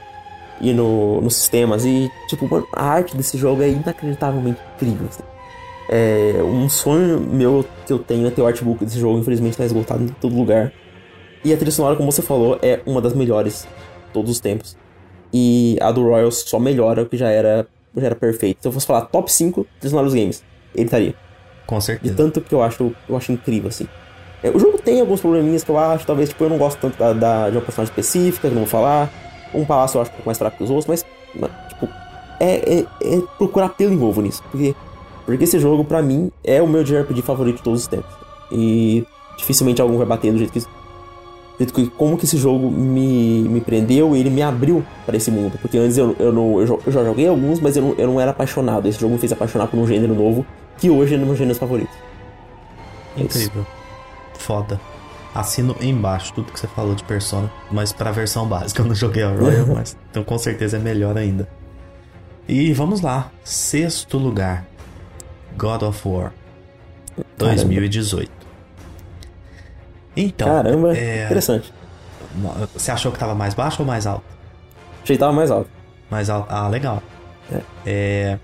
e 0.61 0.73
no, 0.73 1.21
nos 1.21 1.37
sistemas. 1.37 1.85
E, 1.85 2.11
tipo, 2.29 2.67
a 2.73 2.85
arte 2.85 3.17
desse 3.17 3.37
jogo 3.37 3.63
é 3.63 3.69
inacreditavelmente 3.69 4.61
incrível. 4.75 5.07
Assim. 5.09 5.23
É 5.89 6.43
um 6.43 6.69
sonho 6.69 7.21
meu 7.21 7.65
que 7.87 7.93
eu 7.93 7.99
tenho 7.99 8.27
é 8.27 8.31
ter 8.31 8.43
o 8.43 8.47
artbook 8.47 8.85
desse 8.85 8.99
jogo, 8.99 9.19
infelizmente 9.19 9.53
está 9.53 9.65
esgotado 9.65 10.03
em 10.03 10.09
todo 10.09 10.35
lugar. 10.35 10.73
E 11.45 11.53
a 11.53 11.57
trilha 11.57 11.71
sonora, 11.71 11.95
como 11.95 12.11
você 12.11 12.23
falou, 12.23 12.59
é 12.61 12.81
uma 12.87 13.01
das 13.01 13.15
melhores 13.15 13.69
todos 14.13 14.31
os 14.31 14.41
tempos. 14.41 14.77
E 15.39 15.77
a 15.83 15.93
do 15.93 16.03
Royals 16.03 16.45
só 16.47 16.59
melhora 16.59 17.03
o 17.03 17.07
que 17.07 17.17
já 17.17 17.29
era, 17.29 17.67
já 17.95 18.07
era 18.07 18.15
perfeito. 18.15 18.63
Se 18.63 18.69
eu 18.69 18.73
fosse 18.73 18.87
falar 18.87 19.03
top 19.03 19.31
5 19.31 19.67
trilha 19.79 19.91
sonora 19.91 20.07
dos 20.07 20.15
games, 20.15 20.43
ele 20.75 20.87
estaria. 20.87 21.15
Com 21.67 21.79
certeza. 21.79 22.15
De 22.15 22.17
tanto 22.17 22.41
que 22.41 22.55
eu 22.55 22.63
acho, 22.63 22.95
eu 23.07 23.17
acho 23.17 23.33
incrível, 23.33 23.69
assim. 23.69 23.87
É, 24.43 24.49
o 24.49 24.59
jogo 24.59 24.79
tem 24.79 24.99
alguns 25.01 25.21
probleminhas 25.21 25.63
que 25.63 25.71
eu 25.71 25.79
acho, 25.79 26.07
talvez, 26.07 26.31
tipo, 26.31 26.43
eu 26.45 26.49
não 26.49 26.57
gosto 26.57 26.79
tanto 26.79 26.99
da, 26.99 27.13
da 27.13 27.51
de 27.51 27.57
uma 27.57 27.63
personagem 27.63 27.91
específica, 27.91 28.49
que 28.49 28.55
não 28.55 28.63
vou 28.63 28.71
falar. 28.71 29.11
Um 29.53 29.65
palácio 29.65 29.99
eu 29.99 30.03
acho 30.03 30.11
um 30.11 30.15
pouco 30.15 30.29
mais 30.29 30.39
fraco 30.39 30.57
que 30.57 30.65
os 30.65 30.71
outros, 30.71 30.87
mas, 30.87 31.05
tipo, 31.69 31.89
é, 32.41 32.79
é, 32.79 32.79
é 32.81 33.21
procurar 33.37 33.71
pelo 33.71 33.93
envolvo 33.93 34.23
nisso. 34.23 34.43
Porque, 34.51 34.75
porque 35.27 35.45
esse 35.45 35.59
jogo, 35.59 35.85
pra 35.85 36.01
mim, 36.01 36.31
é 36.43 36.63
o 36.63 36.67
meu 36.67 36.83
JRPG 36.83 37.21
favorito 37.23 37.57
de 37.57 37.63
todos 37.63 37.83
os 37.83 37.89
tempos. 37.89 38.15
E 38.51 39.05
dificilmente 39.37 39.83
algum 39.83 39.99
vai 39.99 40.07
bater 40.07 40.33
do 40.33 40.39
jeito 40.39 40.53
que, 40.53 40.61
do 40.61 40.63
jeito 40.63 40.71
que 40.71 40.86
como 41.97 42.19
que 42.19 42.25
esse 42.25 42.37
jogo 42.37 42.71
me, 42.71 43.43
me 43.49 43.61
prendeu 43.61 44.15
e 44.15 44.21
ele 44.21 44.31
me 44.31 44.43
abriu 44.43 44.85
para 45.07 45.17
esse 45.17 45.31
mundo. 45.31 45.59
Porque 45.61 45.79
antes 45.79 45.97
eu, 45.97 46.15
eu, 46.19 46.33
não, 46.33 46.61
eu, 46.61 46.81
já 46.87 47.05
joguei 47.05 47.27
alguns, 47.27 47.61
mas 47.61 47.77
eu 47.77 47.83
não, 47.83 47.95
eu 47.97 48.07
não 48.07 48.21
era 48.21 48.31
apaixonado. 48.31 48.87
Esse 48.87 49.01
jogo 49.01 49.15
me 49.15 49.19
fez 49.19 49.33
apaixonar 49.33 49.67
por 49.67 49.79
um 49.79 49.87
gênero 49.87 50.15
novo 50.15 50.45
que 50.79 50.91
hoje 50.91 51.15
é 51.15 51.19
um 51.19 51.27
dos 51.27 51.39
gêneros 51.39 51.59
favoritos. 51.59 51.95
É 53.17 53.23
Incrível. 53.23 53.63
Isso. 53.63 54.45
Foda. 54.45 54.81
Assino 55.35 55.77
embaixo 55.81 56.33
tudo 56.35 56.53
que 56.53 56.61
você 56.61 56.67
falou 56.67 56.95
de 56.95 57.05
Persona, 57.05 57.51
mas 57.71 57.93
pra 57.93 58.11
versão 58.11 58.47
básica. 58.47 58.81
Eu 58.83 58.87
não 58.87 58.95
joguei 58.95 59.23
a 59.23 59.31
Royal, 59.31 59.67
mas 59.75 59.97
então 60.11 60.23
com 60.23 60.39
certeza 60.39 60.77
é 60.77 60.81
melhor 60.81 61.17
ainda. 61.17 61.49
E 62.49 62.73
vamos 62.73 63.01
lá. 63.01 63.31
Sexto 63.43 64.19
lugar. 64.19 64.67
God 65.57 65.83
of 65.83 66.07
War. 66.07 66.33
2018. 67.39 68.36
Então. 70.17 70.49
Caramba, 70.49 70.97
é... 70.97 71.25
interessante. 71.25 71.73
Você 72.75 72.91
achou 72.91 73.13
que 73.13 73.19
tava 73.19 73.35
mais 73.35 73.55
baixo 73.55 73.83
ou 73.83 73.87
mais 73.87 74.07
alto? 74.07 74.25
Achei 75.03 75.17
que 75.17 75.21
tava 75.21 75.33
mais 75.33 75.51
alto. 75.51 75.71
Mais 76.11 76.31
alto. 76.31 76.47
Ah, 76.51 76.69
legal. 76.69 77.03
É. 77.51 77.61
é... 77.87 78.39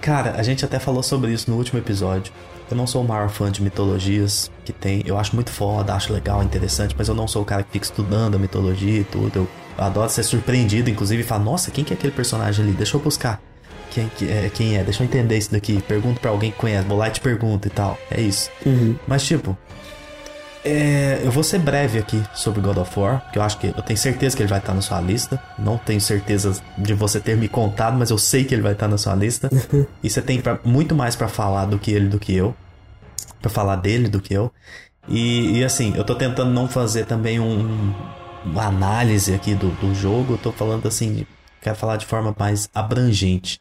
Cara, 0.00 0.34
a 0.36 0.42
gente 0.42 0.64
até 0.64 0.78
falou 0.78 1.02
sobre 1.02 1.32
isso 1.32 1.50
no 1.50 1.56
último 1.56 1.78
episódio. 1.78 2.32
Eu 2.70 2.76
não 2.76 2.86
sou 2.86 3.02
o 3.02 3.08
maior 3.08 3.28
fã 3.30 3.50
de 3.50 3.62
mitologias 3.62 4.50
que 4.64 4.72
tem. 4.72 5.02
Eu 5.06 5.18
acho 5.18 5.34
muito 5.34 5.50
foda, 5.50 5.94
acho 5.94 6.12
legal, 6.12 6.42
interessante, 6.42 6.94
mas 6.96 7.08
eu 7.08 7.14
não 7.14 7.26
sou 7.26 7.42
o 7.42 7.44
cara 7.44 7.62
que 7.62 7.70
fica 7.72 7.84
estudando 7.86 8.34
a 8.34 8.38
mitologia 8.38 9.00
e 9.00 9.04
tudo. 9.04 9.36
Eu 9.36 9.48
adoro 9.76 10.10
ser 10.10 10.22
surpreendido, 10.22 10.90
inclusive, 10.90 11.22
e 11.22 11.24
falar, 11.24 11.42
nossa, 11.42 11.70
quem 11.70 11.82
que 11.82 11.92
é 11.92 11.96
aquele 11.96 12.12
personagem 12.12 12.64
ali? 12.64 12.74
Deixa 12.74 12.96
eu 12.96 13.00
buscar. 13.00 13.40
Quem, 13.90 14.10
é, 14.28 14.50
quem 14.52 14.76
é? 14.76 14.84
Deixa 14.84 15.02
eu 15.02 15.06
entender 15.06 15.38
isso 15.38 15.50
daqui. 15.50 15.80
Pergunto 15.82 16.20
pra 16.20 16.30
alguém 16.30 16.50
que 16.50 16.58
conhece, 16.58 16.86
vou 16.86 16.98
lá 16.98 17.08
e 17.08 17.10
te 17.10 17.20
pergunto 17.20 17.66
e 17.66 17.70
tal. 17.70 17.98
É 18.10 18.20
isso. 18.20 18.50
Uhum. 18.66 18.96
Mas, 19.06 19.24
tipo, 19.24 19.56
É, 20.64 21.20
eu 21.24 21.30
vou 21.30 21.44
ser 21.44 21.58
breve 21.58 21.98
aqui 21.98 22.22
sobre 22.34 22.60
God 22.60 22.78
of 22.78 22.98
War, 22.98 23.20
porque 23.22 23.38
eu 23.38 23.42
acho 23.42 23.58
que 23.58 23.68
eu 23.68 23.82
tenho 23.82 23.98
certeza 23.98 24.36
que 24.36 24.42
ele 24.42 24.50
vai 24.50 24.58
estar 24.58 24.74
na 24.74 24.80
sua 24.80 25.00
lista. 25.00 25.40
Não 25.58 25.78
tenho 25.78 26.00
certeza 26.00 26.60
de 26.76 26.94
você 26.94 27.20
ter 27.20 27.36
me 27.36 27.48
contado, 27.48 27.96
mas 27.96 28.10
eu 28.10 28.18
sei 28.18 28.44
que 28.44 28.54
ele 28.54 28.62
vai 28.62 28.72
estar 28.72 28.88
na 28.88 28.98
sua 28.98 29.14
lista. 29.14 29.48
e 30.02 30.10
você 30.10 30.20
tem 30.20 30.40
pra, 30.40 30.58
muito 30.64 30.94
mais 30.94 31.16
para 31.16 31.28
falar 31.28 31.66
do 31.66 31.78
que 31.78 31.90
ele 31.90 32.08
do 32.08 32.18
que 32.18 32.34
eu, 32.34 32.54
para 33.40 33.50
falar 33.50 33.76
dele 33.76 34.08
do 34.08 34.20
que 34.20 34.34
eu. 34.34 34.52
E, 35.08 35.58
e, 35.58 35.64
assim, 35.64 35.94
eu 35.96 36.04
tô 36.04 36.14
tentando 36.14 36.50
não 36.50 36.68
fazer 36.68 37.06
também 37.06 37.40
um, 37.40 37.94
uma 38.44 38.64
análise 38.66 39.34
aqui 39.34 39.54
do, 39.54 39.70
do 39.80 39.94
jogo. 39.94 40.34
Eu 40.34 40.38
tô 40.38 40.52
falando 40.52 40.86
assim, 40.86 41.26
quero 41.62 41.76
falar 41.76 41.96
de 41.96 42.04
forma 42.04 42.34
mais 42.38 42.68
abrangente. 42.74 43.60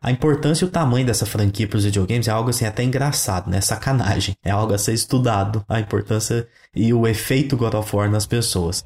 A 0.00 0.12
importância 0.12 0.64
e 0.64 0.68
o 0.68 0.70
tamanho 0.70 1.04
dessa 1.04 1.26
franquia 1.26 1.66
para 1.66 1.76
os 1.76 1.84
videogames 1.84 2.28
é 2.28 2.30
algo 2.30 2.50
assim 2.50 2.64
até 2.64 2.84
engraçado, 2.84 3.50
né? 3.50 3.60
Sacanagem. 3.60 4.36
É 4.44 4.50
algo 4.50 4.72
a 4.72 4.78
ser 4.78 4.92
estudado. 4.92 5.64
A 5.68 5.80
importância 5.80 6.46
e 6.74 6.92
o 6.94 7.06
efeito 7.06 7.56
God 7.56 7.74
of 7.74 7.94
War 7.94 8.10
nas 8.10 8.24
pessoas. 8.24 8.84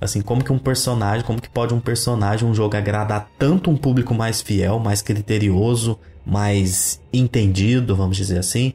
Assim, 0.00 0.20
como 0.20 0.42
que 0.42 0.52
um 0.52 0.58
personagem, 0.58 1.24
como 1.24 1.40
que 1.40 1.48
pode 1.48 1.72
um 1.74 1.80
personagem, 1.80 2.48
um 2.48 2.54
jogo 2.54 2.76
agradar 2.76 3.28
tanto 3.38 3.70
um 3.70 3.76
público 3.76 4.14
mais 4.14 4.42
fiel, 4.42 4.78
mais 4.78 5.00
criterioso, 5.00 5.98
mais 6.26 7.00
entendido, 7.12 7.94
vamos 7.94 8.16
dizer 8.16 8.38
assim, 8.38 8.74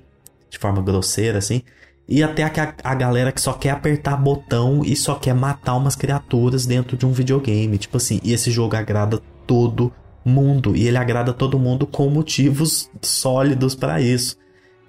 de 0.50 0.58
forma 0.58 0.82
grosseira, 0.82 1.38
assim, 1.38 1.64
e 2.08 2.24
até 2.24 2.44
a, 2.44 2.74
a 2.82 2.96
galera 2.96 3.34
que 3.34 3.42
só 3.42 3.52
quer 3.52 3.72
apertar 3.72 4.16
botão 4.16 4.82
e 4.86 4.96
só 4.96 5.16
quer 5.16 5.36
matar 5.36 5.76
umas 5.76 5.96
criaturas 5.96 6.66
dentro 6.66 6.96
de 6.96 7.06
um 7.06 7.12
videogame. 7.12 7.78
Tipo 7.78 7.98
assim, 7.98 8.22
e 8.24 8.32
esse 8.32 8.50
jogo 8.50 8.78
agrada 8.78 9.20
todo 9.46 9.92
mundo 10.26 10.76
e 10.76 10.88
ele 10.88 10.98
agrada 10.98 11.34
todo 11.34 11.58
mundo 11.58 11.88
com 11.88 12.10
motivos 12.10 12.90
sólidos 13.02 13.76
para 13.76 14.02
isso. 14.02 14.38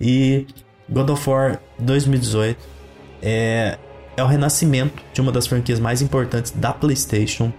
E 0.00 0.46
God 0.88 1.10
of 1.10 1.28
War 1.28 1.60
2018 1.78 2.58
é, 3.22 3.78
é 4.16 4.22
o 4.22 4.26
renascimento 4.26 5.02
de 5.12 5.20
uma 5.20 5.30
das 5.30 5.46
franquias 5.46 5.78
mais 5.78 6.02
importantes 6.02 6.52
da 6.52 6.72
PlayStation. 6.72 7.52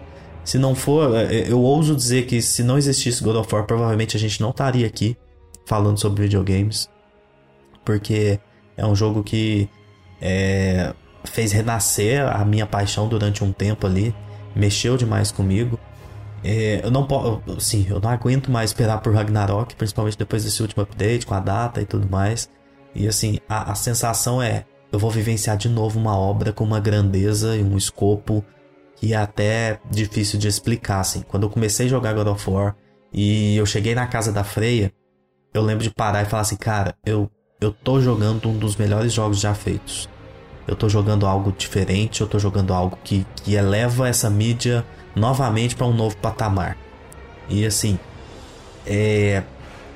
Se 0.43 0.57
não 0.57 0.73
for, 0.73 1.15
é, 1.15 1.51
eu 1.51 1.59
ouso 1.61 1.95
dizer 1.95 2.25
que 2.25 2.41
se 2.41 2.63
não 2.63 2.77
existisse 2.77 3.23
God 3.23 3.35
of 3.35 3.53
War, 3.53 3.65
provavelmente 3.65 4.17
a 4.17 4.19
gente 4.19 4.41
não 4.41 4.49
estaria 4.49 4.87
aqui 4.87 5.15
falando 5.65 5.99
sobre 5.99 6.23
videogames, 6.23 6.89
porque 7.85 8.39
é 8.75 8.85
um 8.85 8.95
jogo 8.95 9.23
que 9.23 9.69
é, 10.21 10.93
fez 11.23 11.51
renascer 11.51 12.25
a 12.27 12.43
minha 12.43 12.65
paixão 12.65 13.07
durante 13.07 13.43
um 13.43 13.51
tempo 13.51 13.85
ali, 13.85 14.15
mexeu 14.55 14.97
demais 14.97 15.31
comigo. 15.31 15.79
É, 16.43 16.81
eu 16.83 16.91
não 16.91 17.05
posso. 17.05 17.41
Sim, 17.59 17.87
eu 17.89 17.99
não 17.99 18.09
aguento 18.09 18.51
mais 18.51 18.69
esperar 18.69 19.01
por 19.01 19.13
Ragnarok, 19.13 19.75
principalmente 19.75 20.17
depois 20.17 20.43
desse 20.43 20.61
último 20.61 20.83
update, 20.83 21.25
com 21.25 21.33
a 21.33 21.39
data 21.39 21.81
e 21.81 21.85
tudo 21.85 22.09
mais. 22.09 22.49
E 22.95 23.07
assim, 23.07 23.39
a, 23.47 23.71
a 23.71 23.75
sensação 23.75 24.41
é: 24.41 24.65
eu 24.91 24.99
vou 24.99 25.11
vivenciar 25.11 25.57
de 25.57 25.69
novo 25.69 25.99
uma 25.99 26.17
obra 26.17 26.51
com 26.51 26.63
uma 26.63 26.79
grandeza 26.79 27.55
e 27.55 27.63
um 27.63 27.77
escopo 27.77 28.43
que 28.95 29.13
é 29.13 29.17
até 29.17 29.79
difícil 29.89 30.39
de 30.39 30.47
explicar. 30.47 30.99
Assim. 30.99 31.21
Quando 31.27 31.43
eu 31.43 31.49
comecei 31.49 31.85
a 31.85 31.89
jogar 31.89 32.13
God 32.13 32.27
of 32.27 32.49
War 32.49 32.75
e 33.13 33.55
eu 33.57 33.65
cheguei 33.65 33.95
na 33.95 34.07
casa 34.07 34.31
da 34.31 34.43
Freya, 34.43 34.91
eu 35.53 35.61
lembro 35.61 35.83
de 35.83 35.89
parar 35.89 36.23
e 36.23 36.25
falar 36.25 36.41
assim: 36.41 36.57
cara, 36.57 36.95
eu, 37.05 37.29
eu 37.59 37.71
tô 37.71 37.99
jogando 37.99 38.49
um 38.49 38.57
dos 38.57 38.75
melhores 38.75 39.11
jogos 39.13 39.39
já 39.39 39.53
feitos. 39.53 40.09
Eu 40.67 40.75
tô 40.75 40.87
jogando 40.87 41.25
algo 41.25 41.51
diferente, 41.51 42.21
eu 42.21 42.27
tô 42.27 42.37
jogando 42.37 42.73
algo 42.73 42.97
que, 43.03 43.25
que 43.37 43.55
eleva 43.55 44.07
essa 44.07 44.29
mídia 44.29 44.85
novamente 45.19 45.75
para 45.75 45.85
um 45.85 45.93
novo 45.93 46.17
patamar. 46.17 46.77
E 47.49 47.65
assim, 47.65 47.99
é, 48.87 49.43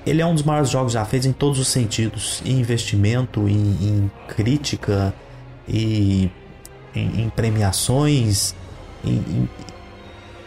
ele 0.06 0.22
é 0.22 0.26
um 0.26 0.34
dos 0.34 0.44
maiores 0.44 0.70
jogos 0.70 0.94
já 0.94 1.06
feitos 1.06 1.28
em 1.28 1.34
todos 1.34 1.60
os 1.60 1.68
sentidos: 1.68 2.42
em 2.46 2.60
investimento, 2.60 3.48
em, 3.48 3.56
em 3.56 4.12
crítica, 4.28 5.14
e 5.68 6.30
em, 6.94 7.24
em 7.24 7.30
premiações, 7.30 8.54
em, 9.04 9.50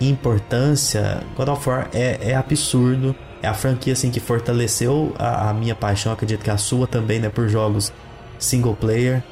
em, 0.00 0.08
importância. 0.08 1.22
God 1.36 1.48
of 1.48 1.68
War 1.68 1.88
é, 1.92 2.30
é 2.30 2.34
absurdo. 2.34 3.14
É 3.42 3.48
a 3.48 3.54
franquia 3.54 3.92
assim 3.92 4.10
que 4.10 4.18
fortaleceu 4.18 5.14
a, 5.18 5.50
a 5.50 5.54
minha 5.54 5.74
paixão, 5.74 6.12
acredito 6.12 6.42
que 6.42 6.50
a 6.50 6.56
sua 6.56 6.86
também, 6.86 7.20
né, 7.20 7.28
por 7.28 7.48
jogos 7.48 7.92
single 8.38 8.74
player, 8.74 9.22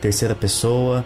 terceira 0.00 0.34
pessoa 0.34 1.04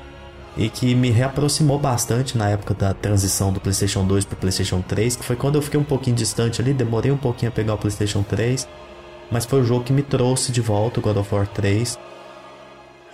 e 0.58 0.68
que 0.68 0.92
me 0.92 1.10
reaproximou 1.10 1.78
bastante 1.78 2.36
na 2.36 2.50
época 2.50 2.74
da 2.74 2.92
transição 2.92 3.52
do 3.52 3.60
PlayStation 3.60 4.04
2 4.04 4.24
para 4.24 4.34
o 4.34 4.38
PlayStation 4.38 4.82
3, 4.82 5.14
que 5.14 5.24
foi 5.24 5.36
quando 5.36 5.54
eu 5.54 5.62
fiquei 5.62 5.78
um 5.78 5.84
pouquinho 5.84 6.16
distante 6.16 6.60
ali, 6.60 6.74
demorei 6.74 7.12
um 7.12 7.16
pouquinho 7.16 7.50
a 7.50 7.54
pegar 7.54 7.74
o 7.74 7.78
PlayStation 7.78 8.24
3, 8.24 8.68
mas 9.30 9.46
foi 9.46 9.60
o 9.60 9.64
jogo 9.64 9.84
que 9.84 9.92
me 9.92 10.02
trouxe 10.02 10.50
de 10.50 10.60
volta 10.60 10.98
o 10.98 11.02
God 11.02 11.16
of 11.18 11.32
War 11.32 11.46
3. 11.46 11.96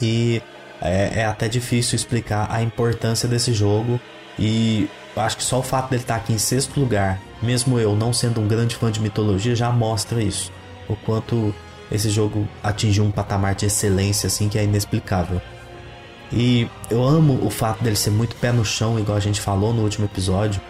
E 0.00 0.42
é, 0.80 1.20
é 1.20 1.24
até 1.26 1.46
difícil 1.46 1.96
explicar 1.96 2.50
a 2.50 2.62
importância 2.62 3.28
desse 3.28 3.52
jogo 3.52 4.00
e 4.38 4.88
acho 5.14 5.36
que 5.36 5.44
só 5.44 5.58
o 5.58 5.62
fato 5.62 5.90
dele 5.90 6.02
estar 6.02 6.16
aqui 6.16 6.32
em 6.32 6.38
sexto 6.38 6.80
lugar, 6.80 7.20
mesmo 7.42 7.78
eu 7.78 7.94
não 7.94 8.10
sendo 8.12 8.40
um 8.40 8.48
grande 8.48 8.74
fã 8.74 8.90
de 8.90 9.00
mitologia, 9.00 9.54
já 9.54 9.70
mostra 9.70 10.22
isso. 10.22 10.50
O 10.88 10.96
quanto 10.96 11.54
esse 11.92 12.08
jogo 12.08 12.48
atingiu 12.62 13.04
um 13.04 13.10
patamar 13.10 13.54
de 13.54 13.66
excelência 13.66 14.28
assim 14.28 14.48
que 14.48 14.58
é 14.58 14.64
inexplicável. 14.64 15.42
E 16.32 16.68
eu 16.90 17.02
amo 17.02 17.38
o 17.44 17.50
fato 17.50 17.82
dele 17.82 17.96
ser 17.96 18.10
muito 18.10 18.34
pé 18.36 18.50
no 18.52 18.64
chão, 18.64 18.98
igual 18.98 19.16
a 19.16 19.20
gente 19.20 19.40
falou 19.40 19.72
no 19.72 19.82
último 19.82 20.06
episódio. 20.06 20.60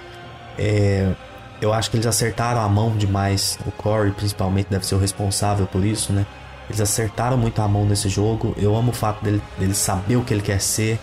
É, 0.58 1.12
eu 1.60 1.72
acho 1.72 1.90
que 1.90 1.96
eles 1.96 2.06
acertaram 2.06 2.60
a 2.60 2.68
mão 2.68 2.96
demais. 2.96 3.58
O 3.66 3.70
Corey, 3.72 4.12
principalmente, 4.12 4.68
deve 4.68 4.86
ser 4.86 4.94
o 4.94 4.98
responsável 4.98 5.66
por 5.66 5.84
isso, 5.84 6.12
né? 6.12 6.26
Eles 6.68 6.80
acertaram 6.80 7.36
muito 7.36 7.60
a 7.60 7.68
mão 7.68 7.84
nesse 7.84 8.08
jogo. 8.08 8.54
Eu 8.58 8.74
amo 8.76 8.90
o 8.90 8.94
fato 8.94 9.22
dele, 9.22 9.42
dele 9.58 9.74
saber 9.74 10.16
o 10.16 10.24
que 10.24 10.32
ele 10.32 10.42
quer 10.42 10.60
ser 10.60 10.98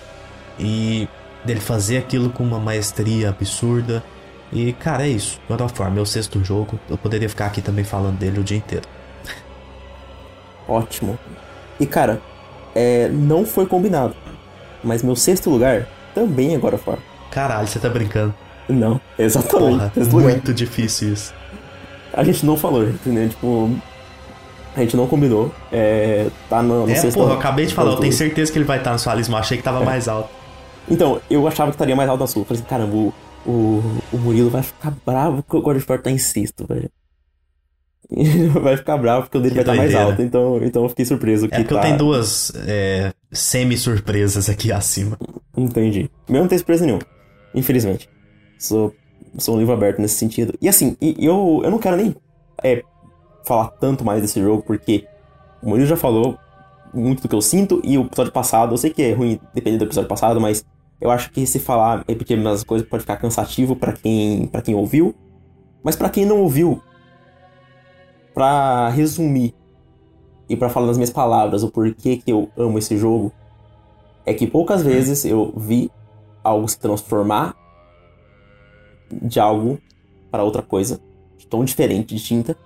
e 0.60 1.08
dele 1.43 1.60
fazer 1.60 1.97
aquilo 1.97 2.30
com 2.30 2.43
uma 2.43 2.60
maestria 2.60 3.30
absurda. 3.30 4.04
E, 4.52 4.74
cara, 4.74 5.08
é 5.08 5.10
isso. 5.10 5.39
God 5.47 5.62
of 5.62 5.82
War, 5.82 5.91
meu 5.91 6.06
sexto 6.06 6.43
jogo. 6.43 6.80
Eu 6.89 6.97
poderia 6.97 7.30
ficar 7.30 7.47
aqui 7.47 7.62
também 7.62 7.84
falando 7.84 8.18
dele 8.18 8.39
o 8.39 8.43
dia 8.43 8.58
inteiro. 8.58 8.88
Ótimo. 10.68 11.18
E, 11.80 11.86
cara, 11.86 12.22
é, 12.76 13.08
não 13.10 13.45
foi 13.45 13.66
combinado. 13.66 14.16
Mas 14.84 15.03
meu 15.03 15.15
sexto 15.15 15.49
lugar 15.49 15.88
também 16.13 16.53
é 16.53 16.57
God 16.57 16.73
of 16.73 16.84
War. 16.89 16.99
Caralho, 17.29 17.67
você 17.67 17.79
tá 17.79 17.89
brincando. 17.89 18.34
Não, 18.67 18.99
exatamente. 19.17 19.91
Porra, 20.09 20.21
muito 20.21 20.53
difícil 20.53 21.13
isso. 21.13 21.34
A 22.13 22.23
gente 22.23 22.45
não 22.45 22.57
falou, 22.57 22.84
né? 23.05 23.27
Tipo, 23.29 23.69
a 24.75 24.79
gente 24.82 24.95
não 24.95 25.07
combinou. 25.07 25.53
É, 25.71 26.27
tá 26.49 26.61
no, 26.61 26.86
no 26.86 26.91
é, 26.91 26.95
sexto. 26.95 27.17
Porra, 27.17 27.34
eu 27.34 27.39
acabei 27.39 27.65
de 27.65 27.73
falar, 27.73 27.91
eu 27.91 27.97
tenho 27.97 28.13
certeza 28.13 28.51
que 28.51 28.57
ele 28.57 28.65
vai 28.65 28.77
estar 28.77 28.91
na 28.91 28.97
sua 28.97 29.15
lista, 29.15 29.32
mas 29.32 29.41
achei 29.41 29.57
que 29.57 29.63
tava 29.63 29.82
é. 29.82 29.86
mais 29.86 30.07
alto. 30.07 30.29
Então, 30.89 31.21
eu 31.29 31.47
achava 31.47 31.71
que 31.71 31.75
estaria 31.75 31.95
mais 31.95 32.09
alto 32.09 32.21
na 32.21 32.27
sua. 32.27 32.41
Eu 32.41 32.45
falei 32.45 32.61
assim, 32.61 32.69
caramba, 32.69 32.95
o, 32.95 33.14
o, 33.45 33.84
o 34.11 34.18
Murilo 34.18 34.49
vai 34.49 34.64
ficar 34.64 34.93
bravo 35.06 35.43
que 35.43 35.56
o 35.56 35.61
God 35.61 35.77
of 35.77 35.85
War 35.89 36.01
tá 36.01 36.11
em 36.11 36.18
sexto, 36.18 36.65
velho. 36.68 36.89
vai 38.61 38.78
ficar 38.78 38.98
bravo 38.98 39.23
porque 39.23 39.38
o 39.38 39.41
dele 39.41 39.56
que 39.56 39.64
vai 39.64 39.73
estar 39.73 39.76
mais 39.76 39.95
alto. 39.95 40.22
Então, 40.22 40.60
então 40.64 40.84
eu 40.84 40.90
fiquei 40.90 41.06
surpreso. 41.06 41.48
Que 41.48 41.56
é 41.56 41.57
porque 41.60 41.73
tá... 41.73 41.80
eu 41.80 41.84
tenho 41.84 41.98
duas 41.98 42.52
é, 42.68 43.14
semi-surpresas 43.32 44.49
aqui 44.49 44.72
acima. 44.73 45.18
Entendi. 45.56 46.10
Meu 46.30 46.41
não 46.41 46.48
tem 46.48 46.57
surpresa 46.57 46.86
nenhuma. 46.86 47.03
Infelizmente. 47.53 48.10
Sou, 48.60 48.94
sou 49.38 49.56
um 49.56 49.60
livro 49.60 49.73
aberto 49.73 49.99
nesse 49.99 50.15
sentido. 50.15 50.53
E 50.61 50.68
assim, 50.68 50.95
eu, 51.02 51.61
eu 51.64 51.72
não 51.72 51.80
quero 51.80 51.98
nem 51.98 52.15
é, 52.64 52.84
falar 53.45 53.69
tanto 53.80 54.03
mais 54.03 54.22
desse 54.22 54.40
jogo, 54.41 54.64
porque 54.64 55.06
o 55.61 55.69
Murilo 55.69 55.88
já 55.88 55.98
falou 55.98 56.38
muito 56.94 57.22
do 57.22 57.30
que 57.30 57.36
eu 57.36 57.41
sinto, 57.41 57.82
e 57.84 57.98
o 57.98 58.03
episódio 58.03 58.32
passado, 58.32 58.73
eu 58.73 58.78
sei 58.78 58.90
que 58.90 59.02
é 59.02 59.14
ruim 59.14 59.40
depender 59.53 59.78
do 59.78 59.86
episódio 59.86 60.10
passado, 60.10 60.41
mas 60.41 60.65
eu 60.99 61.10
acho 61.10 61.32
que 61.32 61.45
se 61.48 61.60
falar, 61.60 62.03
repetir 62.07 62.38
as 62.38 62.44
mesmas 62.44 62.64
coisas 62.64 62.88
pode 62.88 63.02
ficar 63.02 63.18
cansativo 63.18 63.76
para 63.76 63.94
quem, 63.94 64.45
pra 64.48 64.61
quem 64.61 64.76
ouviu. 64.76 65.15
Mas 65.84 65.95
para 65.95 66.10
quem 66.10 66.26
não 66.26 66.41
ouviu, 66.41 66.82
para 68.34 68.90
resumir 68.90 69.53
e 70.48 70.56
para 70.56 70.70
falar 70.70 70.88
nas 70.88 70.98
minhas 70.98 71.10
palavras 71.10 71.64
o 71.64 71.70
porquê 71.70 72.18
que 72.18 72.32
eu 72.32 72.49
amo 72.58 72.78
esse 72.78 72.98
jogo, 72.98 73.32
é 74.26 74.34
que 74.34 74.45
poucas 74.45 74.84
vezes 74.84 75.26
eu 75.26 75.53
vi 75.56 75.90
algo 76.44 76.68
se 76.68 76.80
transformar 76.80 77.56
de 79.10 79.40
algo 79.40 79.80
para 80.30 80.44
outra 80.44 80.62
coisa, 80.62 80.99
tão 81.49 81.64
diferente, 81.66 82.16
distinta, 82.16 82.58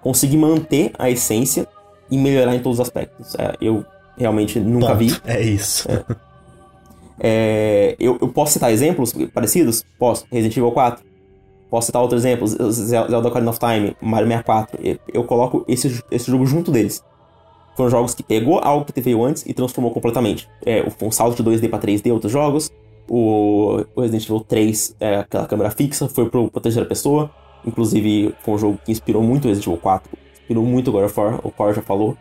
conseguir 0.00 0.36
manter 0.36 0.92
a 0.98 1.10
essência 1.10 1.66
e 2.10 2.16
melhorar 2.16 2.54
em 2.54 2.60
todos 2.60 2.78
os 2.78 2.86
aspectos. 2.86 3.34
É, 3.36 3.56
eu 3.60 3.84
realmente 4.16 4.58
nunca 4.60 4.88
Ponto. 4.88 4.98
vi. 4.98 5.20
É 5.24 5.40
isso. 5.40 5.90
É. 5.90 6.04
É, 7.24 7.96
eu, 8.00 8.18
eu, 8.20 8.28
posso 8.28 8.54
citar 8.54 8.72
exemplos 8.72 9.14
parecidos? 9.32 9.84
Posso. 9.98 10.26
Resident 10.30 10.56
Evil 10.56 10.72
4. 10.72 11.04
Posso 11.72 11.86
citar 11.86 12.02
outros 12.02 12.22
exemplos, 12.22 12.50
Zelda 12.50 13.26
Ocarina 13.26 13.50
of 13.50 13.58
Time, 13.58 13.96
Mario 13.98 14.28
64. 14.28 14.78
Eu 15.10 15.24
coloco 15.24 15.64
esse, 15.66 16.04
esse 16.10 16.30
jogo 16.30 16.44
junto 16.44 16.70
deles. 16.70 17.02
Foram 17.74 17.88
jogos 17.88 18.14
que 18.14 18.22
pegou 18.22 18.58
algo 18.58 18.84
que 18.84 19.00
veio 19.00 19.24
antes 19.24 19.42
e 19.46 19.54
transformou 19.54 19.90
completamente. 19.90 20.46
É, 20.66 20.84
um 21.00 21.10
salto 21.10 21.42
de 21.42 21.50
2D 21.50 21.70
para 21.70 21.78
3D, 21.78 22.12
outros 22.12 22.30
jogos. 22.30 22.70
O, 23.08 23.86
o 23.96 24.00
Resident 24.02 24.26
Evil 24.26 24.40
3, 24.40 24.96
é, 25.00 25.16
aquela 25.20 25.46
câmera 25.46 25.70
fixa, 25.70 26.10
foi 26.10 26.28
pro, 26.28 26.50
pra 26.50 26.60
terceira 26.60 26.86
pessoa. 26.86 27.30
Inclusive, 27.64 28.34
foi 28.42 28.52
um 28.52 28.58
jogo 28.58 28.78
que 28.84 28.92
inspirou 28.92 29.22
muito 29.22 29.46
o 29.46 29.48
Resident 29.48 29.68
Evil 29.68 29.80
4. 29.80 30.10
Inspirou 30.42 30.64
muito 30.66 30.92
God 30.92 31.04
of 31.04 31.18
War, 31.18 31.40
o 31.42 31.50
Core 31.50 31.72
já 31.72 31.80
falou. 31.80 32.18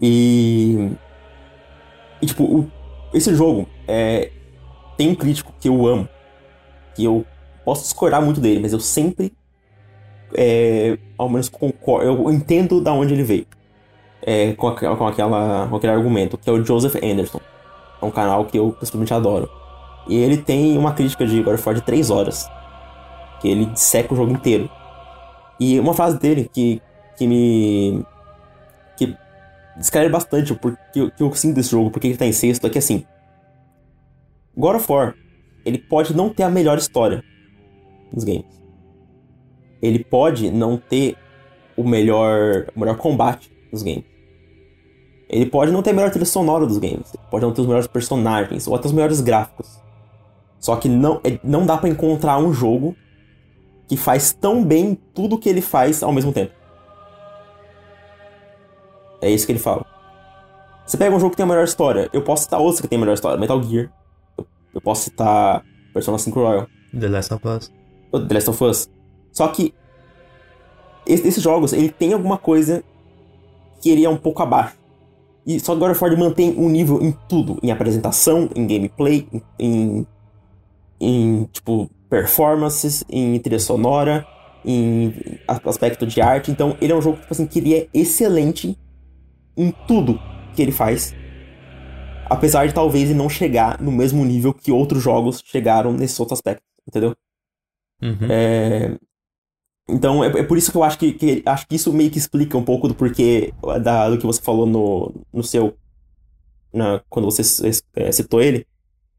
E... 0.00 0.90
E, 2.22 2.24
tipo, 2.24 2.44
o, 2.44 2.70
esse 3.12 3.34
jogo 3.34 3.68
é, 3.86 4.30
tem 4.96 5.10
um 5.10 5.14
crítico 5.14 5.52
que 5.60 5.68
eu 5.68 5.86
amo, 5.86 6.08
que 6.94 7.04
eu 7.04 7.26
posso 7.64 7.82
discordar 7.82 8.22
muito 8.22 8.40
dele, 8.40 8.60
mas 8.60 8.72
eu 8.72 8.80
sempre, 8.80 9.32
é, 10.34 10.98
ao 11.16 11.28
menos 11.28 11.48
concordo, 11.48 12.06
eu 12.06 12.30
entendo 12.30 12.80
da 12.80 12.92
onde 12.92 13.14
ele 13.14 13.22
veio. 13.22 13.46
É, 14.24 14.52
com, 14.52 14.72
com, 14.74 15.06
aquela, 15.06 15.66
com 15.68 15.76
aquele 15.76 15.92
argumento, 15.92 16.38
que 16.38 16.48
é 16.48 16.52
o 16.52 16.64
Joseph 16.64 16.94
Anderson. 17.02 17.40
É 18.00 18.04
um 18.04 18.10
canal 18.10 18.44
que 18.44 18.58
eu 18.58 18.76
pessoalmente 18.78 19.12
adoro. 19.12 19.50
E 20.08 20.16
ele 20.16 20.36
tem 20.36 20.76
uma 20.78 20.92
crítica 20.92 21.26
de 21.26 21.42
God 21.42 21.54
of 21.54 21.68
War 21.68 21.74
de 21.74 21.82
3 21.82 22.10
horas. 22.10 22.48
Que 23.40 23.48
ele 23.48 23.70
seca 23.74 24.14
o 24.14 24.16
jogo 24.16 24.32
inteiro. 24.32 24.70
E 25.58 25.78
uma 25.80 25.94
frase 25.94 26.18
dele 26.18 26.48
que, 26.52 26.80
que 27.16 27.26
me. 27.26 28.04
que 28.96 29.16
descreve 29.76 30.08
bastante 30.08 30.52
o 30.52 30.56
que, 30.56 31.10
que 31.10 31.22
eu 31.22 31.34
sinto 31.34 31.56
desse 31.56 31.70
jogo, 31.70 31.90
porque 31.90 32.06
ele 32.06 32.16
tá 32.16 32.26
em 32.26 32.32
sexto, 32.32 32.66
é 32.66 32.70
que 32.70 32.78
assim. 32.78 33.04
God 34.56 34.76
of 34.76 34.92
War, 34.92 35.14
ele 35.64 35.78
pode 35.78 36.14
não 36.14 36.28
ter 36.28 36.42
a 36.42 36.50
melhor 36.50 36.78
história 36.78 37.24
nos 38.12 38.24
games. 38.24 38.62
Ele 39.80 40.04
pode 40.04 40.50
não 40.50 40.76
ter 40.76 41.16
o 41.76 41.82
melhor, 41.82 42.66
o 42.74 42.80
melhor 42.80 42.96
combate 42.96 43.50
nos 43.72 43.82
games. 43.82 44.04
Ele 45.28 45.46
pode 45.46 45.72
não 45.72 45.82
ter 45.82 45.90
a 45.90 45.92
melhor 45.94 46.10
trilha 46.10 46.26
sonora 46.26 46.66
dos 46.66 46.78
games, 46.78 47.12
ele 47.14 47.24
pode 47.30 47.44
não 47.44 47.52
ter 47.52 47.62
os 47.62 47.66
melhores 47.66 47.86
personagens, 47.86 48.68
ou 48.68 48.74
até 48.74 48.86
os 48.86 48.92
melhores 48.92 49.20
gráficos. 49.20 49.80
Só 50.58 50.76
que 50.76 50.88
não, 50.88 51.20
é, 51.24 51.38
não 51.42 51.64
dá 51.64 51.76
para 51.76 51.88
encontrar 51.88 52.38
um 52.38 52.52
jogo 52.52 52.94
que 53.88 53.96
faz 53.96 54.32
tão 54.32 54.62
bem 54.64 54.96
tudo 55.14 55.38
que 55.38 55.48
ele 55.48 55.62
faz 55.62 56.02
ao 56.02 56.12
mesmo 56.12 56.32
tempo. 56.32 56.52
É 59.20 59.30
isso 59.30 59.46
que 59.46 59.52
ele 59.52 59.58
fala. 59.58 59.86
Você 60.86 60.96
pega 60.96 61.14
um 61.14 61.18
jogo 61.18 61.30
que 61.30 61.36
tem 61.36 61.44
a 61.44 61.48
melhor 61.48 61.64
história, 61.64 62.10
eu 62.12 62.22
posso 62.22 62.44
citar 62.44 62.60
outros 62.60 62.80
que 62.80 62.88
tem 62.88 62.96
a 62.96 63.00
melhor 63.00 63.14
história, 63.14 63.38
Metal 63.38 63.62
Gear. 63.62 63.90
Eu 64.74 64.80
posso 64.80 65.04
citar 65.04 65.64
Persona 65.92 66.18
5 66.18 66.38
Royal. 66.38 66.66
The 66.98 67.08
Last 67.08 67.32
of 67.32 67.48
Us. 67.48 67.81
The 68.20 68.34
Last 68.34 68.50
of 68.50 68.64
Us. 68.64 68.90
Só 69.32 69.48
que 69.48 69.74
esses 71.06 71.42
jogos, 71.42 71.72
ele 71.72 71.90
tem 71.90 72.12
alguma 72.12 72.38
coisa 72.38 72.84
que 73.80 73.90
ele 73.90 74.04
é 74.04 74.08
um 74.08 74.16
pouco 74.16 74.42
abaixo. 74.42 74.76
E 75.44 75.58
só 75.58 75.74
of 75.74 76.04
War 76.04 76.18
mantém 76.18 76.54
um 76.56 76.68
nível 76.68 77.02
em 77.02 77.12
tudo, 77.28 77.58
em 77.62 77.72
apresentação, 77.72 78.48
em 78.54 78.66
gameplay, 78.66 79.26
em, 79.32 79.42
em, 79.58 80.06
em 81.00 81.44
tipo 81.52 81.90
performances, 82.08 83.02
em 83.08 83.38
trilha 83.40 83.58
sonora, 83.58 84.24
em 84.64 85.12
aspecto 85.48 86.06
de 86.06 86.20
arte. 86.20 86.50
Então, 86.52 86.76
ele 86.80 86.92
é 86.92 86.96
um 86.96 87.02
jogo 87.02 87.18
tipo 87.18 87.32
assim 87.32 87.46
que 87.46 87.58
ele 87.58 87.74
é 87.74 87.88
excelente 87.92 88.78
em 89.56 89.74
tudo 89.88 90.20
que 90.54 90.62
ele 90.62 90.72
faz. 90.72 91.12
Apesar 92.30 92.66
de 92.66 92.72
talvez 92.72 93.10
ele 93.10 93.18
não 93.18 93.28
chegar 93.28 93.80
no 93.80 93.90
mesmo 93.90 94.24
nível 94.24 94.54
que 94.54 94.70
outros 94.70 95.02
jogos 95.02 95.42
chegaram 95.44 95.92
nesse 95.92 96.20
outro 96.20 96.34
aspecto, 96.34 96.62
entendeu? 96.86 97.16
Uhum. 98.02 98.26
É... 98.28 98.96
Então 99.88 100.22
é, 100.22 100.28
é, 100.28 100.42
por 100.42 100.56
isso 100.56 100.70
que 100.70 100.76
eu 100.76 100.82
acho 100.82 100.98
que, 100.98 101.12
que, 101.12 101.42
acho 101.44 101.66
que 101.66 101.76
isso 101.76 101.92
meio 101.92 102.10
que 102.10 102.18
explica 102.18 102.56
um 102.56 102.64
pouco 102.64 102.88
do 102.88 102.94
porquê 102.94 103.52
da, 103.82 104.08
do 104.08 104.18
que 104.18 104.26
você 104.26 104.40
falou 104.40 104.66
no, 104.66 105.12
no 105.32 105.42
seu. 105.42 105.74
Na, 106.72 107.00
quando 107.08 107.26
você 107.26 107.42
é, 107.94 108.12
citou 108.12 108.40
ele. 108.40 108.66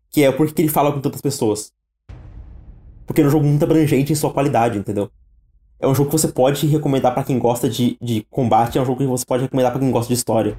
Que 0.09 0.23
é 0.23 0.29
o 0.29 0.37
porquê 0.37 0.61
ele 0.61 0.69
fala 0.69 0.91
com 0.91 1.01
tantas 1.01 1.21
pessoas. 1.21 1.71
Porque 3.05 3.21
é 3.21 3.25
um 3.25 3.29
jogo 3.29 3.45
muito 3.45 3.63
abrangente 3.63 4.11
em 4.11 4.15
sua 4.15 4.31
qualidade, 4.31 4.77
entendeu? 4.77 5.09
É 5.79 5.87
um 5.87 5.93
jogo 5.93 6.09
que 6.09 6.17
você 6.17 6.29
pode 6.29 6.65
recomendar 6.65 7.13
para 7.13 7.23
quem 7.23 7.37
gosta 7.37 7.69
de, 7.69 7.97
de 8.01 8.25
combate, 8.29 8.77
é 8.77 8.81
um 8.81 8.85
jogo 8.85 8.99
que 8.99 9.05
você 9.05 9.25
pode 9.25 9.43
recomendar 9.43 9.71
para 9.71 9.81
quem 9.81 9.91
gosta 9.91 10.07
de 10.07 10.13
história. 10.13 10.57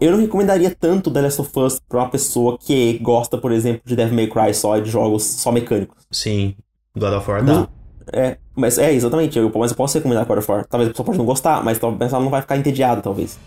Eu 0.00 0.12
não 0.12 0.20
recomendaria 0.20 0.74
tanto 0.74 1.10
The 1.10 1.22
Last 1.22 1.40
of 1.40 1.58
Us 1.58 1.80
pra 1.88 2.00
uma 2.00 2.10
pessoa 2.10 2.58
que 2.58 2.98
gosta, 2.98 3.38
por 3.38 3.52
exemplo, 3.52 3.82
de 3.84 3.96
Devil 3.96 4.14
May 4.14 4.26
Cry 4.26 4.52
só, 4.52 4.78
de 4.78 4.90
jogos 4.90 5.22
só 5.22 5.50
mecânicos. 5.50 6.04
Sim, 6.10 6.54
God 6.96 7.12
of 7.14 7.30
War 7.30 7.44
dá. 7.44 7.68
É, 8.12 8.38
mas 8.54 8.78
é, 8.78 8.92
exatamente. 8.92 9.38
Eu, 9.38 9.50
mas 9.54 9.70
eu 9.70 9.76
posso 9.76 9.96
recomendar 9.98 10.24
God 10.26 10.38
of 10.38 10.50
War. 10.50 10.64
Talvez 10.66 10.88
a 10.88 10.92
pessoa 10.92 11.06
pode 11.06 11.18
não 11.18 11.24
gostar, 11.24 11.64
mas 11.64 11.78
talvez 11.78 12.12
ela 12.12 12.22
não 12.22 12.30
vai 12.30 12.40
ficar 12.40 12.56
entediada, 12.56 13.00
talvez. 13.00 13.38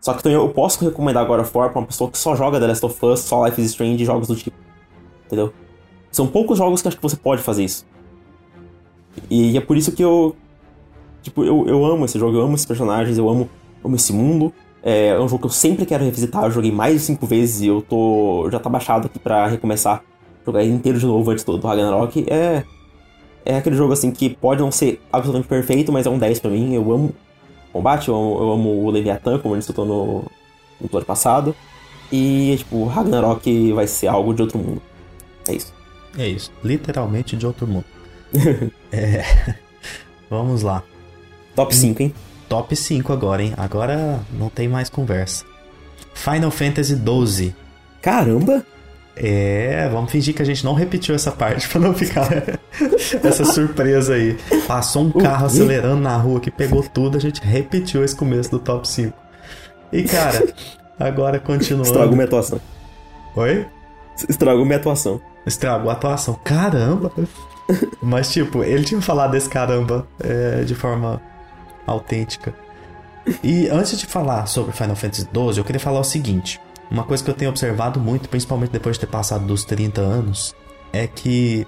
Só 0.00 0.12
que 0.12 0.20
então, 0.20 0.32
eu 0.32 0.48
posso 0.48 0.84
recomendar 0.84 1.26
God 1.26 1.40
of 1.40 1.56
War 1.56 1.70
pra 1.70 1.80
uma 1.80 1.86
pessoa 1.86 2.10
que 2.10 2.18
só 2.18 2.34
joga 2.34 2.58
The 2.58 2.66
Last 2.66 2.86
of 2.86 3.06
Us, 3.06 3.20
só 3.20 3.44
Life 3.44 3.60
is 3.60 3.70
Strange 3.70 4.02
e 4.02 4.06
jogos 4.06 4.28
do 4.28 4.36
tipo. 4.36 4.56
Entendeu? 5.26 5.52
São 6.10 6.26
poucos 6.26 6.58
jogos 6.58 6.80
que 6.80 6.88
acho 6.88 6.96
que 6.96 7.02
você 7.02 7.16
pode 7.16 7.42
fazer 7.42 7.64
isso. 7.64 7.86
E 9.30 9.56
é 9.56 9.60
por 9.60 9.76
isso 9.76 9.92
que 9.92 10.02
eu. 10.02 10.34
Tipo, 11.22 11.44
eu, 11.44 11.66
eu 11.68 11.84
amo 11.84 12.04
esse 12.04 12.18
jogo, 12.18 12.36
eu 12.36 12.42
amo 12.42 12.54
esses 12.54 12.66
personagens, 12.66 13.18
eu 13.18 13.28
amo, 13.28 13.48
amo 13.84 13.96
esse 13.96 14.12
mundo. 14.12 14.52
É, 14.82 15.08
é 15.08 15.20
um 15.20 15.28
jogo 15.28 15.40
que 15.40 15.46
eu 15.46 15.50
sempre 15.50 15.84
quero 15.84 16.04
revisitar, 16.04 16.44
eu 16.44 16.50
joguei 16.50 16.70
mais 16.70 16.94
de 16.94 17.00
cinco 17.00 17.26
vezes 17.26 17.60
e 17.60 17.66
eu 17.66 17.82
tô. 17.82 18.48
já 18.50 18.58
tá 18.58 18.70
baixado 18.70 19.06
aqui 19.06 19.18
pra 19.18 19.46
recomeçar. 19.46 20.02
Jogar 20.48 20.62
ele 20.62 20.72
inteiro 20.72 20.98
de 20.98 21.06
novo 21.06 21.30
antes 21.30 21.44
do, 21.44 21.58
do 21.58 21.66
Ragnarok. 21.66 22.26
É 22.28 22.64
é 23.48 23.56
aquele 23.56 23.76
jogo 23.76 23.94
assim 23.94 24.10
que 24.10 24.28
pode 24.28 24.60
não 24.60 24.70
ser 24.70 25.00
absolutamente 25.10 25.48
perfeito, 25.48 25.90
mas 25.90 26.06
é 26.06 26.10
um 26.10 26.18
10 26.18 26.38
para 26.38 26.50
mim. 26.50 26.74
Eu 26.74 26.92
amo 26.92 27.14
combate, 27.72 28.08
eu 28.08 28.14
amo, 28.14 28.38
eu 28.38 28.52
amo 28.52 28.84
o 28.84 28.90
Leviathan, 28.90 29.38
como 29.38 29.54
ele 29.54 29.62
citou 29.62 29.86
no, 29.86 30.14
no 30.78 30.84
episódio 30.84 31.06
passado. 31.06 31.56
E, 32.12 32.56
tipo, 32.58 32.84
Ragnarok 32.84 33.72
vai 33.72 33.86
ser 33.86 34.08
algo 34.08 34.34
de 34.34 34.42
outro 34.42 34.58
mundo. 34.58 34.82
É 35.48 35.54
isso. 35.54 35.72
É 36.18 36.28
isso. 36.28 36.52
Literalmente 36.62 37.36
de 37.36 37.46
outro 37.46 37.66
mundo. 37.66 37.86
é. 38.92 39.24
Vamos 40.28 40.60
lá. 40.60 40.82
Top 41.54 41.74
5, 41.74 42.02
hein? 42.02 42.14
Top 42.50 42.76
5 42.76 43.12
agora, 43.14 43.42
hein? 43.42 43.54
Agora 43.56 44.20
não 44.38 44.50
tem 44.50 44.68
mais 44.68 44.90
conversa. 44.90 45.46
Final 46.12 46.50
Fantasy 46.50 46.94
XII. 46.94 47.54
Caramba! 48.02 48.64
É, 49.20 49.88
vamos 49.90 50.12
fingir 50.12 50.34
que 50.34 50.42
a 50.42 50.44
gente 50.44 50.64
não 50.64 50.74
repetiu 50.74 51.14
essa 51.14 51.32
parte 51.32 51.66
pra 51.68 51.80
não 51.80 51.92
ficar 51.92 52.28
essa 53.24 53.44
surpresa 53.44 54.14
aí. 54.14 54.36
Passou 54.66 55.04
um 55.04 55.10
carro 55.10 55.46
acelerando 55.46 56.00
na 56.00 56.16
rua 56.16 56.40
que 56.40 56.50
pegou 56.50 56.82
tudo, 56.82 57.16
a 57.16 57.20
gente 57.20 57.40
repetiu 57.40 58.04
esse 58.04 58.14
começo 58.14 58.50
do 58.50 58.58
top 58.58 58.88
5. 58.88 59.12
E 59.92 60.02
cara, 60.04 60.46
agora 60.98 61.38
continuando. 61.38 61.88
Estragou 61.88 62.12
minha 62.12 62.26
atuação. 62.26 62.60
Oi? 63.36 63.66
Estragou 64.28 64.64
minha 64.64 64.78
atuação. 64.78 65.20
Estragou 65.46 65.90
a 65.90 65.94
atuação. 65.94 66.38
Caramba! 66.44 67.10
Mas 68.02 68.30
tipo, 68.30 68.62
ele 68.62 68.84
tinha 68.84 69.00
falado 69.00 69.32
desse 69.32 69.48
caramba 69.48 70.06
é, 70.20 70.62
de 70.64 70.74
forma 70.74 71.20
autêntica. 71.86 72.54
E 73.42 73.68
antes 73.68 73.98
de 73.98 74.06
falar 74.06 74.46
sobre 74.46 74.72
Final 74.72 74.96
Fantasy 74.96 75.22
XII, 75.22 75.58
eu 75.58 75.64
queria 75.64 75.80
falar 75.80 76.00
o 76.00 76.04
seguinte. 76.04 76.60
Uma 76.90 77.04
coisa 77.04 77.22
que 77.22 77.30
eu 77.30 77.34
tenho 77.34 77.50
observado 77.50 78.00
muito, 78.00 78.28
principalmente 78.28 78.70
depois 78.70 78.96
de 78.96 79.00
ter 79.00 79.06
passado 79.06 79.44
dos 79.46 79.64
30 79.64 80.00
anos, 80.00 80.54
é 80.92 81.06
que 81.06 81.66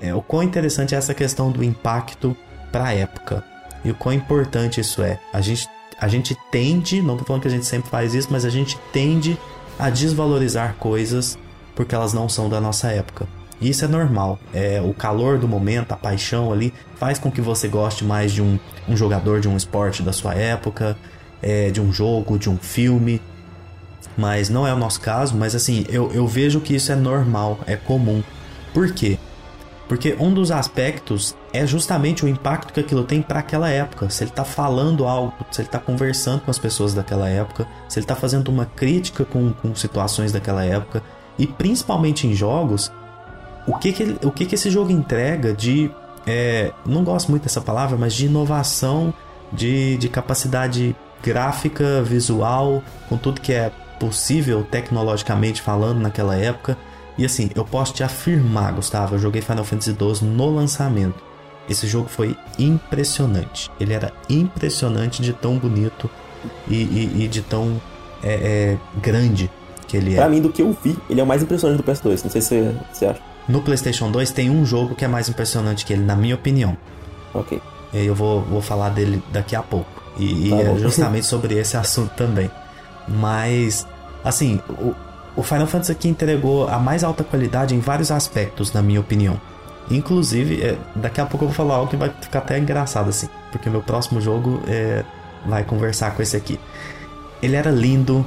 é, 0.00 0.14
o 0.14 0.22
quão 0.22 0.42
interessante 0.42 0.94
é 0.94 0.98
essa 0.98 1.14
questão 1.14 1.50
do 1.50 1.62
impacto 1.64 2.36
para 2.70 2.86
a 2.86 2.94
época. 2.94 3.44
E 3.84 3.90
o 3.90 3.94
quão 3.94 4.14
importante 4.14 4.80
isso 4.80 5.02
é. 5.02 5.18
A 5.32 5.40
gente, 5.40 5.68
a 5.98 6.08
gente 6.08 6.36
tende, 6.50 7.00
não 7.00 7.16
tô 7.16 7.24
falando 7.24 7.42
que 7.42 7.48
a 7.48 7.50
gente 7.50 7.66
sempre 7.66 7.90
faz 7.90 8.14
isso, 8.14 8.28
mas 8.30 8.44
a 8.44 8.50
gente 8.50 8.78
tende 8.92 9.38
a 9.78 9.88
desvalorizar 9.88 10.74
coisas 10.78 11.38
porque 11.74 11.94
elas 11.94 12.12
não 12.12 12.28
são 12.28 12.48
da 12.48 12.60
nossa 12.60 12.88
época. 12.88 13.26
E 13.60 13.70
isso 13.70 13.84
é 13.84 13.88
normal. 13.88 14.38
É, 14.52 14.80
o 14.82 14.92
calor 14.92 15.38
do 15.38 15.48
momento, 15.48 15.92
a 15.92 15.96
paixão 15.96 16.52
ali, 16.52 16.72
faz 16.96 17.18
com 17.18 17.30
que 17.30 17.40
você 17.40 17.68
goste 17.68 18.04
mais 18.04 18.32
de 18.32 18.42
um, 18.42 18.58
um 18.88 18.96
jogador 18.96 19.40
de 19.40 19.48
um 19.48 19.56
esporte 19.56 20.02
da 20.02 20.12
sua 20.12 20.34
época, 20.34 20.96
é, 21.42 21.70
de 21.70 21.80
um 21.80 21.92
jogo, 21.92 22.38
de 22.38 22.48
um 22.48 22.56
filme 22.56 23.20
mas 24.16 24.48
não 24.48 24.66
é 24.66 24.72
o 24.72 24.76
nosso 24.78 25.00
caso. 25.00 25.36
Mas 25.36 25.54
assim, 25.54 25.84
eu, 25.88 26.10
eu 26.12 26.26
vejo 26.26 26.60
que 26.60 26.74
isso 26.74 26.92
é 26.92 26.96
normal, 26.96 27.58
é 27.66 27.76
comum. 27.76 28.22
Por 28.72 28.92
quê? 28.92 29.18
Porque 29.88 30.16
um 30.20 30.32
dos 30.32 30.52
aspectos 30.52 31.34
é 31.52 31.66
justamente 31.66 32.24
o 32.24 32.28
impacto 32.28 32.72
que 32.72 32.78
aquilo 32.78 33.02
tem 33.02 33.20
para 33.20 33.40
aquela 33.40 33.68
época. 33.68 34.08
Se 34.08 34.22
ele 34.22 34.30
está 34.30 34.44
falando 34.44 35.04
algo, 35.04 35.34
se 35.50 35.60
ele 35.60 35.66
está 35.66 35.80
conversando 35.80 36.42
com 36.42 36.50
as 36.50 36.58
pessoas 36.60 36.94
daquela 36.94 37.28
época, 37.28 37.66
se 37.88 37.98
ele 37.98 38.04
está 38.04 38.14
fazendo 38.14 38.48
uma 38.50 38.66
crítica 38.66 39.24
com, 39.24 39.52
com 39.52 39.74
situações 39.74 40.30
daquela 40.30 40.64
época, 40.64 41.02
e 41.36 41.44
principalmente 41.44 42.26
em 42.26 42.34
jogos, 42.34 42.92
o 43.66 43.76
que 43.78 43.92
que, 43.92 44.16
o 44.24 44.30
que, 44.30 44.46
que 44.46 44.54
esse 44.54 44.70
jogo 44.70 44.92
entrega 44.92 45.52
de. 45.52 45.90
É, 46.26 46.72
não 46.86 47.02
gosto 47.02 47.30
muito 47.30 47.42
dessa 47.42 47.60
palavra, 47.60 47.96
mas 47.96 48.14
de 48.14 48.26
inovação, 48.26 49.12
de, 49.52 49.96
de 49.96 50.08
capacidade 50.08 50.94
gráfica, 51.22 52.02
visual, 52.02 52.82
com 53.08 53.16
tudo 53.16 53.40
que 53.40 53.52
é 53.52 53.72
possível 54.00 54.64
tecnologicamente 54.64 55.60
falando 55.60 56.00
naquela 56.00 56.34
época. 56.34 56.76
E 57.18 57.24
assim, 57.24 57.50
eu 57.54 57.64
posso 57.64 57.92
te 57.92 58.02
afirmar, 58.02 58.72
Gustavo, 58.72 59.14
eu 59.14 59.18
joguei 59.18 59.42
Final 59.42 59.64
Fantasy 59.64 59.94
XII 59.94 60.26
no 60.26 60.52
lançamento. 60.52 61.22
Esse 61.68 61.86
jogo 61.86 62.08
foi 62.08 62.36
impressionante. 62.58 63.70
Ele 63.78 63.92
era 63.92 64.12
impressionante 64.28 65.22
de 65.22 65.32
tão 65.32 65.58
bonito 65.58 66.10
e, 66.66 66.74
e, 66.74 67.24
e 67.24 67.28
de 67.28 67.42
tão 67.42 67.80
é, 68.24 68.32
é, 68.32 68.78
grande 69.00 69.50
que 69.86 69.96
ele 69.96 70.14
é. 70.14 70.16
Pra 70.16 70.28
mim, 70.28 70.40
do 70.40 70.50
que 70.50 70.62
eu 70.62 70.76
vi, 70.82 70.96
ele 71.08 71.20
é 71.20 71.22
o 71.22 71.26
mais 71.26 71.42
impressionante 71.42 71.82
do 71.82 71.84
PS2. 71.84 72.24
Não 72.24 72.30
sei 72.30 72.40
se 72.40 72.74
você 72.92 73.06
acha. 73.06 73.20
No 73.46 73.60
PlayStation 73.60 74.10
2 74.10 74.30
tem 74.30 74.48
um 74.48 74.64
jogo 74.64 74.94
que 74.94 75.04
é 75.04 75.08
mais 75.08 75.28
impressionante 75.28 75.84
que 75.84 75.92
ele, 75.92 76.02
na 76.02 76.16
minha 76.16 76.34
opinião. 76.34 76.76
Ok. 77.34 77.60
Eu 77.92 78.14
vou, 78.14 78.40
vou 78.42 78.62
falar 78.62 78.88
dele 78.90 79.22
daqui 79.30 79.54
a 79.54 79.62
pouco. 79.62 80.02
E, 80.18 80.50
tá 80.50 80.56
e 80.56 80.62
é 80.62 80.78
justamente 80.78 81.26
sobre 81.26 81.54
esse 81.58 81.76
assunto 81.76 82.12
também. 82.14 82.50
Mas 83.10 83.86
Assim, 84.24 84.60
o, 84.68 84.94
o 85.36 85.42
Final 85.42 85.66
Fantasy 85.66 85.92
aqui 85.92 86.08
entregou 86.08 86.68
a 86.68 86.78
mais 86.78 87.02
alta 87.02 87.24
qualidade 87.24 87.74
em 87.74 87.80
vários 87.80 88.10
aspectos, 88.10 88.72
na 88.72 88.82
minha 88.82 89.00
opinião. 89.00 89.40
Inclusive, 89.90 90.62
é, 90.62 90.78
daqui 90.94 91.20
a 91.20 91.26
pouco 91.26 91.44
eu 91.44 91.48
vou 91.48 91.54
falar 91.54 91.76
algo 91.76 91.90
que 91.90 91.96
vai 91.96 92.10
ficar 92.20 92.40
até 92.40 92.58
engraçado 92.58 93.08
assim, 93.08 93.28
porque 93.50 93.68
meu 93.68 93.82
próximo 93.82 94.20
jogo 94.20 94.62
é, 94.68 95.04
vai 95.46 95.64
conversar 95.64 96.14
com 96.14 96.22
esse 96.22 96.36
aqui. 96.36 96.60
Ele 97.42 97.56
era 97.56 97.70
lindo, 97.70 98.24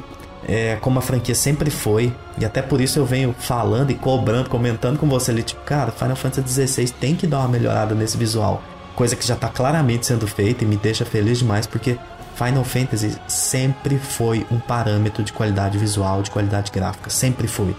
é, 0.47 0.77
como 0.81 0.99
a 0.99 1.01
franquia 1.01 1.35
sempre 1.35 1.69
foi, 1.69 2.13
e 2.37 2.43
até 2.43 2.61
por 2.61 2.81
isso 2.81 2.99
eu 2.99 3.05
venho 3.05 3.33
falando 3.37 3.91
e 3.91 3.93
cobrando, 3.93 4.49
comentando 4.49 4.97
com 4.97 5.07
você 5.07 5.31
ali, 5.31 5.43
tipo, 5.43 5.61
cara, 5.61 5.91
Final 5.91 6.15
Fantasy 6.15 6.67
XVI 6.67 6.89
tem 6.89 7.15
que 7.15 7.27
dar 7.27 7.39
uma 7.39 7.47
melhorada 7.47 7.95
nesse 7.95 8.17
visual. 8.17 8.61
Coisa 8.95 9.15
que 9.15 9.25
já 9.25 9.35
tá 9.35 9.47
claramente 9.47 10.05
sendo 10.05 10.27
feita 10.27 10.63
e 10.63 10.67
me 10.67 10.75
deixa 10.75 11.05
feliz 11.05 11.39
demais, 11.39 11.65
porque 11.65 11.97
Final 12.35 12.63
Fantasy 12.63 13.15
sempre 13.27 13.97
foi 13.97 14.45
um 14.51 14.59
parâmetro 14.59 15.23
de 15.23 15.31
qualidade 15.31 15.77
visual, 15.77 16.21
de 16.21 16.31
qualidade 16.31 16.71
gráfica. 16.71 17.09
Sempre 17.09 17.47
foi. 17.47 17.75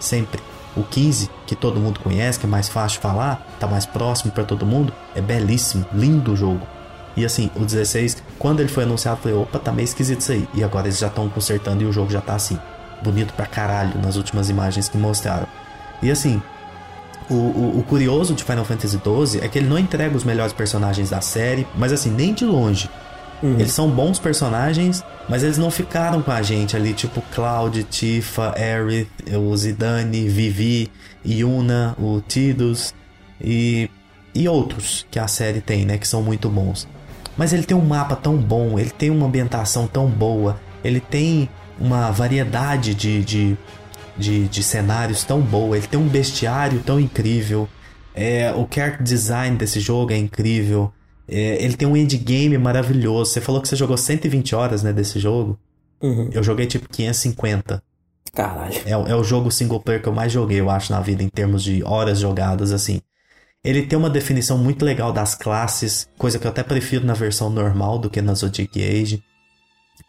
Sempre. 0.00 0.40
O 0.76 0.82
15, 0.82 1.28
que 1.46 1.54
todo 1.54 1.78
mundo 1.78 2.00
conhece, 2.00 2.38
que 2.38 2.46
é 2.46 2.48
mais 2.48 2.68
fácil 2.68 2.96
de 2.98 3.02
falar, 3.02 3.46
tá 3.60 3.66
mais 3.66 3.84
próximo 3.84 4.32
para 4.32 4.42
todo 4.42 4.64
mundo, 4.64 4.92
é 5.14 5.20
belíssimo, 5.20 5.84
lindo 5.92 6.32
o 6.32 6.36
jogo. 6.36 6.66
E 7.14 7.26
assim, 7.26 7.50
o 7.54 7.60
16, 7.60 8.22
quando 8.38 8.60
ele 8.60 8.70
foi 8.70 8.84
anunciado, 8.84 9.18
eu 9.18 9.22
falei, 9.22 9.38
opa, 9.38 9.58
tá 9.58 9.70
meio 9.70 9.84
esquisito 9.84 10.20
isso 10.20 10.32
aí. 10.32 10.48
E 10.54 10.64
agora 10.64 10.86
eles 10.86 10.98
já 10.98 11.08
estão 11.08 11.28
consertando 11.28 11.82
e 11.82 11.86
o 11.86 11.92
jogo 11.92 12.10
já 12.10 12.22
tá 12.22 12.34
assim, 12.34 12.58
bonito 13.02 13.34
pra 13.34 13.44
caralho 13.44 14.00
nas 14.00 14.16
últimas 14.16 14.48
imagens 14.48 14.88
que 14.88 14.96
mostraram. 14.96 15.46
E 16.02 16.10
assim, 16.10 16.40
o, 17.28 17.34
o, 17.34 17.78
o, 17.80 17.82
curioso 17.82 18.34
de 18.34 18.42
Final 18.42 18.64
Fantasy 18.64 18.98
XII 18.98 19.44
é 19.44 19.48
que 19.48 19.58
ele 19.58 19.68
não 19.68 19.78
entrega 19.78 20.16
os 20.16 20.24
melhores 20.24 20.52
personagens 20.52 21.10
da 21.10 21.20
série, 21.20 21.66
mas 21.76 21.92
assim, 21.92 22.10
nem 22.10 22.32
de 22.32 22.44
longe. 22.44 22.90
Uhum. 23.42 23.54
Eles 23.58 23.72
são 23.72 23.90
bons 23.90 24.18
personagens, 24.18 25.04
mas 25.28 25.42
eles 25.42 25.58
não 25.58 25.70
ficaram 25.70 26.22
com 26.22 26.30
a 26.30 26.42
gente 26.42 26.76
ali, 26.76 26.92
tipo 26.92 27.20
Cloud, 27.34 27.82
Tifa, 27.84 28.54
Aerith, 28.56 29.08
o 29.34 29.56
Zidane, 29.56 30.28
Vivi, 30.28 30.90
Yuna, 31.26 31.96
o 31.98 32.20
Tidus 32.20 32.94
e, 33.40 33.90
e 34.34 34.48
outros 34.48 35.04
que 35.10 35.18
a 35.18 35.26
série 35.26 35.60
tem, 35.60 35.84
né, 35.84 35.98
que 35.98 36.06
são 36.06 36.22
muito 36.22 36.48
bons. 36.48 36.86
Mas 37.36 37.52
ele 37.52 37.64
tem 37.64 37.76
um 37.76 37.84
mapa 37.84 38.14
tão 38.14 38.36
bom, 38.36 38.78
ele 38.78 38.90
tem 38.90 39.10
uma 39.10 39.26
ambientação 39.26 39.86
tão 39.86 40.06
boa, 40.06 40.60
ele 40.84 41.00
tem 41.00 41.48
uma 41.80 42.10
variedade 42.10 42.94
de, 42.94 43.24
de, 43.24 43.58
de, 44.16 44.46
de 44.48 44.62
cenários 44.62 45.24
tão 45.24 45.40
boa, 45.40 45.76
ele 45.76 45.86
tem 45.86 45.98
um 45.98 46.08
bestiário 46.08 46.80
tão 46.80 47.00
incrível, 47.00 47.68
é, 48.14 48.52
o 48.52 48.68
character 48.70 49.02
design 49.02 49.56
desse 49.56 49.80
jogo 49.80 50.12
é 50.12 50.16
incrível. 50.16 50.92
É, 51.32 51.64
ele 51.64 51.76
tem 51.76 51.88
um 51.88 51.96
endgame 51.96 52.58
maravilhoso. 52.58 53.32
Você 53.32 53.40
falou 53.40 53.62
que 53.62 53.68
você 53.68 53.74
jogou 53.74 53.96
120 53.96 54.54
horas, 54.54 54.82
né, 54.82 54.92
desse 54.92 55.18
jogo. 55.18 55.58
Uhum. 56.02 56.28
Eu 56.30 56.42
joguei 56.42 56.66
tipo 56.66 56.86
550. 56.88 57.82
Caralho. 58.34 58.74
É, 58.84 58.90
é 58.90 59.16
o 59.16 59.24
jogo 59.24 59.50
single 59.50 59.80
player 59.80 60.02
que 60.02 60.08
eu 60.08 60.12
mais 60.12 60.30
joguei, 60.30 60.60
eu 60.60 60.68
acho, 60.68 60.92
na 60.92 61.00
vida, 61.00 61.22
em 61.22 61.28
termos 61.28 61.64
de 61.64 61.82
horas 61.84 62.18
jogadas, 62.18 62.70
assim. 62.70 63.00
Ele 63.64 63.82
tem 63.82 63.98
uma 63.98 64.10
definição 64.10 64.58
muito 64.58 64.84
legal 64.84 65.12
das 65.12 65.34
classes, 65.34 66.06
coisa 66.18 66.38
que 66.38 66.46
eu 66.46 66.50
até 66.50 66.62
prefiro 66.62 67.06
na 67.06 67.14
versão 67.14 67.48
normal 67.48 67.98
do 67.98 68.10
que 68.10 68.20
na 68.20 68.34
Zodiac 68.34 68.82
Age. 68.82 69.22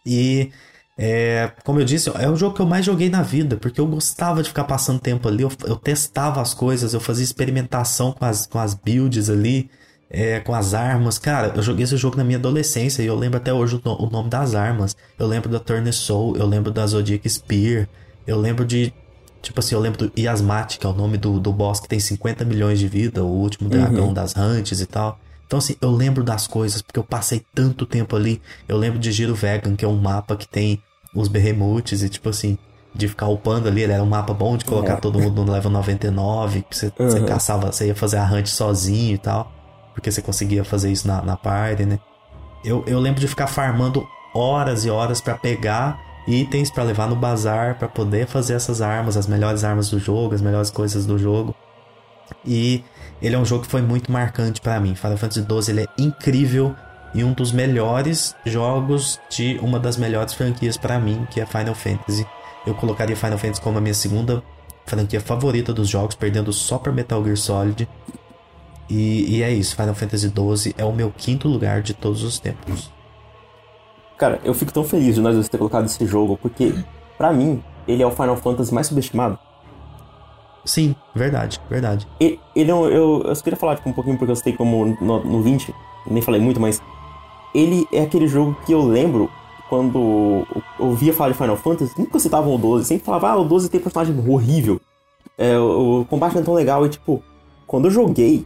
E, 0.06 0.52
é, 0.98 1.52
como 1.64 1.80
eu 1.80 1.86
disse, 1.86 2.10
é 2.20 2.30
o 2.30 2.36
jogo 2.36 2.56
que 2.56 2.62
eu 2.62 2.66
mais 2.66 2.86
joguei 2.86 3.10
na 3.10 3.22
vida, 3.22 3.56
porque 3.56 3.80
eu 3.80 3.88
gostava 3.88 4.42
de 4.42 4.50
ficar 4.50 4.64
passando 4.66 5.00
tempo 5.00 5.28
ali, 5.28 5.44
eu, 5.44 5.52
eu 5.66 5.76
testava 5.78 6.42
as 6.42 6.54
coisas, 6.54 6.94
eu 6.94 7.00
fazia 7.00 7.24
experimentação 7.24 8.12
com 8.12 8.26
as, 8.26 8.46
com 8.48 8.60
as 8.60 8.74
builds 8.74 9.30
ali 9.30 9.70
é, 10.14 10.40
com 10.40 10.54
as 10.54 10.76
armas. 10.76 11.18
Cara, 11.18 11.52
eu 11.56 11.64
joguei 11.64 11.84
esse 11.84 11.98
jogo 11.98 12.16
na 12.16 12.24
minha 12.24 12.38
adolescência 12.38 13.02
e 13.02 13.08
eu 13.08 13.16
lembro 13.16 13.38
até 13.38 13.52
hoje 13.52 13.82
o, 13.84 13.90
o 13.90 14.10
nome 14.10 14.30
das 14.30 14.54
armas. 14.54 14.96
Eu 15.18 15.26
lembro 15.26 15.50
da 15.50 15.60
Turner 15.60 15.92
Soul, 15.92 16.38
eu 16.38 16.46
lembro 16.46 16.72
da 16.72 16.86
Zodiac 16.86 17.28
Spear, 17.28 17.90
eu 18.28 18.40
lembro 18.40 18.64
de. 18.64 18.94
Tipo 19.42 19.60
assim, 19.60 19.76
eu 19.76 19.82
lembro 19.82 20.08
do 20.08 20.12
Yasmat, 20.18 20.78
que 20.78 20.86
é 20.86 20.90
o 20.90 20.94
nome 20.94 21.18
do, 21.18 21.38
do 21.38 21.52
boss 21.52 21.82
que 21.82 21.90
tem 21.90 22.00
50 22.00 22.46
milhões 22.46 22.80
de 22.80 22.88
vida, 22.88 23.24
o 23.24 23.28
último 23.28 23.68
dragão 23.68 24.08
uhum. 24.08 24.14
das 24.14 24.38
Hunts 24.38 24.80
e 24.80 24.86
tal. 24.86 25.20
Então, 25.46 25.60
assim, 25.60 25.76
eu 25.82 25.92
lembro 25.92 26.24
das 26.24 26.48
coisas, 26.48 26.82
porque 26.82 26.98
eu 26.98 27.04
passei 27.04 27.44
tanto 27.54 27.86
tempo 27.86 28.16
ali. 28.16 28.42
Eu 28.70 28.78
lembro 28.78 28.98
de 28.98 29.12
Giro 29.12 29.36
Vegan, 29.36 29.76
que 29.76 29.84
é 29.84 29.88
um 29.88 29.98
mapa 29.98 30.38
que 30.38 30.48
tem 30.48 30.82
os 31.14 31.28
Behemoths 31.28 32.04
e, 32.04 32.08
tipo 32.08 32.30
assim, 32.30 32.58
de 32.96 33.10
ficar 33.10 33.28
upando 33.28 33.68
ali. 33.68 33.82
Ele 33.82 33.92
era 33.92 34.02
um 34.02 34.08
mapa 34.08 34.34
bom 34.34 34.56
de 34.56 34.64
colocar 34.64 34.94
é. 34.94 34.96
todo 34.96 35.20
mundo 35.20 35.44
no 35.44 35.52
level 35.52 35.70
99, 35.70 36.66
que 36.70 36.78
você, 36.78 36.86
uhum. 36.86 37.10
você 37.10 37.22
caçava, 37.26 37.70
você 37.70 37.88
ia 37.88 37.96
fazer 37.96 38.18
a 38.18 38.26
hunt 38.26 38.48
sozinho 38.48 39.16
e 39.16 39.18
tal 39.18 39.52
porque 39.94 40.12
você 40.12 40.22
conseguia 40.22 40.64
fazer 40.64 40.92
isso 40.92 41.08
na, 41.08 41.22
na 41.22 41.38
party, 41.38 41.86
né? 41.86 42.00
Eu, 42.64 42.84
eu 42.88 43.00
lembro 43.00 43.20
de 43.20 43.28
ficar 43.28 43.48
farmando 43.48 44.08
horas 44.34 44.86
e 44.86 44.90
horas 44.90 45.22
para 45.22 45.36
pegar 45.36 46.00
itens 46.28 46.72
para 46.72 46.84
levar 46.84 47.08
no 47.08 47.16
bazar 47.16 47.78
para 47.78 47.88
poder 47.88 48.28
fazer 48.28 48.54
essas 48.54 48.82
armas, 48.82 49.18
as 49.18 49.28
melhores 49.28 49.64
armas 49.64 49.90
do 49.90 50.00
jogo, 50.00 50.34
as 50.34 50.42
melhores 50.42 50.70
coisas 50.70 51.06
do 51.06 51.18
jogo. 51.18 51.56
E 52.46 52.84
ele 53.22 53.36
é 53.36 53.40
um 53.40 53.46
jogo 53.46 53.64
que 53.64 53.70
foi 53.70 53.82
muito 53.82 54.12
marcante 54.12 54.62
para 54.62 54.80
mim. 54.80 54.96
Final 54.96 55.18
Fantasy 55.18 55.42
XII 55.42 55.74
ele 55.74 55.82
é 55.82 55.88
incrível 55.98 56.76
e 57.14 57.24
um 57.24 57.34
dos 57.34 57.52
melhores 57.52 58.36
jogos 58.46 59.20
de 59.30 59.60
uma 59.62 59.80
das 59.80 59.98
melhores 59.98 60.34
franquias 60.34 60.78
para 60.78 61.00
mim, 61.00 61.28
que 61.30 61.40
é 61.40 61.46
Final 61.46 61.76
Fantasy. 61.76 62.26
Eu 62.66 62.74
colocaria 62.74 63.16
Final 63.16 63.38
Fantasy 63.38 63.62
como 63.62 63.78
a 63.78 63.82
minha 63.82 63.94
segunda 63.94 64.42
franquia 64.86 65.22
favorita 65.22 65.74
dos 65.74 65.90
jogos, 65.90 66.16
perdendo 66.16 66.52
só 66.52 66.78
para 66.78 66.92
Metal 66.92 67.24
Gear 67.24 67.38
Solid. 67.38 67.88
E, 68.90 69.38
e 69.38 69.44
é 69.44 69.52
isso, 69.52 69.76
Final 69.76 69.96
Fantasy 69.96 70.30
XII 70.30 70.76
é 70.78 70.86
o 70.86 70.92
meu 70.92 71.12
quinto 71.16 71.48
lugar 71.48 71.82
de 71.82 71.94
todos 71.94 72.24
os 72.24 72.40
tempos. 72.40 72.92
Cara, 74.18 74.40
eu 74.44 74.54
fico 74.54 74.72
tão 74.72 74.84
feliz 74.84 75.16
de 75.16 75.22
nós 75.22 75.34
dois 75.36 75.50
ter 75.50 75.58
colocado 75.58 75.86
esse 75.86 76.06
jogo, 76.06 76.38
porque, 76.38 76.74
para 77.18 77.34
mim, 77.34 77.64
ele 77.88 78.04
é 78.04 78.06
o 78.06 78.12
Final 78.12 78.38
Fantasy 78.38 78.74
mais 78.74 78.88
subestimado. 78.88 79.38
Sim, 80.66 80.96
verdade, 81.14 81.60
verdade. 81.70 82.08
Ele, 82.20 82.40
ele 82.56 82.72
é 82.72 82.76
um, 82.76 82.86
eu, 82.88 83.24
eu 83.26 83.36
só 83.36 83.44
queria 83.44 83.58
falar 83.58 83.76
tipo, 83.76 83.90
um 83.90 83.94
pouquinho 83.94 84.18
porque 84.18 84.32
eu 84.32 84.36
citei 84.36 84.54
como 84.54 84.98
no, 85.02 85.24
no 85.24 85.42
20, 85.42 85.74
nem 86.08 86.22
falei 86.22 86.40
muito, 86.40 86.60
mas 86.60 86.82
ele 87.54 87.86
é 87.92 88.02
aquele 88.02 88.28
jogo 88.28 88.58
que 88.66 88.72
eu 88.72 88.82
lembro 88.82 89.30
quando 89.70 89.98
eu 90.00 90.88
ouvia 90.88 91.14
falar 91.14 91.32
de 91.32 91.38
Final 91.38 91.58
Fantasy, 91.58 91.94
nunca 91.98 92.20
citavam 92.20 92.56
o 92.56 92.58
12, 92.58 92.86
sempre 92.86 93.06
falava, 93.06 93.30
ah, 93.30 93.38
o 93.38 93.44
12 93.44 93.70
tem 93.70 93.80
personagem 93.80 94.16
horrível, 94.26 94.80
é, 95.38 95.58
o, 95.58 96.02
o 96.02 96.06
combate 96.06 96.36
não 96.36 96.42
é 96.42 96.46
tão 96.46 96.54
legal, 96.54 96.86
e 96.86 96.90
tipo, 96.90 97.24
quando 97.66 97.86
eu 97.86 97.92
joguei, 97.92 98.46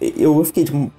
eu 0.00 0.44
fiquei, 0.44 0.64
tipo, 0.64 0.90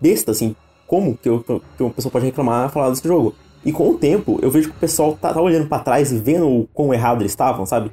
besta, 0.00 0.30
assim, 0.30 0.54
como 0.86 1.16
que, 1.16 1.28
eu, 1.28 1.40
que 1.40 1.82
uma 1.82 1.90
pessoa 1.90 2.12
pode 2.12 2.24
reclamar 2.24 2.70
falar 2.70 2.90
desse 2.90 3.06
jogo? 3.06 3.34
E 3.64 3.72
com 3.72 3.90
o 3.90 3.98
tempo, 3.98 4.38
eu 4.42 4.50
vejo 4.50 4.70
que 4.70 4.76
o 4.76 4.80
pessoal 4.80 5.18
tá, 5.20 5.34
tá 5.34 5.40
olhando 5.40 5.66
para 5.66 5.82
trás 5.82 6.12
e 6.12 6.18
vendo 6.18 6.48
o 6.48 6.68
quão 6.72 6.94
errado 6.94 7.22
eles 7.22 7.32
estavam, 7.32 7.66
sabe? 7.66 7.90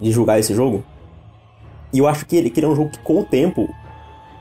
De 0.00 0.10
julgar 0.10 0.38
esse 0.38 0.54
jogo. 0.54 0.82
E 1.92 1.98
eu 1.98 2.08
acho 2.08 2.24
que 2.24 2.36
ele, 2.36 2.48
que 2.48 2.60
ele 2.60 2.66
é 2.66 2.68
um 2.70 2.76
jogo 2.76 2.90
que, 2.90 2.98
com 3.00 3.20
o 3.20 3.24
tempo, 3.24 3.68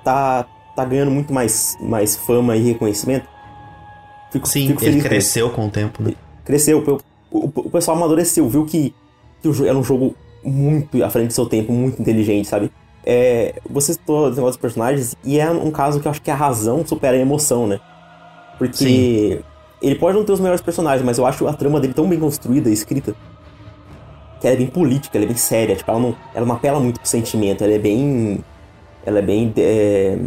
tá, 0.03 0.45
tá 0.75 0.85
ganhando 0.85 1.11
muito 1.11 1.33
mais, 1.33 1.77
mais 1.81 2.15
fama 2.15 2.55
e 2.55 2.61
reconhecimento. 2.61 3.27
Fico, 4.31 4.47
Sim, 4.47 4.67
fico 4.67 4.85
ele 4.85 5.01
cresceu 5.01 5.49
com 5.49 5.67
o 5.67 5.69
tempo, 5.69 6.01
né? 6.01 6.13
Cresceu. 6.45 7.01
O, 7.31 7.37
o, 7.37 7.51
o 7.53 7.69
pessoal 7.69 7.97
amadureceu, 7.97 8.47
viu 8.47 8.65
que, 8.65 8.93
que 9.41 9.67
era 9.67 9.77
um 9.77 9.83
jogo 9.83 10.15
muito 10.43 11.03
à 11.03 11.09
frente 11.09 11.27
do 11.27 11.33
seu 11.33 11.47
tempo, 11.47 11.73
muito 11.73 12.01
inteligente, 12.01 12.47
sabe? 12.47 12.71
É, 13.05 13.55
você 13.69 13.93
citou 13.93 14.27
os 14.27 14.35
negócios 14.35 14.55
dos 14.55 14.61
personagens, 14.61 15.15
e 15.23 15.39
é 15.39 15.49
um 15.49 15.71
caso 15.71 15.99
que 15.99 16.07
eu 16.07 16.11
acho 16.11 16.21
que 16.21 16.31
a 16.31 16.35
razão 16.35 16.85
supera 16.85 17.15
a 17.15 17.19
emoção, 17.19 17.65
né? 17.65 17.79
Porque 18.57 18.77
Sim. 18.77 19.39
ele 19.81 19.95
pode 19.95 20.17
não 20.17 20.25
ter 20.25 20.33
os 20.33 20.39
melhores 20.39 20.61
personagens, 20.61 21.05
mas 21.05 21.17
eu 21.17 21.25
acho 21.25 21.47
a 21.47 21.53
trama 21.53 21.79
dele 21.79 21.93
tão 21.93 22.07
bem 22.07 22.19
construída 22.19 22.69
e 22.69 22.73
escrita 22.73 23.15
que 24.39 24.47
ela 24.47 24.55
é 24.55 24.57
bem 24.57 24.67
política, 24.67 25.17
ela 25.17 25.25
é 25.25 25.27
bem 25.27 25.37
séria, 25.37 25.75
tipo, 25.75 25.89
ela 25.89 25.99
não, 25.99 26.15
ela 26.33 26.45
não 26.45 26.55
apela 26.55 26.79
muito 26.79 26.99
pro 26.99 27.09
sentimento, 27.09 27.63
ela 27.63 27.73
é 27.73 27.79
bem. 27.79 28.43
Ela 29.05 29.19
é 29.19 29.21
bem. 29.21 29.53
É, 29.57 30.17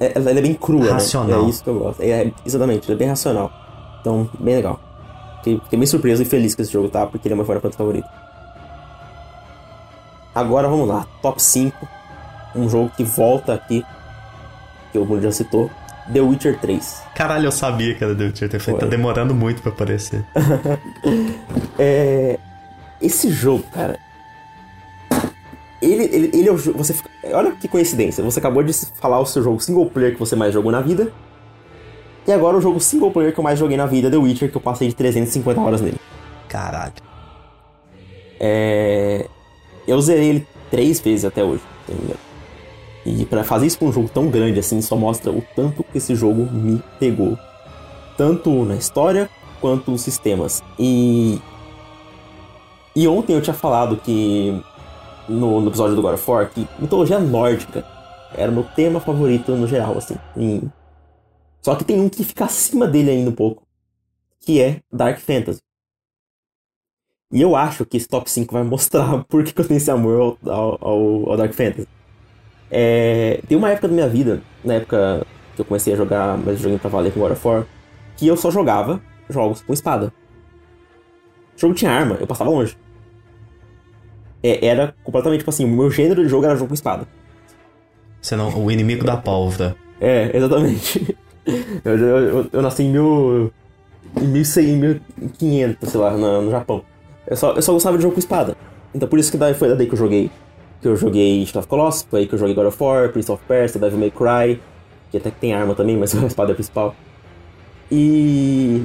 é 0.00 0.12
ela 0.14 0.30
é 0.30 0.42
bem 0.42 0.54
crua, 0.54 0.84
né? 0.84 0.90
racional. 0.92 1.42
né? 1.42 1.46
É 1.46 1.50
isso 1.50 1.62
que 1.62 1.70
eu 1.70 1.78
gosto. 1.78 2.00
É, 2.00 2.32
exatamente, 2.44 2.88
ela 2.88 2.96
é 2.96 2.98
bem 2.98 3.08
racional. 3.08 3.50
Então, 4.00 4.28
bem 4.38 4.56
legal. 4.56 4.80
Fiquei, 5.38 5.60
fiquei 5.60 5.78
bem 5.78 5.86
surpreso 5.86 6.22
e 6.22 6.24
feliz 6.24 6.54
com 6.54 6.62
esse 6.62 6.72
jogo, 6.72 6.88
tá? 6.88 7.06
Porque 7.06 7.28
ele 7.28 7.34
é 7.34 7.36
meu 7.36 7.44
Final 7.44 7.60
Fantasy 7.60 7.78
favorito. 7.78 8.08
Agora 10.36 10.68
vamos 10.68 10.86
lá, 10.86 11.06
top 11.22 11.42
5. 11.42 11.88
Um 12.54 12.68
jogo 12.68 12.92
que 12.94 13.02
volta 13.02 13.54
aqui, 13.54 13.82
que 14.92 14.98
o 14.98 15.04
Bruno 15.06 15.22
já 15.22 15.32
citou. 15.32 15.70
The 16.12 16.20
Witcher 16.20 16.60
3. 16.60 17.02
Caralho, 17.14 17.46
eu 17.46 17.50
sabia 17.52 17.94
que 17.94 18.04
era 18.04 18.14
The 18.14 18.24
Witcher 18.24 18.48
3. 18.50 18.62
Foi. 18.62 18.74
Tá 18.74 18.84
demorando 18.84 19.34
muito 19.34 19.62
pra 19.62 19.72
aparecer. 19.72 20.22
é, 21.78 22.38
esse 23.00 23.30
jogo, 23.30 23.64
cara. 23.72 23.98
Ele, 25.80 26.04
ele, 26.04 26.30
ele 26.34 26.48
é 26.50 26.52
o 26.52 26.58
jogo. 26.58 26.76
Você 26.84 26.94
olha 27.32 27.52
que 27.52 27.66
coincidência. 27.66 28.22
Você 28.22 28.38
acabou 28.38 28.62
de 28.62 28.74
falar 28.74 29.18
o 29.18 29.24
seu 29.24 29.42
jogo 29.42 29.58
single 29.58 29.86
player 29.86 30.12
que 30.12 30.20
você 30.20 30.36
mais 30.36 30.52
jogou 30.52 30.70
na 30.70 30.82
vida. 30.82 31.10
E 32.26 32.32
agora 32.32 32.58
o 32.58 32.60
jogo 32.60 32.78
single 32.78 33.10
player 33.10 33.32
que 33.32 33.40
eu 33.40 33.44
mais 33.44 33.58
joguei 33.58 33.78
na 33.78 33.86
vida, 33.86 34.10
The 34.10 34.18
Witcher, 34.18 34.50
que 34.50 34.56
eu 34.58 34.60
passei 34.60 34.86
de 34.88 34.94
350 34.94 35.58
horas 35.58 35.80
nele. 35.80 35.98
Caralho. 36.46 36.92
É. 38.38 39.30
Eu 39.86 40.00
zerei 40.00 40.28
ele 40.28 40.46
três 40.70 41.00
vezes 41.00 41.24
até 41.24 41.44
hoje, 41.44 41.62
tá 41.86 41.94
E 43.04 43.24
para 43.24 43.44
fazer 43.44 43.66
isso 43.66 43.78
com 43.78 43.86
um 43.86 43.92
jogo 43.92 44.08
tão 44.08 44.28
grande 44.28 44.58
assim, 44.58 44.80
só 44.82 44.96
mostra 44.96 45.30
o 45.30 45.42
tanto 45.54 45.84
que 45.84 45.98
esse 45.98 46.14
jogo 46.14 46.42
me 46.50 46.82
pegou. 46.98 47.38
Tanto 48.16 48.64
na 48.64 48.76
história 48.76 49.28
quanto 49.60 49.90
nos 49.90 50.00
sistemas. 50.00 50.62
E 50.78 51.40
E 52.94 53.06
ontem 53.06 53.34
eu 53.34 53.42
tinha 53.42 53.54
falado 53.54 53.96
que 53.98 54.60
no, 55.28 55.60
no 55.60 55.68
episódio 55.68 55.94
do 55.94 56.02
God 56.02 56.14
of 56.14 56.30
War 56.30 56.50
que 56.50 56.66
mitologia 56.78 57.18
nórdica 57.18 57.84
era 58.34 58.50
o 58.50 58.54
meu 58.54 58.64
tema 58.64 59.00
favorito 59.00 59.52
no 59.52 59.66
geral, 59.66 59.96
assim. 59.98 60.16
E... 60.36 60.62
Só 61.62 61.74
que 61.74 61.84
tem 61.84 62.00
um 62.00 62.08
que 62.08 62.22
fica 62.22 62.44
acima 62.44 62.86
dele 62.86 63.10
ainda 63.10 63.30
um 63.30 63.34
pouco, 63.34 63.66
que 64.40 64.60
é 64.60 64.80
Dark 64.92 65.18
Fantasy. 65.18 65.60
E 67.32 67.42
eu 67.42 67.56
acho 67.56 67.84
que 67.84 67.96
esse 67.96 68.08
top 68.08 68.30
5 68.30 68.52
vai 68.52 68.62
mostrar 68.62 69.24
por 69.28 69.42
que 69.44 69.58
eu 69.60 69.66
tenho 69.66 69.78
esse 69.78 69.90
amor 69.90 70.38
ao, 70.44 70.78
ao, 70.80 71.30
ao 71.30 71.36
Dark 71.36 71.52
Fantasy. 71.52 71.88
É, 72.70 73.40
tem 73.48 73.56
uma 73.56 73.70
época 73.70 73.88
da 73.88 73.94
minha 73.94 74.08
vida, 74.08 74.42
na 74.64 74.74
época 74.74 75.26
que 75.54 75.60
eu 75.60 75.64
comecei 75.64 75.94
a 75.94 75.96
jogar 75.96 76.36
mais 76.36 76.58
joguinho 76.58 76.78
pra 76.78 76.90
valer 76.90 77.12
com 77.12 77.20
God 77.20 77.32
of 77.32 77.48
War, 77.48 77.66
que 78.16 78.26
eu 78.26 78.36
só 78.36 78.50
jogava 78.50 79.00
jogos 79.28 79.62
com 79.62 79.72
espada. 79.72 80.12
O 81.56 81.60
jogo 81.60 81.74
tinha 81.74 81.90
arma, 81.90 82.16
eu 82.20 82.26
passava 82.26 82.50
longe. 82.50 82.76
É, 84.42 84.66
era 84.66 84.94
completamente 85.02 85.40
tipo 85.40 85.50
assim, 85.50 85.64
o 85.64 85.68
meu 85.68 85.90
gênero 85.90 86.22
de 86.22 86.28
jogo 86.28 86.44
era 86.44 86.54
jogo 86.54 86.68
com 86.68 86.74
espada. 86.74 87.06
Você 88.20 88.36
não, 88.36 88.64
o 88.64 88.70
inimigo 88.70 89.04
da 89.04 89.16
pólvora. 89.16 89.76
É, 90.00 90.36
exatamente. 90.36 91.16
Eu, 91.84 91.96
eu, 91.96 92.18
eu, 92.18 92.46
eu 92.54 92.60
nasci 92.60 92.82
em 92.82 92.90
mil. 92.90 93.52
em 94.20 94.26
1100, 94.26 95.00
1500, 95.16 95.88
sei 95.88 96.00
lá, 96.00 96.10
no, 96.10 96.42
no 96.42 96.50
Japão. 96.50 96.84
Eu 97.26 97.36
só, 97.36 97.52
eu 97.52 97.62
só 97.62 97.72
gostava 97.72 97.96
de 97.96 98.02
jogo 98.02 98.14
com 98.14 98.20
espada. 98.20 98.56
Então 98.94 99.08
por 99.08 99.18
isso 99.18 99.30
que 99.30 99.36
daí, 99.36 99.54
foi 99.54 99.74
daí 99.74 99.86
que 99.86 99.94
eu 99.94 99.98
joguei. 99.98 100.30
Que 100.80 100.88
eu 100.88 100.96
joguei 100.96 101.44
Shadow 101.46 101.60
of 101.60 101.68
Colossus, 101.68 102.06
foi 102.08 102.20
aí 102.20 102.26
que 102.26 102.34
eu 102.34 102.38
joguei 102.38 102.54
God 102.54 102.66
of 102.66 102.82
War, 102.82 103.10
Prince 103.10 103.30
of 103.32 103.42
Persia, 103.46 103.80
Devil 103.80 103.98
May 103.98 104.10
Cry, 104.10 104.60
que 105.10 105.16
até 105.16 105.30
que 105.30 105.40
tem 105.40 105.54
arma 105.54 105.74
também, 105.74 105.96
mas 105.96 106.14
a 106.16 106.26
espada 106.26 106.50
é 106.50 106.52
a 106.52 106.54
principal. 106.54 106.94
E. 107.90 108.84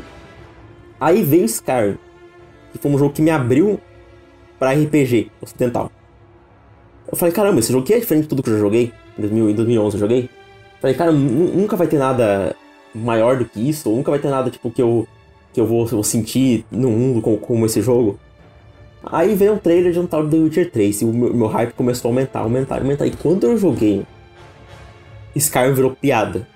Aí 1.00 1.24
veio 1.24 1.46
Skyrim, 1.46 1.98
que 2.72 2.78
foi 2.78 2.92
um 2.92 2.98
jogo 2.98 3.14
que 3.14 3.22
me 3.22 3.32
abriu 3.32 3.80
para 4.60 4.72
RPG 4.74 5.32
ocidental. 5.42 5.92
Eu 7.12 7.18
falei, 7.18 7.34
caramba, 7.34 7.60
esse 7.60 7.72
jogo 7.72 7.84
aqui 7.84 7.94
é 7.94 8.00
diferente 8.00 8.24
de 8.24 8.30
tudo 8.30 8.44
que 8.44 8.50
eu 8.50 8.54
já 8.54 8.60
joguei. 8.60 8.94
Em 9.18 9.54
2011 9.54 9.96
eu 9.96 10.00
joguei. 10.00 10.30
Falei, 10.80 10.96
cara, 10.96 11.12
nunca 11.12 11.76
vai 11.76 11.88
ter 11.88 11.98
nada 11.98 12.56
maior 12.94 13.38
do 13.38 13.46
que 13.46 13.68
isso, 13.68 13.90
ou 13.90 13.96
nunca 13.96 14.12
vai 14.12 14.20
ter 14.20 14.30
nada 14.30 14.50
tipo 14.50 14.70
que 14.70 14.82
eu 14.82 15.08
que 15.54 15.60
eu 15.60 15.66
vou, 15.66 15.86
vou 15.86 16.04
sentir 16.04 16.66
no 16.72 16.90
mundo 16.90 17.22
como, 17.22 17.38
como, 17.38 17.66
esse 17.66 17.82
jogo. 17.82 18.18
Aí 19.04 19.34
veio 19.36 19.54
um 19.54 19.58
trailer 19.58 19.92
de 19.92 20.00
um 20.00 20.06
tal 20.06 20.24
de 20.24 20.32
The 20.32 20.44
Witcher 20.44 20.72
3 20.72 21.02
e 21.02 21.06
o 21.06 21.14
meu, 21.14 21.34
meu, 21.34 21.48
hype 21.48 21.74
começou 21.74 22.10
a 22.10 22.12
aumentar, 22.12 22.40
aumentar, 22.40 22.78
aumentar. 22.78 23.08
E 23.08 23.12
quando 23.12 23.46
eu 23.46 23.58
joguei, 23.58 24.06
Skyrim 25.36 25.74
virou 25.74 25.92
piada. 25.92 26.48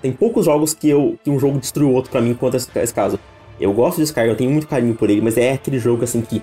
Tem 0.00 0.10
poucos 0.10 0.46
jogos 0.46 0.72
que, 0.72 0.88
eu, 0.88 1.18
que 1.22 1.30
um 1.30 1.38
jogo 1.38 1.58
destruiu 1.58 1.90
o 1.90 1.92
outro 1.92 2.10
para 2.10 2.22
mim 2.22 2.32
quanto 2.32 2.56
esse, 2.56 2.70
esse 2.78 2.94
caso. 2.94 3.18
Eu 3.60 3.72
gosto 3.74 3.98
de 3.98 4.04
Skyrim, 4.04 4.28
eu 4.28 4.36
tenho 4.36 4.50
muito 4.50 4.66
carinho 4.66 4.94
por 4.94 5.10
ele, 5.10 5.20
mas 5.20 5.36
é 5.36 5.52
aquele 5.52 5.78
jogo 5.78 6.04
assim 6.04 6.22
que 6.22 6.42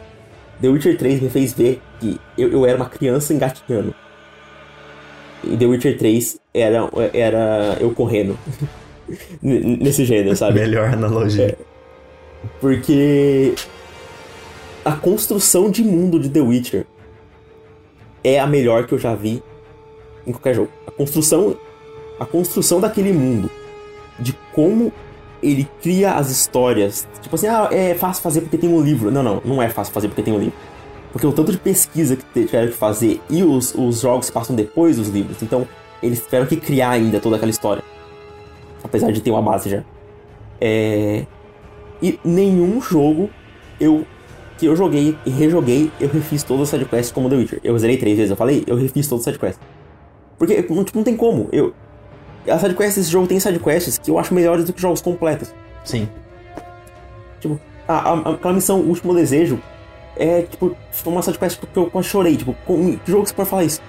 The 0.62 0.68
Witcher 0.68 0.98
3 0.98 1.22
me 1.22 1.30
fez 1.30 1.54
ver 1.54 1.82
que 2.00 2.20
eu, 2.38 2.52
eu 2.52 2.66
era 2.66 2.78
uma 2.78 2.90
criança 2.90 3.34
engatinhando. 3.34 3.96
E 5.44 5.58
The 5.58 5.66
Witcher 5.66 5.98
3 5.98 6.40
era, 6.54 6.90
era 7.14 7.78
eu 7.80 7.92
correndo. 7.92 8.38
Nesse 9.42 10.04
gênero, 10.06 10.36
sabe? 10.36 10.60
Melhor 10.60 10.94
analogia. 10.94 11.46
É, 11.46 11.58
porque 12.60 13.56
a 14.88 14.94
construção 14.94 15.70
de 15.70 15.84
mundo 15.84 16.18
de 16.18 16.30
The 16.30 16.40
Witcher 16.40 16.86
é 18.24 18.40
a 18.40 18.48
melhor 18.48 18.88
que 18.88 18.94
eu 18.94 18.98
já 18.98 19.14
vi 19.14 19.44
em 20.26 20.32
qualquer 20.32 20.56
jogo. 20.56 20.70
A 20.88 20.92
construção, 20.92 21.58
a 22.18 22.26
construção 22.26 22.80
daquele 22.80 23.12
mundo, 23.12 23.52
de 24.18 24.32
como 24.54 24.94
ele 25.44 25.68
cria 25.82 26.14
as 26.14 26.30
histórias. 26.30 27.06
Tipo 27.22 27.36
assim, 27.36 27.48
ah, 27.48 27.68
é 27.70 27.96
fácil 27.96 28.24
fazer 28.24 28.40
porque 28.40 28.58
tem 28.58 28.74
um 28.74 28.82
livro. 28.82 29.12
Não, 29.12 29.22
não, 29.22 29.42
não 29.44 29.62
é 29.62 29.68
fácil 29.68 29.94
fazer 29.94 30.08
porque 30.08 30.24
tem 30.24 30.34
um 30.34 30.40
livro. 30.40 30.56
Porque 31.12 31.28
o 31.28 31.34
tanto 31.34 31.52
de 31.52 31.58
pesquisa 31.58 32.16
que 32.16 32.24
tiveram 32.46 32.68
que 32.70 32.78
fazer 32.78 33.20
e 33.30 33.44
os, 33.44 33.76
os 33.76 34.00
jogos 34.00 34.30
passam 34.30 34.56
depois 34.56 34.96
dos 34.96 35.10
livros. 35.10 35.44
Então, 35.44 35.68
eles 36.02 36.22
tiveram 36.22 36.46
que 36.46 36.56
criar 36.56 36.92
ainda 36.92 37.20
toda 37.20 37.36
aquela 37.36 37.52
história. 37.52 37.84
Apesar 38.82 39.12
de 39.12 39.20
ter 39.20 39.32
uma 39.32 39.42
base 39.42 39.70
já. 39.70 39.84
É... 40.62 41.26
E 42.02 42.18
nenhum 42.24 42.80
jogo 42.82 43.30
eu 43.82 44.06
que 44.58 44.66
eu 44.66 44.76
joguei 44.76 45.18
e 45.26 45.30
rejoguei, 45.30 45.92
eu 46.00 46.10
refiz 46.10 46.44
todas 46.44 46.64
as 46.64 46.70
sidequests 46.70 47.12
como 47.12 47.30
The 47.30 47.36
Witcher. 47.36 47.60
Eu 47.64 47.78
zerei 47.78 47.98
três 47.98 48.18
vezes, 48.18 48.32
eu 48.32 48.38
falei, 48.38 48.64
eu 48.68 48.76
refiz 48.76 49.08
todas 49.08 49.22
as 49.22 49.34
sidequests. 49.34 49.60
Porque 50.38 50.66
não, 50.70 50.84
tipo, 50.84 50.98
não 50.98 51.04
tem 51.04 51.16
como. 51.16 51.48
Eu, 51.52 51.74
as 52.48 52.62
sidequests 52.62 52.96
desse 52.96 53.12
jogo 53.12 53.28
tem 53.28 53.40
sidequests 53.40 53.98
que 53.98 54.10
eu 54.10 54.18
acho 54.18 54.34
melhores 54.34 54.66
do 54.66 54.74
que 54.74 54.82
jogos 54.82 55.02
completos. 55.02 55.54
Sim. 55.84 56.08
Tipo, 57.40 57.60
a, 57.88 58.12
a, 58.12 58.32
aquela 58.32 58.54
missão 58.54 58.80
Último 58.80 59.14
Desejo 59.14 59.60
é, 60.16 60.42
tipo, 60.44 60.76
uma 61.06 61.22
sidequest 61.22 61.60
que 61.60 61.78
eu 61.78 61.90
quase 61.90 62.08
chorei. 62.08 62.36
Tipo, 62.36 62.54
com, 62.66 62.98
que 62.98 63.12
jogo 63.12 63.26
você 63.26 63.34
pode 63.34 63.50
falar 63.50 63.64
isso? 63.64 63.82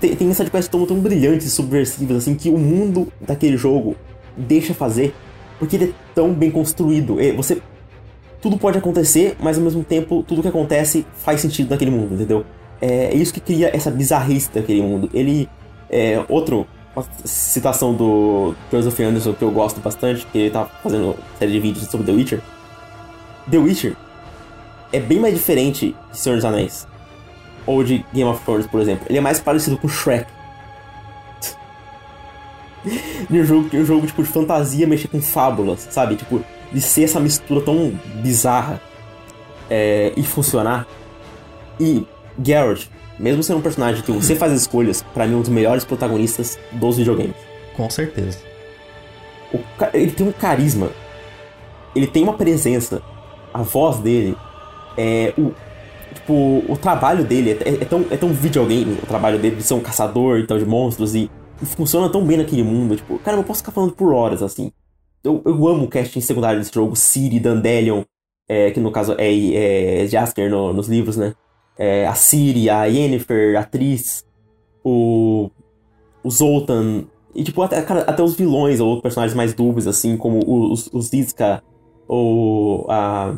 Tem, 0.00 0.16
tem 0.16 0.32
sidequests 0.32 0.68
tão, 0.68 0.84
tão 0.86 0.98
brilhantes 0.98 1.46
e 1.46 1.50
subversivas, 1.50 2.18
assim, 2.18 2.34
que 2.34 2.48
o 2.48 2.58
mundo 2.58 3.12
daquele 3.20 3.56
jogo 3.56 3.96
deixa 4.36 4.72
fazer 4.72 5.14
porque 5.62 5.76
ele 5.76 5.84
é 5.84 5.92
tão 6.12 6.32
bem 6.32 6.50
construído. 6.50 7.20
É, 7.20 7.30
você 7.32 7.62
tudo 8.42 8.58
pode 8.58 8.76
acontecer, 8.76 9.36
mas 9.40 9.56
ao 9.56 9.62
mesmo 9.62 9.84
tempo 9.84 10.24
tudo 10.26 10.42
que 10.42 10.48
acontece 10.48 11.06
faz 11.24 11.40
sentido 11.40 11.70
naquele 11.70 11.92
mundo, 11.92 12.14
entendeu? 12.14 12.44
É, 12.80 13.06
é 13.06 13.14
isso 13.14 13.32
que 13.32 13.40
cria 13.40 13.74
essa 13.74 13.90
bizarrice 13.90 14.50
daquele 14.52 14.82
mundo. 14.82 15.08
Ele 15.14 15.48
é 15.88 16.22
outro 16.28 16.66
uma 16.94 17.06
citação 17.24 17.94
do 17.94 18.54
Joseph 18.70 19.00
Anderson 19.00 19.32
que 19.32 19.42
eu 19.42 19.50
gosto 19.50 19.80
bastante, 19.80 20.26
que 20.26 20.38
ele 20.38 20.50
tá 20.50 20.66
fazendo 20.66 21.16
série 21.38 21.52
de 21.52 21.60
vídeos 21.60 21.86
sobre 21.86 22.04
The 22.04 22.12
Witcher. 22.12 22.40
The 23.50 23.58
Witcher 23.58 23.96
é 24.92 25.00
bem 25.00 25.18
mais 25.18 25.34
diferente 25.34 25.96
de 26.10 26.18
Senhor 26.18 26.36
dos 26.36 26.44
Anéis 26.44 26.86
ou 27.64 27.82
de 27.82 28.04
Game 28.12 28.28
of 28.28 28.44
Thrones, 28.44 28.66
por 28.66 28.80
exemplo. 28.80 29.06
Ele 29.08 29.18
é 29.18 29.20
mais 29.20 29.40
parecido 29.40 29.78
com 29.78 29.88
Shrek 29.88 30.26
de 33.30 33.38
um 33.40 33.44
jogo, 33.44 33.76
um 33.76 33.84
jogo 33.84 34.06
tipo 34.06 34.22
de 34.22 34.28
fantasia 34.28 34.86
mexer 34.86 35.08
com 35.08 35.22
fábulas, 35.22 35.86
sabe? 35.90 36.16
Tipo, 36.16 36.44
de 36.72 36.80
ser 36.80 37.04
essa 37.04 37.20
mistura 37.20 37.60
tão 37.60 37.92
bizarra 38.22 38.80
é, 39.70 40.12
e 40.16 40.22
funcionar. 40.22 40.86
E 41.78 42.06
Geralt, 42.42 42.86
mesmo 43.18 43.42
sendo 43.42 43.58
um 43.58 43.62
personagem 43.62 44.02
que 44.02 44.12
você 44.12 44.34
faz 44.34 44.52
escolhas, 44.52 45.02
para 45.14 45.26
mim 45.26 45.34
é 45.34 45.36
um 45.36 45.40
dos 45.40 45.48
melhores 45.48 45.84
protagonistas 45.84 46.58
dos 46.72 46.96
videogames. 46.96 47.36
Com 47.76 47.88
certeza. 47.90 48.38
O, 49.52 49.58
ele 49.92 50.12
tem 50.12 50.26
um 50.26 50.32
carisma, 50.32 50.90
ele 51.94 52.06
tem 52.06 52.22
uma 52.22 52.34
presença, 52.34 53.02
a 53.52 53.62
voz 53.62 53.98
dele 53.98 54.36
é 54.96 55.32
o 55.36 55.52
tipo 56.14 56.62
o 56.68 56.76
trabalho 56.76 57.24
dele 57.24 57.58
é, 57.64 57.68
é, 57.70 57.84
tão 57.86 58.04
é 58.10 58.16
tão 58.18 58.28
videogame 58.28 58.98
o 59.02 59.06
trabalho 59.06 59.38
dele 59.38 59.56
de 59.56 59.62
ser 59.62 59.72
um 59.72 59.80
caçador 59.80 60.38
então 60.38 60.58
de 60.58 60.66
monstros 60.66 61.14
e 61.14 61.30
funciona 61.64 62.08
tão 62.08 62.24
bem 62.24 62.36
naquele 62.36 62.62
mundo. 62.62 62.96
Tipo, 62.96 63.18
cara, 63.18 63.36
eu 63.36 63.44
posso 63.44 63.60
ficar 63.60 63.72
falando 63.72 63.92
por 63.92 64.12
horas, 64.12 64.42
assim. 64.42 64.72
Eu, 65.24 65.40
eu 65.44 65.68
amo 65.68 65.84
o 65.84 65.88
casting 65.88 66.20
secundário 66.20 66.58
desse 66.58 66.74
jogo. 66.74 66.96
Ciri, 66.96 67.38
Dandelion, 67.38 68.02
é, 68.48 68.70
que 68.70 68.80
no 68.80 68.90
caso 68.90 69.14
é, 69.18 70.02
é 70.02 70.06
Jasker 70.06 70.50
no, 70.50 70.72
nos 70.72 70.88
livros, 70.88 71.16
né? 71.16 71.34
É, 71.78 72.06
a 72.06 72.14
Ciri, 72.14 72.68
a 72.68 72.84
Yennefer, 72.84 73.56
a 73.56 73.60
atriz, 73.60 74.24
o, 74.84 75.50
o 76.22 76.30
Zoltan. 76.30 77.04
E, 77.34 77.42
tipo, 77.44 77.62
até, 77.62 77.80
cara, 77.82 78.02
até 78.02 78.22
os 78.22 78.34
vilões 78.34 78.80
ou 78.80 79.00
personagens 79.00 79.34
mais 79.34 79.54
dúbios, 79.54 79.86
assim, 79.86 80.16
como 80.16 80.40
os, 80.46 80.90
os 80.92 81.06
Zizka 81.06 81.62
ou 82.06 82.90
a... 82.90 83.34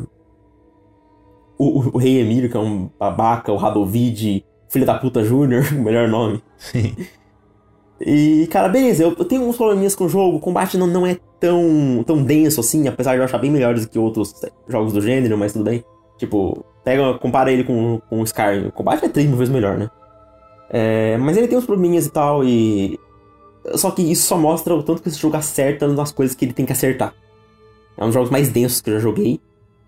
O, 1.57 1.79
o, 1.79 1.89
o, 1.93 1.97
Rei 1.97 2.19
Emílio, 2.19 2.49
que 2.49 2.57
é 2.57 2.59
um 2.59 2.89
babaca, 2.99 3.53
o 3.53 3.55
Radovid, 3.55 4.43
filho 4.67 4.85
da 4.85 4.97
puta 4.97 5.23
Júnior, 5.23 5.71
melhor 5.71 6.09
nome. 6.09 6.43
Sim. 6.57 6.93
E, 8.05 8.45
cara, 8.51 8.69
beleza, 8.69 9.01
eu, 9.01 9.15
eu 9.17 9.25
tenho 9.25 9.41
uns 9.41 9.57
probleminhas 9.57 9.95
com 9.95 10.05
o 10.05 10.09
jogo, 10.09 10.37
o 10.37 10.39
combate 10.39 10.77
não, 10.77 10.85
não 10.85 11.07
é 11.07 11.17
tão, 11.39 12.03
tão 12.05 12.23
denso 12.23 12.59
assim, 12.59 12.87
apesar 12.87 13.13
de 13.13 13.17
eu 13.17 13.23
achar 13.23 13.39
bem 13.39 13.49
melhores 13.49 13.83
do 13.83 13.89
que 13.89 13.97
outros 13.97 14.31
jogos 14.67 14.93
do 14.93 15.01
gênero, 15.01 15.35
mas 15.35 15.53
tudo 15.53 15.65
bem. 15.65 15.83
Tipo, 16.15 16.63
pega, 16.83 17.15
compara 17.17 17.51
ele 17.51 17.63
com, 17.63 17.99
com 18.07 18.21
o 18.21 18.23
Skyrim, 18.23 18.67
o 18.67 18.71
combate 18.71 19.05
é 19.05 19.09
três 19.09 19.27
mil 19.27 19.35
vezes 19.35 19.51
melhor, 19.51 19.75
né? 19.75 19.89
É, 20.69 21.17
mas 21.17 21.35
ele 21.35 21.47
tem 21.47 21.57
uns 21.57 21.65
probleminhas 21.65 22.05
e 22.05 22.11
tal, 22.11 22.43
e. 22.43 22.99
Só 23.73 23.89
que 23.89 24.03
isso 24.03 24.27
só 24.27 24.37
mostra 24.37 24.75
o 24.75 24.83
tanto 24.83 25.01
que 25.01 25.09
esse 25.09 25.17
jogo 25.17 25.35
acerta 25.35 25.87
nas 25.87 26.11
coisas 26.11 26.35
que 26.35 26.45
ele 26.45 26.53
tem 26.53 26.65
que 26.65 26.73
acertar. 26.73 27.11
É 27.97 28.03
um 28.03 28.07
dos 28.07 28.13
jogos 28.13 28.29
mais 28.29 28.49
densos 28.49 28.81
que 28.81 28.91
eu 28.91 28.95
já 28.95 28.99
joguei. 28.99 29.39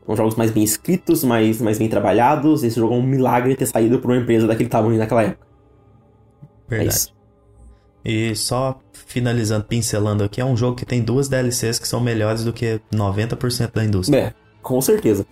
É 0.07 0.11
um 0.11 0.15
jogos 0.15 0.35
mais 0.35 0.49
bem 0.49 0.63
escritos, 0.63 1.23
mais, 1.23 1.61
mais 1.61 1.77
bem 1.77 1.87
trabalhados. 1.87 2.63
Esse 2.63 2.79
jogo 2.79 2.95
é 2.95 2.97
um 2.97 3.03
milagre 3.03 3.55
ter 3.55 3.67
saído 3.67 3.99
por 3.99 4.09
uma 4.09 4.17
empresa 4.17 4.47
daquele 4.47 4.69
tamanho 4.69 4.97
naquela 4.97 5.21
época. 5.21 5.45
Verdade. 6.67 6.89
É 6.89 6.91
isso. 6.91 7.16
E 8.07 8.33
só 8.37 8.79
finalizando, 8.93 9.65
pincelando 9.65 10.23
aqui, 10.23 10.39
é 10.39 10.45
um 10.45 10.55
jogo 10.55 10.77
que 10.77 10.85
tem 10.85 11.01
duas 11.01 11.27
DLCs 11.27 11.77
que 11.77 11.85
são 11.85 11.99
melhores 11.99 12.45
do 12.45 12.53
que 12.53 12.79
90% 12.89 13.73
da 13.73 13.83
indústria. 13.83 14.17
É, 14.17 14.33
com 14.61 14.79
certeza. 14.79 15.25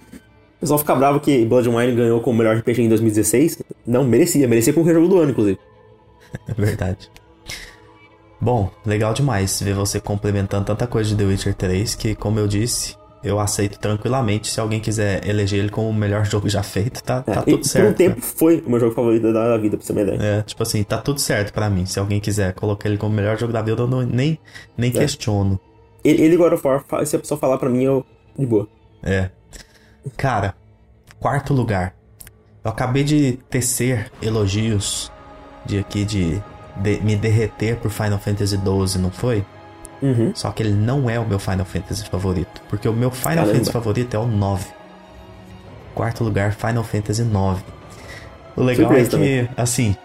O 0.57 0.59
pessoal 0.59 0.79
fica 0.79 0.93
bravo 0.93 1.21
que 1.21 1.45
Blood 1.45 1.69
and 1.69 1.77
Wine 1.77 1.95
ganhou 1.95 2.19
como 2.19 2.37
melhor 2.37 2.57
RPG 2.57 2.81
em 2.81 2.89
2016. 2.89 3.63
Não, 3.87 4.03
merecia, 4.03 4.45
merecia 4.45 4.73
como 4.73 4.91
jogo 4.91 5.07
do 5.07 5.19
ano, 5.19 5.31
inclusive. 5.31 5.57
É 6.49 6.53
verdade. 6.53 7.09
Bom, 8.41 8.69
legal 8.85 9.13
demais 9.13 9.61
ver 9.61 9.73
você 9.73 10.01
complementando 10.01 10.65
tanta 10.65 10.85
coisa 10.85 11.09
de 11.09 11.15
The 11.15 11.23
Witcher 11.23 11.53
3 11.53 11.95
que, 11.95 12.13
como 12.13 12.39
eu 12.39 12.47
disse, 12.47 12.97
eu 13.25 13.39
aceito 13.39 13.79
tranquilamente. 13.79 14.51
Se 14.51 14.59
alguém 14.59 14.79
quiser 14.79 15.27
eleger 15.27 15.59
ele 15.59 15.69
como 15.69 15.89
o 15.89 15.93
melhor 15.93 16.23
jogo 16.25 16.47
já 16.47 16.61
feito, 16.61 17.03
tá, 17.03 17.23
É, 17.25 17.33
tá 17.33 17.41
tudo 17.41 17.65
certo. 17.65 17.85
Por 17.85 17.91
um 17.91 17.93
tempo 17.93 18.21
foi 18.21 18.63
o 18.65 18.69
meu 18.69 18.79
jogo 18.79 18.93
favorito 18.93 19.33
da 19.33 19.57
vida, 19.57 19.75
pra 19.75 19.85
você 19.85 19.91
uma 19.91 20.01
ideia. 20.01 20.19
É, 20.21 20.41
tipo 20.43 20.61
assim, 20.61 20.83
tá 20.83 20.99
tudo 20.99 21.19
certo 21.19 21.51
pra 21.51 21.69
mim. 21.69 21.85
Se 21.85 21.99
alguém 21.99 22.19
quiser 22.19 22.53
colocar 22.53 22.87
ele 22.87 22.97
como 22.97 23.11
o 23.11 23.15
melhor 23.15 23.37
jogo 23.37 23.51
da 23.51 23.61
vida, 23.63 23.81
eu 23.81 23.87
não, 23.87 24.03
nem, 24.03 24.37
nem 24.77 24.91
questiono. 24.91 25.59
Ele, 26.03 26.21
ele 26.21 26.37
God 26.37 26.53
of 26.53 26.65
War, 26.65 26.85
se 27.05 27.15
a 27.15 27.19
pessoa 27.19 27.37
falar 27.37 27.57
pra 27.57 27.67
mim, 27.67 27.83
eu. 27.83 28.05
De 28.37 28.45
boa. 28.45 28.67
É. 29.01 29.29
Cara, 30.15 30.53
quarto 31.19 31.53
lugar. 31.53 31.95
Eu 32.63 32.69
acabei 32.69 33.03
de 33.03 33.39
tecer 33.49 34.11
elogios 34.21 35.11
de 35.65 35.79
aqui 35.79 36.05
de, 36.05 36.41
de 36.77 37.01
me 37.01 37.15
derreter 37.15 37.77
por 37.77 37.89
Final 37.89 38.19
Fantasy 38.19 38.55
XII, 38.55 39.01
não 39.01 39.11
foi? 39.11 39.43
Uhum. 40.01 40.31
Só 40.35 40.51
que 40.51 40.61
ele 40.63 40.73
não 40.73 41.09
é 41.09 41.19
o 41.19 41.25
meu 41.25 41.39
Final 41.39 41.65
Fantasy 41.65 42.05
favorito. 42.09 42.61
Porque 42.69 42.87
o 42.87 42.93
meu 42.93 43.11
Final 43.11 43.35
Caramba. 43.35 43.53
Fantasy 43.53 43.71
favorito 43.71 44.13
é 44.15 44.19
o 44.19 44.27
9. 44.27 44.65
Quarto 45.93 46.23
lugar, 46.23 46.53
Final 46.53 46.83
Fantasy 46.83 47.23
9. 47.23 47.63
O 48.55 48.63
legal 48.63 48.87
Surpresa 48.87 49.17
é 49.17 49.19
que, 49.19 49.49
assim, 49.57 49.95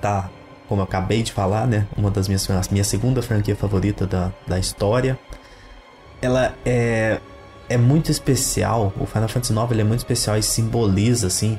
tá, 0.00 0.28
como 0.68 0.80
eu 0.80 0.84
acabei 0.84 1.22
de 1.22 1.32
falar, 1.32 1.66
né? 1.66 1.86
Uma 1.96 2.10
das 2.10 2.28
minhas, 2.28 2.46
minha 2.70 2.84
segunda 2.84 3.22
franquia 3.22 3.54
favorita 3.54 4.06
da, 4.06 4.32
da 4.46 4.58
história. 4.58 5.18
Ela 6.20 6.54
é, 6.64 7.20
é 7.68 7.76
muito 7.76 8.10
especial. 8.10 8.92
O 8.98 9.06
Final 9.06 9.28
Fantasy 9.28 9.52
9 9.52 9.74
ele 9.74 9.82
é 9.82 9.84
muito 9.84 10.00
especial 10.00 10.36
e 10.36 10.42
simboliza, 10.42 11.26
assim, 11.26 11.58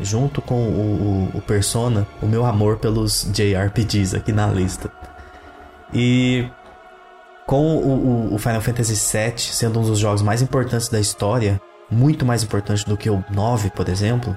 junto 0.00 0.42
com 0.42 0.54
o, 0.54 1.30
o, 1.34 1.38
o 1.38 1.40
Persona, 1.40 2.06
o 2.20 2.26
meu 2.26 2.44
amor 2.44 2.78
pelos 2.78 3.26
JRPGs 3.32 4.16
aqui 4.16 4.32
na 4.32 4.46
lista. 4.46 4.90
E 5.92 6.48
com 7.46 7.76
o, 7.76 8.34
o- 8.34 8.38
Final 8.38 8.60
Fantasy 8.60 8.94
VII 8.94 9.34
sendo 9.38 9.80
um 9.80 9.82
dos 9.82 9.98
jogos 9.98 10.22
mais 10.22 10.40
importantes 10.42 10.88
da 10.88 10.98
história, 10.98 11.60
muito 11.90 12.24
mais 12.24 12.42
importante 12.42 12.86
do 12.86 12.96
que 12.96 13.10
o 13.10 13.22
9, 13.30 13.70
por 13.70 13.88
exemplo, 13.88 14.36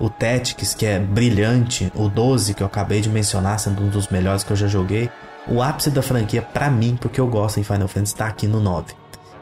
o 0.00 0.10
Tactics, 0.10 0.74
que 0.74 0.84
é 0.84 0.98
brilhante, 0.98 1.92
o 1.94 2.08
12, 2.08 2.54
que 2.54 2.62
eu 2.62 2.66
acabei 2.66 3.00
de 3.00 3.08
mencionar, 3.08 3.58
sendo 3.60 3.82
um 3.82 3.88
dos 3.88 4.08
melhores 4.08 4.42
que 4.42 4.50
eu 4.50 4.56
já 4.56 4.66
joguei, 4.66 5.08
o 5.46 5.62
ápice 5.62 5.90
da 5.90 6.02
franquia, 6.02 6.42
pra 6.42 6.68
mim, 6.70 6.96
porque 7.00 7.20
eu 7.20 7.26
gosto 7.26 7.60
em 7.60 7.62
Final 7.62 7.86
Fantasy, 7.88 8.14
tá 8.16 8.26
aqui 8.26 8.46
no 8.46 8.60
9. 8.60 8.94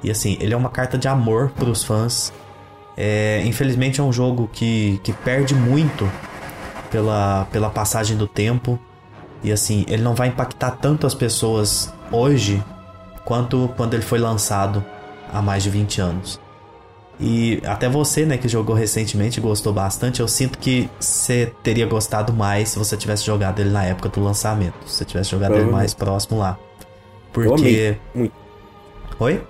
E 0.03 0.11
assim, 0.11 0.37
ele 0.41 0.53
é 0.53 0.57
uma 0.57 0.71
carta 0.71 0.97
de 0.99 1.09
amor 1.09 1.51
pros 1.51 1.83
fãs. 1.85 2.33
É, 2.97 3.43
infelizmente 3.47 4.01
é 4.01 4.03
um 4.05 4.13
jogo 4.13 4.49
que, 4.53 5.01
que 5.03 5.13
perde 5.13 5.55
muito 5.55 6.11
pela, 6.91 7.47
pela 7.53 7.71
passagem 7.71 8.17
do 8.17 8.27
tempo. 8.27 8.79
E 9.43 9.51
assim, 9.53 9.85
ele 9.89 10.03
não 10.03 10.15
vai 10.15 10.29
impactar 10.29 10.73
tanto 10.73 11.07
as 11.07 11.15
pessoas 11.15 11.93
hoje 12.13 12.63
quanto 13.25 13.71
quando 13.77 13.95
ele 13.95 14.03
foi 14.03 14.19
lançado 14.19 14.85
há 15.33 15.41
mais 15.41 15.63
de 15.63 15.71
20 15.71 16.01
anos. 16.01 16.41
E 17.19 17.61
até 17.67 17.87
você, 17.89 18.25
né, 18.25 18.39
que 18.39 18.49
jogou 18.49 18.75
recentemente 18.75 19.39
e 19.39 19.43
gostou 19.43 19.73
bastante, 19.75 20.21
eu 20.21 20.29
sinto 20.29 20.59
que 20.59 20.89
você 20.99 21.53
teria 21.63 21.85
gostado 21.87 22.33
mais 22.33 22.71
se 22.71 22.79
você 22.79 22.97
tivesse 22.97 23.25
jogado 23.27 23.61
ele 23.61 23.71
na 23.71 23.85
época 23.85 24.09
do 24.09 24.23
lançamento. 24.23 24.75
Se 24.87 24.97
você 24.97 25.05
tivesse 25.05 25.31
jogado 25.31 25.55
ele 25.55 25.71
mais 25.71 25.93
próximo 25.93 26.39
lá. 26.39 26.57
Eu 27.37 27.45
Porque. 27.45 27.53
amei. 27.63 27.99
Muito. 28.15 28.33
Oi? 29.19 29.43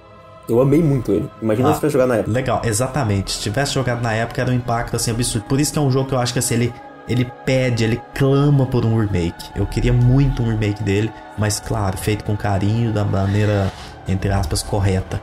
Eu 0.48 0.60
amei 0.60 0.82
muito 0.82 1.12
ele. 1.12 1.30
Imagina 1.40 1.68
Ah. 1.70 1.72
se 1.74 1.78
tivesse 1.78 1.92
jogar 1.92 2.06
na 2.08 2.16
época. 2.16 2.32
Legal, 2.32 2.60
exatamente. 2.64 3.30
Se 3.30 3.40
tivesse 3.40 3.72
jogado 3.72 4.02
na 4.02 4.12
época, 4.12 4.40
era 4.42 4.50
um 4.50 4.54
impacto 4.54 4.96
assim 4.96 5.12
absurdo. 5.12 5.44
Por 5.46 5.60
isso 5.60 5.72
que 5.72 5.78
é 5.78 5.82
um 5.82 5.92
jogo 5.92 6.08
que 6.08 6.14
eu 6.14 6.18
acho 6.18 6.32
que 6.32 6.40
assim, 6.40 6.54
ele, 6.54 6.74
ele 7.08 7.24
pede, 7.44 7.84
ele 7.84 8.00
clama 8.14 8.66
por 8.66 8.84
um 8.84 8.98
remake. 8.98 9.50
Eu 9.56 9.66
queria 9.66 9.92
muito 9.92 10.42
um 10.42 10.48
remake 10.48 10.82
dele, 10.82 11.10
mas 11.38 11.58
claro, 11.60 11.96
feito 11.96 12.24
com 12.24 12.36
carinho, 12.36 12.92
da 12.92 13.04
maneira, 13.04 13.72
entre 14.06 14.30
aspas, 14.30 14.62
correta. 14.62 15.20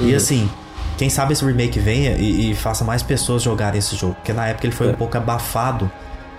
E 0.00 0.10
Uhum. 0.10 0.16
assim, 0.16 0.50
quem 0.98 1.08
sabe 1.10 1.32
esse 1.32 1.44
remake 1.44 1.78
venha 1.78 2.12
e, 2.16 2.50
e 2.50 2.54
faça 2.54 2.84
mais 2.84 3.02
pessoas 3.02 3.42
jogarem 3.42 3.78
esse 3.78 3.94
jogo. 3.96 4.14
Porque 4.14 4.32
na 4.32 4.46
época 4.48 4.66
ele 4.66 4.74
foi 4.74 4.88
É. 4.88 4.90
um 4.90 4.94
pouco 4.94 5.16
abafado 5.16 5.90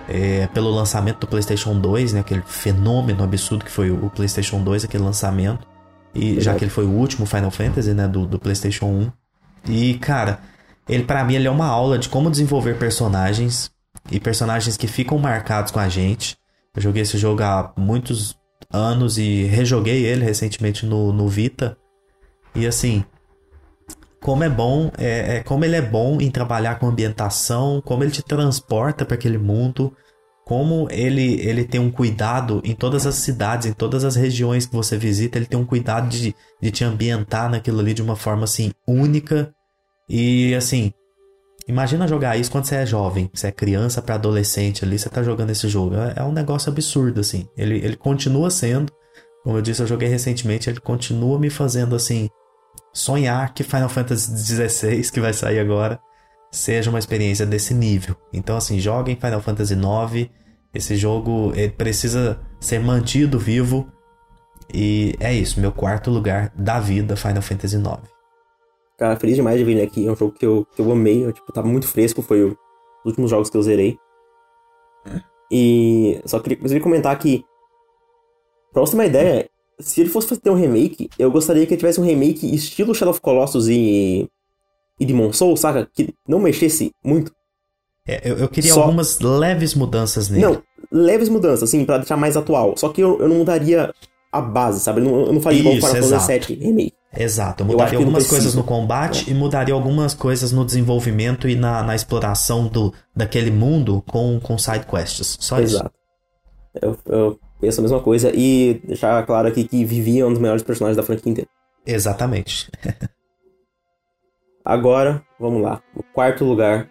é, 0.08 0.46
pelo 0.52 0.70
lançamento 0.70 1.20
do 1.20 1.26
PlayStation 1.26 1.78
2, 1.78 2.12
né? 2.12 2.20
Aquele 2.20 2.42
fenômeno 2.46 3.22
absurdo 3.24 3.64
que 3.64 3.70
foi 3.70 3.90
o 3.90 4.10
PlayStation 4.10 4.62
2, 4.62 4.84
aquele 4.84 5.02
lançamento. 5.02 5.66
E 6.14 6.28
já 6.28 6.34
Verdade. 6.34 6.58
que 6.58 6.64
ele 6.64 6.70
foi 6.70 6.84
o 6.84 6.90
último 6.90 7.24
Final 7.26 7.50
Fantasy, 7.50 7.94
né? 7.94 8.06
Do, 8.06 8.26
do 8.26 8.38
PlayStation 8.38 8.86
1. 8.86 9.10
E, 9.70 9.94
cara, 9.94 10.40
ele 10.88 11.04
para 11.04 11.24
mim 11.24 11.34
ele 11.36 11.46
é 11.48 11.50
uma 11.50 11.66
aula 11.66 11.98
de 11.98 12.08
como 12.10 12.30
desenvolver 12.30 12.76
personagens 12.76 13.70
e 14.10 14.20
personagens 14.20 14.76
que 14.76 14.86
ficam 14.86 15.18
marcados 15.18 15.70
com 15.72 15.80
a 15.80 15.88
gente. 15.88 16.36
Eu 16.74 16.82
joguei 16.82 17.02
esse 17.02 17.16
jogo 17.18 17.42
há 17.42 17.72
muitos 17.76 18.36
anos 18.70 19.18
e 19.18 19.44
rejoguei 19.44 20.04
ele 20.04 20.24
recentemente 20.24 20.84
no, 20.84 21.12
no 21.12 21.28
Vita. 21.28 21.76
E 22.54 22.66
assim, 22.66 23.04
como 24.20 24.42
é 24.42 24.48
bom, 24.48 24.90
é, 24.96 25.36
é- 25.36 25.42
como 25.42 25.64
ele 25.64 25.76
é 25.76 25.82
bom 25.82 26.20
em 26.20 26.30
trabalhar 26.30 26.78
com 26.78 26.86
ambientação, 26.88 27.82
como 27.84 28.02
ele 28.02 28.10
te 28.10 28.22
transporta 28.22 29.04
para 29.04 29.14
aquele 29.14 29.38
mundo, 29.38 29.94
como 30.44 30.88
ele, 30.90 31.40
ele 31.40 31.64
tem 31.64 31.80
um 31.80 31.90
cuidado 31.90 32.60
em 32.64 32.74
todas 32.74 33.06
as 33.06 33.14
cidades, 33.16 33.66
em 33.66 33.72
todas 33.72 34.04
as 34.04 34.14
regiões 34.16 34.66
que 34.66 34.74
você 34.74 34.96
visita, 34.96 35.38
ele 35.38 35.46
tem 35.46 35.58
um 35.58 35.64
cuidado 35.64 36.08
de, 36.08 36.34
de 36.60 36.70
te 36.70 36.84
ambientar 36.84 37.50
naquilo 37.50 37.80
ali 37.80 37.94
de 37.94 38.02
uma 38.02 38.16
forma 38.16 38.44
assim 38.44 38.72
única. 38.86 39.54
E 40.08 40.54
assim, 40.54 40.92
imagina 41.66 42.08
jogar 42.08 42.36
isso 42.36 42.50
quando 42.50 42.64
você 42.64 42.76
é 42.76 42.86
jovem, 42.86 43.30
você 43.32 43.48
é 43.48 43.52
criança 43.52 44.02
para 44.02 44.16
adolescente 44.16 44.84
ali, 44.84 44.98
você 44.98 45.08
tá 45.08 45.22
jogando 45.22 45.50
esse 45.50 45.68
jogo. 45.68 45.94
É, 45.96 46.14
é 46.16 46.22
um 46.22 46.32
negócio 46.32 46.70
absurdo 46.70 47.20
assim. 47.20 47.48
Ele, 47.56 47.76
ele 47.76 47.96
continua 47.96 48.50
sendo, 48.50 48.92
como 49.42 49.56
eu 49.56 49.62
disse, 49.62 49.82
eu 49.82 49.86
joguei 49.86 50.08
recentemente, 50.08 50.68
ele 50.68 50.80
continua 50.80 51.38
me 51.38 51.50
fazendo 51.50 51.94
assim 51.94 52.28
sonhar 52.92 53.52
que 53.52 53.64
Final 53.64 53.88
Fantasy 53.88 54.32
XVI, 54.36 55.10
que 55.10 55.20
vai 55.20 55.32
sair 55.32 55.58
agora, 55.58 56.00
seja 56.50 56.88
uma 56.88 56.98
experiência 56.98 57.44
desse 57.44 57.74
nível. 57.74 58.16
Então, 58.32 58.56
assim, 58.56 58.78
joguem 58.78 59.16
Final 59.16 59.40
Fantasy 59.40 59.74
IX. 59.74 60.30
Esse 60.72 60.96
jogo 60.96 61.52
ele 61.54 61.72
precisa 61.72 62.40
ser 62.60 62.78
mantido 62.80 63.38
vivo. 63.38 63.88
E 64.72 65.14
é 65.20 65.32
isso, 65.34 65.60
meu 65.60 65.72
quarto 65.72 66.10
lugar 66.10 66.52
da 66.56 66.80
vida, 66.80 67.16
Final 67.16 67.42
Fantasy 67.42 67.76
IX. 67.76 68.13
Cara, 68.98 69.16
feliz 69.16 69.36
demais 69.36 69.58
de 69.58 69.64
vir 69.64 69.80
aqui. 69.82 70.06
É 70.06 70.10
um 70.12 70.16
jogo 70.16 70.32
que 70.32 70.46
eu, 70.46 70.66
que 70.74 70.80
eu 70.80 70.90
amei. 70.92 71.24
Eu, 71.24 71.32
tipo, 71.32 71.52
tava 71.52 71.66
muito 71.68 71.86
fresco. 71.88 72.22
Foi 72.22 72.44
os 72.44 72.54
últimos 73.04 73.30
jogos 73.30 73.50
que 73.50 73.56
eu 73.56 73.62
zerei. 73.62 73.98
E 75.50 76.20
só 76.24 76.40
queria, 76.40 76.56
queria 76.58 76.80
comentar 76.80 77.16
que, 77.18 77.44
pra 78.72 78.80
você 78.80 78.92
ter 78.92 78.96
uma 78.96 79.06
ideia, 79.06 79.48
se 79.78 80.00
ele 80.00 80.10
fosse 80.10 80.36
ter 80.38 80.50
um 80.50 80.54
remake, 80.54 81.08
eu 81.18 81.30
gostaria 81.30 81.66
que 81.66 81.74
ele 81.74 81.78
tivesse 81.80 82.00
um 82.00 82.04
remake 82.04 82.52
estilo 82.54 82.94
Shadow 82.94 83.10
of 83.12 83.20
Colossus 83.20 83.68
e, 83.68 84.28
e 84.98 85.04
Demon 85.04 85.32
Souls, 85.32 85.60
saca? 85.60 85.88
Que 85.92 86.14
não 86.26 86.40
mexesse 86.40 86.92
muito. 87.04 87.32
É, 88.06 88.30
eu, 88.30 88.36
eu 88.38 88.48
queria 88.48 88.72
Só- 88.72 88.82
algumas 88.82 89.20
leves 89.20 89.74
mudanças 89.74 90.28
nele. 90.28 90.44
Não, 90.44 90.62
leves 90.90 91.28
mudanças, 91.28 91.64
assim, 91.64 91.84
pra 91.84 91.98
deixar 91.98 92.16
mais 92.16 92.36
atual. 92.36 92.76
Só 92.76 92.88
que 92.88 93.00
eu, 93.02 93.18
eu 93.20 93.28
não 93.28 93.36
mudaria 93.36 93.92
a 94.34 94.40
base, 94.40 94.80
sabe? 94.80 95.00
Eu 95.00 95.04
não, 95.04 95.26
eu 95.26 95.32
não 95.32 95.40
faria 95.40 95.60
igual 95.60 95.74
o 95.74 95.78
Isso, 95.78 95.86
Final 95.86 96.02
Fantasy 96.02 96.32
exato. 96.32 96.48
VII 96.48 96.66
remake. 96.66 96.94
Exato, 97.16 97.62
eu 97.62 97.66
Eu 97.66 97.72
mudaria 97.72 97.92
não 97.92 98.00
algumas 98.00 98.26
coisas 98.26 98.54
no 98.56 98.64
combate 98.64 99.30
e 99.30 99.34
mudaria 99.34 99.72
algumas 99.72 100.14
coisas 100.14 100.50
no 100.50 100.64
desenvolvimento 100.64 101.48
e 101.48 101.54
na, 101.54 101.84
na 101.84 101.94
exploração 101.94 102.66
do, 102.66 102.92
daquele 103.14 103.52
mundo 103.52 104.02
com, 104.08 104.40
com 104.40 104.58
side 104.58 104.86
quests. 104.86 105.36
Só 105.40 105.60
isso. 105.60 105.76
Exato. 105.76 105.92
Eu, 106.82 106.98
eu 107.06 107.38
penso 107.60 107.80
a 107.80 107.82
mesma 107.82 108.00
coisa 108.00 108.32
e 108.34 108.80
deixar 108.84 109.24
claro 109.24 109.46
aqui 109.46 109.62
que 109.62 109.84
Vivi 109.84 110.18
é 110.18 110.26
um 110.26 110.30
dos 110.30 110.40
melhores 110.40 110.64
personagens 110.64 110.96
da 110.96 111.04
franquia 111.04 111.30
inteira. 111.30 111.48
Exatamente. 111.86 112.68
Agora, 114.64 115.22
vamos 115.38 115.62
lá. 115.62 115.80
O 115.94 116.02
quarto 116.02 116.44
lugar. 116.44 116.88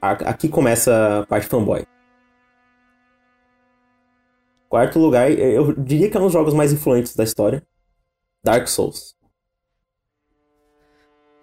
Aqui 0.00 0.48
começa 0.48 1.20
a 1.20 1.26
parte 1.26 1.46
fanboy. 1.46 1.84
Quarto 4.72 4.98
lugar, 4.98 5.30
eu 5.30 5.74
diria 5.74 6.08
que 6.08 6.16
é 6.16 6.20
um 6.20 6.22
dos 6.22 6.32
jogos 6.32 6.54
mais 6.54 6.72
influentes 6.72 7.14
da 7.14 7.22
história. 7.22 7.62
Dark 8.42 8.66
Souls. 8.68 9.14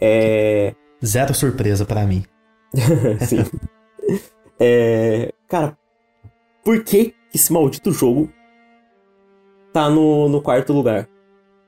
É. 0.02 0.74
Zero 1.06 1.36
surpresa 1.36 1.86
pra 1.86 2.08
mim. 2.08 2.26
Sim. 3.22 3.46
É, 4.60 5.32
cara, 5.48 5.78
por 6.66 6.84
que 6.84 7.12
que 7.12 7.16
esse 7.36 7.54
maldito 7.54 7.92
jogo 7.92 8.34
tá 9.72 9.92
no, 9.92 10.28
no 10.28 10.42
quarto 10.42 10.74
lugar? 10.74 11.08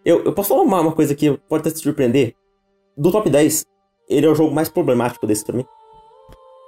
Eu, 0.03 0.23
eu 0.23 0.33
posso 0.33 0.49
falar 0.49 0.63
uma, 0.63 0.81
uma 0.81 0.93
coisa 0.93 1.13
que 1.13 1.37
pode 1.47 1.61
até 1.61 1.69
te 1.69 1.83
surpreender? 1.83 2.33
Do 2.97 3.11
top 3.11 3.29
10, 3.29 3.67
ele 4.09 4.25
é 4.25 4.29
o 4.29 4.33
jogo 4.33 4.51
mais 4.51 4.67
problemático 4.67 5.27
desse 5.27 5.45
pra 5.45 5.57
mim. 5.57 5.65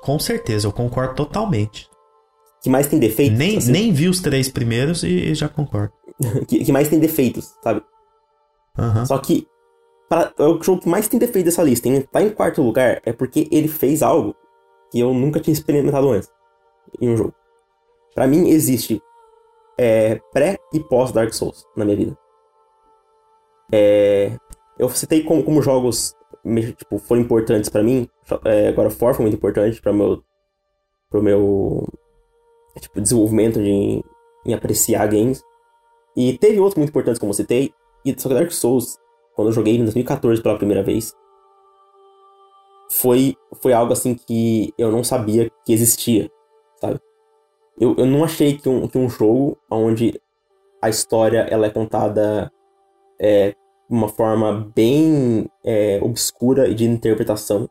Com 0.04 0.20
certeza, 0.20 0.68
eu 0.68 0.72
concordo 0.72 1.16
totalmente. 1.16 1.90
Que 2.64 2.70
mais 2.70 2.88
tem 2.88 2.98
defeitos. 2.98 3.38
Nem, 3.38 3.58
assim, 3.58 3.72
nem 3.72 3.92
vi 3.92 4.08
os 4.08 4.22
três 4.22 4.50
primeiros 4.50 5.04
e, 5.04 5.08
e 5.32 5.36
já 5.36 5.50
concordo. 5.50 5.94
que, 6.48 6.64
que 6.64 6.72
mais 6.72 6.88
tem 6.88 7.00
defeitos, 7.00 7.54
sabe? 7.62 7.84
Aham. 8.78 9.06
Só 9.06 9.18
que 9.18 9.46
pra- 10.10 10.34
é 10.40 10.44
o 10.44 10.62
jogo 10.64 10.82
que 10.82 10.88
mais 10.90 11.08
tem 11.08 11.20
defeito 11.20 11.46
dessa 11.46 11.62
lista. 11.62 11.88
Em, 11.90 12.02
tá 12.02 12.22
em 12.22 12.30
quarto 12.30 12.62
lugar 12.62 13.02
é 13.06 13.12
porque 13.12 13.48
ele 13.52 13.68
fez 13.68 14.02
algo 14.02 14.34
que 14.92 15.00
eu 15.00 15.14
nunca 15.14 15.40
tinha 15.40 15.54
experimentado 15.54 16.10
antes 16.10 16.32
em 17.02 17.10
um 17.10 17.18
jogo. 17.18 17.34
Pra 18.16 18.28
mim 18.28 18.48
existe 18.50 19.02
é, 19.78 20.16
pré 20.32 20.58
e 20.72 20.80
pós 20.80 21.12
Dark 21.12 21.34
Souls 21.34 21.66
na 21.76 21.84
minha 21.84 21.98
vida. 21.98 22.18
É, 23.72 24.38
Eu 24.78 24.90
citei 24.90 25.24
como, 25.24 25.44
como 25.44 25.62
jogos 25.62 26.16
tipo, 26.78 26.98
foram 27.00 27.22
importantes 27.22 27.70
para 27.70 27.84
mim. 27.84 28.08
É, 28.46 28.70
agora 28.70 28.90
For 28.90 29.14
foi 29.14 29.24
muito 29.24 29.36
importante 29.36 29.82
para 29.82 29.92
meu 29.94 30.24
pro 31.10 31.22
meu 31.22 31.88
tipo, 32.80 33.02
desenvolvimento 33.02 33.62
de, 33.62 34.04
em 34.46 34.54
apreciar 34.54 35.08
games. 35.08 35.44
E 36.16 36.38
teve 36.38 36.60
outros 36.60 36.78
muito 36.78 36.90
importantes, 36.90 37.20
como 37.20 37.32
eu 37.32 37.36
citei. 37.36 37.74
E 38.06 38.14
só 38.20 38.30
que 38.30 38.36
Dark 38.36 38.52
Souls, 38.52 38.98
quando 39.36 39.50
eu 39.50 39.54
joguei 39.54 39.76
em 39.76 39.84
2014 39.84 40.42
pela 40.42 40.58
primeira 40.58 40.84
vez, 40.84 41.14
foi, 42.92 43.36
foi 43.62 43.74
algo 43.74 43.94
assim 43.94 44.14
que 44.14 44.74
eu 44.78 44.92
não 44.92 45.04
sabia 45.04 45.50
que 45.66 45.74
existia, 45.74 46.30
sabe? 46.80 47.00
Eu, 47.80 47.96
eu 47.98 48.06
não 48.06 48.24
achei 48.24 48.58
que 48.58 48.70
um, 48.70 48.88
que 48.88 48.98
um 48.98 49.10
jogo 49.10 49.58
onde 49.70 50.22
a 50.82 50.90
história 50.90 51.40
ela 51.50 51.66
é 51.66 51.70
contada 51.70 52.52
é, 53.20 53.52
de 53.52 53.56
uma 53.90 54.10
forma 54.10 54.72
bem 54.76 55.50
é, 55.64 56.00
obscura 56.04 56.68
e 56.68 56.76
de 56.76 56.86
interpretação 56.86 57.70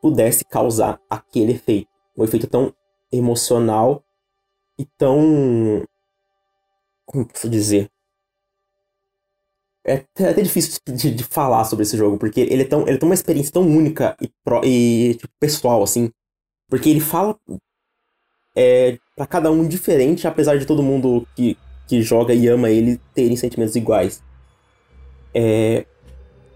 pudesse 0.00 0.44
causar 0.44 1.00
aquele 1.08 1.52
efeito. 1.52 1.88
Um 2.16 2.24
efeito 2.24 2.46
tão 2.46 2.72
emocional 3.12 4.04
e 4.78 4.86
tão. 4.98 5.84
Como 7.06 7.26
posso 7.26 7.48
dizer? 7.48 7.90
É 9.86 9.96
até 10.18 10.40
difícil 10.40 10.80
de, 10.86 11.10
de, 11.14 11.24
falar 11.24 11.64
sobre 11.64 11.82
esse 11.82 11.96
jogo, 11.96 12.16
porque 12.16 12.40
ele 12.40 12.62
é 12.62 12.64
tão, 12.64 12.88
ele 12.88 12.96
tem 12.96 13.06
uma 13.06 13.14
experiência 13.14 13.52
tão 13.52 13.62
única 13.62 14.16
e, 14.18 14.30
pro, 14.42 14.64
e 14.64 15.14
tipo, 15.14 15.32
pessoal, 15.38 15.82
assim. 15.82 16.10
Porque 16.70 16.88
ele 16.88 17.00
fala 17.00 17.38
é, 18.56 18.98
para 19.14 19.26
cada 19.26 19.50
um 19.50 19.68
diferente, 19.68 20.26
apesar 20.26 20.56
de 20.58 20.64
todo 20.64 20.82
mundo 20.82 21.26
que, 21.36 21.58
que 21.86 22.00
joga 22.00 22.32
e 22.32 22.48
ama 22.48 22.70
ele 22.70 22.98
terem 23.14 23.36
sentimentos 23.36 23.76
iguais. 23.76 24.22
É, 25.34 25.84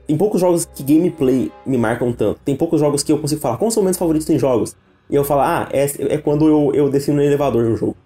tem 0.07 0.17
poucos 0.17 0.41
jogos 0.41 0.65
que 0.65 0.83
gameplay 0.83 1.53
me 1.67 1.77
marcam 1.77 2.11
tanto. 2.15 2.41
Tem 2.41 2.57
poucos 2.57 2.81
jogos 2.81 3.03
que 3.03 3.13
eu 3.13 3.21
consigo 3.21 3.43
falar, 3.43 3.59
quais 3.59 3.75
são 3.75 3.83
os 3.83 3.85
meus 3.85 3.99
favoritos 3.99 4.29
em 4.31 4.39
jogos? 4.39 4.75
E 5.11 5.15
eu 5.15 5.25
falo, 5.25 5.41
ah, 5.41 5.69
é, 5.73 5.87
é 6.15 6.19
quando 6.19 6.47
eu, 6.47 6.73
eu 6.75 6.91
desci 6.91 7.11
no 7.11 7.23
elevador 7.23 7.65
no 7.65 7.77
jogo. 7.77 7.97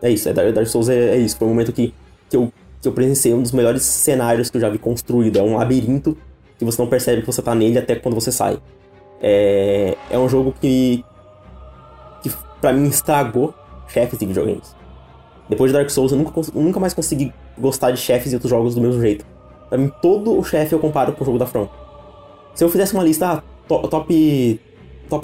É 0.00 0.10
isso, 0.10 0.28
é 0.28 0.32
Dark 0.32 0.66
Souls 0.66 0.88
é, 0.88 1.14
é 1.14 1.16
isso. 1.16 1.36
Foi 1.36 1.46
um 1.46 1.50
momento 1.50 1.72
que, 1.72 1.94
que, 2.28 2.36
eu, 2.36 2.52
que 2.80 2.88
eu 2.88 2.92
presenciei 2.92 3.34
um 3.34 3.42
dos 3.42 3.52
melhores 3.52 3.82
cenários 3.82 4.50
que 4.50 4.56
eu 4.56 4.60
já 4.60 4.68
vi 4.68 4.78
construído. 4.78 5.38
É 5.38 5.42
um 5.42 5.56
labirinto 5.56 6.16
que 6.58 6.64
você 6.64 6.80
não 6.80 6.88
percebe 6.88 7.20
que 7.20 7.26
você 7.26 7.42
tá 7.42 7.54
nele 7.54 7.78
até 7.78 7.96
quando 7.96 8.14
você 8.14 8.32
sai. 8.32 8.58
É, 9.20 9.96
é 10.10 10.18
um 10.18 10.28
jogo 10.28 10.54
que, 10.60 11.04
que 12.22 12.30
pra 12.60 12.72
mim 12.72 12.88
estragou 12.88 13.54
chefes 13.88 14.18
de 14.18 14.26
videogames. 14.26 14.74
Depois 15.48 15.70
de 15.70 15.78
Dark 15.78 15.90
Souls, 15.90 16.12
eu 16.12 16.18
nunca, 16.18 16.40
nunca 16.54 16.80
mais 16.80 16.94
consegui 16.94 17.32
gostar 17.58 17.90
de 17.90 17.98
chefes 17.98 18.32
e 18.32 18.34
outros 18.34 18.50
jogos 18.50 18.74
do 18.74 18.80
mesmo 18.80 19.00
jeito. 19.00 19.24
Pra 19.68 19.78
mim, 19.78 19.90
todo 20.00 20.38
o 20.38 20.44
chefe 20.44 20.74
eu 20.74 20.78
comparo 20.78 21.12
com 21.12 21.22
o 21.22 21.26
jogo 21.26 21.38
da 21.38 21.46
From. 21.46 21.68
Se 22.54 22.62
eu 22.62 22.68
fizesse 22.68 22.94
uma 22.94 23.02
lista, 23.02 23.26
ah, 23.26 23.42
top 23.88 24.60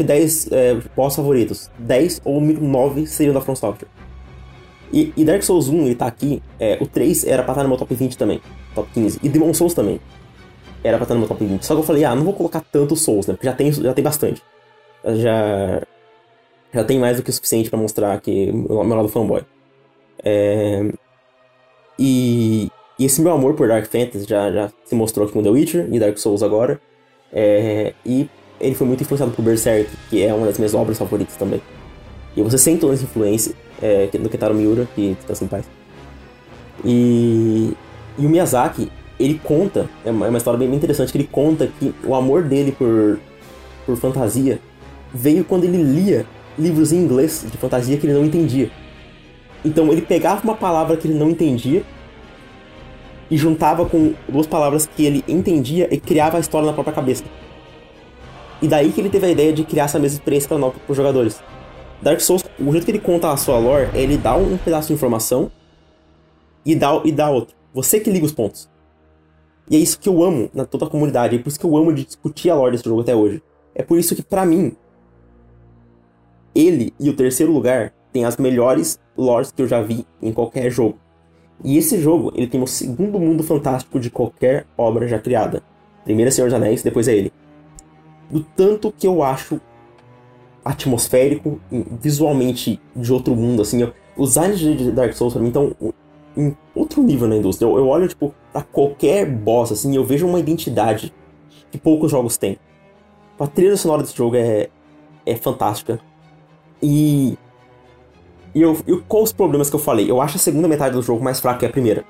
10 0.04 0.52
é, 0.52 0.78
boss 0.96 1.16
favoritos. 1.16 1.70
10 1.78 2.22
ou 2.24 2.40
9 2.40 3.06
seriam 3.06 3.34
da 3.34 3.40
From 3.40 3.56
Software. 3.56 3.88
E, 4.92 5.12
e, 5.16 5.24
Dark 5.24 5.42
Souls 5.42 5.68
1, 5.68 5.86
ele 5.86 5.94
tá 5.94 6.06
aqui. 6.06 6.42
É, 6.58 6.76
o 6.80 6.86
3 6.86 7.24
era 7.24 7.42
pra 7.42 7.52
estar 7.52 7.62
no 7.62 7.68
meu 7.68 7.78
top 7.78 7.94
20 7.94 8.18
também. 8.18 8.40
Top 8.74 8.88
15. 8.92 9.20
E 9.22 9.28
Demon 9.28 9.54
Souls 9.54 9.74
também. 9.74 10.00
Era 10.82 10.96
pra 10.96 11.04
estar 11.04 11.14
no 11.14 11.20
meu 11.20 11.28
top 11.28 11.44
20. 11.44 11.64
Só 11.64 11.74
que 11.74 11.80
eu 11.80 11.84
falei, 11.84 12.04
ah, 12.04 12.14
não 12.14 12.24
vou 12.24 12.32
colocar 12.32 12.60
tanto 12.72 12.96
Souls, 12.96 13.26
né? 13.26 13.34
Porque 13.34 13.46
já 13.46 13.52
tem, 13.52 13.70
já 13.70 13.94
tem 13.94 14.02
bastante. 14.02 14.42
Já. 15.04 15.82
Já 16.72 16.84
tem 16.84 16.98
mais 16.98 17.16
do 17.16 17.22
que 17.22 17.30
o 17.30 17.32
suficiente 17.32 17.68
para 17.68 17.78
mostrar 17.78 18.20
que 18.20 18.50
o 18.50 18.84
meu 18.84 18.96
lado 18.96 19.08
fanboy. 19.08 19.42
É, 20.22 20.92
e, 21.98 22.70
e, 22.98 23.04
esse 23.04 23.20
meu 23.20 23.32
amor 23.32 23.54
por 23.54 23.66
Dark 23.66 23.86
Fantasy 23.86 24.24
já, 24.28 24.52
já 24.52 24.70
se 24.84 24.94
mostrou 24.94 25.24
aqui 25.24 25.34
com 25.34 25.42
The 25.42 25.50
Witcher 25.50 25.88
e 25.92 25.98
Dark 25.98 26.16
Souls 26.18 26.42
agora. 26.42 26.80
É, 27.32 27.92
e 28.04 28.28
ele 28.60 28.74
foi 28.74 28.86
muito 28.86 29.02
influenciado 29.02 29.32
por 29.32 29.42
Berserk, 29.42 29.90
que 30.08 30.22
é 30.22 30.32
uma 30.34 30.46
das 30.46 30.58
minhas 30.58 30.74
obras 30.74 30.98
favoritas 30.98 31.36
também. 31.36 31.62
E 32.36 32.42
você 32.42 32.58
sente 32.58 32.80
toda 32.80 32.94
essa 32.94 33.04
influência 33.04 33.54
é, 33.80 34.06
do 34.06 34.28
Ketaro 34.28 34.54
Miura, 34.54 34.86
que 34.94 35.16
está 35.18 35.34
sem 35.34 35.48
paz. 35.48 35.64
E, 36.84 37.72
e 38.18 38.26
o 38.26 38.28
Miyazaki, 38.28 38.90
ele 39.18 39.40
conta, 39.42 39.88
é 40.04 40.10
uma, 40.10 40.26
é 40.26 40.28
uma 40.28 40.38
história 40.38 40.58
bem, 40.58 40.68
bem 40.68 40.76
interessante, 40.76 41.10
que 41.10 41.18
ele 41.18 41.28
conta 41.30 41.70
que 41.78 41.94
o 42.04 42.14
amor 42.14 42.42
dele 42.42 42.72
por, 42.72 43.18
por 43.86 43.96
fantasia 43.96 44.60
veio 45.12 45.44
quando 45.44 45.64
ele 45.64 45.82
lia 45.82 46.26
livros 46.58 46.92
em 46.92 46.96
inglês 46.96 47.44
de 47.50 47.56
fantasia 47.56 47.96
que 47.96 48.06
ele 48.06 48.14
não 48.14 48.24
entendia. 48.24 48.70
Então 49.64 49.90
ele 49.92 50.02
pegava 50.02 50.42
uma 50.42 50.54
palavra 50.54 50.96
que 50.96 51.08
ele 51.08 51.18
não 51.18 51.30
entendia 51.30 51.82
e 53.30 53.36
juntava 53.36 53.84
com 53.86 54.14
duas 54.28 54.46
palavras 54.46 54.86
que 54.86 55.04
ele 55.04 55.24
entendia 55.28 55.88
e 55.90 55.98
criava 55.98 56.36
a 56.36 56.40
história 56.40 56.66
na 56.66 56.72
própria 56.72 56.94
cabeça. 56.94 57.24
E 58.62 58.68
daí 58.68 58.92
que 58.92 59.00
ele 59.00 59.08
teve 59.08 59.26
a 59.26 59.30
ideia 59.30 59.52
de 59.52 59.64
criar 59.64 59.84
essa 59.84 59.98
mesma 59.98 60.18
experiência 60.18 60.48
para 60.48 60.72
os 60.88 60.96
jogadores. 60.96 61.42
Dark 62.02 62.20
Souls, 62.20 62.44
o 62.58 62.72
jeito 62.72 62.84
que 62.84 62.90
ele 62.90 62.98
conta 62.98 63.30
a 63.30 63.36
sua 63.36 63.58
lore 63.58 63.88
é 63.94 64.02
ele 64.02 64.16
dá 64.16 64.36
um 64.36 64.56
pedaço 64.58 64.88
de 64.88 64.94
informação 64.94 65.50
e 66.64 66.74
dá, 66.74 67.00
e 67.04 67.12
dá 67.12 67.30
outro. 67.30 67.54
Você 67.72 68.00
que 68.00 68.10
liga 68.10 68.26
os 68.26 68.32
pontos. 68.32 68.68
E 69.68 69.76
é 69.76 69.78
isso 69.78 69.98
que 69.98 70.08
eu 70.08 70.22
amo 70.22 70.50
na 70.52 70.64
toda 70.64 70.84
a 70.84 70.90
comunidade, 70.90 71.36
é 71.36 71.38
por 71.38 71.48
isso 71.48 71.60
que 71.60 71.64
eu 71.64 71.76
amo 71.76 71.92
de 71.92 72.04
discutir 72.04 72.50
a 72.50 72.54
lore 72.54 72.72
desse 72.72 72.84
jogo 72.84 73.00
até 73.00 73.14
hoje. 73.14 73.42
É 73.74 73.82
por 73.82 73.98
isso 73.98 74.16
que, 74.16 74.22
para 74.22 74.44
mim, 74.44 74.76
ele 76.54 76.92
e 76.98 77.08
o 77.08 77.14
terceiro 77.14 77.52
lugar 77.52 77.94
tem 78.12 78.24
as 78.24 78.36
melhores 78.36 78.98
lores 79.16 79.52
que 79.52 79.62
eu 79.62 79.68
já 79.68 79.80
vi 79.80 80.04
em 80.20 80.32
qualquer 80.32 80.70
jogo. 80.70 80.98
E 81.62 81.78
esse 81.78 82.00
jogo, 82.00 82.32
ele 82.34 82.46
tem 82.46 82.60
o 82.60 82.66
segundo 82.66 83.18
mundo 83.20 83.42
fantástico 83.42 84.00
de 84.00 84.10
qualquer 84.10 84.66
obra 84.76 85.06
já 85.06 85.18
criada. 85.18 85.62
Primeiro 86.04 86.28
é 86.28 86.32
Senhor 86.32 86.48
dos 86.48 86.54
Anéis, 86.54 86.82
depois 86.82 87.06
é 87.06 87.14
ele 87.14 87.32
do 88.30 88.44
tanto 88.56 88.92
que 88.96 89.06
eu 89.06 89.22
acho 89.22 89.60
atmosférico, 90.64 91.60
visualmente 92.00 92.80
de 92.94 93.12
outro 93.12 93.34
mundo, 93.34 93.62
assim. 93.62 93.82
Eu, 93.82 93.92
os 94.16 94.34
designs 94.34 94.58
de 94.58 94.92
Dark 94.92 95.12
Souls 95.14 95.32
pra 95.32 95.42
mim 95.42 95.48
estão 95.48 95.74
em 96.36 96.56
outro 96.74 97.02
nível 97.02 97.26
na 97.26 97.36
indústria. 97.36 97.66
Eu, 97.66 97.76
eu 97.78 97.88
olho, 97.88 98.08
tipo, 98.08 98.34
pra 98.52 98.62
qualquer 98.62 99.26
boss, 99.26 99.72
assim, 99.72 99.94
eu 99.96 100.04
vejo 100.04 100.26
uma 100.26 100.38
identidade 100.38 101.12
que 101.70 101.78
poucos 101.78 102.10
jogos 102.10 102.36
têm. 102.36 102.58
A 103.38 103.46
trilha 103.46 103.76
sonora 103.76 104.02
desse 104.02 104.16
jogo 104.16 104.36
é, 104.36 104.68
é 105.24 105.36
fantástica. 105.36 105.98
E. 106.82 107.38
E, 108.54 108.60
eu, 108.60 108.76
e 108.86 108.96
quais 109.08 109.28
os 109.28 109.32
problemas 109.32 109.70
que 109.70 109.76
eu 109.76 109.80
falei? 109.80 110.10
Eu 110.10 110.20
acho 110.20 110.36
a 110.36 110.40
segunda 110.40 110.68
metade 110.68 110.94
do 110.94 111.02
jogo 111.02 111.22
mais 111.22 111.40
fraca 111.40 111.60
que 111.60 111.66
a 111.66 111.70
primeira. 111.70 112.04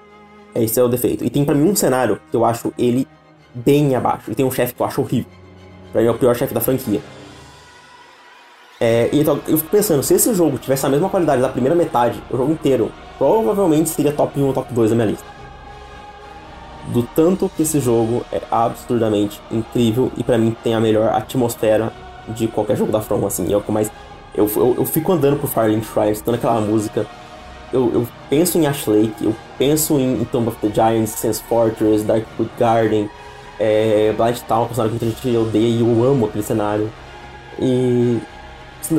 Esse 0.54 0.80
é 0.80 0.82
o 0.82 0.88
defeito. 0.88 1.24
E 1.24 1.30
tem 1.30 1.44
para 1.44 1.54
mim 1.54 1.68
um 1.68 1.76
cenário 1.76 2.18
que 2.30 2.36
eu 2.36 2.44
acho 2.44 2.72
ele 2.76 3.06
bem 3.54 3.94
abaixo. 3.94 4.32
E 4.32 4.34
tem 4.34 4.44
um 4.44 4.50
chefe 4.50 4.74
que 4.74 4.82
eu 4.82 4.86
acho 4.86 5.00
horrível. 5.00 5.30
Pra 5.92 6.00
mim 6.00 6.08
é 6.08 6.10
o 6.10 6.18
pior 6.18 6.34
chefe 6.34 6.54
da 6.54 6.60
franquia. 6.60 7.00
É, 8.80 9.10
então, 9.12 9.38
eu 9.46 9.58
fico 9.58 9.70
pensando, 9.70 10.02
se 10.02 10.14
esse 10.14 10.32
jogo 10.32 10.56
tivesse 10.56 10.86
a 10.86 10.88
mesma 10.88 11.10
qualidade 11.10 11.42
da 11.42 11.50
primeira 11.50 11.76
metade, 11.76 12.22
o 12.30 12.36
jogo 12.36 12.52
inteiro, 12.52 12.90
provavelmente 13.18 13.90
seria 13.90 14.10
top 14.10 14.40
1 14.40 14.46
ou 14.46 14.52
top 14.54 14.72
2 14.72 14.90
da 14.90 14.96
minha 14.96 15.08
lista. 15.08 15.26
Do 16.88 17.02
tanto 17.02 17.50
que 17.54 17.62
esse 17.62 17.78
jogo 17.78 18.24
é 18.32 18.40
absurdamente 18.50 19.38
incrível 19.50 20.10
e 20.16 20.24
para 20.24 20.38
mim 20.38 20.56
tem 20.64 20.74
a 20.74 20.80
melhor 20.80 21.12
atmosfera 21.12 21.92
de 22.28 22.48
qualquer 22.48 22.76
jogo 22.76 22.90
da 22.90 23.02
From, 23.02 23.26
assim. 23.26 23.52
Eu, 23.52 23.62
mais, 23.68 23.92
eu, 24.34 24.50
eu, 24.56 24.74
eu 24.78 24.84
fico 24.86 25.12
andando 25.12 25.38
por 25.38 25.50
Firelink 25.50 25.86
Shrine, 25.86 26.12
escutando 26.12 26.36
aquela 26.36 26.60
música. 26.60 27.06
Eu, 27.70 27.92
eu 27.92 28.08
penso 28.30 28.58
em 28.58 28.66
Ash 28.66 28.86
Lake, 28.86 29.14
eu 29.20 29.36
penso 29.58 29.98
em 30.00 30.24
Tomb 30.24 30.48
of 30.48 30.56
the 30.66 30.70
Giants, 30.72 31.10
Sense 31.10 31.42
Fortress, 31.42 32.02
Darkwood 32.02 32.50
Garden, 32.58 33.10
é, 33.60 34.12
Blight 34.14 34.42
Town, 34.44 34.64
um 34.64 34.66
personagem 34.66 34.98
que 34.98 35.04
muita 35.04 35.20
gente 35.20 35.36
odeia 35.36 35.68
e 35.68 35.80
eu 35.80 36.04
amo 36.04 36.26
aquele 36.26 36.42
cenário. 36.42 36.90
E 37.58 38.18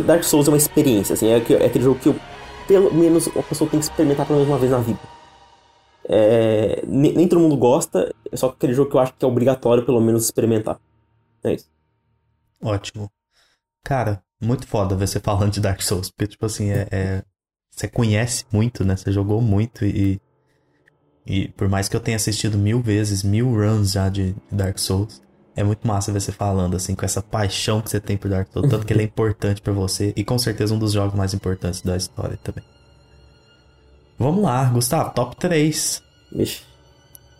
Dark 0.05 0.23
Souls 0.23 0.47
é 0.47 0.51
uma 0.51 0.57
experiência, 0.57 1.13
assim, 1.13 1.27
é, 1.27 1.37
é 1.37 1.65
aquele 1.65 1.83
jogo 1.83 1.99
que 1.99 2.09
eu, 2.09 2.15
pelo 2.67 2.93
menos 2.93 3.27
a 3.35 3.41
pessoa 3.41 3.69
tem 3.69 3.79
que 3.79 3.85
experimentar 3.85 4.25
pelo 4.27 4.37
menos 4.37 4.51
uma 4.51 4.59
vez 4.59 4.71
na 4.71 4.77
vida. 4.77 4.99
É, 6.07 6.83
nem, 6.87 7.13
nem, 7.13 7.27
todo 7.27 7.39
mundo 7.39 7.57
gosta, 7.57 8.13
é 8.31 8.37
só 8.37 8.47
aquele 8.47 8.73
jogo 8.73 8.91
que 8.91 8.95
eu 8.95 9.01
acho 9.01 9.13
que 9.13 9.25
é 9.25 9.27
obrigatório 9.27 9.83
pelo 9.83 9.99
menos 9.99 10.25
experimentar. 10.25 10.79
É 11.43 11.53
isso. 11.53 11.69
Ótimo. 12.61 13.09
Cara, 13.83 14.21
muito 14.39 14.67
foda 14.67 14.95
ver 14.95 15.07
você 15.07 15.19
falando 15.19 15.51
de 15.51 15.59
Dark 15.59 15.81
Souls, 15.81 16.11
porque, 16.11 16.27
tipo 16.27 16.45
assim, 16.45 16.69
é, 16.69 16.87
é, 16.91 17.23
você 17.71 17.87
conhece 17.87 18.45
muito, 18.51 18.85
né? 18.85 18.95
Você 18.95 19.11
jogou 19.11 19.41
muito 19.41 19.83
e 19.85 20.21
e 21.25 21.47
por 21.49 21.69
mais 21.69 21.87
que 21.87 21.95
eu 21.95 21.99
tenha 21.99 22.17
assistido 22.17 22.57
mil 22.57 22.81
vezes, 22.81 23.23
mil 23.23 23.53
runs 23.53 23.91
já 23.91 24.09
de 24.09 24.35
Dark 24.51 24.77
Souls, 24.77 25.21
é 25.55 25.63
muito 25.63 25.85
massa 25.87 26.11
ver 26.11 26.21
você 26.21 26.31
falando, 26.31 26.75
assim, 26.75 26.95
com 26.95 27.05
essa 27.05 27.21
paixão 27.21 27.81
que 27.81 27.89
você 27.89 27.99
tem 27.99 28.17
por 28.17 28.29
Dark 28.29 28.47
Souls, 28.51 28.69
tanto 28.69 28.85
que 28.85 28.93
ele 28.93 29.01
é 29.01 29.05
importante 29.05 29.61
para 29.61 29.73
você 29.73 30.13
e 30.15 30.23
com 30.23 30.39
certeza 30.39 30.73
um 30.73 30.79
dos 30.79 30.93
jogos 30.93 31.15
mais 31.15 31.33
importantes 31.33 31.81
da 31.81 31.95
história 31.95 32.39
também. 32.43 32.63
Vamos 34.17 34.43
lá, 34.43 34.65
Gustavo, 34.65 35.11
top 35.13 35.35
3. 35.35 36.03
Vixe. 36.31 36.61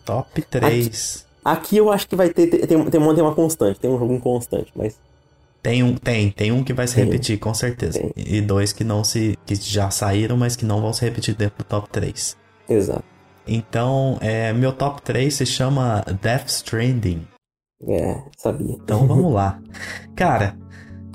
Top 0.03 0.41
3. 0.41 1.27
Aqui, 1.43 1.59
aqui, 1.59 1.77
eu 1.77 1.91
acho 1.91 2.07
que 2.07 2.15
vai 2.15 2.29
ter. 2.29 2.47
Tem, 2.47 2.59
tem, 2.59 2.89
tem, 2.89 2.99
uma, 2.99 3.13
tem 3.13 3.23
uma 3.23 3.35
constante, 3.35 3.79
tem 3.79 3.89
um 3.89 3.99
jogo 3.99 4.13
inconstante, 4.13 4.71
mas. 4.75 4.99
Tem 5.61 5.83
um, 5.83 5.95
tem, 5.95 6.31
tem 6.31 6.51
um 6.51 6.63
que 6.63 6.73
vai 6.73 6.87
se 6.87 6.95
tem, 6.95 7.05
repetir, 7.05 7.37
com 7.37 7.53
certeza. 7.53 7.99
Tem. 7.99 8.11
E 8.15 8.41
dois 8.41 8.73
que 8.73 8.83
não 8.83 9.03
se. 9.03 9.37
que 9.45 9.53
já 9.53 9.91
saíram, 9.91 10.35
mas 10.35 10.55
que 10.55 10.65
não 10.65 10.81
vão 10.81 10.91
se 10.91 11.05
repetir 11.05 11.35
dentro 11.35 11.59
do 11.59 11.63
top 11.63 11.87
3. 11.89 12.35
Exato. 12.67 13.10
Então, 13.53 14.17
é, 14.21 14.53
meu 14.53 14.71
top 14.71 15.01
3 15.01 15.33
se 15.33 15.45
chama 15.45 16.05
Death 16.21 16.47
Stranding. 16.47 17.27
É, 17.85 18.17
sabia. 18.37 18.77
Então 18.81 19.05
vamos 19.05 19.31
lá. 19.33 19.59
Cara, 20.15 20.55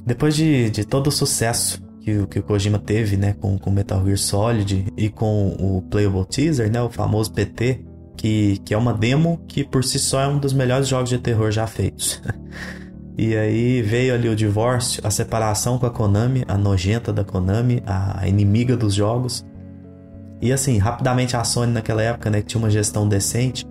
depois 0.05 0.37
de, 0.37 0.69
de 0.69 0.85
todo 0.85 1.07
o 1.07 1.13
sucesso 1.13 1.83
que, 2.03 2.27
que 2.27 2.39
o 2.39 2.43
Kojima 2.43 2.79
teve, 2.79 3.17
né, 3.17 3.35
com, 3.41 3.59
com 3.59 3.71
Metal 3.71 4.05
Gear 4.05 4.19
Solid 4.19 4.93
e 4.99 5.09
com 5.09 5.57
o 5.59 5.81
Playable 5.91 6.27
Teaser, 6.27 6.71
né, 6.71 6.83
o 6.83 6.91
famoso 6.91 7.33
PT, 7.33 7.85
que, 8.19 8.59
que 8.59 8.75
é 8.75 8.77
uma 8.77 8.93
demo 8.93 9.41
que 9.49 9.65
por 9.65 9.83
si 9.83 9.99
só 9.99 10.21
é 10.21 10.29
um 10.29 10.39
dos 10.39 10.53
melhores 10.53 10.89
jogos 10.89 11.09
de 11.09 11.19
terror 11.19 11.51
já 11.51 11.67
feitos. 11.67 12.21
e 13.17 13.35
aí 13.35 13.81
veio 13.81 14.13
ali 14.13 14.29
o 14.29 14.37
divórcio, 14.37 15.01
a 15.07 15.11
separação 15.11 15.79
com 15.79 15.87
a 15.87 15.91
Konami, 15.91 16.45
a 16.47 16.59
nojenta 16.59 17.15
da 17.15 17.25
Konami, 17.25 17.83
a 17.87 18.29
inimiga 18.29 18.77
dos 18.77 18.93
jogos. 18.93 19.43
E 20.41 20.53
assim, 20.53 20.79
rapidamente 20.79 21.37
a 21.37 21.45
Sony 21.45 21.73
naquela 21.73 22.03
época, 22.03 22.31
né, 22.31 22.41
que 22.41 22.47
tinha 22.47 22.59
uma 22.59 22.71
gestão 22.71 23.09
decente, 23.09 23.65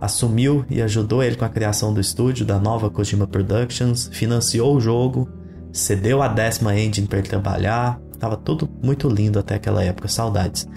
assumiu 0.00 0.64
e 0.70 0.80
ajudou 0.82 1.22
ele 1.22 1.36
com 1.36 1.44
a 1.44 1.48
criação 1.48 1.92
do 1.92 2.00
estúdio 2.00 2.44
da 2.44 2.58
nova 2.58 2.90
Kojima 2.90 3.26
Productions, 3.26 4.08
financiou 4.12 4.76
o 4.76 4.80
jogo, 4.80 5.28
cedeu 5.72 6.22
a 6.22 6.28
décima 6.28 6.78
engine 6.78 7.06
para 7.06 7.18
ele 7.18 7.28
trabalhar, 7.28 8.00
tava 8.18 8.36
tudo 8.36 8.68
muito 8.82 9.08
lindo 9.08 9.38
até 9.38 9.54
aquela 9.54 9.82
época, 9.82 10.08
saudades. 10.08 10.68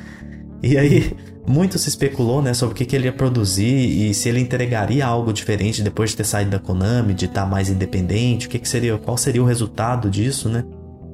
E 0.63 0.77
aí, 0.77 1.15
muito 1.47 1.79
se 1.79 1.89
especulou, 1.89 2.41
né, 2.41 2.53
sobre 2.53 2.73
o 2.73 2.77
que, 2.77 2.85
que 2.85 2.95
ele 2.95 3.05
ia 3.05 3.13
produzir 3.13 3.65
e 3.65 4.13
se 4.13 4.29
ele 4.29 4.39
entregaria 4.39 5.05
algo 5.05 5.33
diferente 5.33 5.81
depois 5.81 6.11
de 6.11 6.17
ter 6.17 6.23
saído 6.23 6.51
da 6.51 6.59
Konami, 6.59 7.15
de 7.15 7.25
estar 7.25 7.43
tá 7.43 7.47
mais 7.47 7.69
independente, 7.69 8.45
o 8.45 8.49
que, 8.49 8.59
que 8.59 8.69
seria, 8.69 8.97
qual 8.97 9.17
seria 9.17 9.41
o 9.41 9.45
resultado 9.45 10.09
disso, 10.09 10.49
né? 10.49 10.63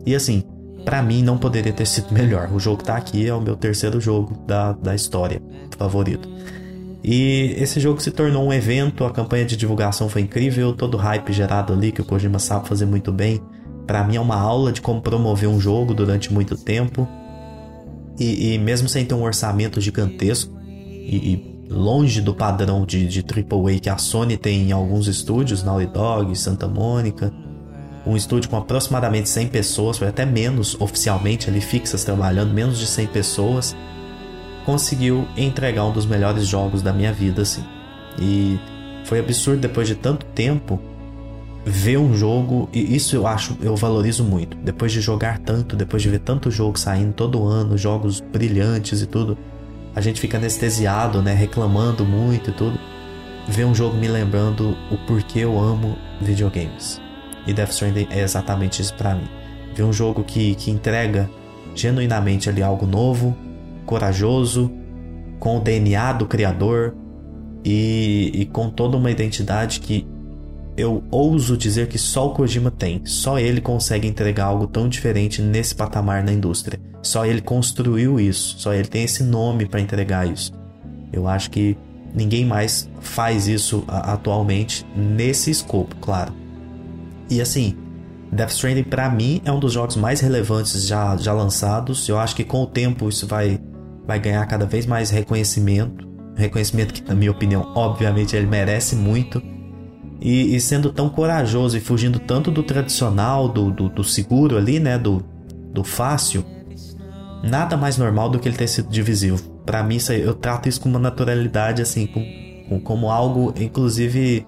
E 0.05 0.13
assim, 0.13 0.43
para 0.87 1.03
mim 1.03 1.21
não 1.21 1.37
poderia 1.37 1.73
ter 1.73 1.85
sido 1.85 2.13
melhor. 2.13 2.49
O 2.49 2.61
jogo 2.61 2.81
tá 2.81 2.95
aqui 2.95 3.27
é 3.27 3.33
o 3.33 3.41
meu 3.41 3.57
terceiro 3.57 3.99
jogo 3.99 4.37
da, 4.47 4.71
da 4.71 4.95
história 4.95 5.41
favorito. 5.77 6.29
E 7.03 7.53
esse 7.57 7.77
jogo 7.81 8.01
se 8.01 8.09
tornou 8.09 8.47
um 8.47 8.53
evento, 8.53 9.03
a 9.03 9.11
campanha 9.11 9.43
de 9.43 9.57
divulgação 9.57 10.07
foi 10.07 10.21
incrível, 10.21 10.71
todo 10.71 10.95
o 10.95 10.97
hype 10.97 11.33
gerado 11.33 11.73
ali 11.73 11.91
que 11.91 11.99
o 11.99 12.05
Kojima 12.05 12.39
sabe 12.39 12.69
fazer 12.69 12.85
muito 12.85 13.11
bem. 13.11 13.41
Para 13.85 14.01
mim 14.05 14.15
é 14.15 14.21
uma 14.21 14.37
aula 14.37 14.71
de 14.71 14.79
como 14.79 15.01
promover 15.01 15.49
um 15.49 15.59
jogo 15.59 15.93
durante 15.93 16.31
muito 16.31 16.55
tempo. 16.55 17.05
E, 18.17 18.53
e 18.53 18.57
mesmo 18.57 18.87
sem 18.87 19.03
ter 19.03 19.13
um 19.13 19.23
orçamento 19.23 19.81
gigantesco 19.81 20.57
e, 20.63 21.33
e 21.33 21.67
longe 21.69 22.21
do 22.21 22.33
padrão 22.33 22.85
de, 22.85 23.05
de 23.07 23.19
AAA 23.19 23.79
que 23.81 23.89
a 23.89 23.97
Sony 23.97 24.37
tem 24.37 24.69
em 24.69 24.71
alguns 24.71 25.07
estúdios, 25.07 25.63
Naughty 25.63 25.87
Dog, 25.87 26.33
Santa 26.33 26.65
Mônica, 26.65 27.33
um 28.07 28.15
estúdio 28.15 28.49
com 28.49 28.57
aproximadamente 28.57 29.29
100 29.29 29.47
pessoas, 29.47 29.97
foi 29.97 30.07
até 30.07 30.25
menos 30.25 30.79
oficialmente 30.79 31.49
ali 31.49 31.61
fixas 31.61 32.03
trabalhando, 32.03 32.53
menos 32.53 32.77
de 32.77 32.87
100 32.87 33.07
pessoas 33.07 33.75
conseguiu 34.67 35.25
entregar 35.37 35.85
um 35.85 35.93
dos 35.93 36.05
melhores 36.05 36.45
jogos 36.45 36.81
da 36.81 36.91
minha 36.91 37.13
vida, 37.13 37.43
assim. 37.43 37.63
E 38.19 38.59
foi 39.05 39.17
absurdo 39.17 39.61
depois 39.61 39.87
de 39.87 39.95
tanto 39.95 40.25
tempo 40.25 40.77
ver 41.65 41.97
um 41.97 42.13
jogo, 42.13 42.67
e 42.73 42.93
isso 42.93 43.15
eu 43.15 43.25
acho, 43.25 43.57
eu 43.61 43.77
valorizo 43.77 44.25
muito. 44.25 44.57
Depois 44.57 44.91
de 44.91 44.99
jogar 44.99 45.39
tanto, 45.39 45.73
depois 45.73 46.03
de 46.03 46.09
ver 46.09 46.19
tanto 46.19 46.51
jogo 46.51 46.77
saindo 46.77 47.13
todo 47.13 47.45
ano, 47.45 47.77
jogos 47.77 48.19
brilhantes 48.19 49.01
e 49.01 49.05
tudo, 49.05 49.37
a 49.95 50.01
gente 50.01 50.19
fica 50.19 50.37
anestesiado, 50.37 51.21
né, 51.21 51.33
reclamando 51.33 52.03
muito 52.03 52.49
e 52.49 52.53
tudo. 52.53 52.77
Ver 53.47 53.63
um 53.63 53.73
jogo 53.73 53.95
me 53.95 54.09
lembrando 54.09 54.75
o 54.91 54.97
porquê 55.07 55.39
eu 55.39 55.57
amo 55.57 55.97
videogames. 56.19 57.06
E 57.47 57.53
Death 57.53 57.71
Stranding 57.71 58.07
é 58.11 58.21
exatamente 58.21 58.81
isso 58.81 58.93
para 58.93 59.15
mim. 59.15 59.27
Ver 59.73 59.83
um 59.83 59.93
jogo 59.93 60.23
que, 60.23 60.55
que 60.55 60.69
entrega 60.69 61.29
genuinamente 61.73 62.49
ali 62.49 62.61
algo 62.61 62.85
novo, 62.85 63.35
corajoso, 63.85 64.71
com 65.39 65.57
o 65.57 65.59
DNA 65.61 66.13
do 66.13 66.25
criador 66.25 66.95
e, 67.63 68.31
e 68.33 68.45
com 68.45 68.69
toda 68.69 68.97
uma 68.97 69.11
identidade 69.11 69.79
que 69.79 70.07
eu 70.75 71.03
ouso 71.09 71.57
dizer 71.57 71.87
que 71.87 71.97
só 71.97 72.27
o 72.27 72.33
Kojima 72.33 72.69
tem. 72.69 73.01
Só 73.05 73.39
ele 73.39 73.59
consegue 73.59 74.07
entregar 74.07 74.45
algo 74.45 74.67
tão 74.67 74.87
diferente 74.87 75.41
nesse 75.41 75.73
patamar 75.73 76.23
na 76.23 76.31
indústria. 76.31 76.79
Só 77.01 77.25
ele 77.25 77.41
construiu 77.41 78.19
isso. 78.19 78.59
Só 78.59 78.73
ele 78.73 78.87
tem 78.87 79.03
esse 79.03 79.23
nome 79.23 79.65
para 79.65 79.79
entregar 79.79 80.27
isso. 80.27 80.51
Eu 81.11 81.27
acho 81.27 81.49
que 81.49 81.75
ninguém 82.13 82.45
mais 82.45 82.89
faz 82.99 83.47
isso 83.47 83.83
atualmente 83.87 84.85
nesse 84.95 85.49
escopo, 85.49 85.95
claro. 85.95 86.33
E 87.29 87.41
assim, 87.41 87.77
Death 88.31 88.51
Stranding 88.51 88.83
para 88.83 89.09
mim 89.09 89.41
é 89.45 89.51
um 89.51 89.59
dos 89.59 89.73
jogos 89.73 89.95
mais 89.95 90.19
relevantes 90.19 90.85
já, 90.85 91.15
já 91.17 91.33
lançados. 91.33 92.07
Eu 92.07 92.19
acho 92.19 92.35
que 92.35 92.43
com 92.43 92.63
o 92.63 92.67
tempo 92.67 93.09
isso 93.09 93.27
vai 93.27 93.59
vai 94.07 94.19
ganhar 94.19 94.45
cada 94.45 94.65
vez 94.65 94.85
mais 94.85 95.09
reconhecimento. 95.09 96.07
Reconhecimento 96.35 96.93
que, 96.93 97.07
na 97.07 97.13
minha 97.13 97.31
opinião, 97.31 97.73
obviamente 97.75 98.35
ele 98.35 98.47
merece 98.47 98.95
muito. 98.95 99.43
E, 100.21 100.55
e 100.55 100.61
sendo 100.61 100.91
tão 100.91 101.09
corajoso 101.09 101.77
e 101.77 101.81
fugindo 101.81 102.17
tanto 102.17 102.49
do 102.49 102.63
tradicional, 102.63 103.49
do, 103.49 103.69
do, 103.69 103.89
do, 103.89 104.03
seguro 104.03 104.57
ali, 104.57 104.79
né? 104.79 104.97
Do, 104.97 105.23
do 105.73 105.83
fácil. 105.83 106.43
Nada 107.43 107.75
mais 107.75 107.97
normal 107.97 108.29
do 108.29 108.39
que 108.39 108.47
ele 108.47 108.55
ter 108.57 108.67
sido 108.67 108.89
divisivo. 108.89 109.37
Para 109.65 109.83
mim, 109.83 109.97
isso 109.97 110.13
eu 110.13 110.33
trato 110.33 110.69
isso 110.69 110.79
com 110.79 110.89
uma 110.89 110.99
naturalidade, 110.99 111.81
assim, 111.81 112.07
com, 112.07 112.23
com, 112.69 112.79
como 112.79 113.11
algo, 113.11 113.53
inclusive, 113.59 114.45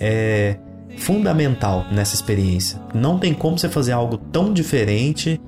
é, 0.00 0.58
fundamental 0.98 1.86
nessa 1.90 2.14
experiência. 2.14 2.80
Não 2.94 3.18
tem 3.18 3.34
como 3.34 3.58
você 3.58 3.68
fazer 3.68 3.92
algo 3.92 4.16
tão 4.16 4.52
diferente 4.52 5.40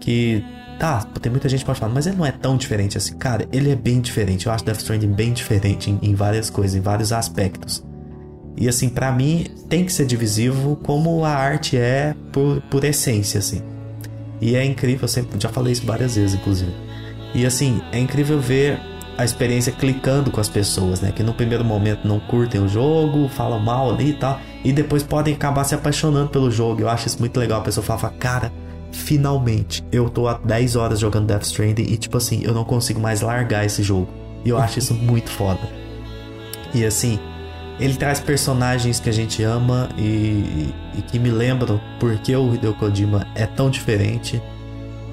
que 0.00 0.44
Tá, 0.78 1.02
tem 1.22 1.32
muita 1.32 1.48
gente 1.48 1.60
que 1.60 1.66
pode 1.66 1.80
falar, 1.80 1.92
mas 1.92 2.06
ele 2.06 2.16
não 2.16 2.26
é 2.26 2.32
tão 2.32 2.56
diferente 2.56 2.98
assim. 2.98 3.16
Cara, 3.16 3.48
ele 3.50 3.70
é 3.70 3.74
bem 3.74 3.98
diferente. 4.00 4.46
Eu 4.46 4.52
acho 4.52 4.64
Death 4.64 4.78
Stranding 4.78 5.08
bem 5.08 5.32
diferente 5.32 5.90
em, 5.90 5.98
em 6.02 6.14
várias 6.14 6.50
coisas, 6.50 6.76
em 6.76 6.82
vários 6.82 7.12
aspectos. 7.12 7.82
E 8.58 8.68
assim, 8.68 8.88
para 8.88 9.10
mim, 9.10 9.46
tem 9.68 9.84
que 9.84 9.92
ser 9.92 10.06
divisivo 10.06 10.76
como 10.76 11.24
a 11.24 11.30
arte 11.30 11.76
é 11.76 12.14
por, 12.32 12.60
por 12.70 12.84
essência, 12.84 13.38
assim. 13.38 13.62
E 14.40 14.54
é 14.54 14.64
incrível, 14.64 15.04
eu 15.04 15.08
sempre, 15.08 15.40
já 15.40 15.48
falei 15.48 15.72
isso 15.72 15.86
várias 15.86 16.16
vezes, 16.16 16.34
inclusive. 16.34 16.72
E 17.34 17.46
assim, 17.46 17.80
é 17.92 17.98
incrível 17.98 18.38
ver 18.38 18.78
a 19.16 19.24
experiência 19.24 19.72
clicando 19.72 20.30
com 20.30 20.40
as 20.40 20.48
pessoas, 20.48 21.00
né? 21.00 21.12
Que 21.12 21.22
no 21.22 21.32
primeiro 21.32 21.64
momento 21.64 22.06
não 22.06 22.20
curtem 22.20 22.60
o 22.60 22.68
jogo, 22.68 23.28
falam 23.28 23.58
mal 23.58 23.90
ali 23.90 24.10
e 24.10 24.14
tal, 24.14 24.40
e 24.64 24.72
depois 24.72 25.02
podem 25.02 25.34
acabar 25.34 25.64
se 25.64 25.74
apaixonando 25.74 26.28
pelo 26.28 26.50
jogo. 26.50 26.82
Eu 26.82 26.88
acho 26.88 27.06
isso 27.06 27.18
muito 27.18 27.38
legal. 27.38 27.60
A 27.60 27.64
pessoa 27.64 27.84
fala, 27.84 28.12
cara, 28.18 28.52
finalmente, 28.92 29.84
eu 29.90 30.08
tô 30.08 30.28
há 30.28 30.34
10 30.34 30.76
horas 30.76 30.98
jogando 30.98 31.26
Death 31.26 31.44
Stranding 31.44 31.84
e, 31.84 31.96
tipo 31.96 32.16
assim, 32.16 32.42
eu 32.42 32.52
não 32.52 32.64
consigo 32.64 33.00
mais 33.00 33.20
largar 33.20 33.64
esse 33.64 33.82
jogo. 33.82 34.08
E 34.44 34.48
eu 34.48 34.58
acho 34.58 34.78
isso 34.78 34.92
muito 34.94 35.30
foda. 35.30 35.60
E 36.74 36.84
assim, 36.84 37.18
ele 37.80 37.94
traz 37.94 38.20
personagens 38.20 39.00
que 39.00 39.08
a 39.08 39.12
gente 39.12 39.42
ama 39.42 39.88
e, 39.96 40.02
e, 40.02 40.74
e 40.98 41.02
que 41.02 41.18
me 41.18 41.30
lembram 41.30 41.80
porque 41.98 42.34
o 42.34 42.54
Hideo 42.54 42.74
Kojima 42.74 43.26
é 43.34 43.46
tão 43.46 43.70
diferente. 43.70 44.42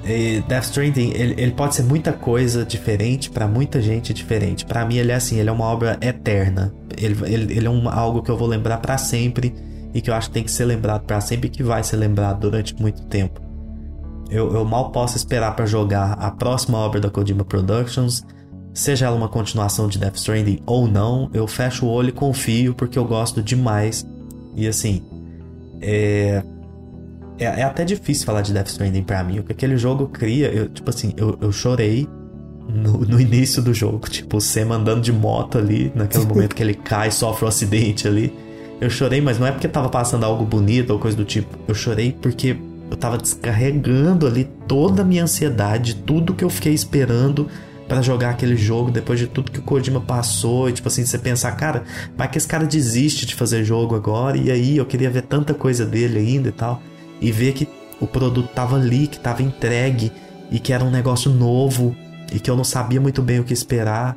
E 0.06 0.42
Death 0.46 0.64
Stranding, 0.64 1.12
ele, 1.14 1.34
ele 1.38 1.52
pode 1.52 1.74
ser 1.74 1.82
muita 1.82 2.12
coisa 2.12 2.64
diferente 2.64 3.30
para 3.30 3.48
muita 3.48 3.80
gente 3.80 4.12
diferente. 4.12 4.64
Para 4.64 4.84
mim, 4.84 4.96
ele 4.96 5.10
é 5.10 5.14
assim, 5.14 5.38
ele 5.38 5.48
é 5.48 5.52
uma 5.52 5.64
obra 5.64 5.98
eterna. 6.00 6.74
Ele, 6.96 7.16
ele, 7.24 7.56
ele 7.56 7.66
é 7.66 7.70
um, 7.70 7.88
algo 7.88 8.22
que 8.22 8.30
eu 8.30 8.36
vou 8.36 8.46
lembrar 8.46 8.78
para 8.78 8.98
sempre 8.98 9.54
e 9.94 10.00
que 10.00 10.10
eu 10.10 10.14
acho 10.14 10.28
que 10.28 10.34
tem 10.34 10.44
que 10.44 10.50
ser 10.50 10.66
lembrado 10.66 11.04
para 11.04 11.20
sempre 11.20 11.46
e 11.46 11.50
que 11.50 11.62
vai 11.62 11.82
ser 11.82 11.96
lembrado 11.96 12.40
durante 12.40 12.74
muito 12.80 13.06
tempo. 13.06 13.40
Eu, 14.30 14.52
eu 14.52 14.64
mal 14.64 14.90
posso 14.90 15.16
esperar 15.16 15.54
para 15.56 15.64
jogar 15.64 16.12
a 16.12 16.30
próxima 16.30 16.78
obra 16.78 17.00
da 17.00 17.08
Kojima 17.08 17.44
Productions, 17.44 18.24
seja 18.74 19.06
ela 19.06 19.16
uma 19.16 19.28
continuação 19.28 19.88
de 19.88 19.98
Death 19.98 20.16
Stranding 20.16 20.60
ou 20.66 20.86
não. 20.86 21.30
Eu 21.32 21.46
fecho 21.46 21.86
o 21.86 21.88
olho 21.88 22.10
e 22.10 22.12
confio 22.12 22.74
porque 22.74 22.98
eu 22.98 23.04
gosto 23.04 23.42
demais. 23.42 24.04
E 24.54 24.66
assim, 24.66 25.02
é, 25.80 26.42
é, 27.38 27.44
é 27.44 27.62
até 27.62 27.84
difícil 27.84 28.26
falar 28.26 28.42
de 28.42 28.52
Death 28.52 28.68
Stranding 28.68 29.02
pra 29.02 29.22
mim. 29.24 29.40
O 29.40 29.42
que 29.42 29.52
aquele 29.52 29.76
jogo 29.76 30.08
cria, 30.08 30.48
eu, 30.48 30.68
tipo 30.68 30.88
assim, 30.90 31.12
eu, 31.16 31.36
eu 31.40 31.50
chorei 31.50 32.08
no, 32.68 33.00
no, 33.00 33.20
início 33.20 33.62
do 33.62 33.74
jogo. 33.74 34.08
Tipo, 34.08 34.38
o 34.38 34.40
Sam 34.40 34.72
andando 34.72 35.00
de 35.00 35.12
moto 35.12 35.58
ali, 35.58 35.92
naquele 35.94 36.26
momento 36.26 36.54
que 36.54 36.62
ele 36.62 36.74
cai, 36.74 37.10
sofre 37.10 37.44
um 37.44 37.48
acidente 37.48 38.06
ali. 38.06 38.32
Eu 38.80 38.90
chorei, 38.90 39.20
mas 39.20 39.38
não 39.38 39.46
é 39.46 39.52
porque 39.52 39.68
tava 39.68 39.88
passando 39.88 40.24
algo 40.24 40.44
bonito 40.44 40.90
ou 40.90 40.98
coisa 40.98 41.16
do 41.16 41.24
tipo. 41.24 41.56
Eu 41.66 41.74
chorei 41.74 42.12
porque 42.12 42.56
eu 42.90 42.96
tava 42.96 43.16
descarregando 43.18 44.26
ali 44.26 44.48
toda 44.68 45.02
a 45.02 45.04
minha 45.04 45.22
ansiedade, 45.22 45.94
tudo 45.96 46.34
que 46.34 46.44
eu 46.44 46.50
fiquei 46.50 46.72
esperando 46.72 47.48
para 47.88 48.00
jogar 48.00 48.30
aquele 48.30 48.56
jogo 48.56 48.90
depois 48.90 49.18
de 49.18 49.26
tudo 49.26 49.50
que 49.50 49.58
o 49.58 49.62
Kojima 49.62 50.00
passou. 50.00 50.68
E 50.68 50.72
tipo 50.72 50.88
assim, 50.88 51.04
você 51.04 51.18
pensar, 51.18 51.52
cara, 51.52 51.84
vai 52.16 52.28
que 52.28 52.38
esse 52.38 52.46
cara 52.46 52.64
desiste 52.64 53.26
de 53.26 53.34
fazer 53.34 53.64
jogo 53.64 53.94
agora. 53.94 54.36
E 54.36 54.50
aí 54.50 54.76
eu 54.76 54.86
queria 54.86 55.10
ver 55.10 55.22
tanta 55.22 55.54
coisa 55.54 55.84
dele 55.84 56.18
ainda 56.18 56.48
e 56.48 56.52
tal. 56.52 56.80
E 57.20 57.30
ver 57.32 57.52
que 57.52 57.68
o 58.00 58.06
produto 58.06 58.48
tava 58.54 58.76
ali, 58.76 59.06
que 59.06 59.18
tava 59.18 59.42
entregue 59.42 60.12
e 60.50 60.58
que 60.58 60.72
era 60.72 60.84
um 60.84 60.90
negócio 60.90 61.30
novo 61.30 61.96
e 62.32 62.40
que 62.40 62.50
eu 62.50 62.56
não 62.56 62.64
sabia 62.64 63.00
muito 63.00 63.22
bem 63.22 63.40
o 63.40 63.44
que 63.44 63.52
esperar. 63.52 64.16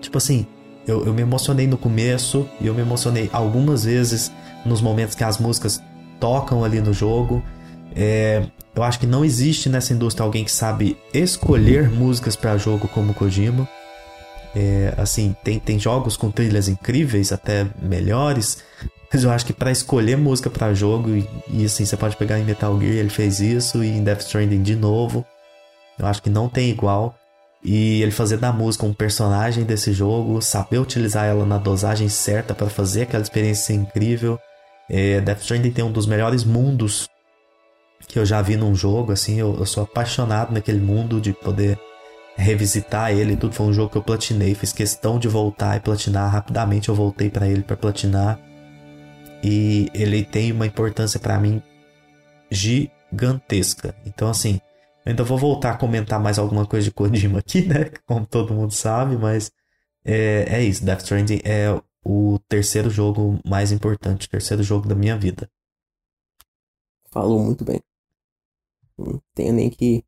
Tipo 0.00 0.18
assim, 0.18 0.46
eu, 0.86 1.04
eu 1.06 1.14
me 1.14 1.22
emocionei 1.22 1.66
no 1.66 1.76
começo 1.76 2.48
e 2.60 2.66
eu 2.66 2.74
me 2.74 2.82
emocionei 2.82 3.30
algumas 3.32 3.84
vezes 3.84 4.32
nos 4.64 4.80
momentos 4.80 5.14
que 5.14 5.24
as 5.24 5.38
músicas 5.38 5.82
tocam 6.18 6.64
ali 6.64 6.80
no 6.80 6.92
jogo. 6.92 7.42
É, 7.94 8.46
eu 8.74 8.82
acho 8.82 8.98
que 8.98 9.06
não 9.06 9.24
existe 9.24 9.68
nessa 9.68 9.92
indústria 9.92 10.24
alguém 10.24 10.44
que 10.44 10.50
sabe 10.50 10.96
escolher 11.12 11.90
músicas 11.90 12.34
para 12.34 12.56
jogo 12.56 12.88
como 12.88 13.14
Kojima. 13.14 13.68
É, 14.54 14.94
assim, 14.96 15.34
tem, 15.42 15.58
tem 15.58 15.78
jogos 15.78 16.16
com 16.16 16.30
trilhas 16.30 16.68
incríveis, 16.68 17.32
até 17.32 17.66
melhores, 17.80 18.58
mas 19.14 19.22
eu 19.22 19.30
acho 19.30 19.46
que 19.46 19.52
para 19.52 19.70
escolher 19.70 20.16
música 20.16 20.50
para 20.50 20.74
jogo, 20.74 21.10
e, 21.10 21.28
e, 21.48 21.64
assim, 21.64 21.84
você 21.84 21.96
pode 21.96 22.16
pegar 22.16 22.36
em 22.36 22.44
Metal 22.44 22.76
Gear, 22.80 22.94
ele 22.94 23.08
fez 23.08 23.38
isso, 23.38 23.84
e 23.84 23.88
em 23.88 24.02
Death 24.02 24.22
Stranding 24.22 24.60
de 24.60 24.74
novo, 24.74 25.24
eu 25.96 26.04
acho 26.04 26.20
que 26.20 26.28
não 26.28 26.48
tem 26.48 26.68
igual. 26.68 27.14
E 27.62 28.02
ele 28.02 28.10
fazer 28.10 28.38
da 28.38 28.52
música 28.52 28.84
um 28.84 28.92
personagem 28.92 29.62
desse 29.62 29.92
jogo, 29.92 30.42
saber 30.42 30.78
utilizar 30.78 31.26
ela 31.26 31.46
na 31.46 31.58
dosagem 31.58 32.08
certa 32.08 32.54
para 32.54 32.68
fazer 32.68 33.02
aquela 33.02 33.22
experiência 33.22 33.72
incrível. 33.72 34.36
É, 34.90 35.20
Death 35.20 35.42
Stranding 35.42 35.70
tem 35.70 35.84
um 35.84 35.92
dos 35.92 36.06
melhores 36.06 36.42
mundos 36.42 37.08
que 38.08 38.18
eu 38.18 38.26
já 38.26 38.42
vi 38.42 38.56
num 38.56 38.74
jogo, 38.74 39.12
assim, 39.12 39.38
eu, 39.38 39.56
eu, 39.56 39.64
sou 39.64 39.84
apaixonado 39.84 40.52
naquele 40.52 40.80
mundo 40.80 41.20
de 41.20 41.32
poder 41.32 41.78
revisitar 42.36 43.12
ele, 43.12 43.36
tudo 43.36 43.54
foi 43.54 43.66
um 43.66 43.72
jogo 43.72 43.90
que 43.90 43.96
eu 43.96 44.02
platinei, 44.02 44.56
fiz 44.56 44.72
questão 44.72 45.20
de 45.20 45.28
voltar 45.28 45.76
e 45.76 45.80
platinar 45.80 46.30
rapidamente, 46.30 46.88
eu 46.88 46.96
voltei 46.96 47.30
para 47.30 47.46
ele 47.46 47.62
para 47.62 47.76
platinar. 47.76 48.38
E 49.44 49.90
ele 49.92 50.24
tem 50.24 50.50
uma 50.52 50.66
importância 50.66 51.20
para 51.20 51.38
mim 51.38 51.62
gigantesca. 52.50 53.94
Então 54.06 54.28
assim, 54.28 54.60
eu 55.04 55.10
ainda 55.10 55.22
vou 55.22 55.36
voltar 55.36 55.72
a 55.72 55.76
comentar 55.76 56.18
mais 56.18 56.38
alguma 56.38 56.66
coisa 56.66 56.84
de 56.86 56.90
Kojima 56.90 57.40
aqui, 57.40 57.62
né? 57.62 57.90
Como 58.06 58.26
todo 58.26 58.54
mundo 58.54 58.72
sabe, 58.72 59.16
mas 59.16 59.52
é, 60.04 60.46
é 60.48 60.62
isso. 60.62 60.84
Death 60.84 61.02
Stranding 61.02 61.40
é 61.44 61.78
o 62.04 62.38
terceiro 62.48 62.88
jogo 62.90 63.38
mais 63.44 63.70
importante, 63.70 64.26
o 64.26 64.30
terceiro 64.30 64.62
jogo 64.62 64.88
da 64.88 64.94
minha 64.94 65.16
vida. 65.16 65.50
Falou 67.10 67.38
muito 67.38 67.64
bem. 67.64 67.80
Não 68.98 69.20
tenho 69.34 69.52
nem 69.52 69.70
que. 69.70 70.04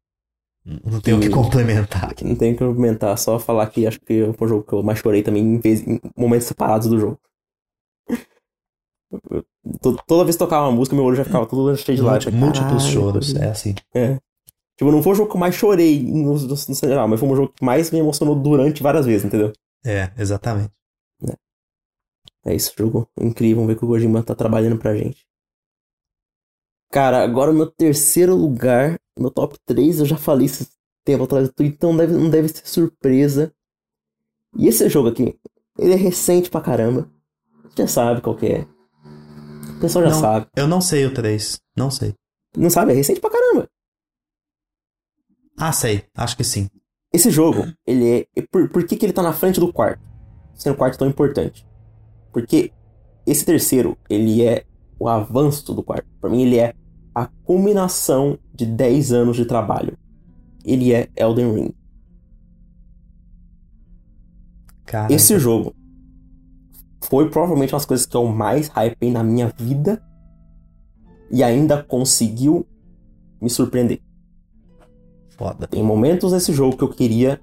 Não 0.64 1.00
tenho 1.00 1.18
o 1.18 1.20
que, 1.20 1.28
que 1.28 1.32
complementar. 1.32 2.14
Não 2.22 2.34
tenho 2.34 2.56
que 2.56 2.64
complementar, 2.64 3.16
só 3.16 3.38
falar 3.38 3.68
que 3.68 3.86
acho 3.86 4.00
que 4.00 4.32
foi 4.32 4.46
o 4.46 4.48
jogo 4.48 4.64
que 4.64 4.72
eu 4.72 4.82
mais 4.82 4.98
chorei 4.98 5.22
também 5.22 5.42
em, 5.42 5.60
vez, 5.60 5.86
em 5.86 6.00
momentos 6.16 6.48
separados 6.48 6.88
do 6.88 6.98
jogo. 6.98 7.20
Toda 10.06 10.24
vez 10.24 10.36
que 10.36 10.40
tocava 10.40 10.66
uma 10.66 10.76
música, 10.76 10.94
meu 10.94 11.04
olho 11.04 11.16
já 11.16 11.24
ficava 11.24 11.46
todo 11.46 11.76
cheio 11.76 11.96
de 11.96 12.02
lágrimas. 12.02 12.40
Múltiplos 12.40 12.84
choros, 12.84 13.34
é 13.34 13.48
assim. 13.48 13.74
É. 13.94 14.18
Tipo, 14.76 14.92
não 14.92 15.02
foi 15.02 15.12
o 15.12 15.14
jogo 15.14 15.30
que 15.30 15.36
eu 15.36 15.40
mais 15.40 15.54
chorei 15.54 16.02
no, 16.02 16.34
no, 16.34 16.48
no 16.48 16.74
geral, 16.74 17.08
mas 17.08 17.18
foi 17.18 17.28
um 17.28 17.36
jogo 17.36 17.52
que 17.54 17.64
mais 17.64 17.90
me 17.90 17.98
emocionou 17.98 18.34
durante 18.34 18.82
várias 18.82 19.06
vezes, 19.06 19.24
entendeu? 19.24 19.52
É, 19.84 20.12
exatamente. 20.18 20.70
É, 21.22 22.50
é 22.50 22.54
isso, 22.54 22.72
jogo 22.76 23.08
incrível. 23.18 23.56
Vamos 23.56 23.68
ver 23.72 23.78
que 23.78 23.84
o 23.84 23.88
Gojima 23.88 24.22
tá 24.22 24.34
trabalhando 24.34 24.78
pra 24.78 24.94
gente. 24.94 25.26
Cara, 26.90 27.22
agora 27.24 27.50
o 27.50 27.54
meu 27.54 27.66
terceiro 27.66 28.34
lugar, 28.34 28.98
meu 29.18 29.30
top 29.30 29.56
3, 29.66 30.00
eu 30.00 30.06
já 30.06 30.16
falei 30.16 30.46
esse 30.46 30.68
tempo 31.04 31.24
atrás, 31.24 31.50
então 31.58 31.96
deve, 31.96 32.12
não 32.12 32.28
deve 32.28 32.48
ser 32.48 32.66
surpresa. 32.66 33.52
E 34.56 34.68
esse 34.68 34.88
jogo 34.88 35.08
aqui, 35.08 35.38
ele 35.78 35.92
é 35.92 35.96
recente 35.96 36.50
pra 36.50 36.60
caramba. 36.60 37.10
Você 37.64 37.82
já 37.82 37.88
sabe 37.88 38.20
qual 38.20 38.36
que 38.36 38.46
é. 38.46 38.66
O 39.76 39.80
pessoal 39.80 40.04
já 40.04 40.10
não, 40.10 40.20
sabe. 40.20 40.46
Eu 40.56 40.66
não 40.66 40.80
sei 40.80 41.04
o 41.04 41.12
3, 41.12 41.58
não 41.76 41.90
sei. 41.90 42.14
Não 42.56 42.70
sabe? 42.70 42.92
É 42.92 42.94
recente 42.94 43.20
pra 43.20 43.30
caramba. 43.30 43.68
Ah, 45.58 45.72
sei. 45.72 46.04
Acho 46.14 46.36
que 46.36 46.44
sim. 46.44 46.68
Esse 47.12 47.30
jogo, 47.30 47.66
ele 47.86 48.26
é. 48.36 48.42
Por, 48.50 48.68
por 48.70 48.86
que, 48.86 48.96
que 48.96 49.04
ele 49.04 49.12
tá 49.12 49.22
na 49.22 49.32
frente 49.32 49.60
do 49.60 49.72
quarto? 49.72 50.02
Sendo 50.54 50.74
o 50.74 50.76
quarto 50.76 50.98
tão 50.98 51.08
importante? 51.08 51.66
Porque 52.32 52.72
esse 53.26 53.44
terceiro, 53.44 53.98
ele 54.08 54.42
é 54.42 54.64
o 54.98 55.08
avanço 55.08 55.74
do 55.74 55.82
quarto. 55.82 56.06
Para 56.20 56.30
mim, 56.30 56.42
ele 56.42 56.58
é 56.58 56.74
a 57.14 57.26
culminação 57.44 58.38
de 58.54 58.64
10 58.64 59.12
anos 59.12 59.36
de 59.36 59.44
trabalho. 59.44 59.96
Ele 60.64 60.92
é 60.92 61.08
Elden 61.16 61.54
Ring. 61.54 61.74
Caraca. 64.84 65.12
Esse 65.12 65.38
jogo 65.38 65.74
foi 67.00 67.28
provavelmente 67.28 67.72
uma 67.72 67.78
das 67.78 67.86
coisas 67.86 68.06
que 68.06 68.16
eu 68.16 68.26
mais 68.26 68.68
hypei 68.68 69.10
na 69.10 69.22
minha 69.22 69.52
vida 69.56 70.02
e 71.30 71.42
ainda 71.42 71.82
conseguiu 71.82 72.66
me 73.40 73.50
surpreender. 73.50 74.00
Foda. 75.36 75.66
Tem 75.66 75.82
momentos 75.82 76.32
nesse 76.32 76.52
jogo 76.52 76.76
que 76.76 76.84
eu 76.84 76.88
queria 76.88 77.40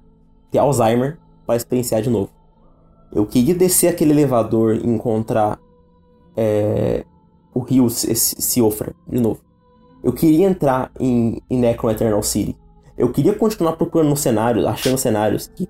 ter 0.50 0.58
Alzheimer 0.58 1.18
para 1.46 1.56
experienciar 1.56 2.02
de 2.02 2.10
novo. 2.10 2.30
Eu 3.12 3.26
queria 3.26 3.54
descer 3.54 3.88
aquele 3.88 4.10
elevador 4.10 4.74
e 4.74 4.86
encontrar 4.86 5.58
é, 6.36 7.04
o 7.54 7.60
rio 7.60 7.88
Siofra 7.88 8.94
de 9.06 9.20
novo. 9.20 9.40
Eu 10.02 10.12
queria 10.12 10.46
entrar 10.46 10.90
em, 10.98 11.40
em 11.48 11.58
Necron 11.58 11.90
Eternal 11.90 12.22
City. 12.22 12.56
Eu 12.96 13.10
queria 13.10 13.34
continuar 13.34 13.72
procurando 13.76 14.16
cenários, 14.16 14.66
achando 14.66 14.98
cenários 14.98 15.46
que 15.46 15.68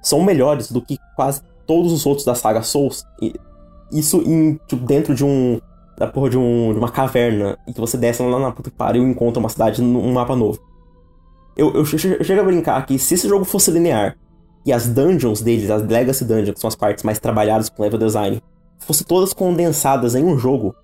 são 0.00 0.22
melhores 0.22 0.70
do 0.70 0.80
que 0.80 0.96
quase 1.16 1.42
todos 1.66 1.92
os 1.92 2.06
outros 2.06 2.24
da 2.24 2.34
saga 2.34 2.62
Souls. 2.62 3.04
E 3.20 3.34
isso 3.92 4.22
em, 4.22 4.58
tipo, 4.66 4.84
dentro 4.84 5.14
de 5.14 5.24
um. 5.24 5.60
Da 5.98 6.06
porra 6.06 6.28
de, 6.28 6.36
um, 6.36 6.72
de 6.72 6.78
uma 6.78 6.90
caverna. 6.90 7.58
E 7.66 7.72
que 7.72 7.80
você 7.80 7.96
desce 7.96 8.22
lá 8.22 8.38
na 8.38 8.52
puta 8.52 8.70
que 8.70 8.76
pariu 8.76 9.06
e 9.06 9.10
encontra 9.10 9.40
uma 9.40 9.48
cidade 9.48 9.80
num 9.80 10.12
mapa 10.12 10.36
novo. 10.36 10.58
Eu, 11.56 11.68
eu, 11.68 11.80
eu 11.80 11.84
chego 12.24 12.40
a 12.40 12.44
brincar 12.44 12.84
que 12.84 12.98
se 12.98 13.14
esse 13.14 13.26
jogo 13.26 13.46
fosse 13.46 13.70
linear 13.70 14.16
e 14.66 14.72
as 14.72 14.88
dungeons 14.88 15.40
deles, 15.40 15.70
as 15.70 15.82
Legacy 15.86 16.24
Dungeons, 16.24 16.54
que 16.54 16.60
são 16.60 16.68
as 16.68 16.74
partes 16.74 17.02
mais 17.02 17.18
trabalhadas 17.18 17.70
com 17.70 17.82
level 17.82 17.98
design, 17.98 18.42
fossem 18.78 19.06
todas 19.06 19.32
condensadas 19.32 20.14
em 20.14 20.24
um 20.24 20.38
jogo, 20.38 20.74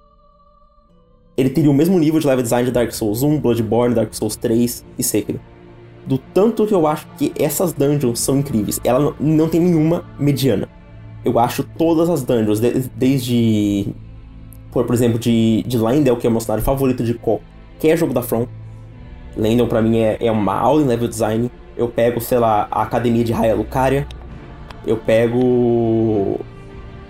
ele 1.37 1.51
teria 1.51 1.71
o 1.71 1.75
mesmo 1.75 1.99
nível 1.99 2.21
de 2.21 2.27
level 2.27 2.43
design 2.43 2.67
de 2.67 2.73
Dark 2.73 2.93
Souls 2.93 3.23
1, 3.23 3.41
Bloodborne, 3.41 3.95
Dark 3.95 4.15
Souls 4.15 4.37
3 4.37 4.85
e 4.99 5.03
Sekiro. 5.03 5.41
Do 6.07 6.19
tanto 6.19 6.66
que 6.66 6.74
eu 6.74 6.87
acho 6.87 7.07
que 7.16 7.33
essas 7.39 7.73
dungeons 7.73 8.20
são 8.20 8.39
incríveis. 8.39 8.81
Ela 8.83 9.15
não 9.20 9.49
tem 9.49 9.61
nenhuma 9.61 10.05
mediana. 10.19 10.69
Eu 11.24 11.39
acho 11.39 11.62
todas 11.62 12.11
as 12.11 12.23
dungeons, 12.23 12.61
desde. 12.97 13.95
Por, 14.73 14.85
por 14.85 14.95
exemplo, 14.95 15.19
de, 15.19 15.62
de 15.65 15.79
Lindell, 15.79 16.16
que 16.16 16.27
é 16.27 16.31
o 16.31 16.33
meu 16.33 16.41
cenário 16.41 16.65
favorito 16.65 17.05
de 17.05 17.15
qualquer 17.15 17.97
jogo 17.97 18.12
da 18.12 18.23
From, 18.23 18.47
Lendon 19.37 19.66
para 19.66 19.81
mim 19.81 19.99
é, 19.99 20.16
é 20.20 20.31
uma 20.31 20.55
aula 20.55 20.83
em 20.83 20.87
level 20.87 21.09
design. 21.09 21.51
Eu 21.77 21.89
pego, 21.89 22.20
sei 22.20 22.39
lá, 22.39 22.69
a 22.70 22.83
academia 22.83 23.24
de 23.24 23.33
Raya 23.33 23.55
Lucaria. 23.55 24.07
Eu 24.87 24.97
pego 24.97 25.39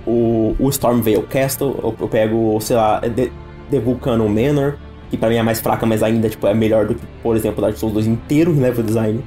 o, 0.06 0.54
o 0.58 0.68
Stormvale 0.68 1.22
Castle. 1.22 1.74
Eu, 1.82 1.94
eu 1.98 2.08
pego, 2.08 2.58
sei 2.60 2.76
lá, 2.76 3.00
The, 3.00 3.30
The 3.70 3.80
Vulcano 3.80 4.28
Manor. 4.28 4.76
Que 5.12 5.16
pra 5.16 5.28
mim 5.28 5.36
é 5.36 5.42
mais 5.42 5.60
fraca, 5.60 5.86
mas 5.86 6.02
ainda 6.02 6.28
tipo, 6.28 6.46
é 6.48 6.54
melhor 6.54 6.86
do 6.86 6.96
que, 6.96 7.06
por 7.22 7.36
exemplo, 7.36 7.60
Dark 7.60 7.76
Souls 7.76 7.94
2 7.94 8.06
inteiro 8.08 8.50
em 8.50 8.58
level 8.58 8.82
design. 8.82 9.22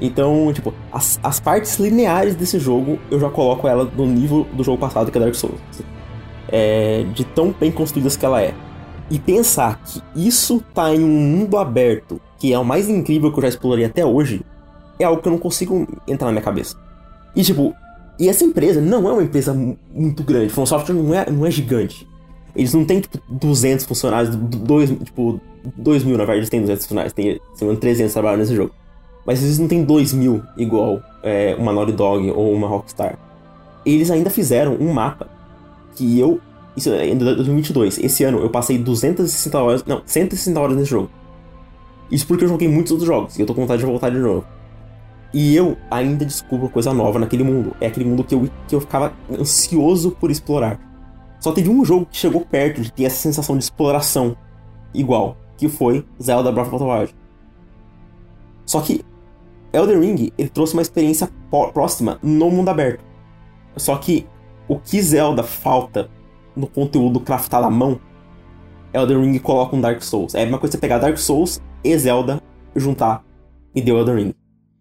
Então, 0.00 0.50
tipo, 0.52 0.74
as, 0.90 1.20
as 1.22 1.38
partes 1.38 1.78
lineares 1.78 2.34
desse 2.34 2.58
jogo, 2.58 2.98
eu 3.10 3.20
já 3.20 3.28
coloco 3.28 3.68
ela 3.68 3.84
no 3.84 4.06
nível 4.06 4.46
do 4.52 4.64
jogo 4.64 4.78
passado, 4.78 5.12
que 5.12 5.18
é 5.18 5.20
Dark 5.20 5.34
Souls. 5.34 5.60
É, 6.50 7.04
de 7.14 7.24
tão 7.24 7.54
bem 7.60 7.70
construídas 7.70 8.16
que 8.16 8.24
ela 8.24 8.42
é. 8.42 8.54
E 9.08 9.20
pensar 9.20 9.80
que 9.84 10.02
isso 10.16 10.62
tá 10.74 10.92
em 10.94 11.04
um 11.04 11.08
mundo 11.08 11.56
aberto 11.56 12.20
que 12.38 12.52
é 12.52 12.58
o 12.58 12.64
mais 12.64 12.88
incrível 12.88 13.32
que 13.32 13.38
eu 13.38 13.42
já 13.42 13.48
explorei 13.48 13.84
até 13.84 14.04
hoje, 14.04 14.42
é 14.98 15.04
algo 15.04 15.20
que 15.20 15.28
eu 15.28 15.32
não 15.32 15.38
consigo 15.38 15.86
entrar 16.06 16.26
na 16.26 16.32
minha 16.32 16.44
cabeça. 16.44 16.76
E 17.34 17.42
tipo, 17.42 17.74
e 18.18 18.28
essa 18.28 18.44
empresa 18.44 18.80
não 18.80 19.08
é 19.08 19.12
uma 19.12 19.22
empresa 19.22 19.52
muito 19.92 20.22
grande, 20.22 20.50
From 20.50 20.66
Software 20.66 20.94
não 20.94 21.14
é, 21.14 21.30
não 21.30 21.44
é 21.44 21.50
gigante. 21.50 22.08
Eles 22.54 22.72
não 22.74 22.84
têm, 22.84 23.00
tipo, 23.00 23.18
200 23.28 23.86
funcionários, 23.86 24.34
dois, 24.34 24.90
tipo, 24.90 25.40
2 25.76 26.04
mil, 26.04 26.12
na 26.12 26.24
verdade, 26.24 26.40
eles 26.40 26.48
têm 26.48 26.60
200 26.60 26.84
funcionários, 26.84 27.12
tem, 27.12 27.40
tem 27.58 27.76
300 27.76 28.12
trabalhando 28.12 28.40
nesse 28.40 28.54
jogo. 28.54 28.72
Mas 29.26 29.42
eles 29.42 29.58
não 29.58 29.68
têm 29.68 29.84
2 29.84 30.12
mil 30.14 30.42
igual 30.56 31.02
é, 31.22 31.54
uma 31.58 31.72
Naughty 31.72 31.92
Dog 31.92 32.30
ou 32.30 32.52
uma 32.52 32.66
Rockstar. 32.66 33.18
Eles 33.84 34.10
ainda 34.10 34.30
fizeram 34.30 34.74
um 34.74 34.92
mapa 34.92 35.28
que 35.94 36.18
eu, 36.18 36.40
isso 36.76 36.90
é 36.90 37.08
em 37.08 37.16
2022, 37.16 37.98
esse 37.98 38.24
ano 38.24 38.38
eu 38.38 38.50
passei 38.50 38.78
260 38.78 39.58
horas, 39.58 39.84
não, 39.84 40.02
160 40.04 40.60
horas 40.60 40.76
nesse 40.76 40.90
jogo. 40.90 41.10
Isso 42.10 42.26
porque 42.26 42.44
eu 42.44 42.48
joguei 42.48 42.68
muitos 42.68 42.92
outros 42.92 43.06
jogos 43.06 43.38
e 43.38 43.42
eu 43.42 43.46
tô 43.46 43.54
com 43.54 43.62
vontade 43.62 43.80
de 43.80 43.86
voltar 43.86 44.10
de 44.10 44.18
novo. 44.18 44.46
E 45.32 45.54
eu 45.54 45.76
ainda 45.90 46.24
descubro 46.24 46.68
coisa 46.70 46.94
nova 46.94 47.18
naquele 47.18 47.44
mundo. 47.44 47.76
É 47.80 47.86
aquele 47.86 48.06
mundo 48.06 48.24
que 48.24 48.34
eu, 48.34 48.48
que 48.66 48.74
eu 48.74 48.80
ficava 48.80 49.12
ansioso 49.30 50.12
por 50.12 50.30
explorar. 50.30 50.80
Só 51.40 51.52
teve 51.52 51.68
um 51.68 51.84
jogo 51.84 52.06
que 52.06 52.16
chegou 52.16 52.40
perto 52.44 52.80
de 52.80 52.92
ter 52.92 53.04
essa 53.04 53.16
sensação 53.16 53.56
de 53.56 53.64
exploração 53.64 54.36
igual, 54.92 55.36
que 55.56 55.68
foi 55.68 56.04
Zelda 56.20 56.50
Breath 56.50 56.72
of 56.72 56.78
the 56.78 56.84
Wild. 56.84 57.14
Só 58.66 58.80
que 58.80 59.04
Elden 59.72 60.00
Ring, 60.00 60.32
ele 60.36 60.48
trouxe 60.48 60.72
uma 60.72 60.82
experiência 60.82 61.30
próxima 61.72 62.18
no 62.22 62.50
mundo 62.50 62.68
aberto. 62.68 63.04
Só 63.76 63.96
que 63.96 64.26
o 64.66 64.78
que 64.78 65.00
Zelda 65.00 65.42
falta 65.42 66.10
no 66.56 66.66
conteúdo 66.66 67.20
craftado 67.20 67.66
à 67.66 67.70
mão, 67.70 68.00
Elden 68.92 69.20
Ring 69.20 69.38
coloca 69.38 69.76
um 69.76 69.80
Dark 69.80 70.02
Souls. 70.02 70.34
É 70.34 70.40
a 70.40 70.44
mesma 70.44 70.58
coisa 70.58 70.72
você 70.72 70.78
pegar 70.78 70.98
Dark 70.98 71.16
Souls 71.16 71.60
e 71.84 71.96
Zelda 71.96 72.42
juntar 72.74 73.24
e 73.74 73.80
deu 73.80 73.98
Elden 73.98 74.16
Ring. 74.16 74.34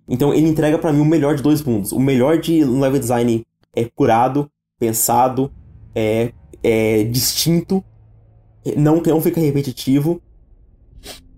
Então 0.10 0.34
ele 0.34 0.48
entrega 0.48 0.78
para 0.78 0.94
mim 0.94 1.02
o 1.02 1.06
melhor 1.06 1.36
de 1.36 1.44
dois 1.44 1.62
mundos. 1.62 1.92
O 1.92 2.00
melhor 2.00 2.38
de 2.38 2.64
level 2.64 3.00
design 3.00 3.46
é 3.76 3.86
curado, 3.86 4.50
pensado, 4.80 5.52
é, 5.94 6.32
é 6.64 7.04
distinto, 7.04 7.84
não, 8.76 9.02
não 9.02 9.22
fica 9.22 9.40
repetitivo. 9.40 10.22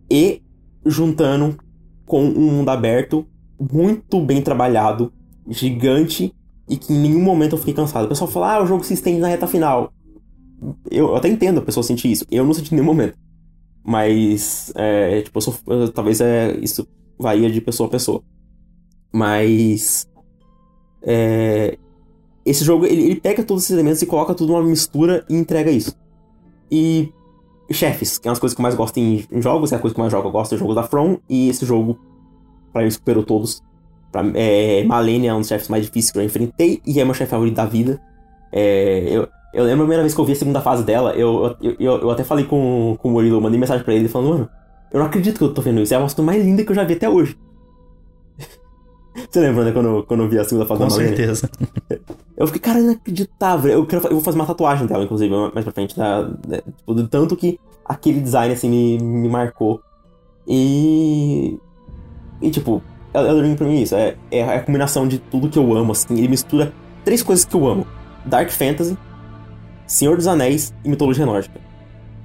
E 0.10 0.42
juntando 0.86 1.58
com 2.06 2.24
um 2.24 2.52
mundo 2.52 2.70
aberto 2.70 3.28
muito 3.60 4.20
bem 4.22 4.42
trabalhado, 4.42 5.14
gigante, 5.48 6.34
e 6.68 6.78
que 6.78 6.94
em 6.94 7.00
nenhum 7.00 7.22
momento 7.22 7.54
eu 7.54 7.60
fiquei 7.60 7.74
cansado. 7.74 8.06
O 8.06 8.10
pessoal 8.10 8.30
fala, 8.30 8.56
ah, 8.56 8.64
o 8.64 8.66
jogo 8.66 8.84
se 8.84 8.94
estende 8.94 9.20
na 9.20 9.28
reta 9.28 9.48
final. 9.48 9.92
Eu 10.90 11.16
até 11.16 11.28
entendo 11.28 11.60
a 11.60 11.64
pessoa 11.64 11.84
sentir 11.84 12.12
isso. 12.12 12.26
Eu 12.30 12.46
não 12.46 12.54
senti 12.54 12.72
em 12.72 12.76
nenhum 12.76 12.86
momento. 12.86 13.18
Mas, 13.84 14.72
é, 14.76 15.22
tipo, 15.22 15.38
eu 15.38 15.42
sou, 15.42 15.56
talvez 15.94 16.22
é, 16.22 16.58
isso 16.62 16.88
varia 17.18 17.50
de 17.50 17.62
pessoa 17.62 17.88
a 17.88 17.92
pessoa. 17.92 18.22
Mas. 19.12 20.08
É, 21.02 21.78
esse 22.50 22.64
jogo, 22.64 22.86
ele, 22.86 23.04
ele, 23.04 23.16
pega 23.20 23.44
todos 23.44 23.64
esses 23.64 23.74
elementos 23.74 24.02
e 24.02 24.06
coloca 24.06 24.34
tudo 24.34 24.54
numa 24.54 24.64
mistura 24.64 25.26
e 25.30 25.36
entrega 25.36 25.72
isso. 25.72 25.96
E. 26.72 27.12
Chefes, 27.72 28.18
que 28.18 28.28
é 28.28 28.30
uma 28.30 28.34
das 28.34 28.40
coisas 28.40 28.56
que 28.56 28.62
eu 28.62 28.64
mais 28.64 28.74
gosto 28.74 28.98
em, 28.98 29.24
em 29.32 29.42
jogos, 29.44 29.72
é 29.72 29.76
a 29.76 29.80
coisa 29.80 29.94
que 29.94 30.00
eu 30.00 30.04
mais 30.04 30.12
jogo. 30.12 30.28
Eu 30.28 30.32
gosto 30.32 30.56
de 30.56 30.60
jogos 30.60 30.74
da 30.74 30.82
From, 30.82 31.20
e 31.30 31.50
esse 31.50 31.68
jogo, 31.68 32.00
pra 32.74 32.82
mim, 32.82 32.90
superou 32.90 33.22
todos. 33.24 33.62
Pra, 34.12 34.24
é, 34.34 34.84
Malenia 34.86 35.30
é 35.30 35.34
um 35.36 35.40
dos 35.40 35.50
chefes 35.50 35.68
mais 35.68 35.86
difíceis 35.86 36.12
que 36.12 36.18
eu 36.18 36.24
enfrentei, 36.24 36.82
e 36.84 37.00
é 37.00 37.06
meu 37.06 37.14
chefe 37.14 37.30
favorito 37.30 37.56
da 37.56 37.66
vida. 37.68 38.02
É, 38.52 39.04
eu, 39.08 39.28
eu 39.54 39.64
lembro 39.64 39.82
a 39.82 39.86
primeira 39.86 40.04
vez 40.04 40.14
que 40.14 40.20
eu 40.22 40.26
vi 40.26 40.34
a 40.34 40.36
segunda 40.36 40.62
fase 40.62 40.84
dela, 40.84 41.14
eu, 41.14 41.56
eu, 41.62 41.76
eu, 41.80 41.98
eu 42.02 42.10
até 42.10 42.24
falei 42.24 42.46
com, 42.46 42.98
com 43.00 43.10
o 43.10 43.12
Murilo, 43.12 43.42
mandei 43.42 43.60
mensagem 43.60 43.84
pra 43.84 43.94
ele 43.94 44.08
falando, 44.08 44.30
mano, 44.30 44.50
eu 44.92 45.00
não 45.00 45.08
acredito 45.08 45.38
que 45.38 45.44
eu 45.44 45.54
tô 45.54 45.62
vendo 45.62 45.82
isso, 45.82 45.94
é 45.94 45.98
a 45.98 46.00
mostra 46.00 46.24
mais 46.24 46.44
linda 46.44 46.64
que 46.64 46.72
eu 46.72 46.76
já 46.76 46.84
vi 46.84 46.94
até 46.94 47.08
hoje. 47.08 47.38
Você 49.30 49.40
lembra, 49.40 49.66
né, 49.66 49.72
quando, 49.72 50.04
quando 50.04 50.24
eu 50.24 50.30
vi 50.30 50.40
a 50.40 50.44
segunda 50.44 50.66
fase 50.66 50.82
Com 50.82 50.88
da 50.88 50.96
Malenia? 50.96 51.16
certeza. 51.16 51.50
Eu 52.40 52.48
fiquei, 52.48 52.62
cara, 52.62 52.80
inacreditável. 52.80 53.70
Eu, 53.70 53.86
quero, 53.86 54.08
eu 54.08 54.12
vou 54.12 54.22
fazer 54.22 54.38
uma 54.38 54.46
tatuagem 54.46 54.88
dela, 54.88 55.04
inclusive, 55.04 55.30
mais 55.54 55.66
pra 55.66 55.74
frente. 55.74 55.94
Tá? 55.94 56.32
Tipo, 56.78 56.94
do 56.94 57.06
tanto 57.06 57.36
que 57.36 57.60
aquele 57.84 58.22
design, 58.22 58.54
assim, 58.54 58.70
me, 58.70 58.98
me 58.98 59.28
marcou. 59.28 59.82
E... 60.48 61.60
E, 62.42 62.50
tipo, 62.50 62.82
Elden 63.14 63.42
Ring 63.42 63.56
pra 63.58 63.68
mim 63.68 63.80
é 63.80 63.82
isso. 63.82 63.94
É, 63.94 64.16
é 64.32 64.56
a 64.56 64.64
combinação 64.64 65.06
de 65.06 65.20
tudo 65.20 65.50
que 65.50 65.60
eu 65.60 65.76
amo, 65.76 65.92
assim. 65.92 66.18
Ele 66.18 66.30
mistura 66.30 66.72
três 67.04 67.22
coisas 67.22 67.44
que 67.44 67.54
eu 67.54 67.68
amo. 67.68 67.86
Dark 68.26 68.50
Fantasy, 68.50 68.98
Senhor 69.86 70.16
dos 70.16 70.26
Anéis 70.26 70.74
e 70.86 70.90
mitologia 70.90 71.26
nórdica. 71.26 71.60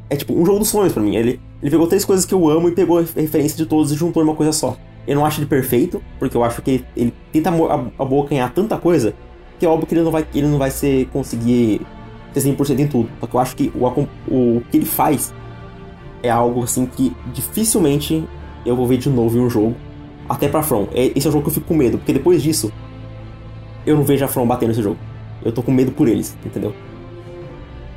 É 0.09 0.15
tipo 0.15 0.33
um 0.33 0.47
jogo 0.47 0.61
dos 0.61 0.69
sonhos 0.69 0.93
pra 0.93 1.03
mim. 1.03 1.17
Ele, 1.17 1.41
ele 1.61 1.71
pegou 1.73 1.89
três 1.89 2.05
coisas 2.05 2.25
que 2.25 2.35
eu 2.35 2.49
amo 2.49 2.69
e 2.69 2.73
pegou 2.73 2.99
a 2.99 3.03
referência 3.03 3.57
de 3.57 3.67
todos 3.67 3.91
e 3.91 3.97
juntou 3.97 4.23
em 4.23 4.27
uma 4.27 4.37
coisa 4.37 4.53
só. 4.53 4.77
Eu 5.09 5.17
não 5.17 5.27
acho 5.27 5.41
ele 5.41 5.47
perfeito, 5.47 6.01
porque 6.21 6.37
eu 6.37 6.45
acho 6.45 6.63
que 6.63 6.71
ele, 6.71 6.87
ele 6.97 7.15
tenta 7.33 7.51
abocanhar 7.99 8.53
tanta 8.53 8.79
coisa 8.79 9.13
é 9.65 9.69
óbvio 9.69 9.87
que 9.87 9.95
ele 9.95 10.03
não 10.03 10.11
vai, 10.11 10.27
ele 10.35 10.47
não 10.47 10.59
vai 10.59 10.71
ser, 10.71 11.07
conseguir 11.07 11.81
ter 12.33 12.41
100% 12.41 12.79
em 12.79 12.87
tudo. 12.87 13.09
Só 13.21 13.27
que 13.27 13.35
eu 13.35 13.41
acho 13.41 13.57
que 13.57 13.73
o, 13.75 13.87
o, 13.87 14.09
o 14.29 14.63
que 14.71 14.77
ele 14.77 14.87
faz 14.87 15.33
é 16.23 16.31
algo 16.31 16.65
assim 16.65 16.87
que 16.87 17.15
dificilmente 17.33 18.27
eu 18.65 18.75
vou 18.75 18.87
ver 18.87 18.99
de 18.99 19.09
novo 19.09 19.37
em 19.37 19.41
um 19.41 19.51
jogo. 19.51 19.77
Até 20.29 20.49
pra 20.49 20.63
From. 20.63 20.89
É, 20.93 21.13
esse 21.15 21.27
é 21.27 21.29
o 21.29 21.33
jogo 21.33 21.45
que 21.45 21.51
eu 21.51 21.55
fico 21.55 21.67
com 21.67 21.75
medo, 21.75 21.99
porque 21.99 22.13
depois 22.13 22.43
disso 22.43 22.73
eu 23.85 23.97
não 23.97 24.05
vejo 24.05 24.25
a 24.25 24.29
From 24.29 24.47
batendo 24.47 24.71
nesse 24.71 24.83
jogo. 24.83 24.99
Eu 25.45 25.53
tô 25.53 25.63
com 25.63 25.71
medo 25.71 25.93
por 25.93 26.09
eles, 26.09 26.37
entendeu? 26.45 26.75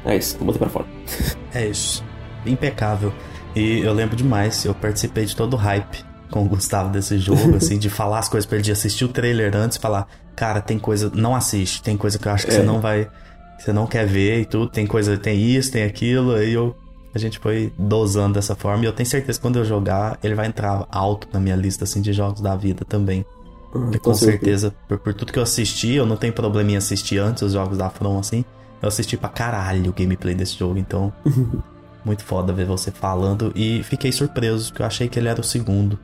É 0.03 0.15
isso, 0.18 0.38
botei 0.44 0.60
pra 0.60 0.69
fora. 0.69 0.85
É 1.53 1.65
isso. 1.65 2.03
Impecável. 2.45 3.11
E 3.56 3.80
eu 3.80 3.91
lembro 3.91 4.15
demais, 4.15 4.64
eu 4.64 4.76
participei 4.76 5.26
de 5.26 5.35
todo 5.35 5.53
o 5.53 5.57
hype 5.57 6.06
com 6.29 6.43
o 6.43 6.47
Gustavo 6.47 6.89
desse 6.89 7.17
jogo, 7.17 7.55
assim, 7.57 7.77
de 7.77 7.89
falar 7.89 8.19
as 8.19 8.29
coisas 8.29 8.45
pra 8.45 8.57
ele, 8.57 8.63
de 8.63 8.71
assistir 8.71 9.05
o 9.05 9.09
trailer 9.09 9.55
antes 9.55 9.77
e 9.77 9.79
falar, 9.79 10.07
cara, 10.35 10.61
tem 10.61 10.77
coisa, 10.77 11.11
não 11.13 11.35
assiste, 11.35 11.81
tem 11.81 11.97
coisa 11.97 12.19
que 12.19 12.27
eu 12.27 12.31
acho 12.31 12.45
que 12.45 12.53
é. 12.53 12.55
você 12.57 12.63
não 12.63 12.79
vai, 12.79 13.09
você 13.57 13.73
não 13.73 13.87
quer 13.87 14.05
ver 14.05 14.41
e 14.41 14.45
tudo, 14.45 14.69
tem 14.69 14.85
coisa, 14.85 15.17
tem 15.17 15.39
isso, 15.41 15.71
tem 15.71 15.83
aquilo, 15.83 16.35
aí 16.35 16.53
eu, 16.53 16.75
a 17.13 17.17
gente 17.17 17.39
foi 17.39 17.73
dosando 17.77 18.35
dessa 18.35 18.55
forma 18.55 18.83
e 18.83 18.87
eu 18.87 18.93
tenho 18.93 19.07
certeza 19.07 19.39
que 19.39 19.41
quando 19.41 19.57
eu 19.57 19.65
jogar, 19.65 20.19
ele 20.23 20.35
vai 20.35 20.47
entrar 20.47 20.85
alto 20.91 21.27
na 21.33 21.39
minha 21.39 21.55
lista, 21.55 21.83
assim, 21.83 22.01
de 22.01 22.13
jogos 22.13 22.41
da 22.41 22.55
vida 22.55 22.85
também. 22.85 23.25
Hum, 23.73 23.91
com, 23.91 23.99
com 23.99 24.13
certeza, 24.13 24.73
por, 24.87 24.99
por, 24.99 25.13
tudo 25.13 25.33
que 25.33 25.39
eu 25.39 25.43
assisti, 25.43 25.93
eu 25.93 26.05
não 26.05 26.15
tenho 26.15 26.33
problema 26.33 26.71
em 26.71 26.77
assistir 26.77 27.17
antes 27.17 27.41
os 27.43 27.53
jogos 27.53 27.77
da 27.77 27.89
From, 27.89 28.19
assim, 28.19 28.45
eu 28.81 28.87
assisti 28.87 29.17
pra 29.17 29.29
caralho 29.29 29.89
o 29.89 29.93
gameplay 29.93 30.35
desse 30.35 30.57
jogo, 30.57 30.77
então... 30.77 31.11
muito 32.05 32.23
foda 32.23 32.53
ver 32.53 32.65
você 32.65 32.89
falando 32.89 33.51
e 33.53 33.83
fiquei 33.83 34.13
surpreso, 34.13 34.69
porque 34.69 34.81
eu 34.81 34.85
achei 34.85 35.09
que 35.09 35.19
ele 35.19 35.27
era 35.27 35.41
o 35.41 35.43
segundo 35.43 35.99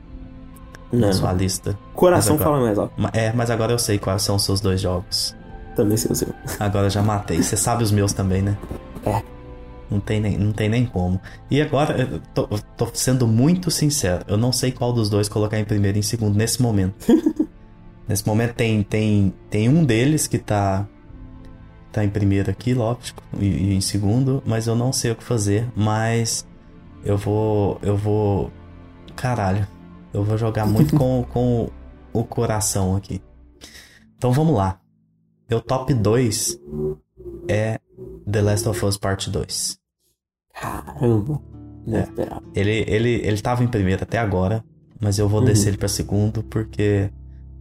não. 0.94 1.08
na 1.08 1.12
sua 1.12 1.32
lista. 1.32 1.78
Coração 1.94 2.36
agora, 2.36 2.50
fala 2.50 2.64
mais 2.64 2.78
ó. 2.78 2.90
É, 3.12 3.32
mas 3.32 3.50
agora 3.50 3.72
eu 3.72 3.78
sei 3.78 3.98
quais 3.98 4.22
são 4.22 4.36
os 4.36 4.44
seus 4.44 4.60
dois 4.60 4.80
jogos. 4.80 5.34
Também 5.74 5.96
sei 5.96 6.12
o 6.12 6.14
seu. 6.14 6.28
Agora 6.58 6.88
já 6.88 7.02
matei. 7.02 7.42
Você 7.42 7.56
sabe 7.56 7.82
os 7.82 7.90
meus 7.90 8.12
também, 8.12 8.42
né? 8.42 8.56
É. 9.04 9.22
Não 9.90 10.00
tem 10.00 10.20
nem, 10.20 10.38
não 10.38 10.52
tem 10.52 10.68
nem 10.68 10.86
como. 10.86 11.20
E 11.50 11.60
agora, 11.60 12.00
eu 12.00 12.20
tô, 12.32 12.46
tô 12.76 12.88
sendo 12.94 13.26
muito 13.26 13.70
sincero. 13.70 14.24
Eu 14.26 14.36
não 14.36 14.52
sei 14.52 14.72
qual 14.72 14.92
dos 14.92 15.08
dois 15.08 15.28
colocar 15.28 15.58
em 15.58 15.64
primeiro 15.64 15.98
e 15.98 16.00
em 16.00 16.02
segundo 16.02 16.36
nesse 16.36 16.62
momento. 16.62 16.94
nesse 18.08 18.26
momento 18.26 18.54
tem, 18.54 18.82
tem, 18.82 19.34
tem 19.50 19.68
um 19.68 19.84
deles 19.84 20.26
que 20.26 20.38
tá 20.38 20.86
tá 21.92 22.04
em 22.04 22.08
primeiro 22.08 22.50
aqui, 22.50 22.74
lógico, 22.74 23.22
e, 23.38 23.46
e, 23.46 23.74
em 23.76 23.80
segundo, 23.80 24.42
mas 24.44 24.66
eu 24.66 24.74
não 24.74 24.92
sei 24.92 25.12
o 25.12 25.14
que 25.14 25.22
fazer, 25.22 25.68
mas 25.76 26.44
eu 27.04 27.16
vou 27.16 27.78
eu 27.82 27.96
vou 27.96 28.50
caralho. 29.14 29.64
Eu 30.14 30.22
vou 30.22 30.38
jogar 30.38 30.64
muito 30.64 30.96
com, 30.96 31.24
com 31.30 31.68
o 32.12 32.24
coração 32.24 32.96
aqui. 32.96 33.20
Então 34.16 34.32
vamos 34.32 34.54
lá. 34.54 34.80
Meu 35.50 35.60
top 35.60 35.92
2 35.92 36.58
é 37.48 37.80
The 38.30 38.40
Last 38.40 38.68
of 38.68 38.84
Us 38.84 38.96
Part 38.96 39.28
2. 39.28 39.78
Caramba. 40.54 41.42
Não 41.84 41.98
é. 41.98 42.08
Ele, 42.54 42.84
ele, 42.86 43.10
ele 43.10 43.40
tava 43.42 43.62
em 43.62 43.68
primeiro 43.68 44.02
até 44.02 44.18
agora, 44.18 44.64
mas 45.00 45.18
eu 45.18 45.28
vou 45.28 45.40
uhum. 45.40 45.46
descer 45.46 45.68
ele 45.68 45.76
pra 45.76 45.88
segundo 45.88 46.42
porque. 46.44 47.10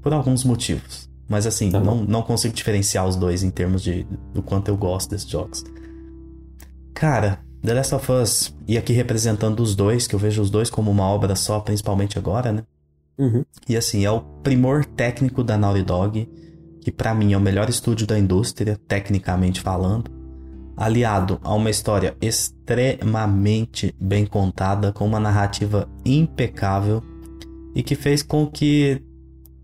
Por 0.02 0.14
alguns 0.14 0.44
motivos. 0.44 1.10
Mas 1.30 1.48
assim, 1.48 1.72
tá 1.72 1.80
não, 1.80 2.04
não 2.04 2.22
consigo 2.22 2.54
diferenciar 2.54 3.08
os 3.08 3.16
dois 3.16 3.42
em 3.42 3.50
termos 3.50 3.82
de 3.82 4.06
do 4.34 4.44
quanto 4.44 4.68
eu 4.68 4.78
gosto 4.78 5.12
desses 5.12 5.30
jogos. 5.30 5.64
Cara, 6.94 7.40
The 7.66 7.74
Last 7.74 7.96
of 7.96 8.12
Us, 8.12 8.56
e 8.68 8.78
aqui 8.78 8.92
representando 8.92 9.62
os 9.62 9.74
dois, 9.74 10.06
que 10.06 10.14
eu 10.14 10.20
vejo 10.20 10.42
os 10.42 10.50
dois 10.50 10.70
como 10.70 10.92
uma 10.92 11.06
obra 11.06 11.34
só, 11.34 11.62
principalmente 11.62 12.20
agora, 12.20 12.52
né? 12.52 12.64
Uhum. 13.18 13.46
E 13.70 13.78
assim, 13.78 14.04
é 14.04 14.12
o 14.12 14.20
primor 14.20 14.84
técnico 14.84 15.44
da 15.44 15.58
Naughty 15.58 15.84
Dog, 15.84 16.30
que 16.82 16.92
para 16.92 17.14
mim 17.14 17.32
é 17.32 17.38
o 17.38 17.42
melhor 17.42 17.70
estúdio 17.70 18.06
da 18.06 18.20
indústria, 18.20 18.78
tecnicamente 18.86 19.62
falando, 19.62 20.12
aliado 20.76 21.40
a 21.42 21.54
uma 21.54 21.70
história 21.70 22.18
extremamente 22.22 23.96
bem 23.98 24.26
contada, 24.26 24.92
com 24.92 25.06
uma 25.06 25.20
narrativa 25.20 25.88
impecável, 26.06 27.02
e 27.74 27.82
que 27.82 27.96
fez 27.96 28.22
com 28.22 28.46
que 28.46 29.02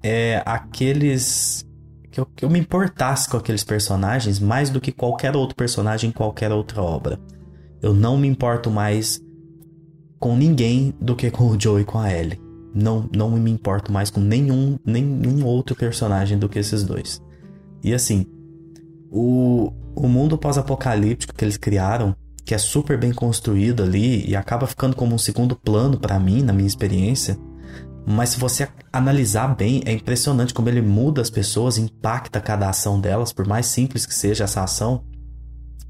é, 0.02 0.42
aqueles. 0.46 1.66
Que 2.10 2.22
eu, 2.22 2.26
que 2.26 2.46
eu 2.46 2.50
me 2.50 2.60
importasse 2.60 3.30
com 3.30 3.36
aqueles 3.36 3.64
personagens 3.64 4.40
mais 4.40 4.70
do 4.70 4.80
que 4.80 4.92
qualquer 4.92 5.36
outro 5.36 5.56
personagem 5.56 6.10
em 6.10 6.14
qualquer 6.14 6.52
outra 6.52 6.82
obra. 6.82 7.20
Eu 7.82 7.94
não 7.94 8.18
me 8.18 8.28
importo 8.28 8.70
mais 8.70 9.22
com 10.20 10.36
ninguém 10.36 10.94
do 11.00 11.16
que 11.16 11.32
com 11.32 11.48
o 11.50 11.60
Joe 11.60 11.82
e 11.82 11.86
com 11.86 11.98
a 11.98 12.14
Ellie. 12.14 12.40
Não, 12.74 13.10
não 13.16 13.32
me 13.32 13.50
importo 13.50 13.92
mais 13.92 14.10
com 14.10 14.20
nenhum, 14.20 14.78
nenhum 14.86 15.46
outro 15.46 15.76
personagem 15.76 16.38
do 16.38 16.48
que 16.48 16.60
esses 16.60 16.84
dois. 16.84 17.22
E 17.84 17.94
assim, 17.94 18.26
o, 19.10 19.72
o 19.96 20.08
mundo 20.08 20.38
pós-apocalíptico 20.38 21.34
que 21.34 21.44
eles 21.44 21.58
criaram, 21.58 22.16
que 22.46 22.54
é 22.54 22.58
super 22.58 22.98
bem 22.98 23.14
construído 23.14 23.84
ali 23.84 24.28
e 24.28 24.36
acaba 24.36 24.68
ficando 24.68 24.96
como 24.96 25.16
um 25.16 25.20
segundo 25.20 25.56
plano 25.56 25.98
para 25.98 26.20
mim, 26.20 26.42
na 26.44 26.54
minha 26.54 26.68
experiência. 26.68 27.38
Mas 28.06 28.30
se 28.30 28.40
você 28.40 28.68
analisar 28.92 29.56
bem, 29.56 29.82
é 29.86 29.92
impressionante 29.92 30.54
como 30.54 30.68
ele 30.68 30.82
muda 30.82 31.22
as 31.22 31.30
pessoas, 31.30 31.78
impacta 31.78 32.42
cada 32.42 32.70
ação 32.70 33.00
delas, 33.00 33.32
por 33.32 33.48
mais 33.48 33.68
simples 33.68 34.06
que 34.06 34.14
seja 34.14 34.46
essa 34.46 34.64
ação. 34.64 35.04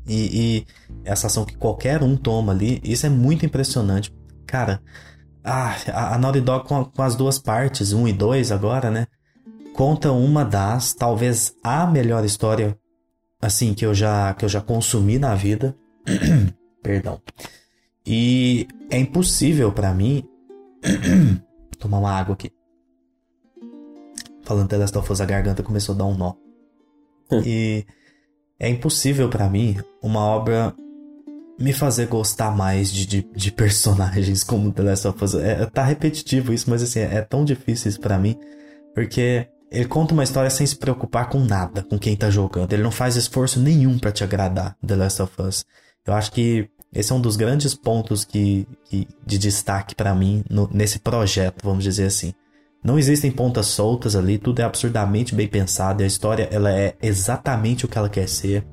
E, 0.07 0.15
e, 0.15 0.65
essa 1.03 1.27
ação 1.27 1.45
que 1.45 1.55
qualquer 1.55 2.01
um 2.01 2.17
toma 2.17 2.51
ali, 2.51 2.81
isso 2.83 3.05
é 3.05 3.09
muito 3.09 3.45
impressionante. 3.45 4.13
Cara, 4.45 4.81
a, 5.43 6.15
a 6.15 6.17
Naughty 6.17 6.41
Dog 6.41 6.67
com, 6.67 6.85
com 6.85 7.01
as 7.01 7.15
duas 7.15 7.37
partes, 7.37 7.93
1 7.93 8.01
um 8.01 8.07
e 8.07 8.13
2 8.13 8.51
agora, 8.51 8.89
né? 8.89 9.07
Conta 9.73 10.11
uma 10.11 10.43
das, 10.43 10.93
talvez 10.93 11.53
a 11.63 11.85
melhor 11.85 12.25
história 12.25 12.77
assim 13.41 13.73
que 13.73 13.85
eu 13.85 13.93
já 13.93 14.33
que 14.33 14.43
eu 14.43 14.49
já 14.49 14.61
consumi 14.61 15.17
na 15.17 15.35
vida. 15.35 15.75
Perdão. 16.83 17.21
E 18.05 18.67
é 18.89 18.97
impossível 18.97 19.71
para 19.71 19.93
mim 19.93 20.23
tomar 21.77 21.99
uma 21.99 22.11
água 22.11 22.33
aqui. 22.33 22.51
Falando 24.43 24.69
The 24.69 24.77
Last 24.77 24.97
of 24.97 25.11
Us, 25.11 25.21
a 25.21 25.25
garganta 25.25 25.61
começou 25.61 25.93
a 25.93 25.97
dar 25.97 26.05
um 26.05 26.17
nó. 26.17 26.33
e 27.45 27.85
é 28.59 28.69
impossível 28.69 29.29
para 29.29 29.49
mim 29.49 29.77
uma 30.01 30.19
obra 30.19 30.75
me 31.59 31.73
fazer 31.73 32.07
gostar 32.07 32.51
mais 32.55 32.91
de, 32.91 33.05
de, 33.05 33.27
de, 33.35 33.51
personagens 33.51 34.43
como 34.43 34.71
The 34.71 34.83
Last 34.83 35.07
of 35.07 35.23
Us. 35.23 35.35
É, 35.35 35.65
tá 35.65 35.83
repetitivo 35.83 36.53
isso, 36.53 36.69
mas 36.69 36.81
assim, 36.81 36.99
é, 36.99 37.15
é 37.15 37.21
tão 37.21 37.43
difícil 37.43 37.89
isso 37.89 37.99
pra 37.99 38.17
mim. 38.17 38.37
Porque 38.95 39.47
ele 39.69 39.85
conta 39.85 40.13
uma 40.13 40.23
história 40.23 40.49
sem 40.49 40.65
se 40.65 40.75
preocupar 40.75 41.29
com 41.29 41.39
nada, 41.39 41.83
com 41.83 41.99
quem 41.99 42.15
tá 42.15 42.29
jogando. 42.29 42.71
Ele 42.71 42.83
não 42.83 42.91
faz 42.91 43.15
esforço 43.17 43.59
nenhum 43.59 43.99
para 43.99 44.11
te 44.11 44.23
agradar, 44.23 44.75
The 44.85 44.95
Last 44.95 45.21
of 45.21 45.41
Us. 45.41 45.65
Eu 46.05 46.13
acho 46.13 46.31
que 46.31 46.69
esse 46.93 47.11
é 47.11 47.15
um 47.15 47.21
dos 47.21 47.35
grandes 47.35 47.75
pontos 47.75 48.23
que, 48.25 48.67
que 48.85 49.07
de 49.25 49.37
destaque 49.37 49.93
para 49.93 50.15
mim 50.15 50.43
no, 50.49 50.69
nesse 50.73 50.99
projeto, 50.99 51.61
vamos 51.63 51.83
dizer 51.83 52.05
assim. 52.05 52.33
Não 52.83 52.97
existem 52.97 53.29
pontas 53.29 53.67
soltas 53.67 54.15
ali, 54.15 54.37
tudo 54.37 54.61
é 54.61 54.63
absurdamente 54.63 55.35
bem 55.35 55.47
pensado 55.47 56.01
a 56.01 56.07
história 56.07 56.47
ela 56.49 56.71
é 56.71 56.95
exatamente 57.01 57.85
o 57.85 57.87
que 57.87 57.97
ela 57.97 58.09
quer 58.09 58.27
ser. 58.27 58.65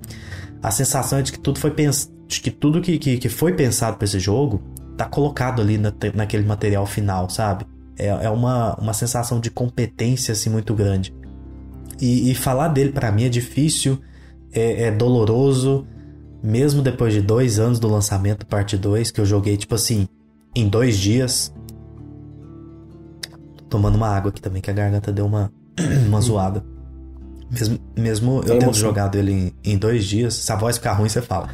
A 0.62 0.70
sensação 0.70 1.18
é 1.18 1.22
de 1.22 1.32
que 1.32 1.40
tudo 1.40 1.58
foi 1.58 1.72
pens... 1.72 2.10
que 2.28 2.50
tudo 2.50 2.80
que, 2.80 2.98
que, 2.98 3.18
que 3.18 3.28
foi 3.28 3.52
pensado 3.52 3.96
para 3.96 4.04
esse 4.04 4.20
jogo 4.20 4.62
tá 4.96 5.06
colocado 5.06 5.60
ali 5.60 5.76
na, 5.76 5.92
naquele 6.14 6.44
material 6.44 6.86
final, 6.86 7.28
sabe? 7.28 7.66
É, 7.98 8.06
é 8.06 8.30
uma, 8.30 8.76
uma 8.76 8.92
sensação 8.92 9.40
de 9.40 9.50
competência 9.50 10.32
assim 10.32 10.50
muito 10.50 10.72
grande. 10.72 11.12
E, 12.00 12.30
e 12.30 12.34
falar 12.34 12.68
dele 12.68 12.92
para 12.92 13.10
mim 13.10 13.24
é 13.24 13.28
difícil, 13.28 14.00
é, 14.52 14.84
é, 14.84 14.90
doloroso, 14.90 15.86
mesmo 16.42 16.80
depois 16.80 17.12
de 17.12 17.20
dois 17.20 17.58
anos 17.58 17.80
do 17.80 17.88
lançamento 17.88 18.46
parte 18.46 18.76
2, 18.76 19.10
que 19.10 19.20
eu 19.20 19.26
joguei 19.26 19.56
tipo 19.56 19.74
assim, 19.74 20.06
em 20.54 20.68
dois 20.68 20.96
dias 20.96 21.52
tomando 23.68 23.96
uma 23.96 24.08
água 24.08 24.30
aqui 24.30 24.40
também, 24.40 24.62
que 24.62 24.70
a 24.70 24.74
garganta 24.74 25.12
deu 25.12 25.26
uma, 25.26 25.52
uma 26.06 26.20
zoada. 26.20 26.64
Mesmo, 27.50 27.78
mesmo 27.96 28.42
eu 28.44 28.58
tendo 28.58 28.74
jogado 28.74 29.16
ele 29.16 29.32
em, 29.32 29.52
em, 29.72 29.78
dois 29.78 30.04
dias, 30.04 30.34
se 30.34 30.50
a 30.50 30.56
voz 30.56 30.76
ficar 30.76 30.94
ruim, 30.94 31.08
você 31.08 31.22
fala. 31.22 31.48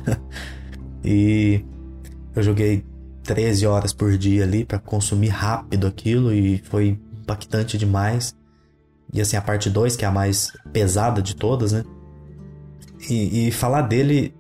e 1.05 1.65
eu 2.35 2.43
joguei 2.43 2.85
13 3.25 3.67
horas 3.67 3.93
por 3.93 4.17
dia 4.17 4.45
ali 4.45 4.65
para 4.65 4.79
consumir 4.79 5.29
rápido 5.29 5.87
aquilo 5.87 6.33
e 6.33 6.59
foi 6.59 6.99
impactante 7.21 7.77
demais. 7.77 8.35
E 9.13 9.21
assim, 9.21 9.37
a 9.37 9.43
parte 9.43 9.69
2, 9.69 9.95
que 9.97 10.05
é 10.05 10.09
a 10.09 10.13
mais 10.13 10.51
pesada 10.73 11.21
de 11.21 11.37
todas, 11.37 11.73
né? 11.73 11.85
E, 13.11 13.49
e 13.49 13.53
falar 13.53 13.83
dele 13.83 14.35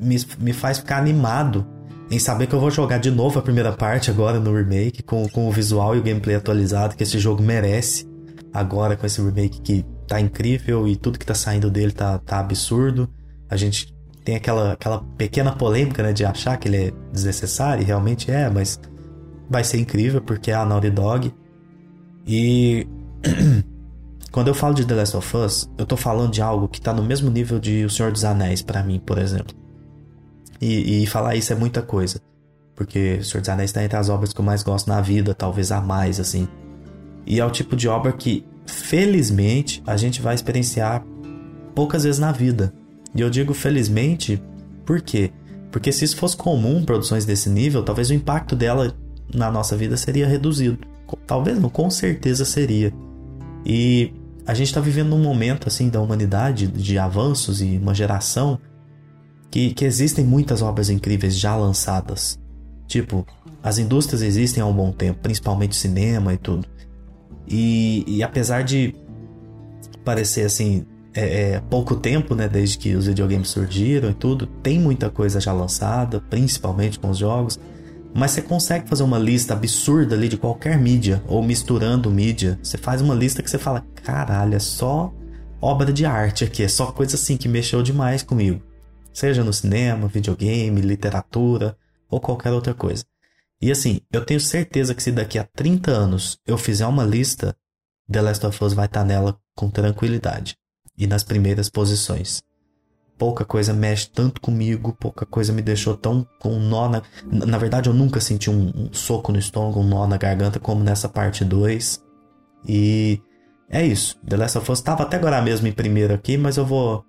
me, 0.00 0.16
me 0.38 0.52
faz 0.52 0.78
ficar 0.78 0.98
animado 0.98 1.66
em 2.10 2.18
saber 2.18 2.46
que 2.46 2.54
eu 2.54 2.60
vou 2.60 2.70
jogar 2.70 2.98
de 2.98 3.10
novo 3.10 3.38
a 3.38 3.42
primeira 3.42 3.72
parte 3.72 4.10
agora 4.10 4.38
no 4.38 4.54
remake, 4.54 5.02
com, 5.02 5.28
com 5.28 5.48
o 5.48 5.50
visual 5.50 5.96
e 5.96 5.98
o 5.98 6.02
gameplay 6.02 6.36
atualizado 6.36 6.96
que 6.96 7.02
esse 7.02 7.18
jogo 7.18 7.42
merece. 7.42 8.08
Agora 8.52 8.96
com 8.96 9.04
esse 9.06 9.20
remake 9.20 9.60
que 9.60 9.84
tá 10.06 10.20
incrível 10.20 10.86
e 10.86 10.96
tudo 10.96 11.18
que 11.18 11.26
tá 11.26 11.34
saindo 11.34 11.70
dele 11.70 11.92
tá, 11.92 12.18
tá 12.18 12.38
absurdo. 12.38 13.08
A 13.50 13.56
gente 13.56 13.94
tem 14.24 14.36
aquela, 14.36 14.72
aquela 14.72 15.02
pequena 15.16 15.52
polêmica, 15.52 16.02
né, 16.02 16.12
de 16.12 16.24
achar 16.24 16.56
que 16.56 16.68
ele 16.68 16.76
é 16.76 16.92
desnecessário, 17.12 17.82
e 17.82 17.84
realmente 17.84 18.30
é, 18.30 18.48
mas 18.48 18.80
vai 19.48 19.62
ser 19.62 19.78
incrível 19.78 20.20
porque 20.20 20.50
é 20.50 20.54
a 20.54 20.64
Naughty 20.64 20.90
Dog. 20.90 21.34
E 22.26 22.86
quando 24.32 24.48
eu 24.48 24.54
falo 24.54 24.74
de 24.74 24.84
The 24.84 24.94
Last 24.94 25.16
of 25.16 25.36
Us, 25.36 25.70
eu 25.76 25.86
tô 25.86 25.96
falando 25.96 26.32
de 26.32 26.42
algo 26.42 26.68
que 26.68 26.80
tá 26.80 26.92
no 26.92 27.02
mesmo 27.02 27.30
nível 27.30 27.58
de 27.58 27.84
O 27.84 27.90
Senhor 27.90 28.10
dos 28.10 28.24
Anéis 28.24 28.62
para 28.62 28.82
mim, 28.82 29.00
por 29.04 29.18
exemplo. 29.18 29.65
E, 30.66 31.04
e 31.04 31.06
falar 31.06 31.36
isso 31.36 31.52
é 31.52 31.56
muita 31.56 31.80
coisa. 31.80 32.20
Porque 32.74 33.22
Senhor 33.22 33.40
dos 33.40 33.48
Anéis 33.48 33.70
está 33.70 33.84
entre 33.84 33.96
as 33.96 34.08
obras 34.08 34.32
que 34.32 34.40
eu 34.40 34.44
mais 34.44 34.64
gosto 34.64 34.88
na 34.88 35.00
vida, 35.00 35.32
talvez 35.32 35.70
a 35.70 35.80
mais, 35.80 36.18
assim. 36.18 36.48
E 37.24 37.38
é 37.38 37.44
o 37.44 37.50
tipo 37.50 37.76
de 37.76 37.86
obra 37.86 38.12
que, 38.12 38.44
felizmente, 38.66 39.80
a 39.86 39.96
gente 39.96 40.20
vai 40.20 40.34
experienciar 40.34 41.04
poucas 41.72 42.02
vezes 42.02 42.18
na 42.18 42.32
vida. 42.32 42.74
E 43.14 43.20
eu 43.20 43.30
digo 43.30 43.54
felizmente, 43.54 44.42
por 44.84 45.00
quê? 45.00 45.30
Porque 45.70 45.92
se 45.92 46.04
isso 46.04 46.16
fosse 46.16 46.36
comum, 46.36 46.84
produções 46.84 47.24
desse 47.24 47.48
nível, 47.48 47.84
talvez 47.84 48.10
o 48.10 48.14
impacto 48.14 48.56
dela 48.56 48.92
na 49.32 49.50
nossa 49.52 49.76
vida 49.76 49.96
seria 49.96 50.26
reduzido. 50.26 50.78
Talvez 51.26 51.60
não, 51.60 51.68
com 51.68 51.88
certeza 51.88 52.44
seria. 52.44 52.92
E 53.64 54.12
a 54.44 54.52
gente 54.52 54.66
está 54.66 54.80
vivendo 54.80 55.14
um 55.14 55.22
momento 55.22 55.68
assim 55.68 55.88
da 55.88 56.00
humanidade 56.00 56.66
de 56.66 56.98
avanços 56.98 57.62
e 57.62 57.78
uma 57.78 57.94
geração 57.94 58.58
que, 59.50 59.72
que 59.72 59.84
existem 59.84 60.24
muitas 60.24 60.62
obras 60.62 60.90
incríveis 60.90 61.38
já 61.38 61.56
lançadas. 61.56 62.38
Tipo, 62.86 63.26
as 63.62 63.78
indústrias 63.78 64.22
existem 64.22 64.62
há 64.62 64.66
um 64.66 64.72
bom 64.72 64.92
tempo, 64.92 65.20
principalmente 65.20 65.74
cinema 65.74 66.32
e 66.34 66.36
tudo. 66.36 66.66
E, 67.48 68.04
e 68.06 68.22
apesar 68.22 68.62
de 68.62 68.94
parecer 70.04 70.44
assim, 70.44 70.86
é, 71.14 71.54
é, 71.54 71.60
pouco 71.60 71.96
tempo, 71.96 72.34
né, 72.34 72.48
desde 72.48 72.78
que 72.78 72.94
os 72.94 73.06
videogames 73.06 73.48
surgiram 73.48 74.10
e 74.10 74.14
tudo, 74.14 74.46
tem 74.46 74.78
muita 74.78 75.10
coisa 75.10 75.40
já 75.40 75.52
lançada, 75.52 76.20
principalmente 76.20 76.98
com 76.98 77.10
os 77.10 77.18
jogos. 77.18 77.58
Mas 78.14 78.30
você 78.30 78.42
consegue 78.42 78.88
fazer 78.88 79.02
uma 79.02 79.18
lista 79.18 79.52
absurda 79.52 80.14
ali 80.14 80.28
de 80.28 80.36
qualquer 80.36 80.78
mídia, 80.78 81.22
ou 81.26 81.42
misturando 81.42 82.10
mídia. 82.10 82.58
Você 82.62 82.78
faz 82.78 83.02
uma 83.02 83.14
lista 83.14 83.42
que 83.42 83.50
você 83.50 83.58
fala: 83.58 83.84
caralho, 84.02 84.54
é 84.54 84.58
só 84.58 85.12
obra 85.60 85.92
de 85.92 86.06
arte 86.06 86.44
aqui, 86.44 86.62
é 86.62 86.68
só 86.68 86.86
coisa 86.86 87.16
assim 87.16 87.36
que 87.36 87.48
mexeu 87.48 87.82
demais 87.82 88.22
comigo 88.22 88.62
seja 89.16 89.42
no 89.42 89.50
cinema, 89.50 90.08
videogame, 90.08 90.82
literatura 90.82 91.74
ou 92.06 92.20
qualquer 92.20 92.52
outra 92.52 92.74
coisa. 92.74 93.02
E 93.62 93.72
assim, 93.72 94.02
eu 94.12 94.22
tenho 94.22 94.38
certeza 94.38 94.94
que 94.94 95.02
se 95.02 95.10
daqui 95.10 95.38
a 95.38 95.44
30 95.44 95.90
anos 95.90 96.38
eu 96.46 96.58
fizer 96.58 96.86
uma 96.86 97.02
lista, 97.02 97.56
The 98.12 98.20
Last 98.20 98.44
of 98.44 98.62
Us 98.62 98.74
vai 98.74 98.84
estar 98.84 99.00
tá 99.00 99.06
nela 99.06 99.38
com 99.54 99.70
tranquilidade 99.70 100.58
e 100.98 101.06
nas 101.06 101.24
primeiras 101.24 101.70
posições. 101.70 102.42
Pouca 103.16 103.42
coisa 103.42 103.72
mexe 103.72 104.10
tanto 104.10 104.38
comigo, 104.38 104.94
pouca 105.00 105.24
coisa 105.24 105.50
me 105.50 105.62
deixou 105.62 105.96
tão 105.96 106.28
com 106.38 106.52
um 106.52 106.68
nó 106.68 106.86
na. 106.86 107.02
Na 107.24 107.56
verdade, 107.56 107.88
eu 107.88 107.94
nunca 107.94 108.20
senti 108.20 108.50
um, 108.50 108.70
um 108.76 108.92
soco 108.92 109.32
no 109.32 109.38
estômago, 109.38 109.80
um 109.80 109.88
nó 109.88 110.06
na 110.06 110.18
garganta 110.18 110.60
como 110.60 110.84
nessa 110.84 111.08
parte 111.08 111.42
2. 111.42 112.04
E 112.68 113.18
é 113.70 113.82
isso. 113.82 114.18
The 114.28 114.36
Last 114.36 114.58
of 114.58 114.70
Us 114.70 114.78
estava 114.78 115.04
até 115.04 115.16
agora 115.16 115.40
mesmo 115.40 115.66
em 115.66 115.72
primeiro 115.72 116.12
aqui, 116.12 116.36
mas 116.36 116.58
eu 116.58 116.66
vou 116.66 117.02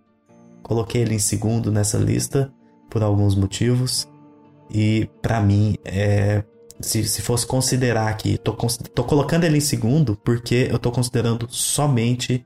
Coloquei 0.68 1.02
ele 1.02 1.15
em 1.15 1.19
segundo 1.19 1.72
nessa 1.72 1.98
lista 1.98 2.53
por 2.89 3.02
alguns 3.02 3.35
motivos. 3.35 4.06
E 4.69 5.10
para 5.22 5.39
mim, 5.39 5.77
é, 5.85 6.44
se, 6.81 7.06
se 7.06 7.22
fosse 7.22 7.48
considerar 7.48 8.10
aqui, 8.10 8.38
tô, 8.38 8.52
tô 8.94 9.06
colocando 9.06 9.45
ele 9.45 9.60
em 9.60 9.61
segundo 9.61 10.18
porque 10.18 10.68
eu 10.69 10.77
tô 10.77 10.91
considerando 10.91 11.48
somente 11.49 12.45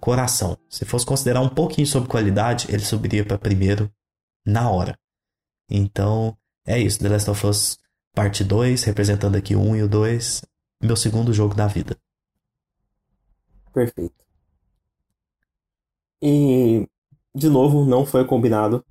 coração. 0.00 0.58
Se 0.68 0.84
fosse 0.84 1.06
considerar 1.06 1.42
um 1.42 1.48
pouquinho 1.48 1.86
sobre 1.86 2.08
qualidade, 2.08 2.66
ele 2.70 2.82
subiria 2.82 3.24
para 3.24 3.38
primeiro 3.38 3.88
na 4.44 4.68
hora. 4.68 4.98
Então, 5.70 6.36
é 6.66 6.76
isso. 6.76 6.98
The 6.98 7.08
Last 7.08 7.30
of 7.30 7.46
Us 7.46 7.78
Parte 8.12 8.42
2, 8.42 8.82
representando 8.82 9.36
aqui 9.36 9.54
o 9.54 9.60
1 9.60 9.76
e 9.76 9.82
o 9.84 9.88
2, 9.88 10.42
meu 10.82 10.96
segundo 10.96 11.32
jogo 11.32 11.54
da 11.54 11.68
vida. 11.68 11.96
Perfeito. 13.72 14.24
E 16.20 16.88
de 17.34 17.48
novo, 17.48 17.84
não 17.84 18.04
foi 18.04 18.24
combinado, 18.24 18.84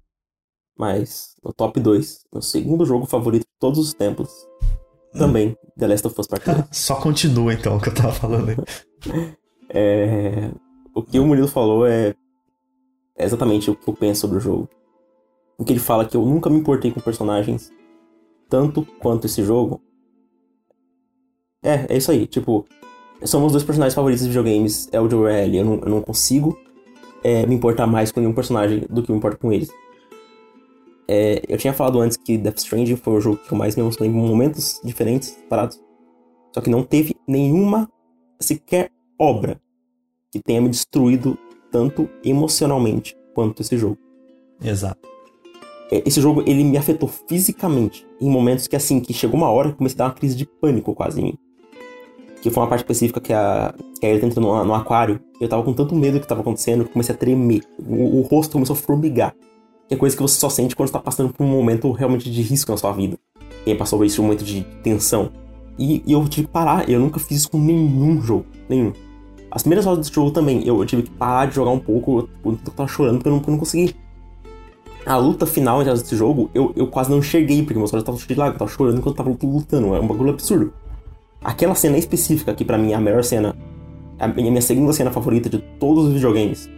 mas 0.78 1.36
no 1.44 1.54
top 1.54 1.80
2, 1.80 2.26
meu 2.32 2.42
segundo 2.42 2.86
jogo 2.86 3.06
favorito 3.06 3.44
de 3.44 3.60
todos 3.60 3.80
os 3.80 3.94
tempos, 3.94 4.30
também 5.14 5.58
The 5.78 5.88
Last 5.88 6.08
of 6.08 6.20
Us 6.20 6.28
Part 6.28 6.46
2. 6.46 6.66
Só 6.72 6.96
continua 6.96 7.54
então 7.54 7.78
o 7.78 7.82
que 7.82 7.90
eu 7.90 7.94
tava 7.94 8.12
falando 8.12 8.50
aí. 8.50 8.58
é... 9.70 10.52
O 10.94 11.04
que 11.04 11.20
o 11.20 11.26
Murilo 11.26 11.48
falou 11.48 11.86
é... 11.86 12.16
é 13.18 13.26
exatamente 13.26 13.70
o 13.70 13.76
que 13.76 13.90
eu 13.90 13.94
penso 13.94 14.22
sobre 14.22 14.38
o 14.38 14.42
jogo. 14.42 14.70
O 15.58 15.66
que 15.66 15.74
ele 15.74 15.80
fala 15.80 16.06
que 16.06 16.16
eu 16.16 16.26
nunca 16.26 16.50
me 16.50 16.60
importei 16.60 16.92
com 16.92 17.02
personagens 17.02 17.72
tanto 18.50 18.86
quanto 19.00 19.28
esse 19.28 19.44
jogo. 19.44 19.82
É, 21.62 21.94
é 21.94 21.98
isso 21.98 22.12
aí. 22.12 22.26
Tipo, 22.26 22.66
são 23.24 23.42
meus 23.42 23.52
dois 23.52 23.64
personagens 23.64 23.94
favoritos 23.94 24.24
de 24.24 24.30
videogames. 24.30 24.88
É 24.92 25.00
o 25.00 25.10
Joel 25.10 25.48
e. 25.50 25.58
Eu 25.58 25.66
não, 25.66 25.74
eu 25.76 25.90
não 25.90 26.02
consigo 26.02 26.58
é, 27.24 27.46
me 27.46 27.56
importar 27.56 27.88
mais 27.88 28.12
com 28.12 28.20
nenhum 28.20 28.34
personagem 28.34 28.86
do 28.90 29.04
que 29.04 29.12
me 29.12 29.18
importa 29.18 29.38
com 29.38 29.52
eles. 29.52 29.70
É, 31.08 31.42
eu 31.48 31.58
tinha 31.58 31.74
falado 31.74 32.00
antes 32.00 32.18
que 32.18 32.38
Death 32.38 32.60
Stranding 32.60 32.96
foi 32.96 33.14
o 33.14 33.22
jogo 33.22 33.38
que 33.38 33.52
eu 33.52 33.58
mais 33.58 33.76
me 33.76 33.82
emocionei 33.82 34.12
em 34.12 34.16
momentos 34.16 34.80
diferentes, 34.84 35.38
parados. 35.50 35.82
Só 36.54 36.62
que 36.62 36.70
não 36.70 36.84
teve 36.84 37.16
nenhuma, 37.28 37.90
sequer 38.40 38.92
obra 39.18 39.60
que 40.32 40.40
tenha 40.40 40.62
me 40.62 40.70
destruído 40.70 41.38
tanto 41.72 42.10
emocionalmente 42.24 43.18
quanto 43.34 43.62
esse 43.62 43.78
jogo. 43.78 43.98
Exato. 44.64 45.08
É, 45.92 46.04
esse 46.06 46.22
jogo, 46.22 46.44
ele 46.46 46.64
me 46.64 46.78
afetou 46.78 47.10
fisicamente 47.28 48.06
em 48.22 48.30
momentos 48.30 48.68
que, 48.68 48.76
assim, 48.76 49.00
que 49.00 49.14
chegou 49.14 49.38
uma 49.38 49.50
hora 49.50 49.72
que 49.72 49.78
comecei 49.78 49.96
a 49.96 50.00
dar 50.00 50.06
uma 50.06 50.14
crise 50.16 50.36
de 50.36 50.46
pânico 50.46 50.94
quase 50.94 51.20
em 51.20 51.24
mim 51.24 51.40
que 52.42 52.50
foi 52.50 52.64
uma 52.64 52.70
parte 52.70 52.82
específica 52.82 53.20
que 53.20 53.34
a, 53.34 53.74
que 54.00 54.06
a 54.06 54.10
Ellie 54.10 54.26
entrou 54.26 54.46
no, 54.46 54.66
no 54.66 54.74
aquário. 54.74 55.20
Eu 55.40 55.48
tava 55.48 55.64
com 55.64 55.74
tanto 55.74 55.96
medo 55.96 56.16
do 56.18 56.22
que 56.22 56.28
tava 56.28 56.42
acontecendo 56.42 56.86
que 56.86 56.92
comecei 56.92 57.14
a 57.14 57.18
tremer. 57.18 57.62
O, 57.78 58.20
o, 58.20 58.22
rosto 58.22 58.54
começou 58.54 58.74
a 58.74 58.78
formigar. 58.78 59.34
Que 59.88 59.96
é 59.96 59.98
coisa 59.98 60.16
que 60.16 60.22
você 60.22 60.40
só 60.40 60.50
sente 60.50 60.76
quando 60.76 60.88
está 60.88 61.00
passando 61.00 61.34
por 61.34 61.44
um 61.44 61.50
momento 61.50 61.92
realmente 61.92 62.30
de 62.30 62.42
risco 62.42 62.72
na 62.72 62.78
sua 62.78 62.92
vida. 62.94 63.18
Quem 63.66 63.76
passou 63.76 64.00
por 64.00 64.06
esse 64.06 64.20
momento 64.22 64.44
de 64.44 64.62
tensão. 64.84 65.32
E, 65.78 66.04
e, 66.06 66.14
eu 66.14 66.28
tive 66.28 66.48
que 66.48 66.54
parar. 66.54 66.90
Eu 66.90 67.00
nunca 67.00 67.20
fiz 67.20 67.40
isso 67.40 67.52
com 67.52 67.60
nenhum 67.60 68.22
jogo. 68.22 68.46
Nenhum. 68.70 68.94
As 69.52 69.64
primeiras 69.64 69.86
horas 69.86 70.00
desse 70.00 70.14
jogo 70.14 70.32
também, 70.32 70.66
eu, 70.66 70.78
eu 70.80 70.86
tive 70.86 71.04
que 71.04 71.10
parar 71.10 71.48
de 71.48 71.56
jogar 71.56 71.72
um 71.72 71.80
pouco. 71.80 72.30
Eu, 72.46 72.52
eu 72.52 72.58
tava 72.76 72.88
chorando 72.88 73.16
porque 73.18 73.30
eu 73.30 73.34
não, 73.34 73.42
eu 73.42 73.52
não 73.52 73.58
consegui. 73.58 73.96
A 75.06 75.18
luta 75.18 75.46
final 75.46 75.84
desse 75.84 76.16
jogo, 76.16 76.50
eu, 76.54 76.72
eu 76.76 76.86
quase 76.86 77.10
não 77.10 77.18
enxerguei, 77.18 77.64
porque 77.64 77.78
meus 77.80 77.92
olhos 77.92 78.04
estavam 78.04 78.20
cheios 78.20 78.28
de 78.28 78.36
lágrimas, 78.36 78.62
eu 78.62 78.68
tava 78.68 78.78
chorando 78.78 78.98
enquanto 79.00 79.18
eu 79.18 79.26
tava 79.26 79.38
lutando. 79.42 79.96
É 79.96 80.00
um 80.00 80.08
bagulho 80.08 80.30
absurdo. 80.32 80.74
Aquela 81.44 81.76
cena 81.76 81.98
específica, 81.98 82.54
que 82.54 82.66
para 82.66 82.78
mim 82.78 82.92
é 82.92 82.96
a 82.96 83.02
melhor 83.02 83.24
cena, 83.24 83.56
é 84.18 84.26
a 84.26 84.28
minha 84.28 84.62
segunda 84.62 84.94
cena 84.94 85.12
favorita 85.12 85.50
de 85.50 85.60
todos 85.80 86.08
os 86.08 86.14
videogames, 86.14 86.70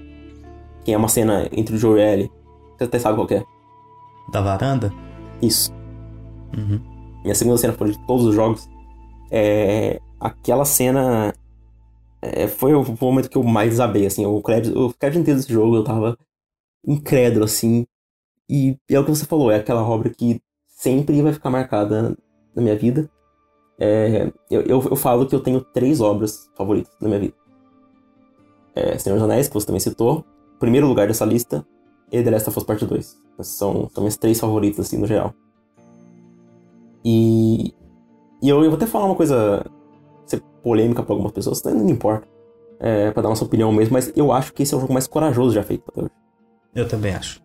que 0.84 0.92
é 0.92 0.98
uma 0.98 1.08
cena 1.08 1.50
entre 1.52 1.76
o 1.76 1.78
Joe 1.78 2.00
e 2.00 2.04
Ellie. 2.04 2.32
Você 2.78 2.84
até 2.84 3.00
sabe 3.00 3.16
qual 3.16 3.28
é. 3.32 3.44
Da 4.32 4.42
varanda? 4.42 4.94
Isso. 5.42 5.72
Uhum. 6.58 6.80
Minha 7.24 7.36
segunda 7.36 7.58
cena 7.58 7.74
favorita 7.74 8.00
de 8.00 8.08
todos 8.08 8.26
os 8.26 8.36
jogos 8.36 8.70
é 9.32 10.00
aquela 10.20 10.66
cena 10.66 11.34
é, 12.22 12.48
foi 12.48 12.74
o 12.74 12.86
momento 13.02 13.30
que 13.30 13.38
eu 13.38 13.44
mais 13.44 13.72
desabei, 13.72 14.06
assim. 14.06 14.26
O 14.26 14.42
crédito, 14.42 14.78
o 14.78 14.94
crédito 14.94 15.22
inteiro 15.22 15.40
desse 15.40 15.52
jogo 15.52 15.76
eu 15.76 15.84
tava 15.84 16.18
incrédulo, 16.86 17.46
assim. 17.46 17.86
E 18.50 18.78
é 18.90 19.00
o 19.00 19.06
que 19.06 19.10
você 19.10 19.26
falou, 19.26 19.52
é 19.52 19.58
aquela 19.58 19.84
obra 19.84 20.10
que 20.10 20.42
sempre 20.68 21.22
vai 21.22 21.34
ficar 21.34 21.50
marcada 21.50 22.16
na 22.56 22.62
minha 22.62 22.76
vida. 22.76 23.10
É, 23.80 24.32
eu, 24.50 24.62
eu, 24.62 24.84
eu, 24.92 24.96
falo 24.96 25.26
que 25.26 25.34
eu 25.34 25.40
tenho 25.40 25.62
três 25.62 26.02
obras 26.02 26.50
favoritas 26.56 26.94
na 27.02 27.08
minha 27.08 27.20
vida. 27.20 27.34
É 28.76 28.98
Senhor 28.98 29.16
dos 29.16 29.24
Anéis, 29.24 29.48
que 29.48 29.54
você 29.54 29.66
também 29.66 29.80
citou. 29.80 30.24
Primeiro 30.60 30.88
lugar 30.88 31.08
dessa 31.08 31.26
lista. 31.26 31.66
E 32.12 32.22
The 32.22 32.30
Last 32.30 32.50
of 32.50 32.58
Us 32.58 32.64
Part 32.64 32.86
2. 32.86 33.18
São, 33.40 33.90
são 33.90 34.04
minhas 34.04 34.18
três 34.18 34.40
favoritas, 34.40 34.86
assim, 34.86 34.98
no 34.98 35.08
geral. 35.08 35.34
E, 37.04 37.74
e 38.42 38.50
eu, 38.50 38.64
eu 38.64 38.70
vou 38.70 38.78
até 38.78 38.86
falar 38.86 39.06
uma 39.06 39.16
coisa 39.16 39.66
ser 40.26 40.42
polêmica 40.62 41.02
para 41.02 41.14
algumas 41.14 41.32
pessoas, 41.32 41.64
não, 41.64 41.74
não 41.74 41.90
importa. 41.90 42.28
É, 42.80 43.12
pra 43.12 43.22
dar 43.22 43.30
nossa 43.30 43.46
opinião 43.46 43.72
mesmo, 43.72 43.94
mas 43.94 44.12
eu 44.16 44.32
acho 44.32 44.54
que 44.54 44.64
esse 44.64 44.74
é 44.74 44.78
o 44.78 44.80
jogo 44.80 44.94
mais 44.94 45.08
corajoso 45.08 45.54
já 45.54 45.64
feito 45.64 45.84
até 45.88 46.02
hoje. 46.02 46.12
Eu 46.74 46.88
também 46.88 47.14
acho. 47.14 47.42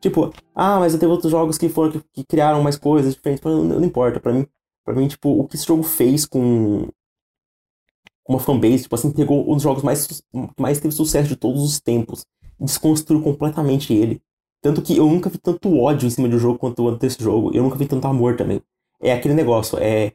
Tipo, 0.00 0.32
ah, 0.54 0.78
mas 0.78 0.92
eu 0.92 1.00
tenho 1.00 1.10
outros 1.10 1.30
jogos 1.30 1.58
que 1.58 1.68
foram 1.68 1.92
que, 1.92 2.00
que 2.12 2.24
criaram 2.24 2.62
mais 2.62 2.76
coisas 2.76 3.14
diferentes, 3.14 3.42
não, 3.44 3.64
não, 3.64 3.84
importa. 3.84 4.20
Para 4.20 4.32
mim, 4.32 4.46
para 4.88 4.96
mim, 4.96 5.06
tipo, 5.06 5.28
o 5.28 5.46
que 5.46 5.54
esse 5.54 5.66
jogo 5.66 5.82
fez 5.82 6.24
com 6.24 6.88
uma 8.26 8.40
fanbase, 8.40 8.84
tipo 8.84 8.94
assim, 8.94 9.10
pegou 9.12 9.50
um 9.50 9.52
dos 9.52 9.62
jogos 9.62 9.82
mais 9.82 10.22
mais 10.58 10.80
teve 10.80 10.94
sucesso 10.94 11.28
de 11.28 11.36
todos 11.36 11.62
os 11.62 11.78
tempos, 11.78 12.24
desconstruiu 12.58 13.22
completamente 13.22 13.92
ele. 13.92 14.22
Tanto 14.62 14.80
que 14.80 14.96
eu 14.96 15.06
nunca 15.06 15.28
vi 15.28 15.36
tanto 15.36 15.78
ódio 15.78 16.06
em 16.06 16.10
cima 16.10 16.26
do 16.26 16.38
jogo 16.38 16.58
quanto 16.58 16.90
desse 16.96 17.22
jogo. 17.22 17.54
Eu 17.54 17.62
nunca 17.62 17.76
vi 17.76 17.86
tanto 17.86 18.06
amor 18.06 18.36
também. 18.36 18.62
É 19.00 19.12
aquele 19.12 19.34
negócio, 19.34 19.78
é 19.78 20.14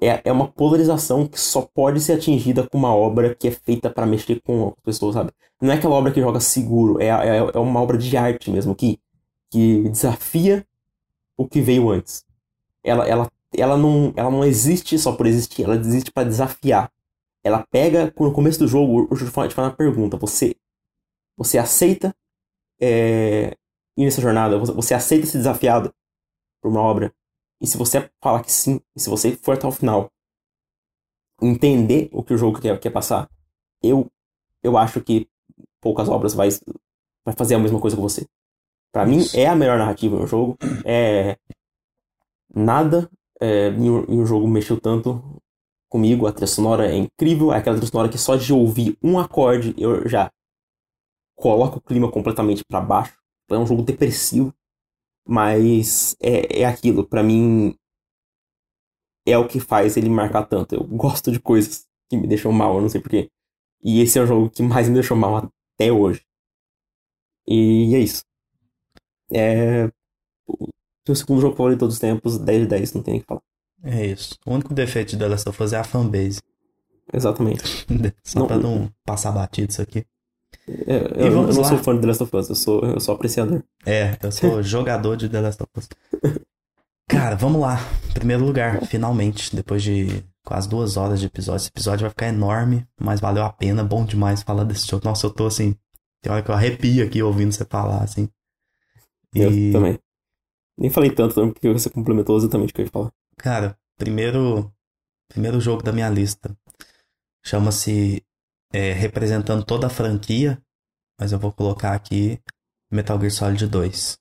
é, 0.00 0.20
é 0.24 0.32
uma 0.32 0.46
polarização 0.46 1.26
que 1.26 1.40
só 1.40 1.62
pode 1.62 2.00
ser 2.00 2.12
atingida 2.14 2.68
com 2.68 2.78
uma 2.78 2.94
obra 2.94 3.34
que 3.34 3.48
é 3.48 3.50
feita 3.50 3.90
para 3.90 4.06
mexer 4.06 4.40
com 4.42 4.68
as 4.68 4.74
pessoas, 4.82 5.14
sabe? 5.14 5.32
Não 5.60 5.72
é 5.72 5.76
aquela 5.76 5.94
obra 5.94 6.12
que 6.12 6.20
joga 6.20 6.40
seguro, 6.40 7.00
é, 7.00 7.08
é, 7.08 7.36
é 7.38 7.58
uma 7.58 7.80
obra 7.80 7.98
de 7.98 8.16
arte 8.16 8.50
mesmo, 8.50 8.74
que, 8.74 9.00
que 9.50 9.88
desafia 9.88 10.64
o 11.36 11.48
que 11.48 11.60
veio 11.60 11.90
antes. 11.90 12.24
Ela, 12.84 13.08
ela, 13.08 13.32
ela, 13.56 13.76
não, 13.76 14.12
ela 14.16 14.30
não 14.30 14.44
existe 14.44 14.98
só 14.98 15.16
por 15.16 15.26
existir, 15.26 15.64
ela 15.64 15.76
existe 15.76 16.12
para 16.12 16.28
desafiar. 16.28 16.92
Ela 17.42 17.66
pega, 17.70 18.12
no 18.18 18.32
começo 18.32 18.58
do 18.58 18.68
jogo, 18.68 19.08
o 19.10 19.16
jogo 19.16 19.30
te 19.30 19.54
faz 19.54 19.56
uma 19.56 19.74
pergunta: 19.74 20.16
você, 20.16 20.54
você 21.36 21.58
aceita 21.58 22.14
é, 22.80 23.56
ir 23.96 24.04
nessa 24.04 24.20
jornada? 24.20 24.58
Você, 24.58 24.72
você 24.72 24.94
aceita 24.94 25.26
ser 25.26 25.38
desafiado 25.38 25.92
por 26.62 26.70
uma 26.70 26.80
obra? 26.80 27.12
E 27.60 27.66
se 27.66 27.76
você 27.78 28.10
falar 28.22 28.42
que 28.42 28.52
sim, 28.52 28.80
e 28.94 29.00
se 29.00 29.08
você 29.08 29.36
for 29.36 29.54
até 29.54 29.66
o 29.66 29.72
final, 29.72 30.10
entender 31.40 32.08
o 32.12 32.22
que 32.22 32.34
o 32.34 32.38
jogo 32.38 32.60
quer, 32.60 32.78
quer 32.78 32.90
passar, 32.90 33.28
eu, 33.82 34.10
eu 34.62 34.76
acho 34.76 35.00
que 35.00 35.28
poucas 35.80 36.08
obras 36.08 36.34
vai, 36.34 36.48
vai 37.24 37.34
fazer 37.36 37.54
a 37.54 37.58
mesma 37.58 37.80
coisa 37.80 37.96
com 37.96 38.02
você. 38.02 38.26
Para 38.92 39.06
mim, 39.06 39.18
é 39.34 39.46
a 39.46 39.56
melhor 39.56 39.78
narrativa 39.78 40.16
no 40.16 40.26
jogo. 40.26 40.56
É. 40.84 41.36
Nada 42.54 43.10
é, 43.40 43.68
em, 43.68 43.90
um 43.90 44.24
jogo 44.26 44.46
mexeu 44.48 44.80
tanto 44.80 45.40
comigo. 45.88 46.26
A 46.26 46.32
trilha 46.32 46.46
sonora 46.46 46.86
é 46.86 46.96
incrível. 46.96 47.52
É 47.52 47.58
aquela 47.58 47.76
trilha 47.76 47.90
sonora 47.90 48.08
que 48.08 48.18
só 48.18 48.36
de 48.36 48.52
ouvir 48.52 48.96
um 49.02 49.18
acorde 49.18 49.74
eu 49.78 50.08
já 50.08 50.30
coloco 51.36 51.78
o 51.78 51.80
clima 51.80 52.10
completamente 52.10 52.62
para 52.64 52.80
baixo. 52.80 53.16
É 53.50 53.58
um 53.58 53.66
jogo 53.66 53.82
depressivo. 53.82 54.54
Mas 55.26 56.14
é, 56.20 56.60
é 56.60 56.64
aquilo, 56.66 57.06
para 57.06 57.22
mim 57.22 57.74
é 59.26 59.38
o 59.38 59.48
que 59.48 59.58
faz 59.60 59.96
ele 59.96 60.08
marcar 60.08 60.44
tanto. 60.44 60.74
Eu 60.74 60.84
gosto 60.84 61.32
de 61.32 61.40
coisas 61.40 61.86
que 62.10 62.16
me 62.16 62.26
deixam 62.26 62.52
mal, 62.52 62.76
eu 62.76 62.82
não 62.82 62.88
sei 62.88 63.00
porquê. 63.00 63.30
E 63.82 64.00
esse 64.00 64.18
é 64.18 64.22
o 64.22 64.26
jogo 64.26 64.50
que 64.50 64.62
mais 64.62 64.88
me 64.88 64.94
deixou 64.94 65.16
mal 65.16 65.50
até 65.76 65.92
hoje. 65.92 66.24
E 67.46 67.94
é 67.94 67.98
isso. 68.00 68.24
É. 69.32 69.90
O 71.08 71.14
segundo 71.14 71.40
jogo 71.40 71.56
favorito 71.56 71.76
de 71.76 71.80
todos 71.80 71.94
os 71.94 72.00
tempos, 72.00 72.38
10 72.38 72.62
de 72.62 72.66
10, 72.68 72.92
não 72.94 73.02
tem 73.02 73.18
o 73.18 73.20
que 73.20 73.26
falar. 73.26 73.42
É 73.82 74.06
isso. 74.06 74.38
O 74.46 74.54
único 74.54 74.72
defeito 74.72 75.10
de 75.10 75.18
The 75.18 75.28
Last 75.28 75.48
of 75.48 75.62
Us 75.62 75.72
é 75.72 75.78
a 75.78 75.84
fanbase. 75.84 76.40
Exatamente. 77.12 77.86
Só 78.24 78.40
não, 78.40 78.46
pra 78.46 78.56
não 78.56 78.90
passar 79.04 79.32
batido 79.32 79.70
isso 79.70 79.82
aqui. 79.82 80.06
É, 80.86 80.96
eu, 81.16 81.26
eu, 81.26 81.42
não 81.52 81.60
lá. 81.60 81.68
sou 81.68 81.78
fã 81.78 81.94
de 81.94 82.00
The 82.00 82.06
Last 82.06 82.22
of 82.22 82.36
Us, 82.36 82.48
eu 82.48 82.54
sou, 82.54 82.80
eu 82.80 83.00
sou 83.00 83.14
apreciador. 83.14 83.62
É, 83.84 84.16
eu 84.22 84.32
sou 84.32 84.62
jogador 84.64 85.16
de 85.16 85.28
The 85.28 85.40
Last 85.40 85.62
of 85.62 85.70
Us. 85.76 85.88
Cara, 87.06 87.36
vamos 87.36 87.60
lá. 87.60 87.78
Primeiro 88.14 88.44
lugar, 88.44 88.86
finalmente, 88.86 89.54
depois 89.54 89.82
de 89.82 90.24
quase 90.42 90.66
duas 90.68 90.96
horas 90.96 91.20
de 91.20 91.26
episódio. 91.26 91.62
Esse 91.62 91.68
episódio 91.68 92.00
vai 92.00 92.10
ficar 92.10 92.28
enorme, 92.28 92.86
mas 92.98 93.20
valeu 93.20 93.44
a 93.44 93.52
pena. 93.52 93.84
Bom 93.84 94.06
demais 94.06 94.42
falar 94.42 94.64
desse 94.64 94.86
jogo. 94.86 95.04
Nossa, 95.04 95.26
eu 95.26 95.30
tô 95.30 95.46
assim. 95.46 95.76
Tem 96.22 96.32
hora 96.32 96.42
que 96.42 96.50
eu 96.50 96.54
arrepio 96.54 97.04
aqui 97.04 97.22
ouvindo 97.22 97.52
você 97.52 97.64
falar, 97.66 98.02
assim. 98.02 98.28
E... 99.34 99.40
Eu 99.40 99.72
também. 99.72 99.98
Nem 100.78 100.90
falei 100.90 101.10
tanto, 101.10 101.34
porque 101.52 101.72
você 101.72 101.88
complementou 101.88 102.36
exatamente 102.36 102.70
o 102.70 102.74
que 102.74 102.80
eu 102.82 102.86
ia 102.86 102.90
falar. 102.90 103.12
Cara, 103.36 103.78
primeiro. 103.96 104.72
Primeiro 105.28 105.60
jogo 105.60 105.82
da 105.82 105.92
minha 105.92 106.08
lista. 106.08 106.56
Chama-se 107.44 108.22
é, 108.72 108.92
representando 108.92 109.64
toda 109.64 109.86
a 109.86 109.90
franquia, 109.90 110.60
mas 111.18 111.32
eu 111.32 111.38
vou 111.38 111.52
colocar 111.52 111.92
aqui 111.94 112.40
Metal 112.90 113.18
Gear 113.18 113.30
Solid 113.30 113.66
2. 113.66 114.18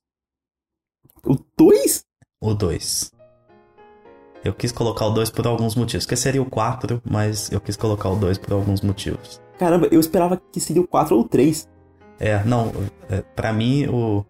O 1.25 1.35
2? 1.57 2.05
O 2.41 2.53
2. 2.53 3.11
Eu 4.43 4.53
quis 4.53 4.71
colocar 4.71 5.05
o 5.05 5.11
2 5.11 5.30
por 5.30 5.47
alguns 5.47 5.75
motivos. 5.75 6.05
Que 6.05 6.15
seria 6.15 6.41
o 6.41 6.49
4, 6.49 7.01
mas 7.09 7.51
eu 7.51 7.61
quis 7.61 7.77
colocar 7.77 8.09
o 8.09 8.15
2 8.15 8.38
por 8.38 8.53
alguns 8.53 8.81
motivos. 8.81 9.41
Caramba, 9.57 9.88
eu 9.91 9.99
esperava 9.99 10.41
que 10.51 10.59
seria 10.59 10.81
o 10.81 10.88
4 10.88 11.15
ou 11.15 11.21
o 11.21 11.27
3. 11.27 11.69
É, 12.19 12.43
não, 12.43 12.71
é, 13.09 13.21
pra 13.21 13.53
mim 13.53 13.88
o. 13.88 14.25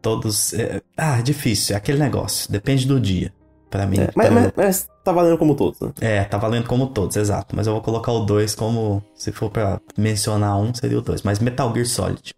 Todos. 0.00 0.54
É, 0.54 0.80
ah, 0.96 1.20
difícil, 1.20 1.74
é 1.74 1.78
aquele 1.78 1.98
negócio. 1.98 2.50
Depende 2.50 2.86
do 2.86 2.98
dia. 2.98 3.32
Pra 3.70 3.86
mim. 3.86 4.00
É, 4.00 4.10
mas, 4.16 4.26
pra... 4.26 4.34
mas, 4.34 4.52
mas, 4.56 4.88
tá 5.04 5.12
valendo 5.12 5.38
como 5.38 5.54
todos, 5.54 5.80
né? 5.80 5.92
É, 6.00 6.24
tá 6.24 6.36
valendo 6.36 6.66
como 6.66 6.88
todos, 6.88 7.16
exato. 7.16 7.54
Mas 7.54 7.66
eu 7.66 7.72
vou 7.72 7.82
colocar 7.82 8.10
o 8.10 8.24
2 8.24 8.54
como. 8.54 9.02
Se 9.14 9.30
for 9.30 9.48
pra 9.50 9.80
mencionar 9.96 10.58
um, 10.58 10.74
seria 10.74 10.98
o 10.98 11.02
2. 11.02 11.22
Mas 11.22 11.38
Metal 11.38 11.72
Gear 11.72 11.86
Solid. 11.86 12.34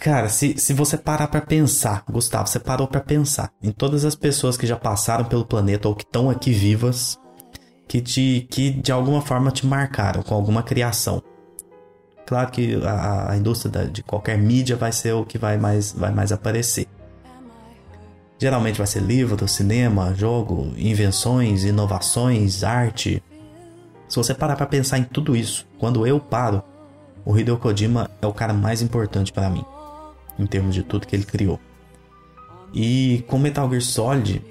Cara, 0.00 0.28
se, 0.28 0.56
se 0.58 0.72
você 0.72 0.96
parar 0.96 1.26
para 1.26 1.40
pensar, 1.40 2.04
Gustavo, 2.08 2.48
você 2.48 2.60
parou 2.60 2.86
para 2.86 3.00
pensar 3.00 3.52
em 3.60 3.72
todas 3.72 4.04
as 4.04 4.14
pessoas 4.14 4.56
que 4.56 4.66
já 4.66 4.76
passaram 4.76 5.24
pelo 5.24 5.44
planeta 5.44 5.88
ou 5.88 5.94
que 5.94 6.04
estão 6.04 6.30
aqui 6.30 6.52
vivas, 6.52 7.18
que, 7.88 8.00
te, 8.00 8.46
que 8.48 8.70
de 8.70 8.92
alguma 8.92 9.20
forma 9.20 9.50
te 9.50 9.66
marcaram 9.66 10.22
com 10.22 10.34
alguma 10.34 10.62
criação. 10.62 11.20
Claro 12.28 12.50
que 12.50 12.78
a, 12.84 13.30
a 13.30 13.36
indústria 13.38 13.72
da, 13.72 13.84
de 13.84 14.02
qualquer 14.02 14.36
mídia 14.36 14.76
vai 14.76 14.92
ser 14.92 15.14
o 15.14 15.24
que 15.24 15.38
vai 15.38 15.56
mais, 15.56 15.92
vai 15.92 16.12
mais 16.12 16.30
aparecer. 16.30 16.86
Geralmente 18.38 18.76
vai 18.76 18.86
ser 18.86 19.00
livro, 19.00 19.48
cinema, 19.48 20.14
jogo, 20.14 20.74
invenções, 20.76 21.64
inovações, 21.64 22.62
arte. 22.62 23.22
Se 24.06 24.16
você 24.16 24.34
parar 24.34 24.56
para 24.56 24.66
pensar 24.66 24.98
em 24.98 25.04
tudo 25.04 25.34
isso, 25.34 25.66
quando 25.78 26.06
eu 26.06 26.20
paro, 26.20 26.62
o 27.24 27.34
Hideo 27.34 27.56
Kojima 27.56 28.10
é 28.20 28.26
o 28.26 28.34
cara 28.34 28.52
mais 28.52 28.82
importante 28.82 29.32
para 29.32 29.48
mim, 29.48 29.64
em 30.38 30.44
termos 30.44 30.74
de 30.74 30.82
tudo 30.82 31.06
que 31.06 31.16
ele 31.16 31.24
criou. 31.24 31.58
E 32.74 33.24
com 33.26 33.38
Metal 33.38 33.66
Gear 33.70 33.80
Solid, 33.80 34.44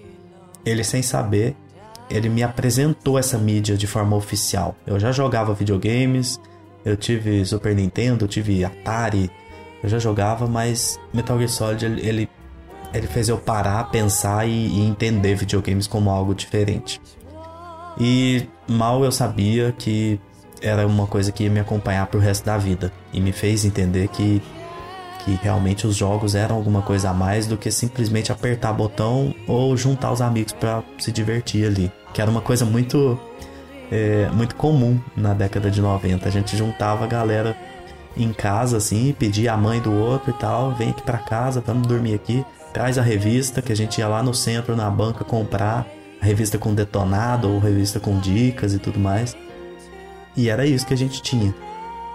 ele 0.66 0.84
sem 0.84 1.04
saber, 1.04 1.56
ele 2.10 2.28
me 2.28 2.42
apresentou 2.42 3.20
essa 3.20 3.38
mídia 3.38 3.78
de 3.78 3.86
forma 3.86 4.16
oficial. 4.16 4.76
Eu 4.84 5.00
já 5.00 5.12
jogava 5.12 5.54
videogames, 5.54 6.40
eu 6.88 6.96
tive 6.96 7.46
Super 7.46 7.76
Nintendo, 7.76 8.26
eu 8.26 8.30
tive 8.30 8.64
Atari, 8.64 9.30
eu 9.84 9.90
já 9.90 10.00
jogava, 10.00 10.48
mas 10.48 11.00
Metal 11.14 11.38
Gear 11.38 11.50
Solid 11.50 11.86
ele, 11.86 12.30
ele 12.94 13.08
fez 13.08 13.30
eu 13.30 13.38
parar, 13.38 13.92
pensar 13.92 14.48
e, 14.48 14.68
e 14.68 14.82
entender 14.82 15.36
videogames 15.36 15.86
como 15.86 16.10
algo 16.10 16.34
diferente. 16.34 17.02
E 18.00 18.48
mal 18.68 19.04
eu 19.04 19.12
sabia 19.12 19.74
que 19.78 20.20
era 20.62 20.88
uma 20.88 21.08
coisa 21.08 21.32
que 21.32 21.44
ia 21.44 21.50
me 21.50 21.60
acompanhar 21.60 22.08
pro 22.08 22.20
resto 22.20 22.46
da 22.46 22.58
vida. 22.58 22.92
E 23.12 23.20
me 23.20 23.32
fez 23.32 23.66
entender 23.66 24.08
que, 24.10 24.42
que 25.26 25.40
realmente 25.42 25.86
os 25.86 25.96
jogos 25.96 26.36
eram 26.36 26.56
alguma 26.56 26.82
coisa 26.82 27.10
a 27.10 27.14
mais 27.14 27.48
do 27.48 27.58
que 27.58 27.72
simplesmente 27.72 28.32
apertar 28.32 28.74
botão 28.74 29.34
ou 29.48 29.76
juntar 29.76 30.12
os 30.12 30.22
amigos 30.22 30.54
para 30.54 30.84
se 31.00 31.12
divertir 31.12 31.66
ali. 31.66 31.92
Que 32.14 32.22
era 32.22 32.30
uma 32.30 32.42
coisa 32.42 32.66
muito, 32.66 33.20
é, 33.92 34.30
muito 34.34 34.56
comum 34.56 35.00
na 35.16 35.34
década 35.34 35.72
de 35.72 35.82
90. 35.82 36.28
A 36.28 36.32
gente 36.32 36.56
juntava 36.56 37.06
a 37.06 37.08
galera 37.08 37.56
em 38.16 38.34
casa 38.34 38.78
assim, 38.78 39.16
pedia 39.18 39.54
a 39.54 39.58
mãe 39.58 39.80
do 39.80 39.94
outro 39.94 40.32
e 40.32 40.34
tal, 40.34 40.74
vem 40.74 40.90
aqui 40.90 41.04
para 41.04 41.20
casa, 41.20 41.62
vamos 41.66 41.88
dormir 41.88 42.16
aqui 42.16 42.44
traz 42.78 43.00
a 43.00 43.02
revista 43.02 43.60
que 43.60 43.72
a 43.72 43.76
gente 43.76 43.98
ia 43.98 44.08
lá 44.08 44.22
no 44.22 44.36
centro, 44.36 44.76
na 44.76 44.88
banca, 44.88 45.24
comprar 45.24 45.88
a 46.22 46.26
revista 46.26 46.60
com 46.60 46.76
detonado 46.76 47.52
ou 47.52 47.60
revista 47.60 48.00
com 48.00 48.20
dicas 48.20 48.72
e 48.72 48.78
tudo 48.78 49.00
mais. 49.00 49.36
E 50.36 50.48
era 50.48 50.64
isso 50.64 50.86
que 50.86 50.94
a 50.94 50.98
gente 50.98 51.20
tinha. 51.20 51.56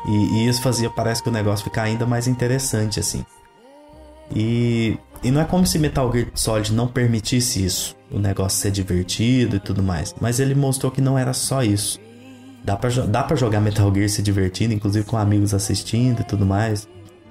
E, 0.06 0.10
e 0.10 0.48
isso 0.48 0.62
fazia, 0.62 0.88
parece 0.88 1.20
que 1.20 1.28
o 1.28 1.32
negócio 1.32 1.64
ficar 1.64 1.82
ainda 1.82 2.06
mais 2.06 2.28
interessante 2.28 3.00
assim. 3.00 3.26
E, 4.34 4.96
e 5.20 5.32
não 5.32 5.40
é 5.40 5.44
como 5.44 5.66
se 5.66 5.80
Metal 5.80 6.10
Gear 6.12 6.28
Solid 6.32 6.72
não 6.72 6.86
permitisse 6.86 7.64
isso, 7.64 7.96
o 8.12 8.18
negócio 8.18 8.60
ser 8.60 8.70
divertido 8.70 9.56
e 9.56 9.60
tudo 9.60 9.82
mais. 9.82 10.14
Mas 10.20 10.38
ele 10.38 10.54
mostrou 10.54 10.92
que 10.92 11.00
não 11.00 11.18
era 11.18 11.32
só 11.32 11.62
isso. 11.62 11.98
Dá 12.62 12.76
pra, 12.76 12.90
dá 12.90 13.22
pra 13.24 13.36
jogar 13.36 13.60
Metal 13.60 13.92
Gear 13.92 14.08
se 14.08 14.22
divertindo, 14.22 14.74
inclusive 14.74 15.04
com 15.04 15.16
amigos 15.16 15.54
assistindo 15.54 16.20
e 16.20 16.24
tudo 16.24 16.46
mais. 16.46 16.86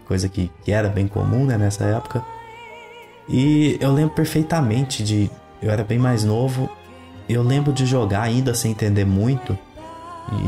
Coisa 0.05 0.27
que, 0.27 0.51
que 0.63 0.71
era 0.71 0.89
bem 0.89 1.07
comum, 1.07 1.45
né, 1.45 1.57
nessa 1.57 1.85
época. 1.85 2.23
E 3.29 3.77
eu 3.79 3.93
lembro 3.93 4.13
perfeitamente 4.15 5.03
de. 5.03 5.29
Eu 5.61 5.71
era 5.71 5.83
bem 5.83 5.99
mais 5.99 6.23
novo. 6.23 6.69
Eu 7.29 7.43
lembro 7.43 7.71
de 7.71 7.85
jogar 7.85 8.23
ainda 8.23 8.53
sem 8.53 8.71
entender 8.71 9.05
muito 9.05 9.57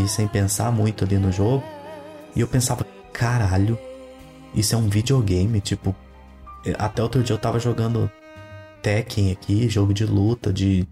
e 0.01 0.07
sem 0.07 0.27
pensar 0.27 0.71
muito 0.71 1.05
ali 1.05 1.17
no 1.17 1.31
jogo. 1.31 1.63
E 2.35 2.41
eu 2.41 2.47
pensava, 2.47 2.85
caralho, 3.13 3.77
isso 4.53 4.75
é 4.75 4.77
um 4.77 4.89
videogame. 4.89 5.61
Tipo, 5.61 5.95
até 6.77 7.01
outro 7.01 7.23
dia 7.23 7.35
eu 7.35 7.39
tava 7.39 7.59
jogando 7.59 8.11
Tekken 8.83 9.31
aqui, 9.31 9.67
jogo 9.69 9.93
de 9.93 10.05
luta, 10.05 10.53
de 10.53 10.85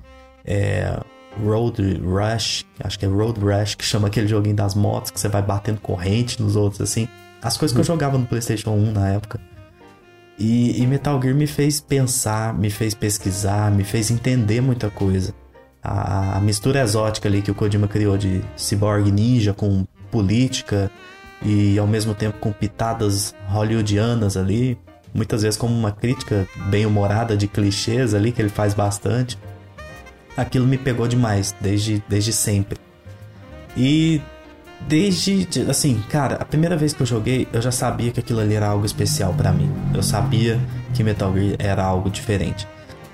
é, 0.46 0.98
Road 1.44 2.02
Rush, 2.02 2.66
acho 2.84 2.98
que 2.98 3.06
é 3.06 3.08
Road 3.08 3.40
Rush, 3.40 3.76
que 3.76 3.84
chama 3.84 4.08
aquele 4.08 4.28
joguinho 4.28 4.56
das 4.56 4.74
motos, 4.74 5.12
que 5.12 5.20
você 5.20 5.28
vai 5.28 5.42
batendo 5.42 5.80
corrente 5.80 6.42
nos 6.42 6.56
outros, 6.56 6.82
assim. 6.82 7.08
As 7.42 7.58
coisas 7.58 7.74
que 7.76 7.80
eu 7.80 7.86
jogava 7.86 8.18
no 8.18 8.26
PlayStation 8.26 8.72
1 8.72 8.92
na 8.92 9.10
época. 9.10 9.40
E, 10.40 10.82
e, 10.82 10.88
Metal 10.88 11.22
Gear 11.22 11.36
me 11.36 11.46
fez 11.46 11.80
pensar, 11.80 12.58
me 12.58 12.70
fez 12.70 12.96
pesquisar, 12.96 13.72
me 13.72 13.84
fez 13.84 14.10
entender 14.10 14.62
muita 14.62 14.90
coisa. 14.90 15.34
A, 15.84 16.38
a, 16.38 16.40
mistura 16.40 16.82
exótica 16.82 17.28
ali 17.28 17.42
que 17.42 17.52
o 17.52 17.56
Kojima 17.56 17.88
criou 17.88 18.18
de 18.18 18.42
cyborg 18.56 19.12
ninja 19.12 19.54
com 19.54 19.86
política 20.10 20.92
e 21.44 21.78
ao 21.78 21.88
mesmo 21.88 22.14
tempo 22.14 22.40
com 22.40 22.52
pitadas 22.52 23.36
hollywoodianas 23.48 24.38
ali, 24.38 24.78
muitas 25.14 25.42
vezes 25.42 25.58
como 25.58 25.74
uma 25.74 25.92
crítica 25.92 26.48
bem 26.70 26.86
humorada 26.86 27.36
de 27.36 27.48
clichês 27.48 28.14
ali 28.14 28.32
que 28.32 28.42
ele 28.42 28.50
faz 28.50 28.74
bastante 28.74 29.38
aquilo 30.36 30.66
me 30.66 30.78
pegou 30.78 31.08
demais, 31.08 31.56
desde, 31.60 32.04
desde 32.08 32.34
sempre. 32.34 32.78
E 33.76 34.22
desde, 34.82 35.48
assim, 35.70 36.02
cara, 36.10 36.36
a 36.36 36.46
primeira 36.46 36.76
vez 36.76 36.94
que 36.94 37.02
eu 37.02 37.06
joguei, 37.06 37.48
eu 37.54 37.62
já 37.62 37.72
sabia 37.72 38.12
que 38.12 38.20
aquilo 38.20 38.40
ali 38.40 38.56
era 38.56 38.68
algo 38.68 38.86
especial 38.86 39.34
para 39.34 39.52
mim. 39.52 39.72
Eu 39.94 40.04
sabia 40.04 40.60
que 40.94 41.04
Metal 41.04 41.34
Gear 41.34 41.56
era 41.60 41.84
algo 41.84 42.10
diferente. 42.10 42.68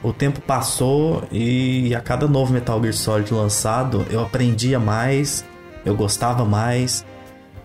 O 0.04 0.14
tempo 0.14 0.40
passou 0.42 1.24
e 1.32 1.94
a 1.94 2.00
cada 2.00 2.28
novo 2.28 2.54
Metal 2.54 2.80
Gear 2.82 2.94
Solid 2.94 3.34
lançado, 3.34 4.06
eu 4.10 4.22
aprendia 4.22 4.80
mais, 4.80 5.44
eu 5.84 5.96
gostava 5.96 6.46
mais. 6.46 7.06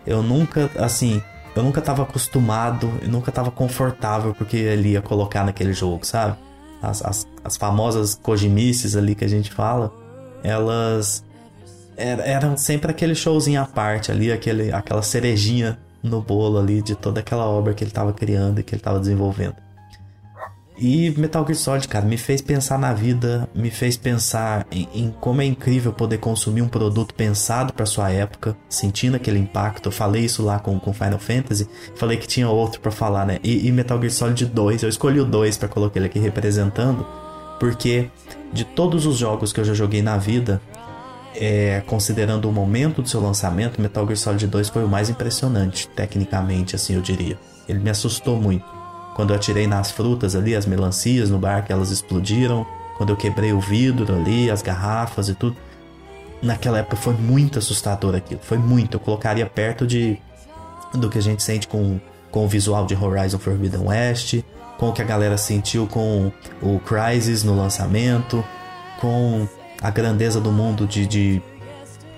Eu 0.06 0.22
nunca, 0.22 0.70
assim, 0.76 1.22
eu 1.54 1.62
nunca 1.62 1.80
tava 1.80 2.02
acostumado, 2.02 2.90
eu 3.02 3.08
nunca 3.08 3.30
tava 3.30 3.50
confortável 3.50 4.34
porque 4.34 4.56
ele 4.56 4.90
ia 4.90 5.02
colocar 5.02 5.44
naquele 5.44 5.72
jogo, 5.72 6.06
sabe? 6.06 6.36
as, 6.82 7.02
as, 7.02 7.28
as 7.44 7.56
famosas 7.56 8.18
Kojimices 8.20 8.96
ali 8.96 9.14
que 9.14 9.24
a 9.24 9.28
gente 9.28 9.52
fala, 9.52 9.92
elas 10.42 11.24
eram 11.96 12.56
sempre 12.56 12.90
aquele 12.90 13.14
showzinho 13.14 13.62
à 13.62 13.66
parte 13.66 14.10
ali, 14.10 14.32
aquele, 14.32 14.72
aquela 14.72 15.02
cerejinha 15.02 15.78
no 16.02 16.20
bolo 16.20 16.58
ali 16.58 16.82
de 16.82 16.96
toda 16.96 17.20
aquela 17.20 17.46
obra 17.46 17.74
que 17.74 17.84
ele 17.84 17.90
estava 17.90 18.12
criando 18.12 18.58
e 18.58 18.62
que 18.64 18.74
ele 18.74 18.80
estava 18.80 18.98
desenvolvendo. 18.98 19.54
E 20.78 21.10
Metal 21.16 21.44
Gear 21.44 21.56
Solid, 21.56 21.86
cara, 21.86 22.04
me 22.04 22.16
fez 22.16 22.40
pensar 22.40 22.78
na 22.78 22.92
vida, 22.94 23.48
me 23.54 23.70
fez 23.70 23.96
pensar 23.96 24.66
em, 24.70 24.88
em 24.94 25.14
como 25.20 25.42
é 25.42 25.44
incrível 25.44 25.92
poder 25.92 26.18
consumir 26.18 26.62
um 26.62 26.68
produto 26.68 27.14
pensado 27.14 27.72
para 27.72 27.84
sua 27.84 28.10
época, 28.10 28.56
sentindo 28.68 29.16
aquele 29.16 29.38
impacto. 29.38 29.88
Eu 29.88 29.92
falei 29.92 30.24
isso 30.24 30.42
lá 30.42 30.58
com, 30.58 30.78
com 30.80 30.92
Final 30.92 31.18
Fantasy, 31.18 31.68
falei 31.94 32.16
que 32.16 32.26
tinha 32.26 32.48
outro 32.48 32.80
para 32.80 32.90
falar, 32.90 33.26
né? 33.26 33.38
E, 33.44 33.68
e, 33.68 33.72
Metal 33.72 33.98
Gear 34.00 34.10
Solid 34.10 34.46
2, 34.46 34.82
eu 34.82 34.88
escolhi 34.88 35.20
o 35.20 35.24
2 35.24 35.58
para 35.58 35.68
colocar 35.68 35.98
ele 35.98 36.06
aqui 36.06 36.18
representando, 36.18 37.06
porque 37.60 38.10
de 38.52 38.64
todos 38.64 39.06
os 39.06 39.16
jogos 39.16 39.52
que 39.52 39.60
eu 39.60 39.64
já 39.64 39.74
joguei 39.74 40.02
na 40.02 40.16
vida, 40.16 40.60
é, 41.34 41.82
considerando 41.86 42.48
o 42.48 42.52
momento 42.52 43.02
do 43.02 43.08
seu 43.08 43.20
lançamento, 43.20 43.80
Metal 43.80 44.04
Gear 44.06 44.16
Solid 44.16 44.46
2 44.46 44.68
foi 44.70 44.84
o 44.84 44.88
mais 44.88 45.10
impressionante, 45.10 45.86
tecnicamente, 45.88 46.74
assim 46.74 46.94
eu 46.94 47.02
diria. 47.02 47.38
Ele 47.68 47.78
me 47.78 47.90
assustou 47.90 48.36
muito. 48.40 48.71
Quando 49.14 49.30
eu 49.30 49.36
atirei 49.36 49.66
nas 49.66 49.90
frutas 49.90 50.34
ali, 50.34 50.54
as 50.56 50.66
melancias 50.66 51.30
no 51.30 51.38
bar 51.38 51.64
que 51.64 51.72
elas 51.72 51.90
explodiram. 51.90 52.66
Quando 52.96 53.10
eu 53.10 53.16
quebrei 53.16 53.52
o 53.52 53.60
vidro 53.60 54.14
ali, 54.14 54.50
as 54.50 54.62
garrafas 54.62 55.28
e 55.28 55.34
tudo. 55.34 55.56
Naquela 56.42 56.78
época 56.78 56.96
foi 56.96 57.14
muito 57.14 57.58
assustador 57.58 58.14
aquilo. 58.14 58.40
Foi 58.42 58.58
muito. 58.58 58.96
Eu 58.96 59.00
colocaria 59.00 59.46
perto 59.46 59.86
de 59.86 60.18
do 60.94 61.08
que 61.08 61.18
a 61.18 61.22
gente 61.22 61.42
sente 61.42 61.66
com, 61.66 62.00
com 62.30 62.44
o 62.44 62.48
visual 62.48 62.86
de 62.86 62.94
Horizon 62.94 63.38
Forbidden 63.38 63.86
West, 63.86 64.40
com 64.78 64.90
o 64.90 64.92
que 64.92 65.00
a 65.00 65.04
galera 65.04 65.38
sentiu 65.38 65.86
com 65.86 66.30
o 66.60 66.78
Crysis 66.80 67.42
no 67.42 67.56
lançamento, 67.56 68.44
com 69.00 69.46
a 69.80 69.90
grandeza 69.90 70.40
do 70.40 70.52
mundo 70.52 70.86
de, 70.86 71.06
de 71.06 71.42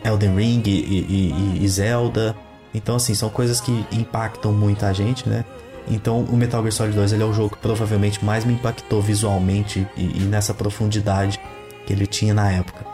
Elden 0.05 0.37
Ring 0.37 0.63
e, 0.67 0.71
e, 0.71 1.65
e, 1.65 1.69
Zelda. 1.69 2.35
Então, 2.75 2.97
assim, 2.97 3.15
são 3.15 3.31
coisas 3.31 3.61
que 3.61 3.87
impactam 3.93 4.53
muito 4.53 4.85
a 4.85 4.93
gente, 4.93 5.29
né? 5.29 5.45
Então, 5.89 6.21
o 6.23 6.37
Metal 6.37 6.63
Gear 6.63 6.73
Solid 6.73 6.97
2 6.97 7.13
ele 7.13 7.23
é 7.23 7.27
o 7.27 7.33
jogo 7.33 7.51
que 7.51 7.59
provavelmente 7.63 8.25
mais 8.25 8.45
me 8.45 8.55
impactou 8.55 9.03
visualmente 9.03 9.87
e, 9.97 10.19
e 10.19 10.21
nessa 10.21 10.55
profundidade 10.55 11.39
que 11.87 11.93
ele 11.93 12.07
tinha 12.07 12.33
na 12.33 12.51
época. 12.51 12.87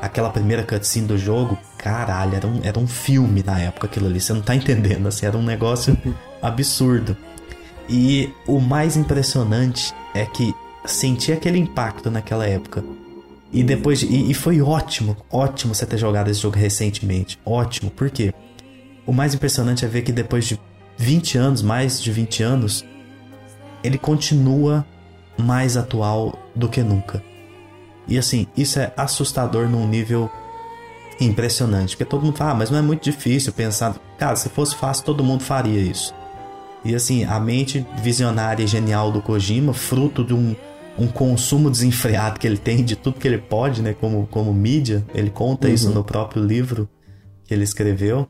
Aquela 0.00 0.30
primeira 0.30 0.64
cutscene 0.64 1.06
do 1.06 1.16
jogo, 1.16 1.56
caralho, 1.78 2.34
era 2.34 2.46
um, 2.46 2.60
era 2.64 2.78
um 2.78 2.88
filme 2.88 3.42
na 3.44 3.60
época 3.60 3.86
aquilo 3.86 4.06
ali, 4.06 4.20
você 4.20 4.32
não 4.32 4.42
tá 4.42 4.54
entendendo, 4.56 5.06
assim, 5.06 5.26
era 5.26 5.38
um 5.38 5.42
negócio 5.42 5.96
absurdo. 6.42 7.16
E 7.88 8.32
o 8.46 8.58
mais 8.58 8.96
impressionante 8.96 9.94
é 10.14 10.24
que 10.26 10.52
senti 10.84 11.32
aquele 11.32 11.58
impacto 11.58 12.10
naquela 12.10 12.46
época. 12.46 12.82
E 13.52 13.62
depois. 13.62 14.02
E, 14.02 14.30
e, 14.30 14.34
foi 14.34 14.62
ótimo, 14.62 15.16
ótimo 15.30 15.74
você 15.74 15.84
ter 15.84 15.98
jogado 15.98 16.30
esse 16.30 16.40
jogo 16.40 16.56
recentemente. 16.56 17.38
Ótimo, 17.44 17.90
por 17.90 18.10
quê? 18.10 18.32
O 19.04 19.12
mais 19.12 19.34
impressionante 19.34 19.84
é 19.84 19.88
ver 19.88 20.02
que 20.02 20.12
depois 20.12 20.46
de 20.46 20.58
20 20.96 21.38
anos, 21.38 21.62
mais 21.62 22.00
de 22.00 22.10
20 22.10 22.42
anos, 22.42 22.84
ele 23.82 23.98
continua 23.98 24.86
mais 25.38 25.76
atual 25.76 26.38
do 26.54 26.68
que 26.68 26.82
nunca. 26.82 27.22
E 28.06 28.18
assim, 28.18 28.46
isso 28.56 28.78
é 28.78 28.92
assustador 28.96 29.68
num 29.68 29.86
nível 29.86 30.30
impressionante, 31.20 31.90
porque 31.90 32.04
todo 32.04 32.24
mundo 32.24 32.36
fala, 32.36 32.52
ah, 32.52 32.54
mas 32.54 32.70
não 32.70 32.78
é 32.78 32.82
muito 32.82 33.04
difícil 33.04 33.52
pensar, 33.52 33.94
cara, 34.18 34.36
se 34.36 34.48
fosse 34.48 34.74
fácil 34.74 35.04
todo 35.04 35.22
mundo 35.22 35.42
faria 35.42 35.80
isso. 35.80 36.14
E 36.84 36.94
assim, 36.94 37.24
a 37.24 37.38
mente 37.38 37.86
visionária 38.02 38.64
e 38.64 38.66
genial 38.66 39.12
do 39.12 39.22
Kojima, 39.22 39.72
fruto 39.72 40.24
de 40.24 40.34
um, 40.34 40.56
um 40.98 41.06
consumo 41.06 41.70
desenfreado 41.70 42.40
que 42.40 42.46
ele 42.46 42.58
tem 42.58 42.84
de 42.84 42.96
tudo 42.96 43.20
que 43.20 43.28
ele 43.28 43.38
pode, 43.38 43.82
né, 43.82 43.94
como, 43.94 44.26
como 44.26 44.52
mídia, 44.52 45.04
ele 45.14 45.30
conta 45.30 45.68
uhum. 45.68 45.74
isso 45.74 45.90
no 45.90 46.02
próprio 46.02 46.44
livro 46.44 46.88
que 47.44 47.54
ele 47.54 47.62
escreveu. 47.62 48.28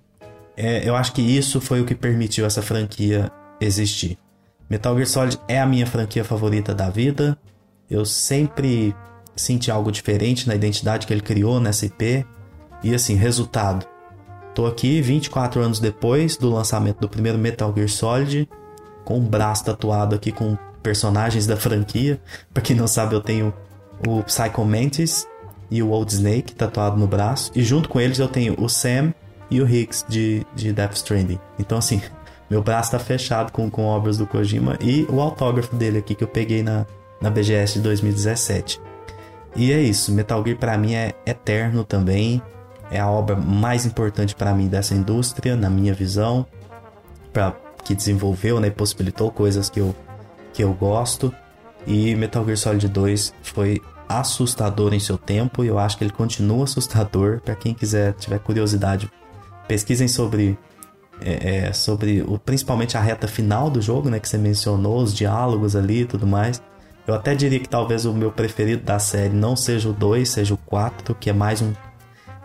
É, 0.57 0.87
eu 0.89 0.95
acho 0.95 1.13
que 1.13 1.23
isso 1.23 1.61
foi 1.61 1.81
o 1.81 1.85
que 1.85 1.95
permitiu 1.95 2.45
essa 2.45 2.63
franquia 2.63 3.31
existir. 3.61 4.19
Metal 4.69 4.95
Gear 4.95 5.07
Solid 5.07 5.39
é 5.49 5.61
a 5.61 5.67
minha 5.67 5.87
franquia 5.87 6.25
favorita 6.25 6.75
da 6.75 6.89
vida. 6.91 7.37
Eu 7.91 8.05
sempre 8.05 8.95
senti 9.37 9.71
algo 9.71 9.91
diferente 9.91 10.49
na 10.49 10.55
identidade 10.55 11.07
que 11.07 11.13
ele 11.13 11.21
criou 11.21 11.61
nessa 11.61 11.87
IP. 11.87 12.27
E 12.83 12.95
assim, 12.95 13.15
resultado. 13.15 13.87
Tô 14.55 14.67
aqui 14.67 15.01
24 15.01 15.61
anos 15.61 15.79
depois 15.79 16.37
do 16.37 16.51
lançamento 16.51 17.01
do 17.01 17.09
primeiro 17.09 17.39
Metal 17.39 17.73
Gear 17.75 17.89
Solid, 17.89 18.49
com 19.05 19.19
o 19.19 19.23
braço 19.23 19.65
tatuado 19.65 20.15
aqui 20.15 20.31
com 20.33 20.57
personagens 20.83 21.47
da 21.47 21.57
franquia. 21.57 22.21
Pra 22.53 22.63
quem 22.63 22.77
não 22.77 22.87
sabe, 22.87 23.15
eu 23.15 23.21
tenho 23.21 23.53
o 24.07 24.23
Psycho 24.23 24.65
Mantis 24.65 25.27
e 25.71 25.83
o 25.83 25.91
Old 25.91 26.13
Snake 26.13 26.55
tatuado 26.55 26.99
no 26.99 27.07
braço. 27.07 27.51
E 27.55 27.63
junto 27.63 27.89
com 27.89 28.01
eles 28.01 28.19
eu 28.19 28.29
tenho 28.29 28.55
o 28.59 28.69
Sam 28.69 29.15
e 29.53 29.61
o 29.61 29.69
Higgs 29.69 30.05
de, 30.09 30.47
de 30.55 30.73
Death 30.73 30.95
Stranding. 30.95 31.39
Então, 31.59 31.77
assim, 31.77 32.01
meu 32.49 32.63
braço 32.63 32.91
tá 32.91 32.99
fechado 32.99 33.53
com, 33.53 33.71
com 33.71 33.85
obras 33.85 34.17
do 34.17 34.27
Kojima 34.27 34.79
e 34.81 35.07
o 35.11 35.21
autógrafo 35.21 35.77
dele 35.77 35.99
aqui 35.99 36.15
que 36.15 36.25
eu 36.25 36.29
peguei 36.29 36.63
na, 36.63 36.87
na 37.21 37.31
BGS 37.31 37.75
de 37.75 37.81
2017. 37.81 38.81
E 39.55 39.71
é 39.71 39.81
isso, 39.81 40.11
Metal 40.11 40.43
Gear 40.43 40.57
para 40.57 40.79
mim 40.79 40.95
é 40.95 41.13
eterno 41.27 41.85
também. 41.85 42.41
É 42.91 42.99
a 42.99 43.09
obra 43.09 43.37
mais 43.37 43.85
importante 43.85 44.35
para 44.35 44.55
mim 44.55 44.69
dessa 44.69 44.95
indústria, 44.95 45.55
na 45.55 45.69
minha 45.69 45.93
visão, 45.93 46.47
para 47.33 47.55
que 47.85 47.95
desenvolveu, 47.95 48.61
né, 48.61 48.71
possibilitou 48.71 49.31
coisas 49.31 49.69
que 49.69 49.81
eu 49.81 49.95
que 50.53 50.63
eu 50.63 50.73
gosto. 50.75 51.35
E 51.87 52.15
Metal 52.15 52.45
Gear 52.45 52.57
Solid 52.57 52.89
2 52.89 53.35
foi 53.43 53.81
assustador 54.09 54.93
em 54.93 55.01
seu 55.01 55.17
tempo 55.17 55.65
e 55.65 55.69
eu 55.69 55.79
acho 55.79 55.97
que 55.97 56.05
ele 56.05 56.13
continua 56.13 56.65
assustador. 56.65 57.41
Para 57.41 57.55
quem 57.55 57.73
quiser 57.73 58.13
tiver 58.15 58.39
curiosidade, 58.39 59.11
pesquisem 59.67 60.09
sobre 60.09 60.59
é, 61.25 61.67
é, 61.69 61.73
sobre 61.73 62.23
o, 62.23 62.39
principalmente 62.39 62.97
a 62.97 63.01
reta 63.01 63.29
final 63.29 63.71
do 63.71 63.81
jogo, 63.81 64.11
né, 64.11 64.19
que 64.19 64.29
você 64.29 64.39
mencionou, 64.39 65.03
os 65.03 65.15
diálogos 65.15 65.77
ali 65.77 66.01
e 66.01 66.05
tudo 66.05 66.27
mais. 66.27 66.61
Eu 67.07 67.15
até 67.15 67.35
diria 67.35 67.59
que 67.59 67.69
talvez 67.69 68.05
o 68.05 68.13
meu 68.13 68.31
preferido 68.31 68.83
da 68.83 68.99
série 68.99 69.35
não 69.35 69.57
seja 69.57 69.89
o 69.89 69.93
2, 69.93 70.29
seja 70.29 70.55
o 70.55 70.57
4, 70.57 71.15
que 71.15 71.31
é 71.31 71.33
mais 71.33 71.61
um. 71.61 71.73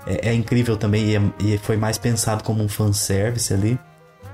É, 0.06 0.30
é 0.30 0.34
incrível 0.34 0.78
também 0.78 1.10
e, 1.10 1.16
é, 1.16 1.22
e, 1.40 1.58
foi 1.58 1.78
mais 1.78 1.98
pensado 1.98 2.44
como 2.44 2.64
um 2.64 2.70
fanservice 2.70 3.54
ali. 3.54 3.80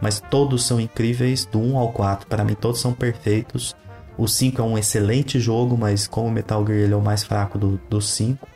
Mas 0.02 0.20
todos 0.20 0.66
são 0.66 0.80
incríveis, 0.80 1.46
do 1.46 1.60
1 1.60 1.78
ao 1.78 1.92
4. 1.92 2.28
Para 2.28 2.44
mim, 2.44 2.56
todos 2.56 2.82
são 2.82 2.94
perfeitos. 2.94 3.76
O 4.18 4.28
5 4.28 4.62
é 4.62 4.66
um 4.66 4.78
excelente 4.78 5.40
jogo, 5.40 5.78
mas 5.78 6.08
como 6.08 6.30
Metal 6.30 6.66
Gear 6.66 6.80
ele 6.80 6.94
é 6.94 6.98
o 6.98 7.02
mais 7.02 7.24
fraco 7.24 7.58
do, 7.58 7.80
do 7.90 8.02
5. 8.02 8.48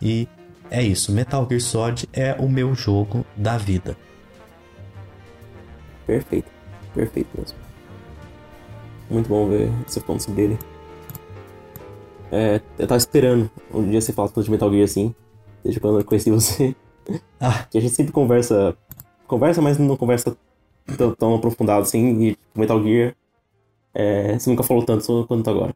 E 0.00 0.28
é 0.70 0.82
isso. 0.82 1.12
Metal 1.12 1.46
Gear 1.48 1.60
Solid 1.60 2.08
é 2.12 2.34
o 2.38 2.48
meu 2.48 2.74
jogo 2.74 3.24
da 3.36 3.56
vida. 3.56 3.96
Perfeito. 6.06 6.50
Perfeito 6.94 7.28
mesmo. 7.36 7.58
Muito 9.10 9.28
bom 9.28 9.48
ver 9.48 9.70
você 9.86 10.00
falando 10.00 10.20
sobre 10.20 10.42
ele. 10.42 10.58
É, 12.30 12.60
eu 12.78 12.86
tava 12.86 12.98
esperando 12.98 13.50
um 13.72 13.88
dia 13.88 14.00
você 14.00 14.12
falar 14.12 14.28
de 14.28 14.50
Metal 14.50 14.70
Gear 14.70 14.84
assim. 14.84 15.14
Desde 15.62 15.80
quando 15.80 15.98
eu 15.98 16.04
conheci 16.04 16.30
você. 16.30 16.74
Ah. 17.40 17.66
Que 17.70 17.78
a 17.78 17.80
gente 17.80 17.94
sempre 17.94 18.12
conversa. 18.12 18.76
Conversa, 19.26 19.62
mas 19.62 19.78
não 19.78 19.96
conversa 19.96 20.36
tão, 20.98 21.14
tão 21.14 21.34
aprofundado 21.36 21.80
assim. 21.80 22.22
E 22.22 22.38
Metal 22.54 22.82
Gear. 22.82 23.16
É, 23.94 24.38
você 24.38 24.50
nunca 24.50 24.62
falou 24.62 24.84
tanto 24.84 25.24
quanto 25.26 25.48
agora. 25.48 25.74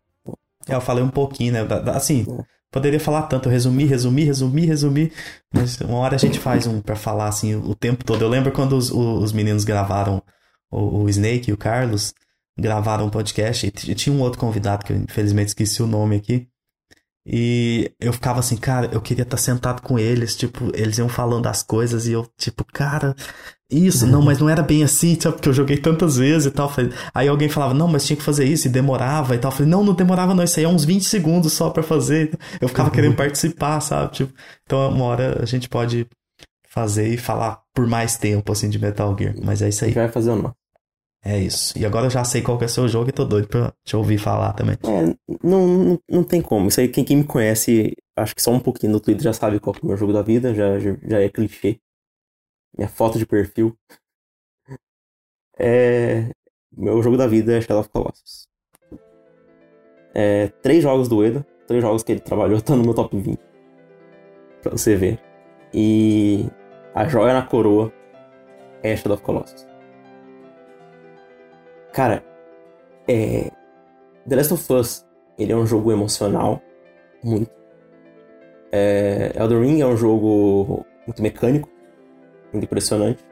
É, 0.69 0.75
eu 0.75 0.81
falei 0.83 1.03
um 1.03 1.09
pouquinho, 1.09 1.55
né? 1.55 1.61
Assim, 1.95 2.27
é. 2.39 2.45
Poderia 2.73 2.99
falar 2.99 3.23
tanto, 3.23 3.49
resumir, 3.49 3.85
resumir, 3.85 4.25
resumir, 4.25 4.67
resumir. 4.67 5.13
Mas 5.55 5.79
uma 5.83 5.99
hora 5.99 6.17
a 6.17 6.19
gente 6.19 6.39
faz 6.39 6.67
um 6.67 6.81
pra 6.81 6.97
falar 6.97 7.29
assim 7.29 7.55
o 7.55 7.75
tempo 7.75 8.03
todo. 8.03 8.23
Eu 8.23 8.29
lembro 8.29 8.51
quando 8.51 8.77
os, 8.77 8.91
os 8.91 9.33
meninos 9.33 9.63
gravaram 9.63 10.23
o, 10.71 11.03
o 11.03 11.09
Snake 11.09 11.51
e 11.51 11.53
o 11.53 11.57
Carlos 11.57 12.15
gravaram 12.59 13.07
um 13.07 13.11
podcast 13.11 13.67
e 13.67 13.95
tinha 13.95 14.15
um 14.15 14.21
outro 14.21 14.39
convidado 14.39 14.85
que 14.85 14.93
eu 14.93 14.97
infelizmente 14.97 15.49
esqueci 15.49 15.83
o 15.83 15.87
nome 15.87 16.17
aqui. 16.17 16.49
E 17.25 17.93
eu 18.01 18.13
ficava 18.13 18.41
assim, 18.41 18.57
cara, 18.57 18.91
eu 18.93 19.01
queria 19.01 19.23
estar 19.23 19.37
sentado 19.37 19.81
com 19.81 19.97
eles, 19.97 20.35
tipo, 20.35 20.73
eles 20.75 20.99
iam 20.99 21.09
falando 21.09 21.47
as 21.47 21.63
coisas 21.63 22.07
e 22.07 22.13
eu, 22.13 22.27
tipo, 22.37 22.65
cara, 22.65 23.15
isso, 23.71 24.07
não, 24.07 24.21
mas 24.21 24.39
não 24.39 24.49
era 24.49 24.63
bem 24.63 24.83
assim, 24.83 25.19
sabe, 25.19 25.37
porque 25.37 25.49
eu 25.49 25.53
joguei 25.53 25.79
tantas 25.79 26.17
vezes 26.17 26.47
e 26.47 26.51
tal. 26.51 26.71
Aí 27.15 27.29
alguém 27.29 27.49
falava, 27.49 27.73
não, 27.73 27.87
mas 27.87 28.05
tinha 28.05 28.17
que 28.17 28.23
fazer 28.23 28.45
isso 28.45 28.67
e 28.67 28.71
demorava 28.71 29.35
e 29.35 29.39
tal. 29.39 29.51
Eu 29.51 29.57
falei, 29.57 29.71
não, 29.71 29.85
não 29.85 29.95
demorava 29.95 30.35
não, 30.35 30.43
isso 30.43 30.59
aí 30.59 30.65
é 30.65 30.69
uns 30.69 30.85
20 30.85 31.05
segundos 31.05 31.53
só 31.53 31.71
para 31.71 31.83
fazer. 31.83 32.37
Eu 32.61 32.69
ficava 32.69 32.89
uhum. 32.89 32.95
querendo 32.95 33.17
participar, 33.17 33.81
sabe, 33.81 34.13
tipo, 34.13 34.33
então 34.65 34.91
uma 34.91 35.05
hora 35.05 35.41
a 35.41 35.47
gente 35.47 35.69
pode 35.69 36.07
fazer 36.69 37.09
e 37.09 37.17
falar 37.17 37.61
por 37.73 37.87
mais 37.87 38.17
tempo, 38.17 38.51
assim, 38.51 38.69
de 38.69 38.79
Metal 38.79 39.15
Gear, 39.19 39.35
mas 39.43 39.63
é 39.63 39.69
isso 39.69 39.85
aí. 39.85 39.93
Vai 39.93 40.09
fazer 40.09 40.31
ou 40.31 40.43
não? 40.43 40.55
É 41.25 41.39
isso. 41.39 41.79
E 41.79 41.87
agora 41.87 42.07
eu 42.07 42.11
já 42.11 42.25
sei 42.25 42.43
qual 42.43 42.59
que 42.59 42.65
é 42.65 42.67
o 42.67 42.71
seu 42.71 42.89
jogo 42.89 43.09
e 43.09 43.13
tô 43.13 43.25
doido 43.25 43.47
pra 43.47 43.73
te 43.85 43.95
ouvir 43.95 44.19
falar 44.19 44.53
também. 44.55 44.77
É, 44.83 45.15
não, 45.43 45.67
não, 45.69 45.99
não 46.11 46.25
tem 46.25 46.43
como. 46.43 46.67
Isso 46.67 46.81
aí, 46.81 46.89
quem, 46.89 47.05
quem 47.05 47.19
me 47.19 47.25
conhece, 47.25 47.95
acho 48.17 48.35
que 48.35 48.43
só 48.43 48.51
um 48.51 48.59
pouquinho 48.59 48.93
no 48.93 49.01
Twitter 49.01 49.23
já 49.23 49.33
sabe 49.33 49.61
qual 49.61 49.73
que 49.73 49.81
é 49.81 49.85
o 49.85 49.87
meu 49.87 49.97
jogo 49.97 50.13
da 50.13 50.21
vida, 50.21 50.53
já, 50.53 50.81
já, 50.81 51.21
é 51.21 51.29
clichê. 51.29 51.79
Minha 52.77 52.89
foto 52.89 53.19
de 53.19 53.27
perfil. 53.27 53.77
É. 55.57 56.31
Meu 56.77 57.01
jogo 57.03 57.17
da 57.17 57.27
vida 57.27 57.57
é 57.57 57.61
Shadow 57.61 57.81
of 57.81 57.91
Colossus. 57.91 58.49
É, 60.15 60.49
três 60.61 60.83
jogos 60.83 61.09
do 61.09 61.25
Eda, 61.25 61.47
três 61.69 61.83
jogos 61.83 62.03
que 62.03 62.13
ele 62.13 62.21
trabalhou, 62.21 62.59
estão 62.59 62.75
no 62.77 62.83
meu 62.83 62.95
top 62.95 63.17
20. 63.17 63.39
Pra 64.61 64.73
você 64.73 64.97
ver. 64.97 65.21
E 65.73 66.47
a 66.95 67.07
joia 67.07 67.33
na 67.33 67.43
coroa 67.43 67.93
é 68.83 68.97
Shadow 68.97 69.15
of 69.15 69.23
Colossus. 69.23 69.72
Cara, 71.93 72.25
é. 73.07 73.51
The 74.27 74.37
Last 74.37 74.55
of 74.55 74.73
Us, 74.73 75.07
ele 75.39 75.53
é 75.53 75.57
um 75.57 75.67
jogo 75.67 75.93
emocional, 75.93 76.63
muito. 77.23 77.51
É... 78.71 79.33
Elden 79.37 79.61
Ring 79.61 79.81
é 79.81 79.87
um 79.87 79.97
jogo 79.97 80.87
muito 81.07 81.23
mecânico, 81.23 81.69
muito 82.53 82.65
impressionante. 82.65 83.23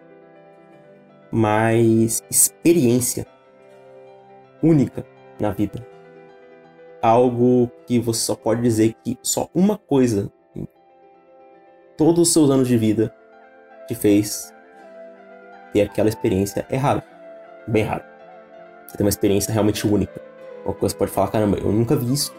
Mas 1.33 2.23
experiência 2.31 3.27
única 4.63 5.07
na 5.39 5.51
vida. 5.53 5.87
Algo 7.01 7.71
que 7.87 7.99
você 7.99 8.21
só 8.21 8.35
pode 8.35 8.61
dizer 8.61 8.95
que 9.03 9.17
só 9.23 9.49
uma 9.55 9.79
coisa 9.79 10.31
em 10.55 10.67
todos 11.97 12.29
os 12.29 12.33
seus 12.33 12.51
anos 12.51 12.69
de 12.69 12.77
vida 12.77 13.15
te 13.87 13.95
fez 13.95 14.53
ter 15.73 15.83
aquela 15.83 16.09
experiência 16.09 16.67
é 16.69 16.77
raro. 16.77 17.03
Bem 17.67 17.85
raro. 17.85 18.10
Você 18.91 18.97
tem 18.97 19.07
uma 19.07 19.11
experiência 19.11 19.53
realmente 19.53 19.87
única. 19.87 20.21
Uma 20.65 20.75
coisa 20.75 20.95
pode 20.95 21.13
falar, 21.13 21.29
caramba, 21.29 21.59
eu 21.59 21.71
nunca 21.71 21.95
vi 21.95 22.13
isso. 22.13 22.35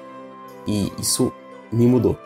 E 0.68 0.92
isso 1.00 1.32
me 1.72 1.88
mudou. 1.88 2.18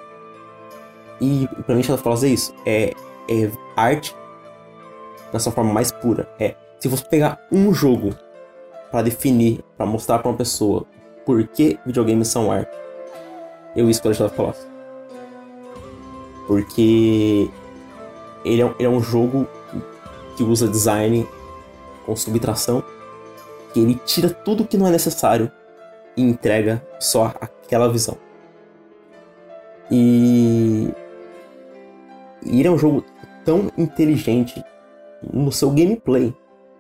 E 1.22 1.48
pra 1.64 1.76
mim, 1.76 1.84
Shadow 1.84 2.12
of 2.12 2.26
é 2.26 2.30
isso. 2.30 2.54
É, 2.66 2.94
é 3.30 3.52
arte 3.76 4.16
na 5.32 5.38
sua 5.38 5.52
forma 5.52 5.72
mais 5.72 5.92
pura. 5.92 6.28
É, 6.40 6.56
se 6.80 6.88
você 6.88 7.06
pegar 7.06 7.40
um 7.52 7.72
jogo 7.72 8.16
para 8.90 9.04
definir, 9.04 9.64
para 9.78 9.86
mostrar 9.86 10.18
para 10.20 10.32
uma 10.32 10.38
pessoa 10.38 10.88
por 11.24 11.48
que 11.48 11.80
videogames 11.86 12.28
são 12.28 12.52
arte, 12.52 12.76
eu 13.76 13.88
escolho 13.92 14.16
Shadow 14.16 14.50
of. 14.50 14.60
Porque 16.48 17.48
ele 18.44 18.62
é, 18.62 18.66
ele 18.80 18.88
é 18.88 18.90
um 18.90 19.02
jogo 19.02 19.48
que 20.36 20.44
usa 20.44 20.68
design 20.68 21.28
com 22.08 22.16
subtração 22.16 22.84
que 23.76 23.82
ele 23.82 24.00
tira 24.06 24.30
tudo 24.30 24.66
que 24.66 24.78
não 24.78 24.88
é 24.88 24.92
necessário 24.92 25.52
e 26.16 26.22
entrega 26.22 26.82
só 26.98 27.34
aquela 27.42 27.92
visão. 27.92 28.18
E, 29.92 30.90
e 32.46 32.60
ele 32.62 32.70
é 32.70 32.72
um 32.72 32.78
jogo 32.78 33.04
tão 33.44 33.70
inteligente 33.78 34.64
no 35.22 35.52
seu 35.52 35.70
gameplay, 35.72 36.34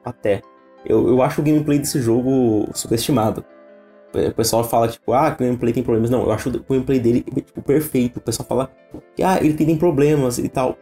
até. 0.05 0.41
Eu, 0.85 1.09
eu 1.09 1.21
acho 1.21 1.41
o 1.41 1.43
gameplay 1.43 1.79
desse 1.79 1.99
jogo 1.99 2.69
subestimado. 2.73 3.43
O 4.13 4.33
pessoal 4.33 4.63
fala, 4.63 4.87
tipo, 4.87 5.11
ah, 5.11 5.35
o 5.37 5.43
gameplay 5.43 5.73
tem 5.73 5.83
problemas. 5.83 6.09
Não, 6.09 6.23
eu 6.23 6.31
acho 6.31 6.47
o 6.47 6.63
gameplay 6.69 6.97
dele, 6.97 7.21
tipo, 7.21 7.61
perfeito. 7.61 8.19
O 8.19 8.21
pessoal 8.21 8.47
fala 8.47 8.71
que, 9.13 9.21
ah, 9.21 9.37
ele 9.41 9.53
tem 9.53 9.75
problemas 9.75 10.37
e 10.37 10.47
tal. 10.47 10.77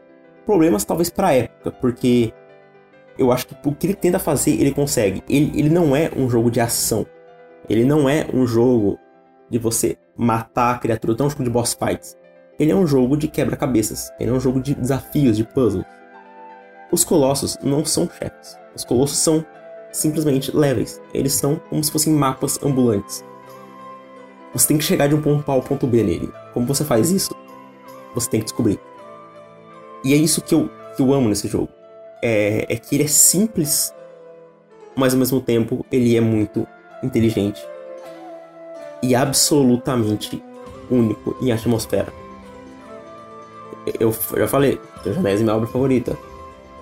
Problemas 0.45 0.85
talvez 0.85 1.09
pra 1.09 1.33
época, 1.33 1.71
porque 1.71 2.31
eu 3.17 3.31
acho 3.31 3.47
que 3.47 3.55
o 3.67 3.73
que 3.73 3.87
ele 3.87 3.93
tenta 3.93 4.19
fazer, 4.19 4.51
ele 4.51 4.71
consegue. 4.71 5.23
Ele, 5.29 5.51
ele 5.57 5.69
não 5.69 5.95
é 5.95 6.11
um 6.15 6.29
jogo 6.29 6.49
de 6.49 6.59
ação. 6.59 7.05
Ele 7.69 7.85
não 7.85 8.09
é 8.09 8.27
um 8.33 8.45
jogo 8.45 8.99
de 9.49 9.57
você 9.57 9.97
matar 10.17 10.75
a 10.75 10.77
criatura, 10.79 11.15
não 11.17 11.25
é 11.25 11.27
um 11.27 11.29
jogo 11.29 11.43
de 11.43 11.49
boss 11.49 11.73
fights. 11.73 12.17
Ele 12.59 12.71
é 12.71 12.75
um 12.75 12.85
jogo 12.85 13.15
de 13.15 13.27
quebra-cabeças. 13.27 14.11
Ele 14.19 14.31
é 14.31 14.33
um 14.33 14.39
jogo 14.39 14.59
de 14.59 14.73
desafios, 14.73 15.37
de 15.37 15.43
puzzles. 15.43 15.85
Os 16.91 17.03
colossos 17.03 17.57
não 17.63 17.85
são 17.85 18.09
chefes. 18.09 18.57
Os 18.75 18.83
colossos 18.83 19.17
são 19.17 19.45
simplesmente 19.91 20.55
levels. 20.55 20.99
Eles 21.13 21.33
são 21.33 21.61
como 21.69 21.83
se 21.83 21.91
fossem 21.91 22.13
mapas 22.13 22.61
ambulantes. 22.63 23.23
Você 24.53 24.67
tem 24.67 24.77
que 24.77 24.83
chegar 24.83 25.07
de 25.07 25.15
um 25.15 25.21
ponto 25.21 25.49
A 25.49 25.53
ao 25.53 25.61
ponto 25.61 25.87
B 25.87 26.03
nele. 26.03 26.31
Como 26.53 26.65
você 26.65 26.83
faz 26.83 27.09
isso? 27.09 27.35
Você 28.13 28.29
tem 28.29 28.39
que 28.39 28.45
descobrir. 28.45 28.79
E 30.03 30.13
é 30.13 30.17
isso 30.17 30.41
que 30.41 30.53
eu, 30.53 30.69
que 30.95 31.01
eu 31.01 31.13
amo 31.13 31.29
nesse 31.29 31.47
jogo 31.47 31.69
é, 32.23 32.65
é 32.69 32.75
que 32.77 32.95
ele 32.95 33.03
é 33.03 33.07
simples, 33.07 33.93
mas 34.95 35.13
ao 35.13 35.19
mesmo 35.19 35.41
tempo 35.41 35.85
ele 35.91 36.15
é 36.15 36.21
muito 36.21 36.65
inteligente 37.03 37.61
e 39.01 39.13
absolutamente 39.13 40.41
único 40.89 41.35
em 41.41 41.51
atmosfera. 41.51 42.13
Eu, 43.99 44.15
já 44.37 44.47
falei, 44.47 44.79
Janese 45.05 45.41
é 45.41 45.43
minha 45.43 45.55
obra 45.57 45.67
favorita. 45.67 46.17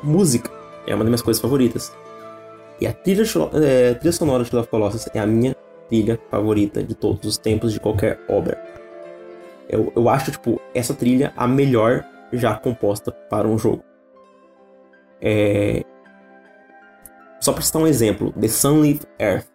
Música 0.03 0.51
é 0.85 0.93
uma 0.93 1.03
das 1.03 1.09
minhas 1.09 1.21
coisas 1.23 1.41
favoritas. 1.41 1.91
E 2.79 2.85
a 2.85 2.93
trilha, 2.93 3.23
é, 3.63 3.95
trilha 3.95 4.11
sonora 4.11 4.43
de 4.43 4.55
Love 4.55 4.67
Colossus 4.67 5.07
é 5.11 5.19
a 5.19 5.25
minha 5.25 5.55
trilha 5.89 6.19
favorita 6.29 6.83
de 6.83 6.93
todos 6.93 7.27
os 7.27 7.37
tempos 7.39 7.73
de 7.73 7.79
qualquer 7.79 8.19
obra. 8.29 8.63
Eu, 9.67 9.91
eu 9.95 10.07
acho, 10.07 10.31
tipo, 10.31 10.61
essa 10.75 10.93
trilha 10.93 11.33
a 11.35 11.47
melhor 11.47 12.05
já 12.31 12.53
composta 12.55 13.11
para 13.11 13.47
um 13.47 13.57
jogo. 13.57 13.83
É... 15.21 15.83
Só 17.39 17.53
pra 17.53 17.61
citar 17.61 17.81
um 17.81 17.87
exemplo, 17.87 18.33
The 18.33 18.47
Sunlit 18.47 19.05
Earth, 19.19 19.47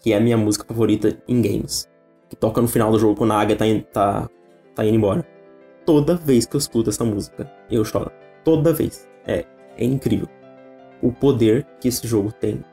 que 0.00 0.12
é 0.12 0.16
a 0.16 0.20
minha 0.20 0.36
música 0.36 0.64
favorita 0.66 1.16
em 1.28 1.40
games, 1.40 1.88
que 2.28 2.36
toca 2.36 2.60
no 2.60 2.68
final 2.68 2.90
do 2.90 2.98
jogo 2.98 3.16
quando 3.16 3.32
a 3.32 3.40
águia 3.40 3.56
tá, 3.56 3.66
in... 3.66 3.80
tá... 3.80 4.28
tá 4.74 4.84
indo 4.84 4.96
embora. 4.96 5.26
Toda 5.84 6.14
vez 6.14 6.46
que 6.46 6.56
eu 6.56 6.58
escuto 6.58 6.90
essa 6.90 7.04
música, 7.04 7.50
eu 7.70 7.84
choro. 7.84 8.10
Toda 8.44 8.72
vez. 8.72 9.08
É, 9.26 9.44
é 9.76 9.84
incrível. 9.84 10.28
O 11.00 11.12
poder 11.12 11.66
que 11.80 11.88
esse 11.88 12.06
jogo 12.06 12.30
tem 12.32 12.64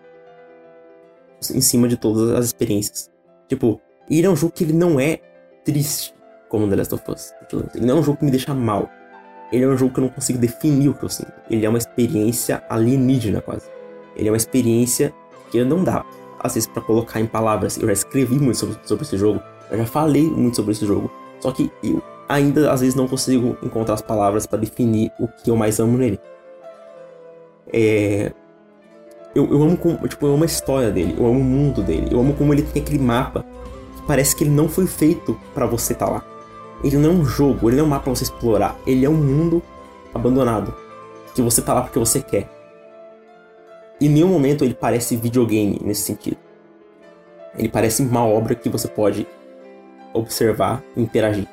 em 1.54 1.62
cima 1.62 1.88
de 1.88 1.98
todas 1.98 2.30
as 2.32 2.46
experiências. 2.46 3.10
Tipo, 3.48 3.82
ele 4.10 4.28
é 4.28 4.30
um 4.30 4.36
jogo 4.36 4.54
que 4.54 4.64
ele 4.64 4.74
não 4.74 5.00
é 5.00 5.20
triste 5.64 6.14
como 6.50 6.68
The 6.68 6.76
Last 6.76 6.96
of 6.96 7.04
Us. 7.10 7.34
Ele 7.76 7.86
não 7.86 7.98
é 7.98 8.00
um 8.00 8.04
jogo 8.04 8.20
que 8.20 8.26
me 8.26 8.32
deixa 8.32 8.54
mal 8.54 8.90
ele 9.52 9.64
é 9.64 9.68
um 9.68 9.78
jogo 9.78 9.94
que 9.94 10.00
eu 10.00 10.04
não 10.04 10.10
consigo 10.10 10.38
definir 10.38 10.90
o 10.90 10.94
que 10.94 11.04
eu 11.04 11.10
sinto. 11.10 11.32
Ele 11.50 11.66
é 11.66 11.70
uma 11.70 11.78
experiência 11.78 12.64
alienígena 12.70 13.42
quase. 13.42 13.70
Ele 14.16 14.28
é 14.28 14.32
uma 14.32 14.38
experiência 14.38 15.14
que 15.52 15.64
não 15.64 15.84
dá, 15.84 16.06
às 16.40 16.54
vezes, 16.54 16.68
para 16.68 16.82
colocar 16.82 17.20
em 17.20 17.26
palavras. 17.26 17.78
Eu 17.78 17.88
já 17.88 17.94
escrevi 17.94 18.36
muito 18.36 18.58
sobre, 18.58 18.78
sobre 18.84 19.04
esse 19.04 19.18
jogo, 19.18 19.42
eu 19.72 19.78
já 19.78 19.86
falei 19.86 20.24
muito 20.24 20.58
sobre 20.58 20.72
esse 20.74 20.86
jogo. 20.86 21.10
Só 21.40 21.52
que 21.52 21.72
eu 21.84 22.02
ainda, 22.28 22.72
às 22.72 22.82
vezes, 22.82 22.96
não 22.96 23.08
consigo 23.08 23.58
encontrar 23.64 23.96
as 23.96 24.02
palavras 24.02 24.46
para 24.46 24.60
definir 24.60 25.12
o 25.20 25.28
que 25.28 25.50
eu 25.50 25.56
mais 25.56 25.80
amo 25.80 25.98
nele. 25.98 26.20
É... 27.74 28.32
Eu, 29.34 29.48
eu 29.52 29.62
amo 29.62 29.78
como, 29.78 30.08
tipo, 30.08 30.26
eu 30.26 30.34
amo 30.34 30.44
a 30.44 30.46
história 30.46 30.92
dele, 30.92 31.16
eu 31.18 31.26
amo 31.26 31.40
o 31.40 31.44
mundo 31.44 31.84
dele, 31.84 32.08
eu 32.12 32.20
amo 32.20 32.34
como 32.34 32.52
ele 32.52 32.64
tem 32.64 32.82
aquele 32.82 32.98
mapa 32.98 33.46
que 33.96 34.02
parece 34.08 34.36
que 34.36 34.44
ele 34.44 34.50
não 34.52 34.68
foi 34.68 34.88
feito 34.88 35.40
para 35.54 35.68
você 35.68 35.94
estar 35.94 36.08
tá 36.08 36.12
lá. 36.14 36.28
Ele 36.84 36.97
não 36.97 37.10
é 37.10 37.14
um 37.14 37.26
jogo, 37.26 37.69
ele 37.69 37.77
não 37.77 37.84
é 37.84 37.88
um 37.88 37.89
mapa 37.89 38.06
pra 38.06 38.15
você 38.15 38.23
explorar. 38.23 38.76
Ele 38.85 39.06
é 39.06 39.10
um 39.10 39.15
mundo 39.15 39.61
abandonado. 40.14 40.73
Que 41.35 41.41
você 41.41 41.61
tá 41.61 41.73
lá 41.73 41.81
porque 41.81 41.99
você 41.99 42.22
quer. 42.22 42.49
E 43.99 44.07
em 44.07 44.10
nenhum 44.10 44.30
momento 44.30 44.64
ele 44.64 44.73
parece 44.73 45.15
videogame 45.15 45.80
nesse 45.84 46.03
sentido. 46.03 46.38
Ele 47.57 47.69
parece 47.69 48.01
uma 48.01 48.26
obra 48.26 48.56
que 48.56 48.69
você 48.69 48.88
pode 48.88 49.27
observar 50.14 50.84
e 50.95 51.01
interagir. 51.01 51.47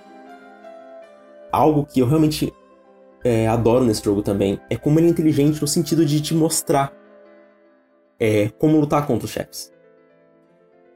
Algo 1.51 1.85
que 1.85 2.01
eu 2.01 2.07
realmente 2.07 2.53
é, 3.25 3.49
adoro 3.49 3.85
nesse 3.85 4.05
jogo 4.05 4.23
também 4.23 4.61
é 4.71 4.77
como 4.77 5.01
ele 5.01 5.09
é 5.09 5.11
inteligente 5.11 5.61
no 5.61 5.67
sentido 5.67 6.05
de 6.07 6.21
te 6.21 6.35
mostrar 6.35 6.93
é, 8.21 8.51
como 8.51 8.79
lutar 8.79 9.07
contra 9.07 9.25
os 9.25 9.33
chefes. 9.33 9.73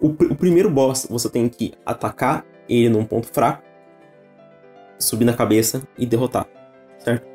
O, 0.00 0.08
o, 0.08 0.34
primeiro 0.34 0.70
boss 0.70 1.06
você 1.10 1.28
tem 1.28 1.48
que 1.48 1.74
atacar 1.84 2.44
ele 2.68 2.88
num 2.88 3.04
ponto 3.04 3.26
fraco, 3.26 3.62
subir 5.00 5.24
na 5.24 5.32
cabeça 5.32 5.82
e 5.98 6.06
derrotar, 6.06 6.46
certo? 6.98 7.26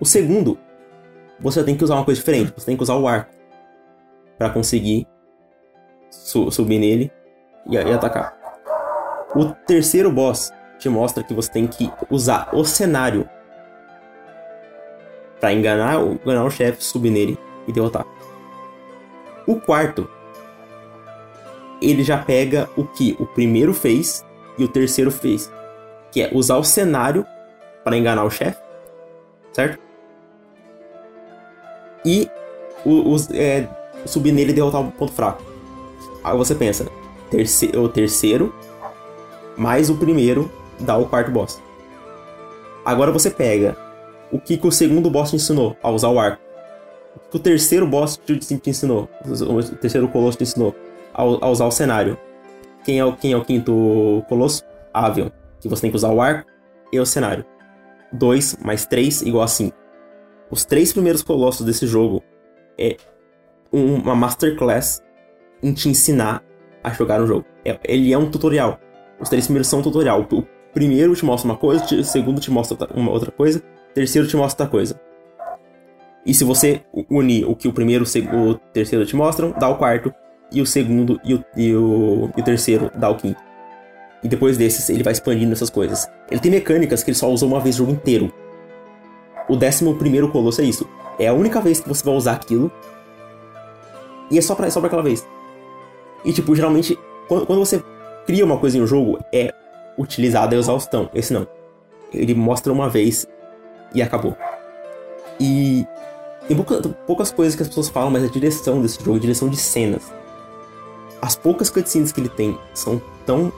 O 0.00 0.06
segundo, 0.06 0.58
você 1.38 1.62
tem 1.62 1.76
que 1.76 1.84
usar 1.84 1.96
uma 1.96 2.04
coisa 2.04 2.18
diferente, 2.18 2.52
você 2.56 2.66
tem 2.66 2.76
que 2.76 2.82
usar 2.82 2.96
o 2.96 3.06
arco 3.06 3.34
para 4.38 4.48
conseguir 4.48 5.06
su 6.10 6.50
subir 6.50 6.78
nele 6.78 7.12
e, 7.66 7.74
e 7.74 7.92
atacar. 7.92 8.38
O 9.34 9.46
terceiro 9.66 10.10
boss 10.10 10.52
te 10.78 10.88
mostra 10.88 11.22
que 11.22 11.34
você 11.34 11.50
tem 11.50 11.66
que 11.66 11.90
usar 12.08 12.48
o 12.54 12.64
cenário 12.64 13.28
para 15.38 15.52
enganar, 15.52 16.00
enganar 16.00 16.44
o 16.44 16.50
chefe, 16.50 16.82
subir 16.82 17.10
nele 17.10 17.38
e 17.66 17.72
derrotar. 17.72 18.06
O 19.46 19.60
quarto, 19.60 20.08
ele 21.80 22.02
já 22.02 22.18
pega 22.18 22.68
o 22.76 22.84
que 22.84 23.16
o 23.18 23.26
primeiro 23.26 23.72
fez 23.72 24.24
e 24.58 24.64
o 24.64 24.68
terceiro 24.68 25.10
fez, 25.10 25.50
que 26.10 26.22
é 26.22 26.30
usar 26.32 26.56
o 26.56 26.64
cenário 26.64 27.26
para 27.84 27.96
enganar 27.96 28.24
o 28.24 28.30
chefe, 28.30 28.60
certo? 29.52 29.78
E 32.04 32.28
o, 32.84 33.16
é, 33.32 33.66
subir 34.06 34.32
nele 34.32 34.52
e 34.52 34.54
derrotar 34.54 34.80
o 34.80 34.90
ponto 34.90 35.12
fraco. 35.12 35.42
Aí 36.24 36.36
você 36.36 36.54
pensa, 36.54 36.86
o 37.76 37.88
terceiro 37.88 38.54
mais 39.56 39.90
o 39.90 39.96
primeiro 39.96 40.50
dá 40.78 40.96
o 40.96 41.06
quarto 41.06 41.30
boss. 41.30 41.60
Agora 42.84 43.12
você 43.12 43.30
pega 43.30 43.76
o 44.32 44.38
que, 44.38 44.56
que 44.56 44.66
o 44.66 44.72
segundo 44.72 45.10
boss 45.10 45.30
te 45.30 45.36
ensinou 45.36 45.76
a 45.82 45.90
usar 45.90 46.08
o 46.08 46.18
arco. 46.18 46.42
O 47.16 47.30
que 47.30 47.36
o 47.36 47.40
terceiro 47.40 47.86
boss 47.86 48.16
te, 48.16 48.38
te 48.38 48.70
ensinou, 48.70 49.08
o 49.24 49.62
terceiro 49.76 50.08
colosso 50.08 50.38
te 50.38 50.44
ensinou 50.44 50.74
a, 51.12 51.22
a, 51.22 51.50
usar 51.50 51.66
o 51.66 51.70
cenário. 51.70 52.16
Quem 52.84 52.98
é 52.98 53.04
o, 53.04 53.12
quem 53.12 53.32
é 53.32 53.36
o 53.36 53.44
quinto 53.44 54.24
colosso? 54.28 54.64
Avion. 54.92 55.28
Que 55.60 55.68
você 55.68 55.82
tem 55.82 55.90
que 55.90 55.96
usar 55.96 56.10
o 56.10 56.20
arco 56.20 56.50
e 56.92 56.98
o 56.98 57.06
cenário. 57.06 57.44
2 58.12 58.58
mais 58.64 58.86
3 58.86 59.22
igual 59.22 59.44
a 59.44 59.48
5. 59.48 59.76
Os 60.50 60.64
três 60.64 60.92
primeiros 60.92 61.22
colossos 61.22 61.64
desse 61.64 61.86
jogo 61.86 62.22
é 62.76 62.96
uma 63.72 64.16
masterclass 64.16 65.00
em 65.62 65.72
te 65.72 65.88
ensinar 65.88 66.42
a 66.82 66.90
jogar 66.90 67.20
no 67.20 67.26
jogo. 67.26 67.46
É, 67.64 67.78
ele 67.84 68.12
é 68.12 68.18
um 68.18 68.28
tutorial. 68.28 68.80
Os 69.20 69.28
três 69.28 69.44
primeiros 69.44 69.68
são 69.68 69.78
um 69.78 69.82
tutorial. 69.82 70.26
O 70.32 70.42
primeiro 70.72 71.14
te 71.14 71.24
mostra 71.24 71.48
uma 71.48 71.56
coisa, 71.56 71.84
o 71.84 72.04
segundo 72.04 72.40
te 72.40 72.50
mostra 72.50 72.76
uma 72.94 73.12
outra 73.12 73.30
coisa, 73.30 73.62
o 73.90 73.94
terceiro 73.94 74.26
te 74.26 74.36
mostra 74.36 74.64
outra 74.64 74.70
coisa. 74.70 75.00
E 76.26 76.34
se 76.34 76.42
você 76.42 76.82
unir 77.08 77.48
o 77.48 77.54
que 77.54 77.68
o 77.68 77.72
primeiro 77.72 78.04
o 78.04 78.54
terceiro 78.72 79.06
te 79.06 79.14
mostram, 79.14 79.54
dá 79.58 79.68
o 79.68 79.76
quarto, 79.76 80.12
e 80.52 80.60
o 80.60 80.66
segundo 80.66 81.20
e 81.24 81.34
o, 81.34 81.44
e 81.56 81.74
o, 81.74 82.30
e 82.36 82.40
o 82.40 82.44
terceiro 82.44 82.90
dá 82.94 83.08
o 83.08 83.16
quinto. 83.16 83.40
E 84.22 84.28
depois 84.28 84.58
desses, 84.58 84.88
ele 84.90 85.02
vai 85.02 85.12
expandindo 85.12 85.52
essas 85.52 85.70
coisas. 85.70 86.08
Ele 86.30 86.40
tem 86.40 86.50
mecânicas 86.50 87.02
que 87.02 87.10
ele 87.10 87.16
só 87.16 87.30
usa 87.30 87.46
uma 87.46 87.60
vez 87.60 87.76
o 87.76 87.78
jogo 87.78 87.92
inteiro. 87.92 88.32
O 89.48 89.56
décimo 89.56 89.96
primeiro 89.96 90.30
colosso 90.30 90.60
é 90.60 90.64
isso. 90.64 90.88
É 91.18 91.28
a 91.28 91.32
única 91.32 91.60
vez 91.60 91.80
que 91.80 91.88
você 91.88 92.04
vai 92.04 92.14
usar 92.14 92.32
aquilo. 92.32 92.70
E 94.30 94.38
é 94.38 94.40
só 94.40 94.54
pra, 94.54 94.66
é 94.66 94.70
só 94.70 94.80
pra 94.80 94.88
aquela 94.88 95.02
vez. 95.02 95.26
E, 96.24 96.32
tipo, 96.32 96.54
geralmente, 96.54 96.98
quando, 97.26 97.46
quando 97.46 97.58
você 97.58 97.82
cria 98.26 98.44
uma 98.44 98.58
coisa 98.58 98.76
em 98.76 98.82
um 98.82 98.86
jogo, 98.86 99.18
é 99.32 99.52
utilizada 99.98 100.54
a 100.54 100.58
exaustão. 100.58 101.10
Esse 101.14 101.32
não. 101.32 101.46
Ele 102.12 102.34
mostra 102.34 102.72
uma 102.72 102.88
vez 102.88 103.26
e 103.94 104.02
acabou. 104.02 104.36
E 105.38 105.86
tem 106.46 106.56
pouca, 106.56 106.80
poucas 107.06 107.30
coisas 107.30 107.54
que 107.56 107.62
as 107.62 107.68
pessoas 107.68 107.88
falam, 107.88 108.10
mas 108.10 108.24
a 108.24 108.28
direção 108.28 108.82
desse 108.82 109.02
jogo, 109.02 109.16
a 109.16 109.20
direção 109.20 109.48
de 109.48 109.56
cenas. 109.56 110.12
As 111.22 111.36
poucas 111.36 111.70
cutscenes 111.70 112.12
que 112.12 112.20
ele 112.20 112.28
tem 112.28 112.58
são 112.74 113.00
tão 113.24 113.52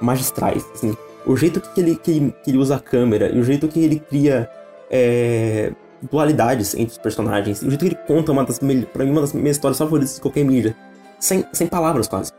magistrais, 0.00 0.64
assim. 0.74 0.96
O 1.26 1.36
jeito 1.36 1.60
que 1.60 1.80
ele, 1.80 1.96
que 1.96 2.10
ele, 2.10 2.34
que 2.42 2.50
ele 2.50 2.58
usa 2.58 2.76
a 2.76 2.80
câmera 2.80 3.30
e 3.30 3.38
o 3.38 3.44
jeito 3.44 3.68
que 3.68 3.80
ele 3.80 4.00
cria 4.00 4.48
é, 4.90 5.72
dualidades 6.02 6.74
entre 6.74 6.92
os 6.92 6.98
personagens, 6.98 7.62
e 7.62 7.66
o 7.66 7.70
jeito 7.70 7.80
que 7.80 7.86
ele 7.86 7.98
conta 8.06 8.32
uma 8.32 8.44
das, 8.44 8.58
pra 8.58 9.04
mim, 9.04 9.10
uma 9.10 9.20
das 9.20 9.32
minhas 9.32 9.56
histórias 9.56 9.78
favoritas 9.78 10.14
de 10.14 10.20
qualquer 10.20 10.44
mídia. 10.44 10.76
Sem, 11.18 11.44
sem 11.52 11.66
palavras, 11.66 12.06
quase. 12.06 12.32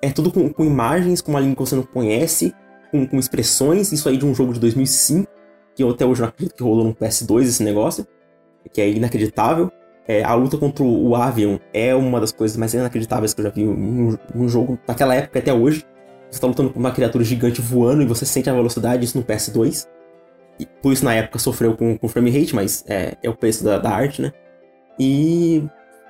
É 0.00 0.10
tudo 0.10 0.32
com, 0.32 0.48
com 0.52 0.64
imagens, 0.64 1.20
com 1.20 1.30
uma 1.30 1.40
língua 1.40 1.56
que 1.56 1.62
você 1.62 1.76
não 1.76 1.82
conhece, 1.82 2.54
com, 2.90 3.06
com, 3.06 3.18
expressões, 3.18 3.92
isso 3.92 4.08
aí 4.08 4.16
de 4.16 4.24
um 4.24 4.34
jogo 4.34 4.52
de 4.52 4.60
2005, 4.60 5.30
que 5.74 5.82
eu 5.82 5.90
até 5.90 6.06
hoje 6.06 6.22
não 6.22 6.28
acredito 6.28 6.54
que 6.54 6.62
rolou 6.62 6.84
no 6.84 6.94
PS2 6.94 7.42
esse 7.42 7.62
negócio, 7.62 8.06
que 8.72 8.80
é 8.80 8.88
inacreditável. 8.88 9.70
É, 10.08 10.22
a 10.22 10.34
luta 10.34 10.56
contra 10.56 10.84
o 10.84 11.16
Avion 11.16 11.58
é 11.74 11.94
uma 11.94 12.20
das 12.20 12.30
coisas 12.30 12.56
mais 12.56 12.72
inacreditáveis 12.72 13.34
que 13.34 13.40
eu 13.40 13.44
já 13.44 13.50
vi 13.50 13.62
em 13.62 13.68
um, 13.68 14.16
um 14.34 14.48
jogo 14.48 14.78
naquela 14.86 15.14
época 15.14 15.40
até 15.40 15.52
hoje. 15.52 15.84
Você 16.36 16.40
tá 16.42 16.46
lutando 16.46 16.70
com 16.70 16.78
uma 16.78 16.90
criatura 16.90 17.24
gigante 17.24 17.62
voando 17.62 18.02
e 18.02 18.06
você 18.06 18.26
sente 18.26 18.50
a 18.50 18.52
velocidade, 18.52 19.04
isso 19.04 19.16
no 19.16 19.24
PS2. 19.24 19.88
E 20.58 20.66
por 20.66 20.92
isso 20.92 21.02
na 21.02 21.14
época 21.14 21.38
sofreu 21.38 21.74
com, 21.74 21.96
com 21.96 22.08
frame 22.08 22.30
rate, 22.30 22.54
mas 22.54 22.84
é, 22.86 23.16
é 23.22 23.30
o 23.30 23.34
preço 23.34 23.64
da, 23.64 23.78
da 23.78 23.90
arte, 23.90 24.20
né? 24.20 24.32
E, 24.98 25.64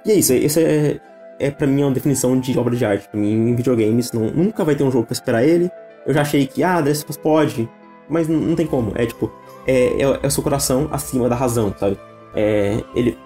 e 0.05 0.11
é 0.11 0.15
isso, 0.15 0.33
esse 0.33 0.61
é, 0.61 1.01
é 1.39 1.51
para 1.51 1.67
mim 1.67 1.85
uma 1.85 1.93
definição 1.93 2.39
de 2.41 2.59
obra 2.59 2.75
de 2.75 2.85
arte. 2.85 3.09
Pra 3.09 3.21
mim, 3.21 3.51
em 3.51 3.55
videogames, 3.55 4.11
não, 4.11 4.23
nunca 4.31 4.65
vai 4.65 4.75
ter 4.75 4.83
um 4.83 4.91
jogo 4.91 5.07
para 5.07 5.13
esperar 5.13 5.45
ele. 5.45 5.71
Eu 6.05 6.13
já 6.13 6.23
achei 6.23 6.45
que, 6.45 6.65
ah, 6.65 6.83
Us 6.83 7.05
pode, 7.17 7.69
mas 8.09 8.27
não, 8.27 8.41
não, 8.41 8.57
tem 8.57 8.67
como. 8.67 8.93
É 8.97 9.07
tipo, 9.07 9.33
é, 9.65 10.03
é, 10.03 10.21
é, 10.23 10.27
o 10.27 10.31
seu 10.31 10.43
coração 10.43 10.89
acima 10.91 11.29
da 11.29 11.37
razão, 11.37 11.73
sabe? 11.79 11.97
É, 12.35 12.83
ele, 12.97 13.17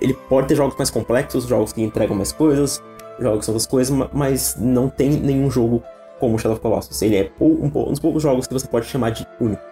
ele 0.00 0.14
pode 0.28 0.46
ter 0.46 0.54
jogos 0.54 0.76
mais 0.76 0.90
complexos, 0.90 1.44
jogos 1.44 1.72
que 1.72 1.82
entregam 1.82 2.16
mais 2.16 2.30
coisas, 2.30 2.80
jogos 3.18 3.48
outras 3.48 3.66
coisas, 3.66 4.08
mas 4.12 4.56
não 4.56 4.88
tem 4.88 5.10
nenhum 5.10 5.50
jogo 5.50 5.82
como 6.18 6.38
Shadow 6.38 6.54
of 6.54 6.62
Colossus. 6.62 7.00
Ele 7.02 7.16
é 7.16 7.30
um, 7.40 7.68
dos 7.68 8.00
poucos 8.00 8.22
jogos 8.22 8.46
que 8.46 8.52
você 8.52 8.66
pode 8.66 8.86
chamar 8.86 9.10
de 9.10 9.26
único. 9.40 9.62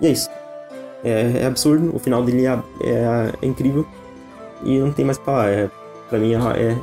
E 0.00 0.06
é 0.06 0.10
isso. 0.10 0.28
É, 1.04 1.42
é 1.42 1.46
absurdo, 1.46 1.94
o 1.94 1.98
final 1.98 2.22
dele 2.22 2.46
é, 2.46 2.50
é, 2.50 3.32
é, 3.42 3.46
incrível. 3.46 3.86
E 4.64 4.78
não 4.78 4.92
tem 4.92 5.04
mais 5.04 5.18
pra 5.18 5.26
falar. 5.26 5.48
É, 5.50 5.70
pra 6.08 6.18
mim 6.18 6.34
é, 6.34 6.76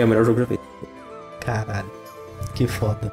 é 0.00 0.04
o 0.04 0.08
melhor 0.08 0.24
jogo 0.24 0.40
já 0.40 0.46
feito. 0.46 0.62
Caralho, 1.40 1.90
que 2.54 2.66
foda. 2.66 3.12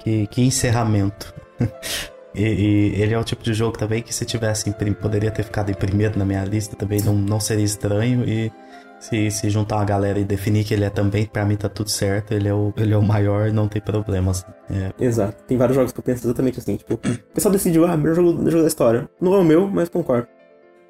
Que, 0.00 0.26
que 0.26 0.42
encerramento. 0.42 1.34
e, 2.34 2.42
e, 2.42 3.00
ele 3.02 3.14
é 3.14 3.18
o 3.18 3.24
tipo 3.24 3.42
de 3.42 3.54
jogo 3.54 3.78
também 3.78 4.02
que 4.02 4.14
se 4.14 4.24
tivesse 4.24 4.70
poderia 5.00 5.30
ter 5.30 5.42
ficado 5.42 5.70
em 5.70 5.74
primeiro 5.74 6.18
na 6.18 6.24
minha 6.24 6.44
lista 6.44 6.76
também 6.76 7.00
não, 7.00 7.14
não 7.14 7.40
seria 7.40 7.64
estranho 7.64 8.28
e 8.28 8.52
se, 8.98 9.30
se 9.30 9.50
juntar 9.50 9.76
uma 9.76 9.84
galera 9.84 10.18
e 10.18 10.24
definir 10.24 10.64
que 10.64 10.74
ele 10.74 10.84
é 10.84 10.90
também, 10.90 11.26
pra 11.26 11.44
mim 11.44 11.56
tá 11.56 11.68
tudo 11.68 11.90
certo, 11.90 12.32
ele 12.32 12.48
é 12.48 12.54
o, 12.54 12.72
ele 12.76 12.94
é 12.94 12.96
o 12.96 13.02
maior, 13.02 13.52
não 13.52 13.68
tem 13.68 13.80
problemas. 13.80 14.44
É. 14.70 14.92
Exato. 14.98 15.42
Tem 15.44 15.56
vários 15.56 15.76
jogos 15.76 15.92
que 15.92 16.00
eu 16.00 16.04
penso 16.04 16.26
exatamente 16.26 16.58
assim, 16.58 16.76
tipo, 16.76 16.94
o 16.94 16.98
pessoal 17.34 17.52
decidiu, 17.52 17.86
ah, 17.86 17.96
melhor 17.96 18.14
jogo, 18.14 18.50
jogo 18.50 18.62
da 18.62 18.68
história. 18.68 19.08
Não 19.20 19.34
é 19.34 19.38
o 19.38 19.44
meu, 19.44 19.68
mas 19.68 19.88
concordo. 19.88 20.28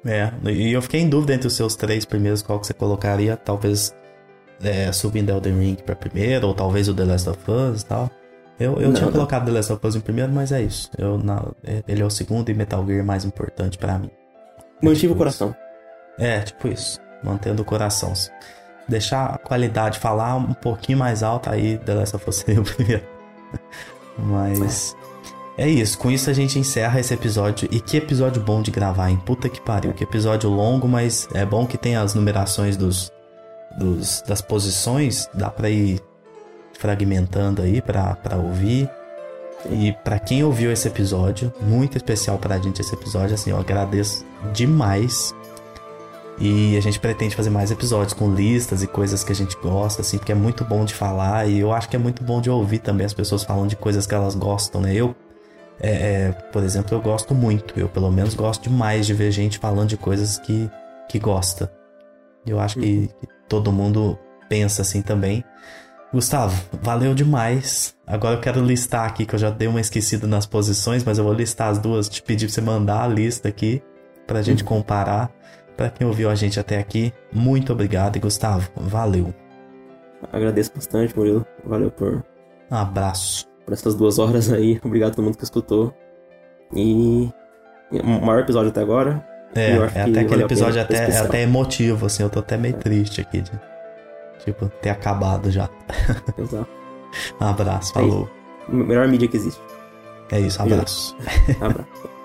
É, 0.05 0.31
e 0.45 0.71
eu 0.71 0.81
fiquei 0.81 1.01
em 1.01 1.09
dúvida 1.09 1.33
entre 1.33 1.47
os 1.47 1.53
seus 1.53 1.75
três 1.75 2.05
primeiros, 2.05 2.41
qual 2.41 2.59
que 2.59 2.67
você 2.67 2.73
colocaria, 2.73 3.35
talvez 3.35 3.93
é, 4.63 4.91
subindo 4.91 5.29
Elden 5.29 5.59
Ring 5.59 5.75
pra 5.75 5.95
primeiro, 5.95 6.47
ou 6.47 6.53
talvez 6.53 6.87
o 6.87 6.93
The 6.93 7.03
Last 7.03 7.29
of 7.29 7.39
Us 7.51 7.81
e 7.81 7.85
tal. 7.85 8.09
Eu, 8.59 8.79
eu 8.79 8.87
não, 8.87 8.93
tinha 8.93 9.05
não. 9.05 9.11
colocado 9.11 9.45
The 9.45 9.51
Last 9.51 9.73
of 9.73 9.85
Us 9.85 9.95
em 9.95 9.99
primeiro, 9.99 10.31
mas 10.31 10.51
é 10.51 10.61
isso. 10.61 10.89
Eu, 10.97 11.17
na, 11.17 11.43
ele 11.87 12.01
é 12.01 12.05
o 12.05 12.09
segundo 12.09 12.49
e 12.49 12.53
Metal 12.53 12.85
Gear 12.87 13.05
mais 13.05 13.25
importante 13.25 13.77
para 13.77 13.99
mim. 13.99 14.09
Mantive 14.81 14.91
é 14.91 14.99
tipo 15.01 15.13
o 15.13 15.17
coração. 15.17 15.49
Isso. 15.49 16.25
É, 16.25 16.39
tipo 16.41 16.67
isso 16.69 17.06
mantendo 17.27 17.61
o 17.61 17.65
coração. 17.65 18.13
Deixar 18.87 19.25
a 19.25 19.37
qualidade, 19.37 19.99
falar 19.99 20.35
um 20.35 20.53
pouquinho 20.53 20.97
mais 20.97 21.21
alto, 21.21 21.49
aí 21.49 21.77
The 21.79 22.05
seria 22.31 22.61
o 22.61 22.63
primeiro. 22.63 23.03
Mas. 24.17 24.95
É 25.57 25.67
isso, 25.67 25.97
com 25.97 26.11
isso 26.11 26.29
a 26.29 26.33
gente 26.33 26.59
encerra 26.59 26.99
esse 26.99 27.13
episódio. 27.13 27.67
E 27.71 27.79
que 27.79 27.97
episódio 27.97 28.41
bom 28.41 28.61
de 28.61 28.69
gravar, 28.69 29.09
hein? 29.09 29.19
Puta 29.25 29.49
que 29.49 29.59
pariu. 29.59 29.91
Que 29.91 30.03
episódio 30.03 30.49
longo, 30.49 30.87
mas 30.87 31.27
é 31.33 31.43
bom 31.43 31.65
que 31.65 31.77
tem 31.77 31.95
as 31.95 32.13
numerações 32.13 32.77
dos, 32.77 33.11
dos 33.75 34.21
das 34.27 34.39
posições. 34.39 35.27
Dá 35.33 35.49
pra 35.49 35.69
ir 35.69 35.99
fragmentando 36.77 37.63
aí 37.63 37.81
pra, 37.81 38.15
pra 38.15 38.37
ouvir. 38.37 38.87
E 39.71 39.91
para 40.03 40.19
quem 40.19 40.43
ouviu 40.43 40.71
esse 40.71 40.87
episódio, 40.87 41.51
muito 41.59 41.97
especial 41.97 42.37
pra 42.37 42.59
gente 42.59 42.79
esse 42.79 42.93
episódio, 42.93 43.33
assim, 43.33 43.49
eu 43.49 43.59
agradeço 43.59 44.23
demais 44.53 45.33
E 46.39 46.77
a 46.77 46.81
gente 46.81 46.99
pretende 46.99 47.35
fazer 47.35 47.49
mais 47.49 47.71
episódios 47.71 48.13
com 48.13 48.31
listas 48.33 48.83
e 48.83 48.87
coisas 48.87 49.23
que 49.23 49.31
a 49.31 49.35
gente 49.35 49.57
gosta, 49.57 50.01
assim, 50.01 50.17
porque 50.17 50.31
é 50.31 50.35
muito 50.35 50.63
bom 50.63 50.85
de 50.85 50.93
falar 50.93 51.47
e 51.49 51.59
eu 51.59 51.73
acho 51.73 51.89
que 51.89 51.95
é 51.95 51.99
muito 51.99 52.23
bom 52.23 52.39
de 52.39 52.49
ouvir 52.49 52.79
também 52.79 53.05
as 53.05 53.13
pessoas 53.13 53.43
falando 53.43 53.69
de 53.69 53.75
coisas 53.75 54.05
que 54.05 54.13
elas 54.13 54.35
gostam, 54.35 54.81
né? 54.81 54.93
Eu, 54.93 55.15
é, 55.79 55.89
é, 55.89 56.31
por 56.51 56.63
exemplo, 56.63 56.95
eu 56.95 57.01
gosto 57.01 57.33
muito, 57.33 57.73
eu 57.79 57.89
pelo 57.89 58.11
menos 58.11 58.35
gosto 58.35 58.69
demais 58.69 59.07
de 59.07 59.15
ver 59.15 59.31
gente 59.31 59.57
falando 59.57 59.89
de 59.89 59.97
coisas 59.97 60.37
que, 60.37 60.69
que 61.09 61.17
gosta. 61.17 61.71
Eu 62.45 62.59
acho 62.59 62.79
que, 62.79 62.85
uhum. 62.85 63.07
que 63.07 63.27
todo 63.49 63.71
mundo 63.71 64.17
pensa 64.47 64.83
assim 64.83 65.01
também. 65.01 65.43
Gustavo, 66.13 66.63
valeu 66.81 67.13
demais. 67.15 67.95
Agora 68.05 68.35
eu 68.35 68.41
quero 68.41 68.63
listar 68.63 69.05
aqui, 69.05 69.25
que 69.25 69.35
eu 69.35 69.39
já 69.39 69.49
dei 69.49 69.67
uma 69.67 69.81
esquecida 69.81 70.25
nas 70.25 70.45
posições, 70.45 71.03
mas 71.03 71.17
eu 71.17 71.23
vou 71.23 71.33
listar 71.33 71.69
as 71.69 71.79
duas, 71.79 72.07
te 72.07 72.21
pedir 72.21 72.45
pra 72.45 72.53
você 72.53 72.61
mandar 72.61 73.03
a 73.03 73.07
lista 73.07 73.49
aqui 73.49 73.81
pra 74.25 74.41
gente 74.41 74.61
uhum. 74.61 74.69
comparar. 74.69 75.31
Para 75.77 75.91
quem 75.91 76.07
ouviu 76.07 76.27
a 76.29 76.35
gente 76.35 76.59
até 76.59 76.79
aqui, 76.79 77.13
muito 77.31 77.71
obrigado 77.71 78.15
e 78.15 78.19
Gustavo, 78.19 78.67
valeu. 78.75 79.31
Agradeço 80.33 80.71
bastante, 80.73 81.15
Murilo. 81.15 81.45
Valeu 81.63 81.91
por. 81.91 82.23
Um 82.71 82.75
abraço. 82.75 83.47
Por 83.63 83.73
essas 83.73 83.93
duas 83.93 84.17
horas 84.17 84.51
aí. 84.51 84.79
Obrigado 84.83 85.11
a 85.11 85.15
todo 85.15 85.25
mundo 85.25 85.37
que 85.37 85.43
escutou. 85.43 85.93
E. 86.73 87.29
O 87.91 88.25
maior 88.25 88.39
episódio 88.39 88.69
até 88.69 88.81
agora. 88.81 89.23
É, 89.55 89.71
é 89.71 90.01
até 90.01 90.19
aquele 90.21 90.43
episódio 90.43 90.81
até, 90.81 91.09
é 91.09 91.17
até 91.19 91.41
emotivo, 91.43 92.07
assim. 92.07 92.23
Eu 92.23 92.29
tô 92.29 92.39
até 92.39 92.57
meio 92.57 92.75
é. 92.75 92.79
triste 92.79 93.21
aqui 93.21 93.41
de, 93.41 93.51
tipo, 94.43 94.67
ter 94.81 94.89
acabado 94.89 95.49
já. 95.51 95.69
Exato. 96.37 96.69
um 97.39 97.45
abraço, 97.45 97.93
falou. 97.93 98.29
É 98.67 98.73
melhor 98.73 99.07
mídia 99.07 99.27
que 99.27 99.37
existe. 99.37 99.61
É 100.31 100.39
isso, 100.39 100.61
abraço. 100.61 101.15
abraço. 101.61 102.09